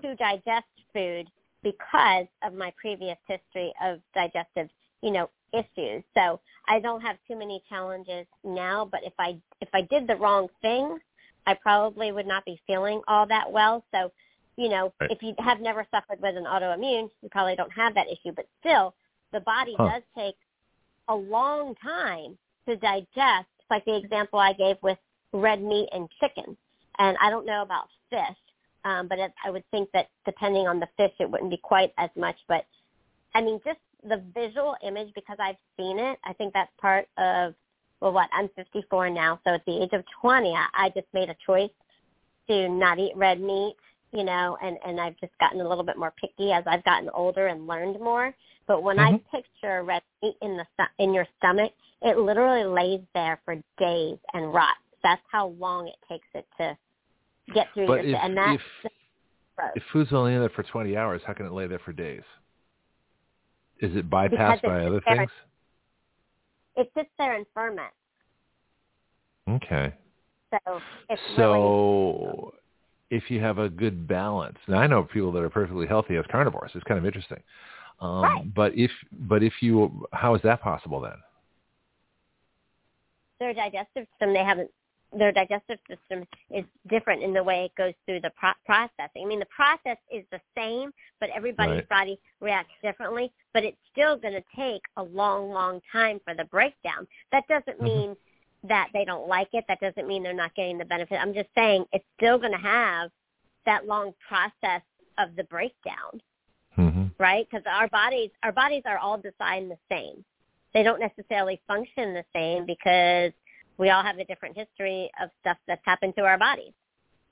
[0.00, 1.30] to digest food
[1.62, 4.70] because of my previous history of digestive,
[5.02, 6.02] you know, issues.
[6.14, 10.16] So I don't have too many challenges now, but if I if I did the
[10.16, 10.98] wrong thing,
[11.46, 13.84] I probably would not be feeling all that well.
[13.94, 14.12] So,
[14.56, 15.10] you know, Right.
[15.10, 18.46] if you have never suffered with an autoimmune, you probably don't have that issue, but
[18.60, 18.94] still
[19.32, 19.90] the body Huh.
[19.94, 20.36] does take
[21.08, 24.98] a long time to digest, like the example I gave with
[25.32, 26.56] red meat and chicken.
[26.98, 28.38] And I don't know about fish,
[28.84, 31.92] um, but it, I would think that depending on the fish, it wouldn't be quite
[31.98, 32.36] as much.
[32.48, 32.64] But
[33.34, 37.54] I mean, just the visual image, because I've seen it, I think that's part of,
[38.00, 39.40] well, what, I'm 54 now.
[39.44, 41.70] So at the age of 20, I, I just made a choice
[42.48, 43.76] to not eat red meat,
[44.12, 47.08] you know, and, and I've just gotten a little bit more picky as I've gotten
[47.10, 48.34] older and learned more.
[48.66, 49.24] But when I Mhm.
[49.30, 50.66] picture red meat in the
[50.98, 54.80] in your stomach, it literally lays there for days and rots.
[55.02, 56.76] That's how long it takes it to
[57.52, 58.90] get through But your if and that's if
[59.76, 62.22] if food's only in there for 20 hours, how can it lay there for days?
[63.80, 65.16] Is it bypassed by other there.
[65.16, 65.30] things?
[66.76, 67.92] it sits there in ferment.
[69.48, 69.92] Okay.
[70.50, 72.52] So it's really
[73.10, 76.24] if you have a good balance, now I know people that are perfectly healthy as
[76.30, 76.72] carnivores.
[76.74, 77.42] It's kind of interesting.
[78.00, 78.54] Um, Right.
[78.54, 81.16] But if but if you, how is that possible then?
[83.40, 84.70] their digestive system they haven't
[85.18, 89.22] their digestive system is different in the way it goes through the pro- processing.
[89.22, 91.88] I mean, the process is the same, but everybody's Right.
[91.88, 93.32] body reacts differently.
[93.52, 97.06] But it's still going to take a long, long time for the breakdown.
[97.32, 97.84] That doesn't Mhm.
[97.84, 98.16] mean
[98.64, 99.66] that they don't like it.
[99.68, 101.20] That doesn't mean they're not getting the benefit.
[101.20, 103.10] I'm just saying it's still going to have
[103.66, 104.82] that long process
[105.18, 106.20] of the breakdown
[106.74, 107.46] hmm right?
[107.48, 110.24] Because our bodies, our bodies are all designed the same.
[110.72, 113.32] They don't necessarily function the same because
[113.78, 116.72] we all have a different history of stuff that's happened to our bodies,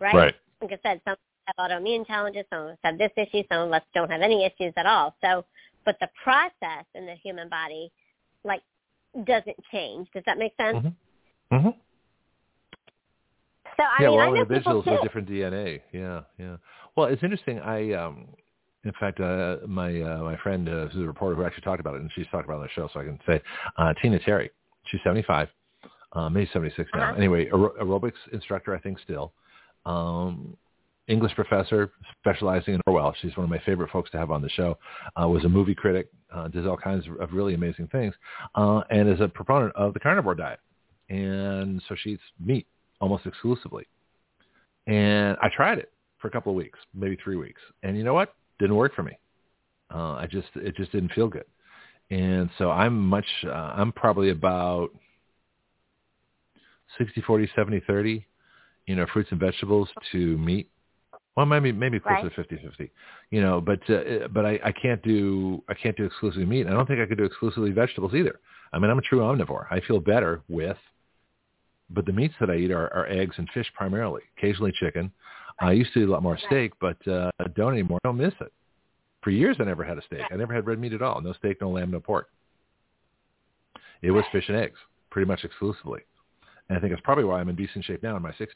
[0.01, 0.15] right?
[0.15, 0.35] Right.
[0.61, 3.73] Like I said, some have autoimmune challenges, some of us have this issue, some of
[3.73, 5.15] us don't have any issues at all.
[5.23, 5.45] So,
[5.85, 7.91] but the process in the human body,
[8.45, 8.63] like,
[9.25, 10.09] doesn't change.
[10.15, 10.79] Does that make sense?
[11.51, 11.69] hmm hmm
[13.77, 15.81] So, I yeah, mean, I all individuals with different DNA.
[15.93, 16.57] Yeah, yeah.
[16.97, 17.59] Well, it's interesting.
[17.59, 18.29] I, um,
[18.85, 21.95] in fact, uh, my uh, my friend uh, who's a reporter who actually talked about
[21.95, 23.41] it, and she's talked about it on the show, so I can say
[23.77, 24.51] uh, Tina Terry.
[24.87, 25.49] She's 75,
[26.13, 27.11] uh, maybe 76 now.
[27.11, 27.15] Uh-huh.
[27.17, 29.33] Anyway, aer- aerobics instructor, I think, still.
[29.87, 30.57] Um,
[31.09, 33.15] English professor specializing in Orwell.
[33.21, 34.79] She's one of my favorite folks to have on the show.
[35.21, 38.15] Uh, was a movie critic, uh, does all kinds of really amazing things,
[38.55, 40.61] uh, and is a proponent of the carnivore diet.
[41.09, 42.67] And so she eats meat
[43.01, 43.87] almost exclusively.
[44.87, 47.61] And I tried it for a couple of weeks, maybe three weeks.
[47.83, 48.35] And you know what?
[48.59, 49.19] Didn't work for me.
[49.93, 51.45] Uh, I just, it just didn't feel good.
[52.11, 54.91] And so I'm much, uh, I'm probably about
[56.99, 58.27] 60, 40, 70, 30,
[58.87, 60.69] you know, fruits and vegetables to meat.
[61.37, 62.35] Well, maybe, maybe closer Right.
[62.37, 62.91] to 50, 50,
[63.31, 66.67] you know, but, uh, but I, I can't do, I can't do exclusively meat.
[66.67, 68.39] I don't think I could do exclusively vegetables either.
[68.73, 69.67] I mean, I'm a true omnivore.
[69.71, 70.77] I feel better with,
[71.89, 75.11] but the meats that I eat are, are eggs and fish primarily, occasionally chicken.
[75.61, 77.99] I used to eat a lot more steak, but uh, I don't anymore.
[78.05, 78.53] I don't miss it.
[79.23, 80.23] For years, I never had a steak.
[80.31, 81.21] I never had red meat at all.
[81.21, 82.29] No steak, no lamb, no pork.
[84.03, 84.79] It was fish and eggs,
[85.11, 86.01] pretty much exclusively.
[86.73, 88.49] And I think that's probably why I'm in decent shape now in my 60s.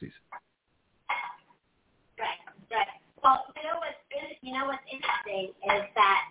[2.19, 2.87] Right, right.
[3.23, 6.29] Well, you know what's in- you know what's interesting is that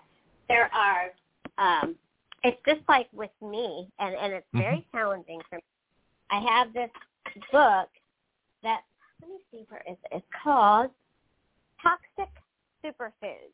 [0.48, 1.12] there are.
[1.60, 1.96] Um,
[2.44, 5.64] it's just like with me, and and it's very challenging for me.
[6.32, 6.90] I have this
[7.52, 7.90] book
[8.64, 8.82] that
[9.22, 10.18] let me see where is it?
[10.18, 10.90] It's called
[11.84, 12.34] Toxic
[12.84, 13.54] Superfoods,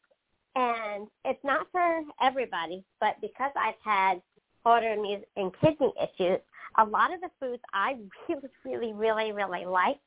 [0.55, 4.21] and it's not for everybody, but because I've had
[4.65, 6.39] autoimmune and kidney issues,
[6.77, 7.97] a lot of the foods I
[8.29, 9.99] really, really, really, really like,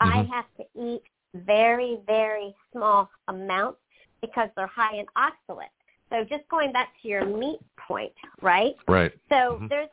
[0.00, 0.28] I Mhm.
[0.28, 1.02] have to eat
[1.34, 3.80] very, very small amounts
[4.20, 5.70] because they're high in oxalates.
[6.10, 8.76] So just going back to your meat point, right?
[8.86, 9.12] Right.
[9.28, 9.68] So Mhm.
[9.68, 9.90] there's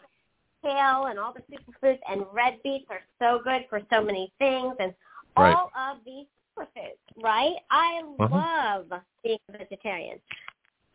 [0.64, 4.76] kale and all the superfoods, and red beets are so good for so many things,
[4.80, 4.94] and
[5.38, 5.56] Right.
[5.56, 6.28] all of these
[6.58, 7.58] superfoods, right?
[7.70, 8.36] I Uh-huh.
[8.36, 10.22] love being a vegetarian,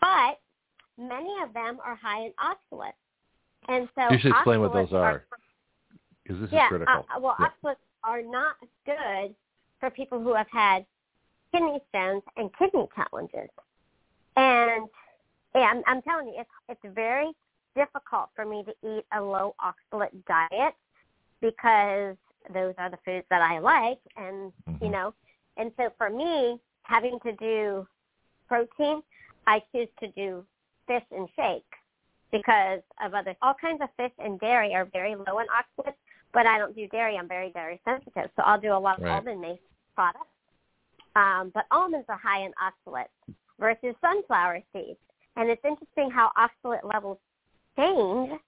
[0.01, 0.41] but
[0.99, 2.95] many of them are high in oxalates,
[3.69, 5.25] and so You should explain what those are,
[6.23, 7.07] because this yeah, is critical.
[7.15, 7.49] Uh, well, Yeah.
[7.49, 8.57] oxalates are not
[8.87, 9.35] good
[9.79, 10.87] for people who have had
[11.53, 13.51] kidney stones and kidney challenges.
[14.37, 14.89] And
[15.55, 17.33] yeah, I'm, I'm telling you, it's it's very
[17.75, 20.75] difficult for me to eat a low oxalate diet
[21.41, 22.17] because
[22.53, 24.93] those are the foods that I like, and you Mhm.
[24.93, 25.15] know,
[25.57, 27.87] and so for me, having to do
[28.49, 29.03] protein,
[29.47, 30.47] I choose to do
[30.87, 31.65] fish and shake
[32.33, 35.95] because of other all kinds of fish and dairy are very low in oxalates,
[36.33, 37.17] but I don't do dairy.
[37.17, 39.17] I'm very dairy sensitive, so I'll do a lot of Right.
[39.17, 39.63] almond-based
[39.95, 40.27] products.
[41.17, 45.01] Um, but almonds are high in oxalates versus sunflower seeds,
[45.37, 47.19] and it's interesting how oxalate levels
[47.77, 48.41] change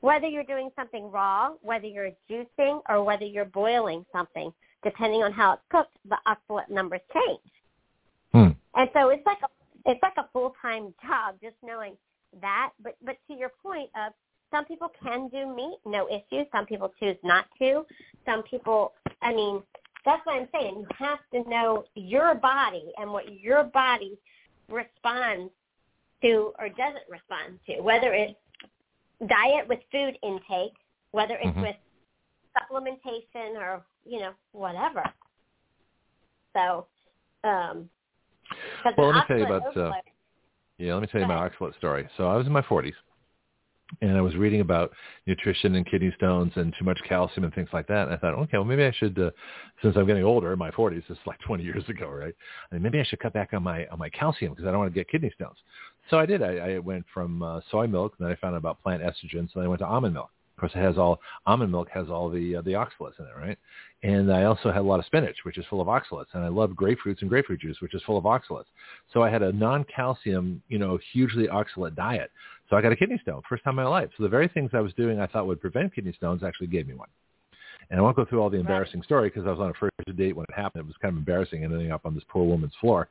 [0.00, 4.52] whether you're doing something raw, whether you're juicing, or whether you're boiling something.
[4.84, 7.40] Depending on how it's cooked, the oxalate numbers change.
[8.32, 8.80] Hmm.
[8.80, 9.48] And so it's like a
[9.90, 11.96] it's like a full time job just knowing
[12.40, 12.72] that.
[12.82, 14.12] But but to your point of
[14.50, 16.44] some people can do meat, no issue.
[16.52, 17.84] Some people choose not to.
[18.26, 18.92] Some people
[19.22, 19.62] I mean,
[20.04, 20.76] that's what I'm saying.
[20.78, 24.18] You have to know your body and what your body
[24.68, 25.52] responds
[26.22, 28.34] to or doesn't respond to, whether it's
[29.26, 30.74] diet with food intake,
[31.10, 31.62] whether it's Mhm.
[31.62, 31.76] with
[32.56, 35.04] supplementation or, you know, whatever.
[36.54, 36.86] So,
[37.44, 37.90] um,
[38.96, 39.92] Well, let me tell you about, uh,
[40.78, 42.08] Yeah, let me tell you my oxalate story.
[42.16, 42.92] So I was in my 40s,
[44.00, 44.92] and I was reading about
[45.26, 48.06] nutrition and kidney stones and too much calcium and things like that.
[48.06, 49.30] And I thought, okay, well maybe I should, uh,
[49.82, 52.34] since I'm getting older, in my 40s, this is like 20 years ago, right?
[52.70, 54.78] I mean, maybe I should cut back on my on my calcium because I don't
[54.78, 55.56] want to get kidney stones.
[56.10, 56.42] So I did.
[56.42, 59.48] I, I went from uh, soy milk, and then I found out about plant estrogens,
[59.52, 60.30] so then I went to almond milk.
[60.58, 63.36] Of course, it has all almond milk has all the uh, the oxalates in it,
[63.38, 63.56] right?
[64.02, 66.48] And I also had a lot of spinach, which is full of oxalates, and I
[66.48, 68.64] love grapefruits and grapefruit juice, which is full of oxalates.
[69.12, 72.32] So I had a non-calcium, you know, hugely oxalate diet.
[72.68, 74.10] So I got a kidney stone, first time in my life.
[74.16, 76.88] So the very things I was doing I thought would prevent kidney stones actually gave
[76.88, 77.08] me one.
[77.90, 79.94] And I won't go through all the embarrassing story because I was on a first
[80.16, 80.82] date when it happened.
[80.82, 83.08] It was kind of embarrassing ending up on this poor woman's floor,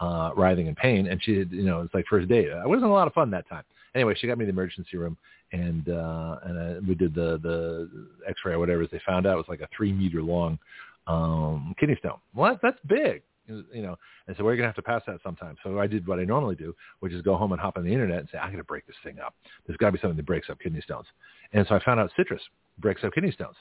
[0.00, 1.06] uh, writhing in pain.
[1.06, 2.48] And she had, you know, it's like first date.
[2.48, 3.64] It wasn't a lot of fun that time.
[3.94, 5.16] Anyway, she got me to the emergency room
[5.52, 8.86] and, uh, and uh, we did the, the x-ray or whatever.
[8.86, 10.58] They found out it was like a three meter long,
[11.06, 12.18] um, kidney stone.
[12.34, 13.96] Well, that's big, you know.
[14.28, 15.56] And so we're going to have to pass that sometime.
[15.64, 17.92] So I did what I normally do, which is go home and hop on the
[17.92, 19.34] internet and say, I got to break this thing up.
[19.66, 21.06] There's got to be something that breaks up kidney stones.
[21.52, 22.42] And so I found out citrus
[22.78, 23.56] breaks up kidney stones.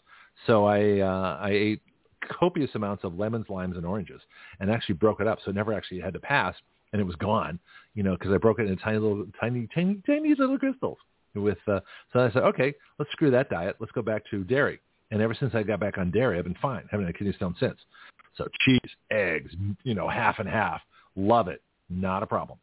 [0.45, 1.81] So I uh, I ate
[2.39, 4.21] copious amounts of lemons, limes, and oranges,
[4.59, 5.39] and actually broke it up.
[5.43, 6.55] So it never actually had to pass,
[6.93, 7.59] and it was gone.
[7.95, 10.97] You know, because I broke it into tiny little, tiny, tiny, tiny little crystals.
[11.35, 11.79] With uh,
[12.11, 13.75] so I said, okay, let's screw that diet.
[13.79, 14.79] Let's go back to dairy.
[15.11, 16.83] And ever since I got back on dairy, I've been fine.
[16.89, 17.77] Haven't had a kidney stone since.
[18.35, 18.79] So cheese,
[19.11, 19.51] eggs,
[19.83, 20.81] you know, half and half.
[21.15, 21.61] Love it.
[21.89, 22.57] Not a problem.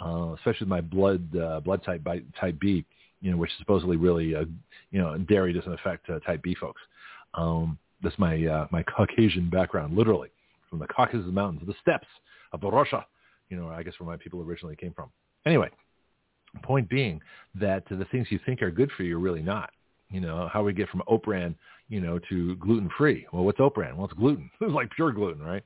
[0.00, 2.84] Uh, especially with my blood uh, blood type by type B,
[3.20, 4.44] you know, which supposedly really, uh,
[4.90, 6.80] you know, dairy doesn't affect uh, type B folks.
[7.34, 10.28] Um, that's my uh, my Caucasian background, literally
[10.70, 12.06] from the Caucasus Mountains, the steppes
[12.52, 13.04] of Russia.
[13.50, 15.10] You know, I guess where my people originally came from.
[15.46, 15.70] Anyway,
[16.62, 17.20] point being
[17.54, 19.70] that the things you think are good for you are really not.
[20.10, 21.54] You know, how we get from oat bran,
[21.88, 23.26] you know, to gluten free.
[23.32, 23.96] Well, what's oat bran?
[23.96, 24.50] Well, it's gluten.
[24.60, 25.62] it's like pure gluten, right?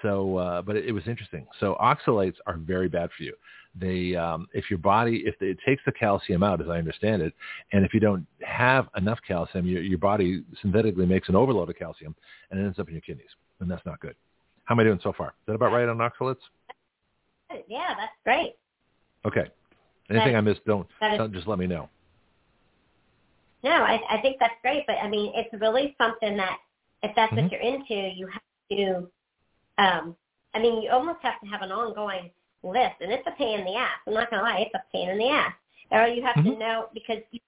[0.00, 1.46] So, uh, but it, it was interesting.
[1.60, 3.34] So oxalates are very bad for you.
[3.78, 7.34] They, um, if your body, if it takes the calcium out, as I understand it,
[7.72, 11.76] and if you don't have enough calcium, your, your body synthetically makes an overload of
[11.76, 12.14] calcium
[12.50, 13.30] and it ends up in your kidneys,
[13.60, 14.14] and that's not good.
[14.64, 15.28] How am I doing so far?
[15.28, 16.36] Is that about right on oxalates?
[17.68, 18.54] Yeah, that's great.
[19.24, 19.46] Okay.
[20.10, 21.88] Anything That- I missed, don't, is- don't just let me know.
[23.62, 26.58] No, I, I think that's great, but I mean, it's really something that
[27.02, 27.42] if that's Mhm.
[27.42, 29.10] what you're into, you have to.
[29.78, 30.16] Um,
[30.54, 32.30] I mean, you almost have to have an ongoing
[32.62, 33.98] list, and it's a pain in the ass.
[34.06, 35.54] I'm not gonna lie, it's a pain in the ass.
[35.90, 36.58] Or you have to Mhm.
[36.58, 37.40] know because you're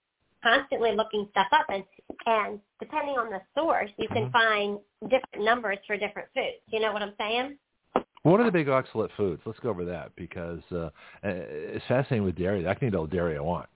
[0.42, 1.84] constantly looking stuff up, and
[2.26, 4.32] and depending on the source, you can Mhm.
[4.32, 6.62] find different numbers for different foods.
[6.68, 7.58] You know what I'm saying?
[8.24, 9.42] What are the big oxalate foods?
[9.44, 10.88] Let's go over that because uh,
[11.22, 12.66] it's fascinating with dairy.
[12.66, 13.68] I can eat all the dairy I want.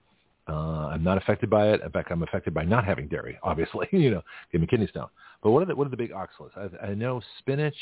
[0.47, 1.81] Uh, I'm not affected by it.
[1.83, 3.37] In fact, I'm affected by not having dairy.
[3.43, 5.07] Obviously, you know, give me kidney stone.
[5.43, 6.57] But what are the what are the big oxalates?
[6.81, 7.75] I, I know spinach,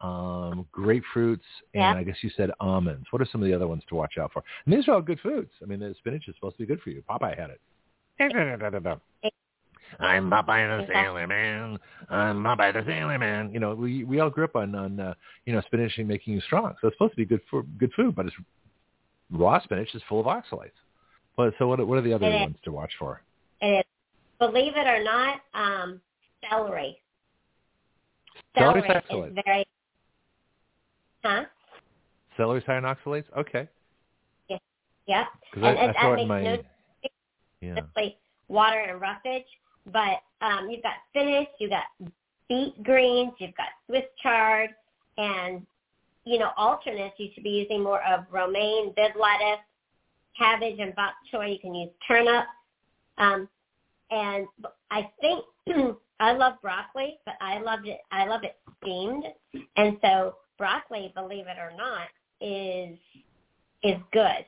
[0.00, 1.92] um, grapefruits, and Yeah.
[1.92, 3.06] I guess you said almonds.
[3.10, 4.42] What are some of the other ones to watch out for?
[4.64, 5.50] And these are all good foods.
[5.62, 7.04] I mean, the spinach is supposed to be good for you.
[7.10, 7.60] Popeye had it.
[9.98, 11.78] I'm Popeye the Sailor Man.
[12.08, 13.52] I'm Popeye the Sailor Man.
[13.52, 15.14] You know, we we all grew up on on uh,
[15.46, 16.74] you know spinach and making you strong.
[16.80, 18.36] So it's supposed to be good for good food, but it's
[19.30, 20.70] raw spinach is full of oxalates.
[21.36, 22.40] But so what what are the other It is.
[22.40, 23.22] ones to watch for?
[23.60, 23.84] It is.
[24.38, 26.00] believe it or not, um,
[26.48, 26.98] celery.
[28.56, 29.28] Celery oxalates.
[29.38, 29.66] is very,
[31.24, 31.44] huh?
[32.36, 33.24] Celery's high in oxalates?
[33.36, 33.68] Okay.
[35.06, 35.26] Yep.
[35.52, 36.42] Because I, And- I and thought that in my...
[36.42, 36.64] makes
[37.60, 37.74] Yeah.
[37.74, 38.16] Simply
[38.48, 39.44] water and roughage.
[39.86, 41.84] But um, you've got spinach, you've got
[42.48, 44.70] beet greens, you've got Swiss chard,
[45.16, 45.66] and
[46.24, 47.14] you know alternates.
[47.18, 49.64] You should be using more of romaine, bib lettuce,
[50.38, 51.52] cabbage, and bok choy.
[51.52, 52.44] You can use turnip.
[53.18, 53.48] Um,
[54.10, 54.46] and
[54.90, 55.44] I think
[56.20, 58.00] I love broccoli, but I loved it.
[58.10, 59.24] I love it steamed,
[59.76, 62.08] and so broccoli, believe it or not,
[62.40, 62.98] is
[63.82, 64.44] is good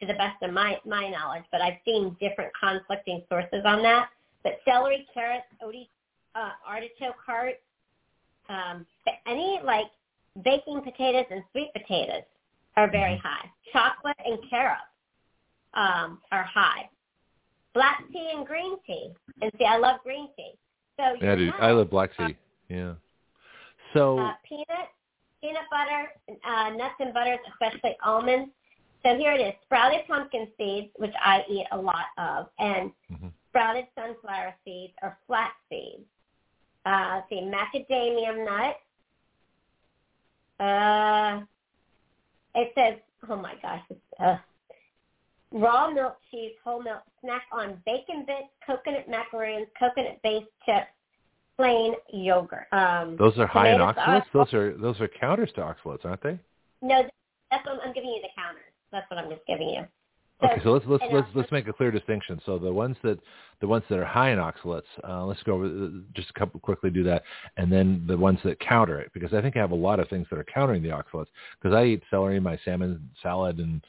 [0.00, 1.44] to the best of my my knowledge.
[1.50, 4.10] But I've seen different conflicting sources on that.
[4.42, 5.88] But celery, carrots, odi,
[6.34, 7.54] uh, artichoke heart,
[8.48, 8.86] um,
[9.26, 9.86] any like
[10.44, 12.24] baking potatoes and sweet potatoes
[12.76, 13.26] are very Mm-hmm.
[13.26, 13.50] high.
[13.72, 14.78] Chocolate and carob
[15.74, 16.88] um, are high.
[17.74, 19.12] Black tea and green tea.
[19.42, 20.52] And see, I love green tea.
[20.96, 21.54] So Yeah, dude.
[21.60, 22.36] I love black tea.
[22.68, 22.94] Yeah.
[23.92, 24.88] So, uh, peanut,
[25.40, 26.12] peanut butter,
[26.44, 28.50] uh, nuts and butters, especially almonds.
[29.02, 33.32] So here it is: sprouted pumpkin seeds, which I eat a lot of, and Mhm.
[33.50, 36.02] Sprouted sunflower seeds or flax seeds.
[36.86, 38.76] Uh, let's see, macadamia nut.
[40.64, 41.40] Uh,
[42.54, 42.98] it says,
[43.28, 44.36] oh my gosh, it's, uh,
[45.52, 50.86] raw milk cheese, whole milk, snack on bacon bits, coconut macaroons, coconut-based chips,
[51.56, 52.66] plain yogurt.
[52.72, 54.24] Um, those are high in oxalates?
[54.32, 56.38] Those are those are counters to oxalates, aren't they?
[56.82, 57.02] No,
[57.50, 58.62] that's what I'm giving you the counters.
[58.92, 59.86] That's what I'm just giving you.
[60.42, 62.40] Okay, so let's let's let's let's make a clear distinction.
[62.46, 63.18] So the ones that
[63.60, 66.60] the ones that are high in oxalates, uh, let's go over uh, just a couple
[66.60, 67.22] quickly do that,
[67.58, 70.08] and then the ones that counter it, because I think I have a lot of
[70.08, 71.26] things that are countering the oxalates.
[71.60, 73.82] Because I eat celery in my salmon salad, and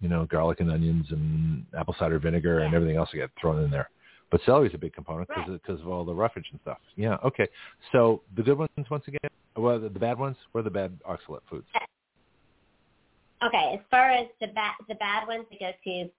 [0.00, 3.62] you know garlic and onions and apple cider vinegar and everything else I get thrown
[3.64, 3.90] in there.
[4.30, 5.62] But celery is a big component because Right.
[5.62, 6.78] because of all the roughage and stuff.
[6.96, 7.16] Yeah.
[7.24, 7.48] Okay.
[7.92, 10.98] So the good ones once again, well the, the bad ones, what are the bad
[11.08, 11.66] oxalate foods?
[13.46, 16.10] Okay, as far as the bad the bad ones, we go to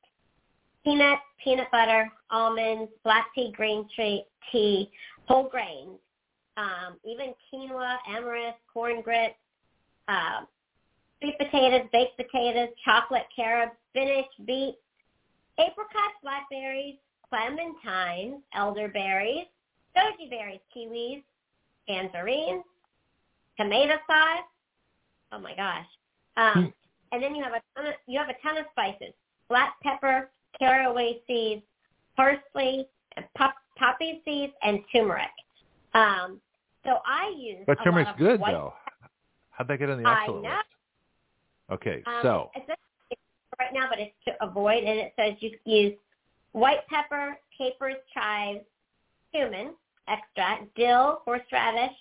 [0.85, 4.89] peanut, peanut butter, almonds, black tea, green tea, tea
[5.27, 5.99] whole grains,
[6.56, 9.35] um, even quinoa, amaranth, corn grits,
[10.07, 10.41] uh,
[11.19, 14.77] sweet potatoes, baked potatoes, chocolate, carob, spinach, beets,
[15.59, 16.95] apricots, blackberries,
[17.31, 19.47] clementines, elderberries,
[19.97, 21.23] goji berries, kiwis,
[21.89, 22.64] tangerines,
[23.59, 24.45] tomato sauce.
[25.33, 25.85] Oh my gosh.
[26.38, 26.73] Um,
[27.11, 29.14] and then you have a ton of, you have a ton of spices:
[29.50, 30.30] black pepper,
[30.60, 31.64] caraway seeds,
[32.16, 35.27] parsley, and pop, poppy seeds, and turmeric.
[35.94, 36.40] Um,
[36.86, 37.64] so I use.
[37.66, 38.74] But turmeric's good white, though.
[39.52, 40.34] How'd that get on the I know.
[40.36, 40.53] list?
[41.69, 42.77] Okay, Um, so it says
[43.11, 43.22] it's
[43.60, 45.94] right now, but it's to avoid, and it says you use
[46.53, 48.61] white pepper, capers, chives,
[49.34, 49.74] cumin
[50.08, 51.95] extract, dill, horseradish,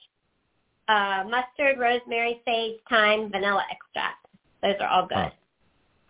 [0.88, 4.25] uh, mustard, rosemary, sage, thyme, vanilla extract.
[4.62, 5.16] Those are all good.
[5.16, 5.30] Huh.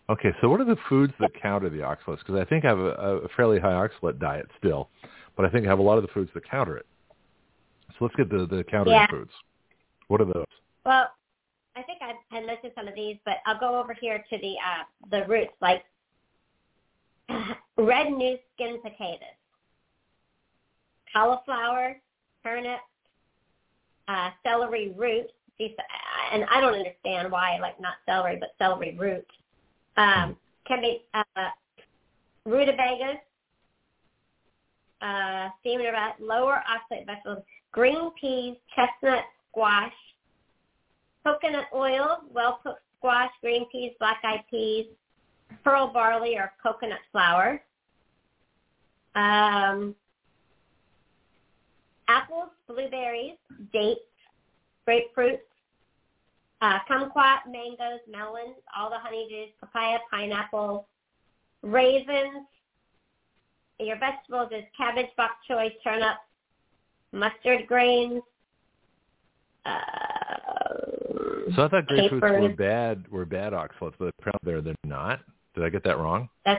[0.09, 2.19] Okay, so what are the foods that counter the oxalates?
[2.19, 2.91] Because I think I have a,
[3.25, 4.89] a fairly high oxalate diet still,
[5.37, 6.87] but I think I have a lot of the foods that counter it.
[7.99, 9.07] So let's get the, the countering Yeah.
[9.11, 9.33] foods.
[10.09, 10.45] What are those?
[10.85, 11.09] Well,
[11.75, 14.55] I think I had listed some of these, but I'll go over here to the
[14.55, 15.85] uh, the roots, like
[17.77, 19.37] red new skin potatoes,
[21.13, 21.97] cauliflower,
[22.43, 22.81] turnip,
[24.09, 25.27] uh, celery root.
[25.59, 25.73] These,
[26.33, 29.27] and I don't understand why, like not celery, but celery root.
[29.97, 31.23] Um, can be uh,
[32.45, 33.19] rutabagas,
[35.01, 39.93] uh, steamed about lower oxalate vegetables, green peas, chestnut, squash,
[41.25, 44.87] coconut oil, well-cooked squash, green peas, black-eyed peas,
[45.65, 47.63] pearl barley or coconut flour,
[49.15, 49.95] um,
[52.09, 53.37] apples, blueberries,
[53.73, 54.01] dates,
[54.89, 55.39] grapefruits,
[56.61, 60.89] uh, kumquat, mangoes, melons, all the honeydews, papaya, pineapple,
[61.63, 62.47] raisins.
[63.79, 66.17] Your vegetables is cabbage, bok choy, turnip,
[67.13, 68.23] mustard greens,
[69.67, 69.73] uh,
[71.55, 75.21] So I thought grapefruits were bad were bad oxalates, but apparently they're they're not.
[75.55, 76.29] Did I get that wrong?
[76.45, 76.59] And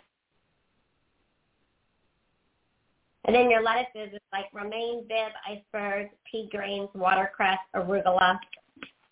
[3.36, 8.40] then your lettuces is like romaine, bib, iceberg, pea grains, watercress, arugula.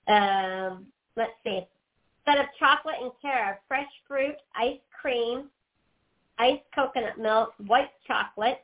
[0.08, 0.86] Um,
[1.16, 1.66] let's see.
[2.26, 5.50] Set of chocolate and carob, fresh fruit, ice cream,
[6.38, 8.62] iced coconut milk, white chocolate,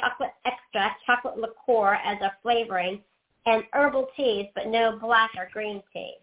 [0.00, 3.00] chocolate extract, chocolate liqueur as a flavoring,
[3.46, 6.14] and herbal teas, but no black or green tea.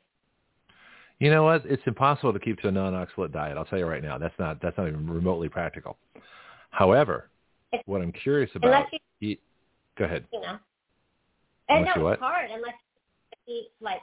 [1.20, 1.66] You know what?
[1.66, 3.58] It's impossible to keep to a non-oxalate diet.
[3.58, 4.18] I'll tell you right now.
[4.18, 5.98] That's not that's not even remotely practical.
[6.70, 7.30] However,
[7.74, 8.86] It's, what I'm curious about.
[8.92, 9.42] you, eat,
[9.98, 10.26] go ahead.
[10.32, 10.58] You know.
[11.68, 12.74] And no, it's hard unless
[13.46, 14.02] you eat like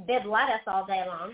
[0.00, 1.32] bib lettuce all day long.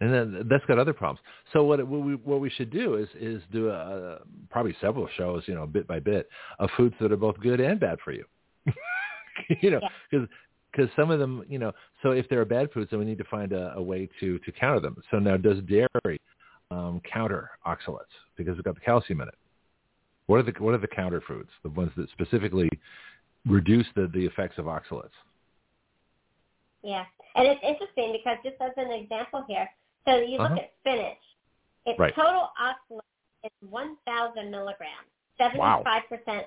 [0.00, 1.20] And then that's got other problems.
[1.52, 4.18] So what what we what we should do is is do a,
[4.50, 7.78] probably several shows, you know, bit by bit, of foods that are both good and
[7.78, 8.24] bad for you.
[9.60, 10.28] you know, because
[10.72, 13.18] because some of them, you know, so if there are bad foods, then we need
[13.18, 14.96] to find a, a way to to counter them.
[15.10, 16.20] So now, does dairy
[16.70, 19.34] um, counter oxalates because it's got the calcium in it?
[20.26, 21.50] What are the what are the counter foods?
[21.62, 22.68] The ones that specifically
[23.46, 25.10] reduce the the effects of oxalates?
[26.84, 29.66] Yeah, and it's interesting because just as an example here,
[30.06, 30.60] so you look Uh-huh.
[30.60, 31.18] at spinach.
[31.86, 32.14] Its Right.
[32.14, 33.02] total oxalate
[33.42, 35.08] is 1,000 milligrams.
[35.54, 35.82] Wow.
[35.82, 36.46] 75%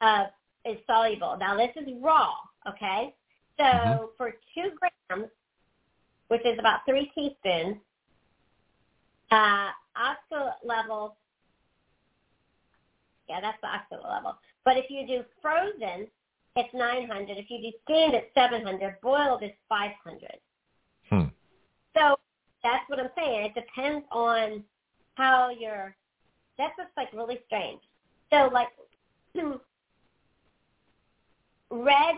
[0.00, 0.32] of
[0.64, 1.36] is soluble.
[1.38, 2.34] Now this is raw,
[2.66, 3.14] okay?
[3.56, 4.16] So Mhm.
[4.16, 5.30] for two grams,
[6.28, 7.80] which is about three teaspoons,
[9.30, 11.16] uh, oxalate level,
[13.28, 14.38] yeah, that's the oxalate level.
[14.64, 16.10] But if you do frozen,
[16.58, 17.38] it's 900.
[17.38, 18.96] If you do steamed, it's 700.
[19.02, 20.38] Boiled is 500.
[21.08, 21.28] Hmm.
[21.96, 22.18] So
[22.62, 23.46] that's what I'm saying.
[23.46, 24.64] It depends on
[25.14, 25.94] how you're.
[26.58, 27.80] That's just like really strange.
[28.30, 28.68] So like
[31.70, 32.16] red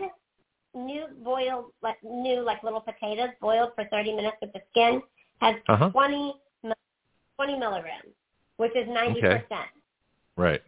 [0.73, 5.01] new boiled like new like little potatoes boiled for 30 minutes with the skin
[5.41, 5.89] has Uh-huh.
[5.89, 6.33] 20
[7.37, 8.13] 20 milligrams,
[8.57, 9.49] which is 90 percent.
[9.51, 9.63] Okay.
[10.37, 10.61] Right.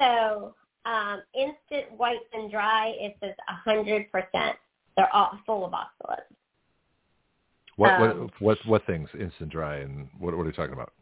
[0.00, 3.34] So um, instant white and dry it says
[3.66, 4.56] 100 percent.
[4.96, 6.20] They're all full of oxalates.
[7.76, 9.08] What Um, what what what things?
[9.18, 10.92] Instant dry and what what are you talking about?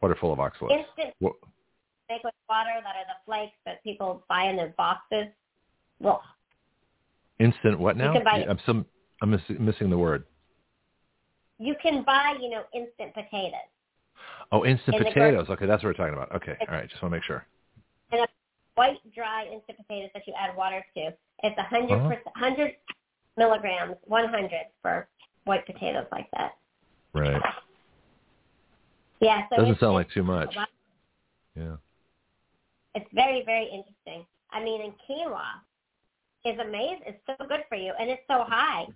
[0.00, 0.78] What are full of oxalates?
[0.78, 1.34] Instant What,
[2.10, 5.26] with water that are the flakes that people buy in their boxes.
[6.00, 6.22] Well,
[7.38, 8.12] instant what now?
[8.22, 8.84] buy- I'm some
[9.22, 10.26] I'm miss, missing the word.
[11.58, 13.70] you can buy, you know, instant potatoes.
[14.52, 15.46] Oh, instant In potatoes.
[15.48, 16.34] Okay, that's what we're talking about.
[16.34, 16.88] Okay, all right.
[16.88, 17.46] Just want to make sure.
[18.12, 18.26] And a
[18.74, 21.12] white, dry instant potatoes that you add water to.
[21.42, 22.16] It's 100, Uh-huh.
[22.24, 22.76] 100
[23.36, 24.50] milligrams, 100
[24.82, 25.08] for
[25.44, 26.56] white potatoes like that.
[27.12, 27.42] Right.
[29.20, 30.56] Yeah, so Doesn't sound like too much.
[31.54, 31.76] Yeah.
[32.94, 34.26] It's very, very interesting.
[34.50, 35.60] I mean, and quinoa
[36.44, 37.00] is amazing.
[37.06, 38.86] It's so good for you, and it's so high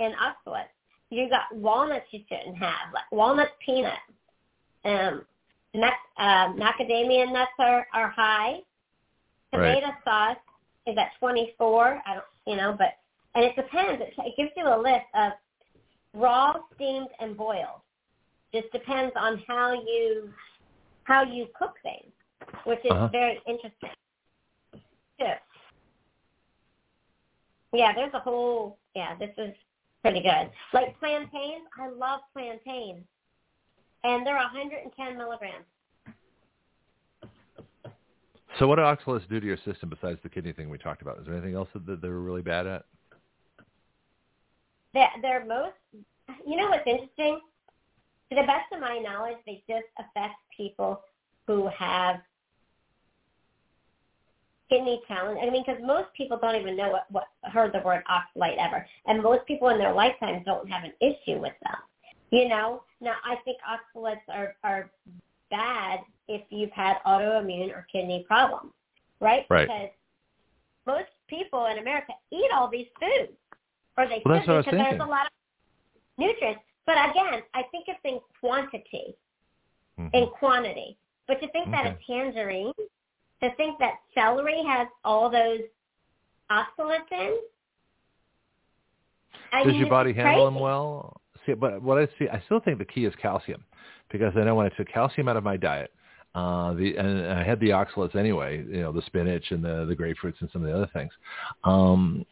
[0.00, 0.66] in oxalates.
[1.10, 3.96] You got walnuts you shouldn't have, like walnuts, peanuts.
[4.84, 5.24] Um,
[5.74, 8.60] mac, uh, macadamia nuts are, are high.
[9.52, 9.80] Right.
[9.80, 10.36] Tomato sauce
[10.86, 12.02] is at 24.
[12.06, 12.98] I don't, you know, but
[13.34, 14.02] and it depends.
[14.02, 15.32] It, it gives you a list of
[16.14, 17.80] raw, steamed, and boiled.
[18.52, 20.32] Just depends on how you
[21.04, 22.12] how you cook things,
[22.64, 23.08] which is Uh-huh.
[23.08, 23.90] very interesting.
[25.18, 25.26] Too.
[27.72, 28.78] Yeah, there's a whole.
[28.94, 29.54] Yeah, this is
[30.02, 30.50] pretty good.
[30.72, 33.04] Like plantains, I love plantains,
[34.04, 35.64] and they're 110 milligrams.
[38.58, 41.18] So what do oxalates do to your system besides the kidney thing we talked about?
[41.18, 42.84] Is there anything else that they're really bad at?
[44.94, 45.74] They're, they're most.
[46.46, 47.40] You know what's interesting?
[48.30, 51.02] To the best of my knowledge, they just affect people
[51.46, 52.16] who have
[54.68, 55.38] kidney challenge.
[55.42, 58.86] I mean, because most people don't even know what, what heard the word oxalate ever,
[59.06, 61.76] and most people in their lifetime don't have an issue with them.
[62.30, 64.90] You know, now I think oxalates are are
[65.50, 68.72] bad if you've had autoimmune or kidney problems,
[69.20, 69.46] right?
[69.48, 69.68] Right.
[69.68, 69.88] Because
[70.86, 73.32] most people in America eat all these foods,
[73.96, 75.32] or they Well, that's should what I was because there's a lot of
[76.18, 76.62] nutrients.
[76.86, 79.14] But again, I think it's in quantity
[79.98, 80.10] Mhm.
[80.14, 80.96] in quantity.
[81.26, 82.72] But to think that a tangerine,
[83.42, 85.60] to think that celery has all those
[86.50, 87.38] oxalates in,
[89.52, 91.20] I Does mean, your body handle them well?
[91.46, 93.64] See, but what I see, I still think the key is calcium,
[94.10, 95.92] because I know when I took calcium out of my diet,
[96.34, 99.96] uh, the and I had the oxalates anyway, you know, the spinach and the the
[99.96, 101.12] grapefruits and some of the other things.
[101.64, 102.24] Um,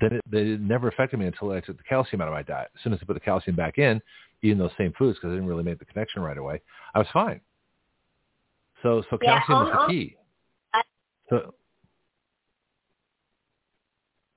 [0.00, 2.70] then it, they never affected me until I took the calcium out of my diet.
[2.74, 4.00] As soon as I put the calcium back in,
[4.42, 6.62] eating those same foods because I didn't really make the connection right away,
[6.94, 7.40] I was fine.
[8.82, 10.16] So so Yeah, calcium is the um, key.
[10.72, 10.82] I-
[11.28, 11.54] So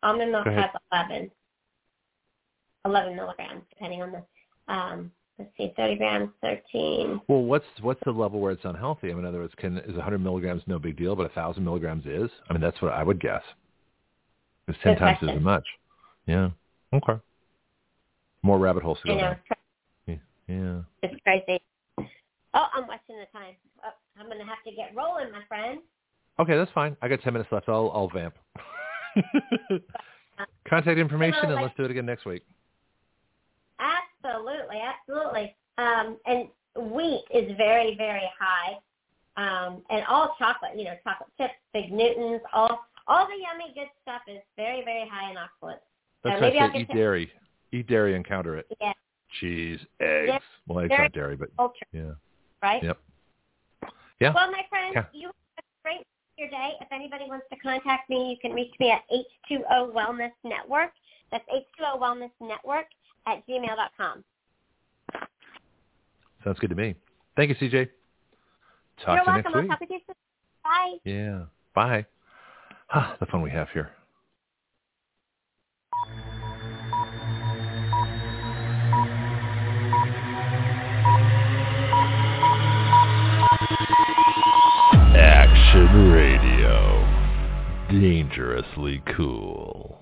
[0.04, 1.32] Almond milk has 11,
[2.86, 7.22] 11 milligrams, depending on the, um, let's see, 30 grams, 13.
[7.28, 9.10] Well, what's what's the level where it's unhealthy?
[9.10, 12.06] I mean, in other words, can is 100 milligrams no big deal, but 1,000 milligrams
[12.06, 12.30] is?
[12.50, 13.44] I mean, that's what I would guess.
[14.68, 15.38] It's 10 Good times question.
[15.38, 15.66] as much.
[16.26, 16.50] Yeah.
[16.94, 17.20] Okay.
[18.42, 19.38] More rabbit holes to go down.
[20.08, 20.16] Yeah.
[20.48, 20.82] yeah.
[21.04, 21.62] it's crazy.
[21.98, 23.56] Oh, I'm watching the time.
[23.84, 23.90] Oh,
[24.20, 25.80] I'm going to have to get rolling, my friend.
[26.40, 26.96] Okay, that's fine.
[27.02, 27.70] I got 10 minutes left.
[27.70, 28.36] I'll I'll vamp.
[30.68, 32.44] Contact information, and let's do it again next week.
[34.26, 35.56] Absolutely, absolutely.
[35.78, 36.48] Um, and
[36.92, 38.78] wheat is very, very high
[39.38, 43.90] um, and all chocolate, you know, chocolate chips, Fig Newtons, all all the yummy good
[44.02, 45.78] stuff is very, very high in oxalates.
[46.24, 47.32] That's so why I say eat dairy.
[47.72, 48.66] Eat dairy and counter it.
[48.82, 48.94] Yeah.
[49.40, 50.44] Cheese, eggs.
[50.68, 51.86] Well, eggs not dairy, but culture.
[51.92, 52.12] yeah.
[52.64, 52.82] Right?
[52.82, 52.98] Yep.
[54.20, 54.34] Yeah.
[54.34, 55.06] Well, my friend, yeah.
[55.14, 56.72] you have a great your day.
[56.82, 60.92] If anybody wants to contact me, you can reach me at H2O Wellness Network.
[61.32, 62.88] That's H2O Wellness Network
[63.26, 64.24] at gmail.com.
[66.44, 66.96] Sounds good to me.
[67.36, 67.90] Thank you, CJ.
[69.04, 69.34] Talk You're to welcome.
[69.36, 69.56] next week.
[69.56, 70.16] I'll talk with you soon.
[70.64, 70.98] Bye.
[71.04, 71.42] Yeah.
[71.74, 72.06] Bye.
[72.94, 73.92] Ah, the fun we have here.
[85.18, 87.02] Action Radio.
[87.90, 89.98] Dangerously cool.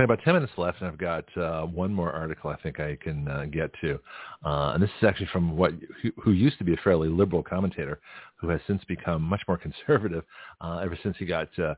[0.00, 2.96] So about 10 minutes left, and I've got uh, one more article I think I
[2.96, 4.00] can uh, get to.
[4.42, 5.72] Uh, and this is actually from what
[6.02, 8.00] who, who, used to be a fairly liberal commentator
[8.36, 10.24] who has since become much more conservative
[10.62, 11.74] uh, ever since he got uh,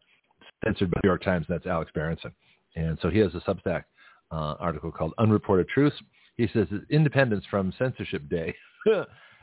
[0.65, 1.47] censored by the New York Times.
[1.49, 2.31] and That's Alex Berenson.
[2.77, 3.83] And so he has a Substack
[4.31, 5.97] uh, article called Unreported Truths.
[6.37, 8.55] He says it's independence from censorship day.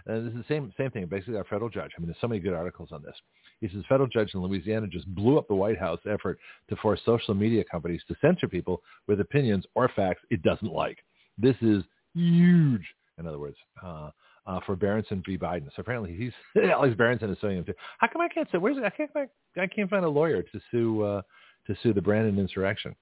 [0.10, 1.06] And this is the same same thing.
[1.06, 1.92] Basically, our federal judge.
[1.96, 3.16] I mean, there's so many good articles on this.
[3.62, 6.40] He says federal judge in Louisiana just blew up the White House effort
[6.70, 10.98] to force social media companies to censor people with opinions or facts it doesn't like.
[11.38, 11.84] This is
[12.16, 12.82] huge.
[13.20, 14.10] In other words, uh,
[14.48, 15.38] uh, for Berenson v.
[15.38, 15.68] Biden.
[15.76, 16.34] So apparently, he's
[16.72, 17.76] Alex Berenson is suing him too.
[18.00, 18.58] How come I can't say?
[18.58, 19.12] Where's I can't
[19.58, 21.22] I can't find a lawyer to sue uh,
[21.68, 22.96] to sue the Brandon insurrection.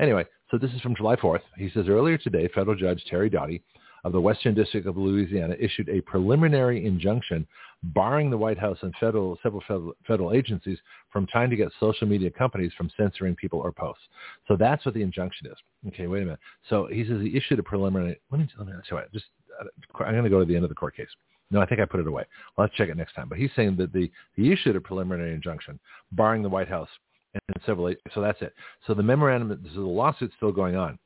[0.00, 1.42] Anyway, so this is from July 4th.
[1.56, 3.62] He says earlier today, federal judge Terry Doughty
[4.04, 7.46] of the Western District of Louisiana issued a preliminary injunction
[7.82, 10.78] barring the White House and federal, several federal, federal agencies
[11.10, 14.02] from trying to get social media companies from censoring people or posts.
[14.46, 15.56] So that's what the injunction is.
[15.88, 16.40] Okay, wait a minute.
[16.68, 18.20] So he says he issued a preliminary.
[18.30, 19.10] Let me, let me show it.
[19.12, 19.26] Just
[19.60, 21.08] uh, I'm going to go to the end of the court case.
[21.50, 22.24] No, I think I put it away.
[22.56, 23.28] Well, let's check it next time.
[23.28, 25.78] But he's saying that the he issued a preliminary injunction
[26.12, 26.88] barring the White House
[27.34, 27.94] and several.
[28.14, 28.54] So that's it.
[28.86, 30.98] So the memorandum, so the lawsuit's still going on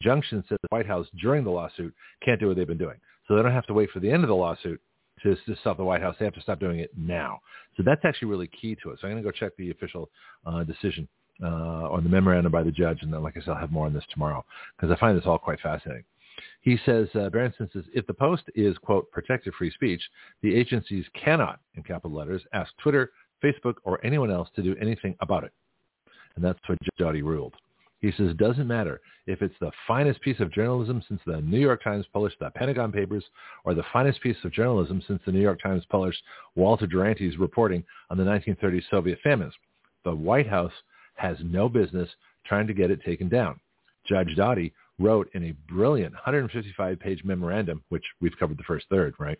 [0.00, 2.96] injunction said the White House during the lawsuit can't do what they've been doing.
[3.26, 4.80] So they don't have to wait for the end of the lawsuit
[5.22, 6.16] to, to stop the White House.
[6.18, 7.40] They have to stop doing it now.
[7.76, 8.98] So that's actually really key to it.
[9.00, 10.10] So I'm going to go check the official
[10.46, 11.08] uh, decision
[11.42, 12.98] uh, on the memorandum by the judge.
[13.02, 14.44] And then, like I said, I'll have more on this tomorrow
[14.76, 16.04] because I find this all quite fascinating.
[16.62, 20.00] He says, uh, Berenson says, if the post is, quote, protected free speech,
[20.42, 23.12] the agencies cannot, in capital letters, ask Twitter,
[23.42, 25.52] Facebook, or anyone else to do anything about it.
[26.36, 27.54] And that's what Judge Doughty ruled.
[28.00, 31.82] He says, doesn't matter if it's the finest piece of journalism since the New York
[31.84, 33.24] Times published the Pentagon Papers
[33.64, 36.22] or the finest piece of journalism since the New York Times published
[36.56, 39.52] Walter Duranty's reporting on the 1930s Soviet famines.
[40.04, 40.72] The White House
[41.16, 42.08] has no business
[42.46, 43.60] trying to get it taken down.
[44.06, 49.38] Judge Doughty wrote in a brilliant 155-page memorandum, which we've covered the first third, right,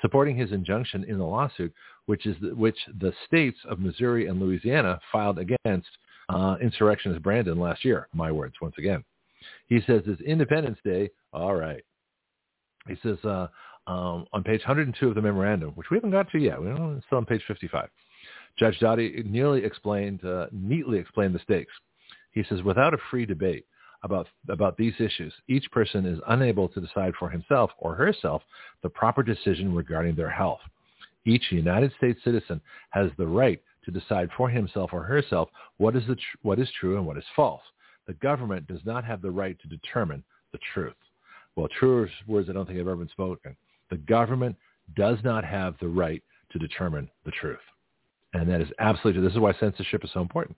[0.00, 1.72] supporting his injunction in the lawsuit,
[2.06, 5.88] which is the, which the states of Missouri and Louisiana filed against
[6.32, 8.08] uh, insurrectionist Brandon last year.
[8.12, 9.04] My words, once again.
[9.66, 11.10] He says it's Independence Day.
[11.32, 11.82] All right.
[12.88, 13.48] He says uh,
[13.86, 16.60] um, on page 102 of the memorandum, which we haven't got to yet.
[16.60, 17.88] We're still on page 55.
[18.58, 21.72] Judge Doughty nearly explained, uh, neatly explained the stakes.
[22.32, 23.66] He says, without a free debate
[24.02, 28.42] about, about these issues, each person is unable to decide for himself or herself
[28.82, 30.60] the proper decision regarding their health.
[31.24, 36.06] Each United States citizen has the right to decide for himself or herself what is,
[36.06, 37.62] the tr- what is true and what is false.
[38.06, 40.94] The government does not have the right to determine the truth.
[41.56, 43.56] Well, truer words I don't think have ever been spoken.
[43.90, 44.56] The government
[44.96, 47.58] does not have the right to determine the truth.
[48.34, 50.56] And that is absolutely, this is why censorship is so important.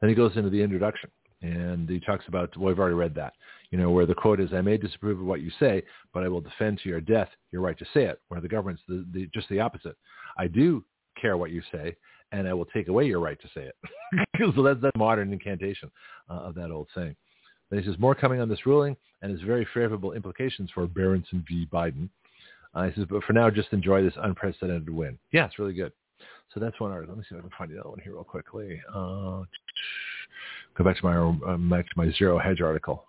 [0.00, 1.10] Then he goes into the introduction
[1.42, 3.34] and he talks about, well, we've already read that,
[3.70, 5.82] you know, where the quote is, I may disapprove of what you say,
[6.14, 8.82] but I will defend to your death your right to say it, where the government's
[8.86, 9.96] the, the, just the opposite.
[10.38, 10.84] I do
[11.20, 11.96] care what you say,
[12.32, 14.52] and I will take away your right to say it.
[14.56, 15.90] so that's that modern incantation
[16.28, 17.14] uh, of that old saying.
[17.70, 21.44] Then he says, more coming on this ruling and its very favorable implications for Berenson
[21.48, 21.66] v.
[21.72, 22.08] Biden.
[22.74, 25.18] Uh, he says, but for now, just enjoy this unprecedented win.
[25.32, 25.92] Yeah, it's really good.
[26.52, 27.14] So that's one article.
[27.14, 28.80] Let me see if I can find the other one here real quickly.
[28.88, 29.42] Uh,
[30.76, 33.04] go back to my uh, back to my zero hedge article.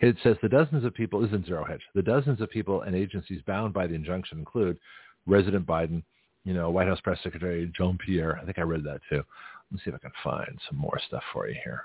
[0.00, 1.82] It says the dozens of people isn't zero hedge.
[1.94, 4.78] The dozens of people and agencies bound by the injunction include
[5.26, 6.02] Resident Biden,
[6.44, 8.38] you know, White House Press Secretary Jean-Pierre.
[8.40, 9.22] I think I read that too.
[9.70, 11.84] Let's see if I can find some more stuff for you here.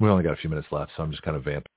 [0.00, 1.70] We only got a few minutes left, so I'm just kind of vamping.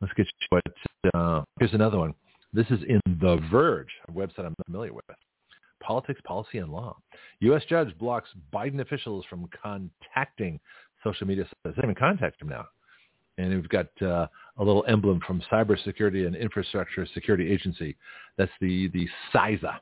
[0.00, 0.48] Let's get you.
[0.50, 2.14] But uh, here's another one.
[2.52, 5.04] This is in The Verge, a website I'm familiar with.
[5.80, 6.96] Politics, Policy, and Law.
[7.40, 7.62] U.S.
[7.68, 10.58] judge blocks Biden officials from contacting
[11.02, 11.76] social media sites.
[11.76, 12.66] They even contact him now.
[13.38, 14.26] and we've got uh,
[14.58, 17.96] a little emblem from Cybersecurity and Infrastructure Security Agency.
[18.38, 19.78] That's the the CISA.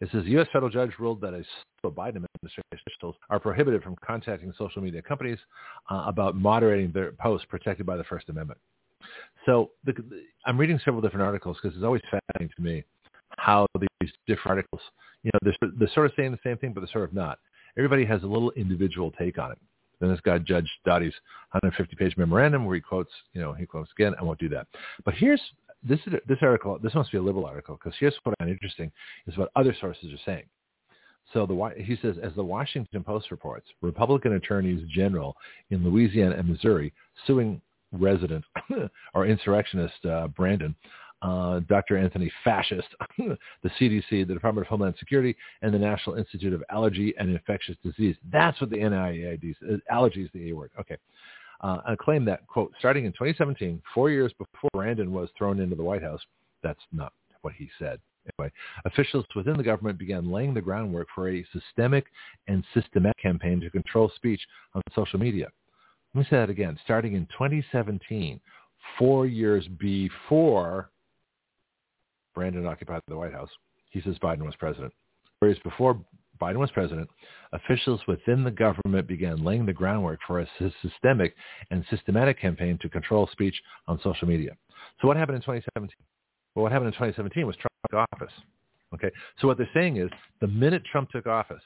[0.00, 0.46] It says the U.S.
[0.52, 1.44] federal judge ruled that a
[1.84, 5.38] Biden administration officials are prohibited from contacting social media companies
[5.90, 8.60] uh, about moderating their posts protected by the First Amendment.
[9.46, 9.94] So the,
[10.46, 12.84] I'm reading several different articles because it's always fascinating to me
[13.36, 14.80] how these different articles,
[15.22, 17.38] you know, they're, they're sort of saying the same thing, but they're sort of not.
[17.76, 19.58] Everybody has a little individual take on it.
[20.00, 21.14] Then this guy, Judge Doughty's
[21.64, 24.14] 150-page memorandum where he quotes, you know, he quotes again.
[24.18, 24.66] I won't do that.
[25.04, 25.40] But here's
[25.82, 26.78] this is this article.
[26.82, 28.90] This must be a liberal article because here's what I find interesting
[29.26, 30.44] is what other sources are saying.
[31.32, 35.36] So the he says, as the Washington Post reports, Republican attorneys general
[35.70, 36.92] in Louisiana and Missouri
[37.26, 37.60] suing
[37.92, 38.44] resident
[39.14, 40.74] or insurrectionist uh, Brandon
[41.22, 41.96] uh, Dr.
[41.96, 47.14] Anthony Fascist, the CDC, the Department of Homeland Security, and the National Institute of Allergy
[47.18, 48.16] and Infectious Disease.
[48.30, 50.70] That's what the NIAID, uh, allergy is the A word.
[50.78, 50.96] Okay.
[51.60, 55.82] Uh, claim that, quote, starting in 2017, four years before Brandon was thrown into the
[55.82, 56.20] White House,
[56.62, 57.12] that's not
[57.42, 57.98] what he said.
[58.38, 58.52] Anyway,
[58.84, 62.06] officials within the government began laying the groundwork for a systemic
[62.46, 64.40] and systematic campaign to control speech
[64.74, 65.48] on social media.
[66.14, 66.78] Let me say that again.
[66.84, 68.40] Starting in 2017,
[68.98, 70.90] four years before
[72.34, 73.50] Brandon occupied the White House.
[73.90, 74.92] He says Biden was president.
[75.40, 76.00] Whereas before
[76.38, 77.08] Biden was president,
[77.52, 80.48] officials within the government began laying the groundwork for a
[80.82, 81.34] systemic
[81.70, 83.54] and systematic campaign to control speech
[83.86, 84.52] on social media.
[85.00, 85.90] So what happened in 2017?
[86.54, 88.34] Well, what happened in 2017 was Trump took office.
[88.94, 89.10] Okay,
[89.40, 90.08] so what they're saying is
[90.40, 91.62] the minute Trump took office,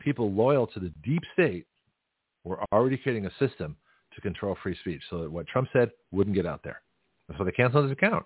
[0.00, 1.66] people loyal to the deep state
[2.44, 3.76] were already creating a system
[4.14, 6.82] to control free speech so that what Trump said wouldn't get out there.
[7.26, 8.24] That's why they canceled his account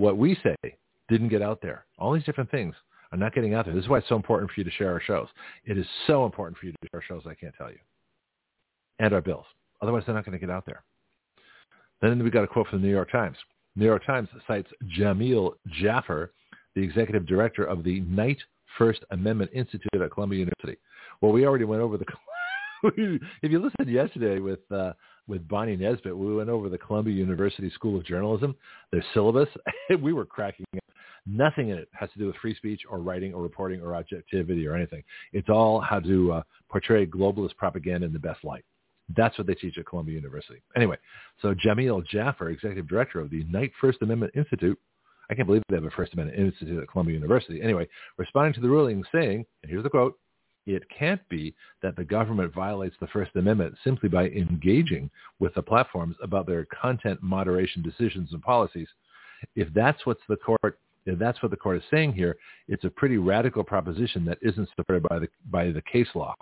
[0.00, 0.76] what we say
[1.08, 1.84] didn't get out there.
[1.98, 2.74] All these different things
[3.12, 3.74] are not getting out there.
[3.74, 5.28] This is why it's so important for you to share our shows.
[5.64, 7.78] It is so important for you to share our shows, I can't tell you.
[8.98, 9.46] And our bills.
[9.82, 10.82] Otherwise, they're not going to get out there.
[12.02, 13.36] Then we got a quote from the New York Times.
[13.76, 16.32] New York Times cites Jameel Jaffer,
[16.74, 18.38] the executive director of the Knight
[18.78, 20.76] First Amendment Institute at Columbia University.
[21.20, 22.04] Well, we already went over the.
[23.42, 24.92] if you listened yesterday with uh,
[25.30, 26.16] with Bonnie Nesbitt.
[26.16, 28.54] We went over the Columbia University School of Journalism,
[28.92, 29.48] their syllabus,
[30.02, 30.84] we were cracking up.
[31.26, 34.66] Nothing in it has to do with free speech or writing or reporting or objectivity
[34.66, 35.02] or anything.
[35.32, 38.64] It's all how to uh, portray globalist propaganda in the best light.
[39.16, 40.62] That's what they teach at Columbia University.
[40.76, 40.96] Anyway,
[41.42, 44.78] so Jameel Jaffer, executive director of the Knight First Amendment Institute,
[45.30, 47.60] I can't believe they have a First Amendment Institute at Columbia University.
[47.62, 50.18] Anyway, responding to the ruling saying, and here's the quote,
[50.66, 55.62] it can't be that the government violates the First Amendment simply by engaging with the
[55.62, 58.88] platforms about their content moderation decisions and policies.
[59.56, 60.78] If that's what's the court
[61.18, 62.36] that's what the court is saying here,
[62.68, 66.34] it's a pretty radical proposition that isn't supported by the by the case law.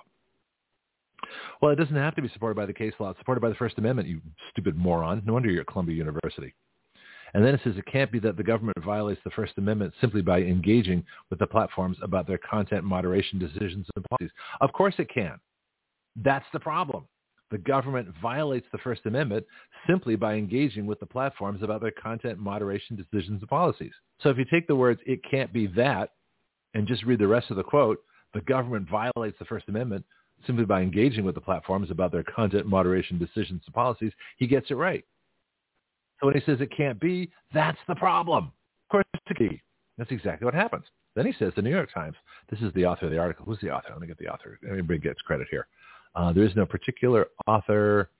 [1.61, 3.11] Well, it doesn't have to be supported by the case law.
[3.11, 5.23] It's supported by the First Amendment, you stupid moron.
[5.25, 6.55] No wonder you're at Columbia University.
[7.35, 10.23] And then it says it can't be that the government violates the First Amendment simply
[10.23, 14.31] by engaging with the platforms about their content moderation decisions and policies.
[14.61, 15.39] Of course it can.
[16.17, 17.07] That's the problem.
[17.51, 19.47] The government violates the First Amendment
[19.87, 23.93] simply by engaging with the platforms about their content moderation decisions and policies.
[24.23, 26.13] So if you take the words, it can't be that,
[26.75, 28.03] and just read the rest of the quote,
[28.35, 30.05] the government violates the First Amendment
[30.47, 34.71] simply by engaging with the platforms about their content moderation decisions and policies, he gets
[34.71, 35.05] it right.
[36.21, 38.45] So when he says it can't be, that's the problem.
[38.45, 39.61] Of course it's key.
[39.97, 40.85] That's exactly what happens.
[41.17, 42.17] Then he says, the New York Times,
[42.51, 43.45] this is the author of the article.
[43.45, 43.89] Who's the author?
[43.91, 44.59] Let me get the author.
[44.69, 45.67] Everybody gets credit here.
[46.15, 48.11] Uh, there is no particular author.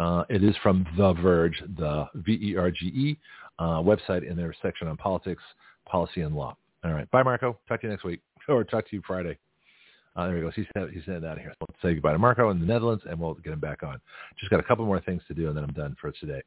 [0.00, 3.18] Uh, it is from The Verge, the V-E-R-G-E
[3.58, 5.42] uh, website in their section on politics,
[5.86, 6.56] policy, and law.
[6.84, 7.10] All right.
[7.10, 7.58] Bye, Marco.
[7.68, 9.38] Talk to you next week or talk to you Friday.
[10.16, 10.52] Uh, there he goes.
[10.54, 11.54] He's, he's out of here.
[11.60, 14.00] Let's say goodbye to Marco in the Netherlands, and we'll get him back on.
[14.38, 16.42] Just got a couple more things to do, and then I'm done for today.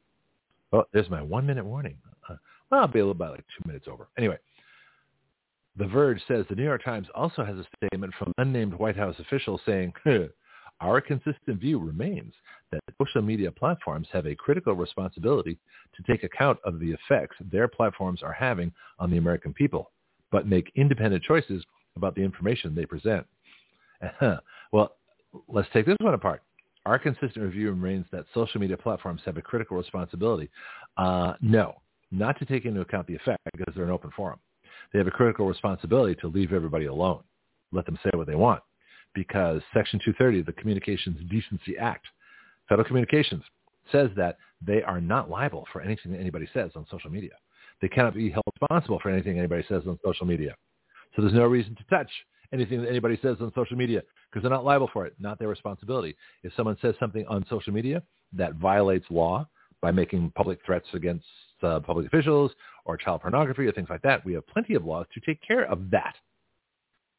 [0.72, 1.96] Oh, there's my one minute warning.
[2.28, 2.36] Uh,
[2.70, 4.08] well, I'll be a little about like two minutes over.
[4.16, 4.38] Anyway,
[5.76, 9.16] The Verge says the New York Times also has a statement from unnamed White House
[9.18, 9.92] officials saying,
[10.80, 12.32] our consistent view remains
[12.70, 15.58] that social media platforms have a critical responsibility
[15.96, 19.90] to take account of the effects their platforms are having on the American people,
[20.30, 21.64] but make independent choices
[21.96, 23.26] about the information they present.
[24.72, 24.96] well,
[25.48, 26.42] let's take this one apart.
[26.86, 30.48] Our consistent review remains that social media platforms have a critical responsibility.
[30.96, 31.74] Uh, no,
[32.10, 34.38] not to take into account the effect because they're an open forum.
[34.92, 37.22] They have a critical responsibility to leave everybody alone,
[37.72, 38.62] let them say what they want,
[39.14, 42.06] because Section 230 of the Communications Decency Act,
[42.68, 43.42] Federal Communications,
[43.90, 47.32] says that they are not liable for anything that anybody says on social media.
[47.80, 50.54] They cannot be held responsible for anything anybody says on social media.
[51.14, 52.10] So there's no reason to touch
[52.52, 55.48] anything that anybody says on social media because they're not liable for it, not their
[55.48, 56.16] responsibility.
[56.42, 59.48] If someone says something on social media that violates law
[59.80, 61.24] by making public threats against
[61.62, 62.52] uh, public officials
[62.84, 64.24] or child pornography or things like that.
[64.24, 66.14] We have plenty of laws to take care of that.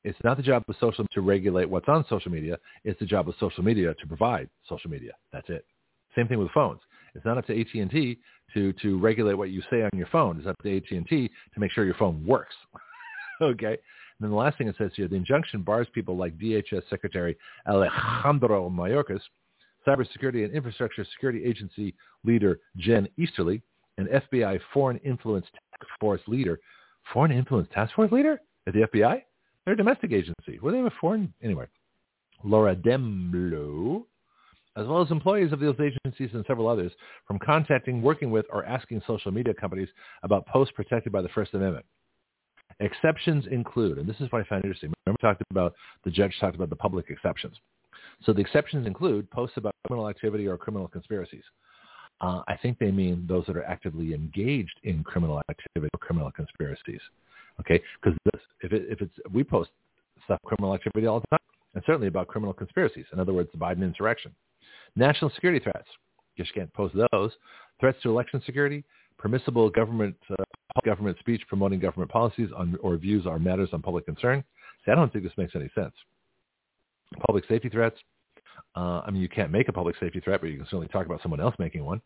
[0.03, 2.57] It's not the job of social to regulate what's on social media.
[2.83, 5.11] It's the job of social media to provide social media.
[5.33, 5.65] That's it.
[6.15, 6.79] Same thing with phones.
[7.15, 8.19] It's not up to AT&T
[8.53, 10.37] to, to regulate what you say on your phone.
[10.37, 11.07] It's up to AT&T
[11.53, 12.55] to make sure your phone works.
[13.41, 13.67] okay?
[13.75, 13.77] And
[14.21, 17.37] then the last thing it says here, the injunction bars people like DHS Secretary
[17.67, 19.21] Alejandro Mayorkas,
[19.87, 23.61] Cybersecurity and Infrastructure Security Agency leader Jen Easterly,
[23.97, 26.59] and FBI Foreign Influence Task Force leader.
[27.13, 29.21] Foreign Influence Task Force leader at the FBI?
[29.69, 30.57] They're a domestic agency.
[30.63, 31.31] Were they a foreign?
[31.43, 31.67] Anyway,
[32.43, 34.03] Laura Dehmlow,
[34.75, 36.91] as well as employees of those agencies and several others,
[37.27, 39.87] from contacting, working with, or asking social media companies
[40.23, 41.85] about posts protected by the First Amendment.
[42.79, 44.91] Exceptions include, and this is what I found interesting.
[45.05, 47.55] Remember, we talked about the judge talked about the public exceptions.
[48.23, 51.43] So the exceptions include posts about criminal activity or criminal conspiracies.
[52.21, 56.31] Uh, I think they mean those that are actively engaged in criminal activity or criminal
[56.31, 57.01] conspiracies.
[57.59, 58.17] Okay, because
[58.61, 59.69] if, it, if it's we post
[60.25, 61.39] stuff criminal activity all the time,
[61.75, 63.05] and certainly about criminal conspiracies.
[63.13, 64.33] In other words, the Biden insurrection,
[64.95, 65.87] national security threats.
[66.35, 67.31] You just can't post those.
[67.79, 68.83] Threats to election security,
[69.17, 70.43] permissible government uh,
[70.85, 74.43] government speech promoting government policies on, or views on matters on public concern.
[74.85, 75.93] See, I don't think this makes any sense.
[77.27, 77.97] Public safety threats.
[78.75, 81.05] Uh, I mean, you can't make a public safety threat, but you can certainly talk
[81.05, 82.01] about someone else making one.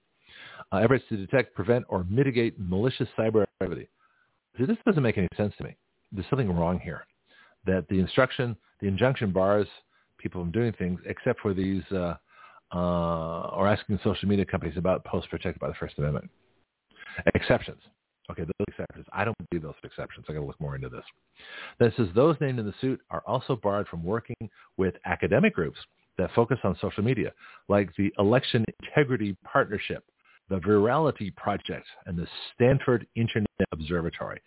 [0.72, 3.90] Uh, efforts to detect, prevent, or mitigate malicious cyber activity.
[4.58, 5.76] This doesn't make any sense to me.
[6.12, 7.06] There's something wrong here.
[7.66, 9.68] That the instruction, the injunction bars
[10.20, 12.16] people from doing things except for these, uh,
[12.74, 16.30] uh, or asking social media companies about posts protected by the First Amendment.
[17.36, 17.82] Exceptions.
[18.32, 19.06] Okay, those exceptions.
[19.12, 20.26] I don't believe those exceptions.
[20.30, 21.04] I got to look more into this.
[21.80, 25.78] That says those named in the suit are also barred from working with academic groups
[26.18, 27.34] that focus on social media,
[27.68, 30.06] like the Election Integrity Partnership,
[30.54, 34.40] the Virality Project, and the Stanford Internet Observatory.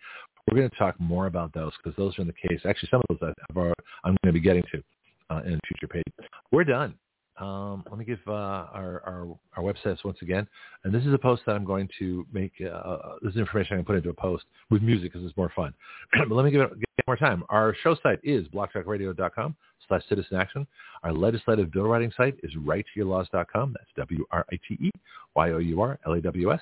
[0.49, 2.61] We're going to talk more about those because those are in the case.
[2.65, 3.59] Actually, some of those I
[4.05, 4.81] I'm going to be getting to
[5.29, 6.29] uh, in future pages.
[6.51, 6.93] We're done.
[7.39, 10.47] Um, let me give uh, our, our, our websites once again.
[10.83, 12.51] And this is a post that I'm going to make.
[12.61, 15.25] Uh, uh this is information I'm going to put into a post with music because
[15.27, 15.73] it's more fun.
[16.27, 17.43] but let me give it get more time.
[17.49, 19.55] Our show site is blogtalkradio.com
[19.87, 20.65] slash citizen action.
[21.03, 23.75] Our legislative bill writing site is writeyourlaws.com.
[23.77, 26.61] That's W-R-I-T-E-Y-O-U-R-L-A-W-S.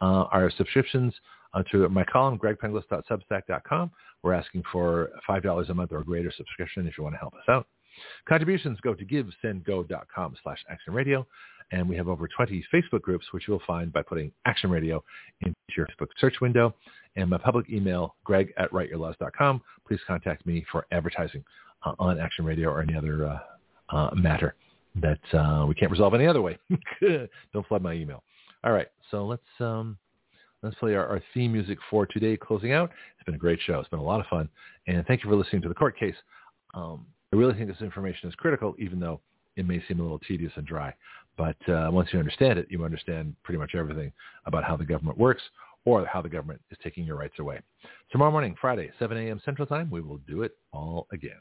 [0.00, 1.12] Uh, our subscriptions
[1.54, 3.90] uh, to my column, gregpenglis.substack.com.
[4.22, 7.34] We're asking for $5 a month or a greater subscription if you want to help
[7.34, 7.66] us out.
[8.28, 11.26] Contributions go to givesendgo.com slash action radio.
[11.72, 15.02] And we have over 20 Facebook groups, which you'll find by putting Action Radio
[15.40, 16.72] into your Facebook search window.
[17.16, 19.62] And my public email, greg at writeyourlaws.com.
[19.86, 21.44] Please contact me for advertising
[21.84, 24.54] uh, on Action Radio or any other uh, uh, matter
[25.00, 26.58] that uh, we can't resolve any other way.
[27.52, 28.22] Don't flood my email.
[28.64, 29.96] All right, so let's um,
[30.62, 32.36] let's play our, our, theme music for today.
[32.36, 33.78] Closing out, it's been a great show.
[33.78, 34.48] It's been a lot of fun,
[34.86, 36.14] and thank you for listening to the court case.
[36.74, 39.20] Um, I really think this information is critical, even though
[39.56, 40.94] it may seem a little tedious and dry.
[41.36, 44.12] But uh, once you understand it, you understand pretty much everything
[44.46, 45.42] about how the government works
[45.84, 47.60] or how the government is taking your rights away.
[48.10, 49.40] Tomorrow morning, Friday, 7 a.m.
[49.44, 51.40] Central Time, we will do it all again.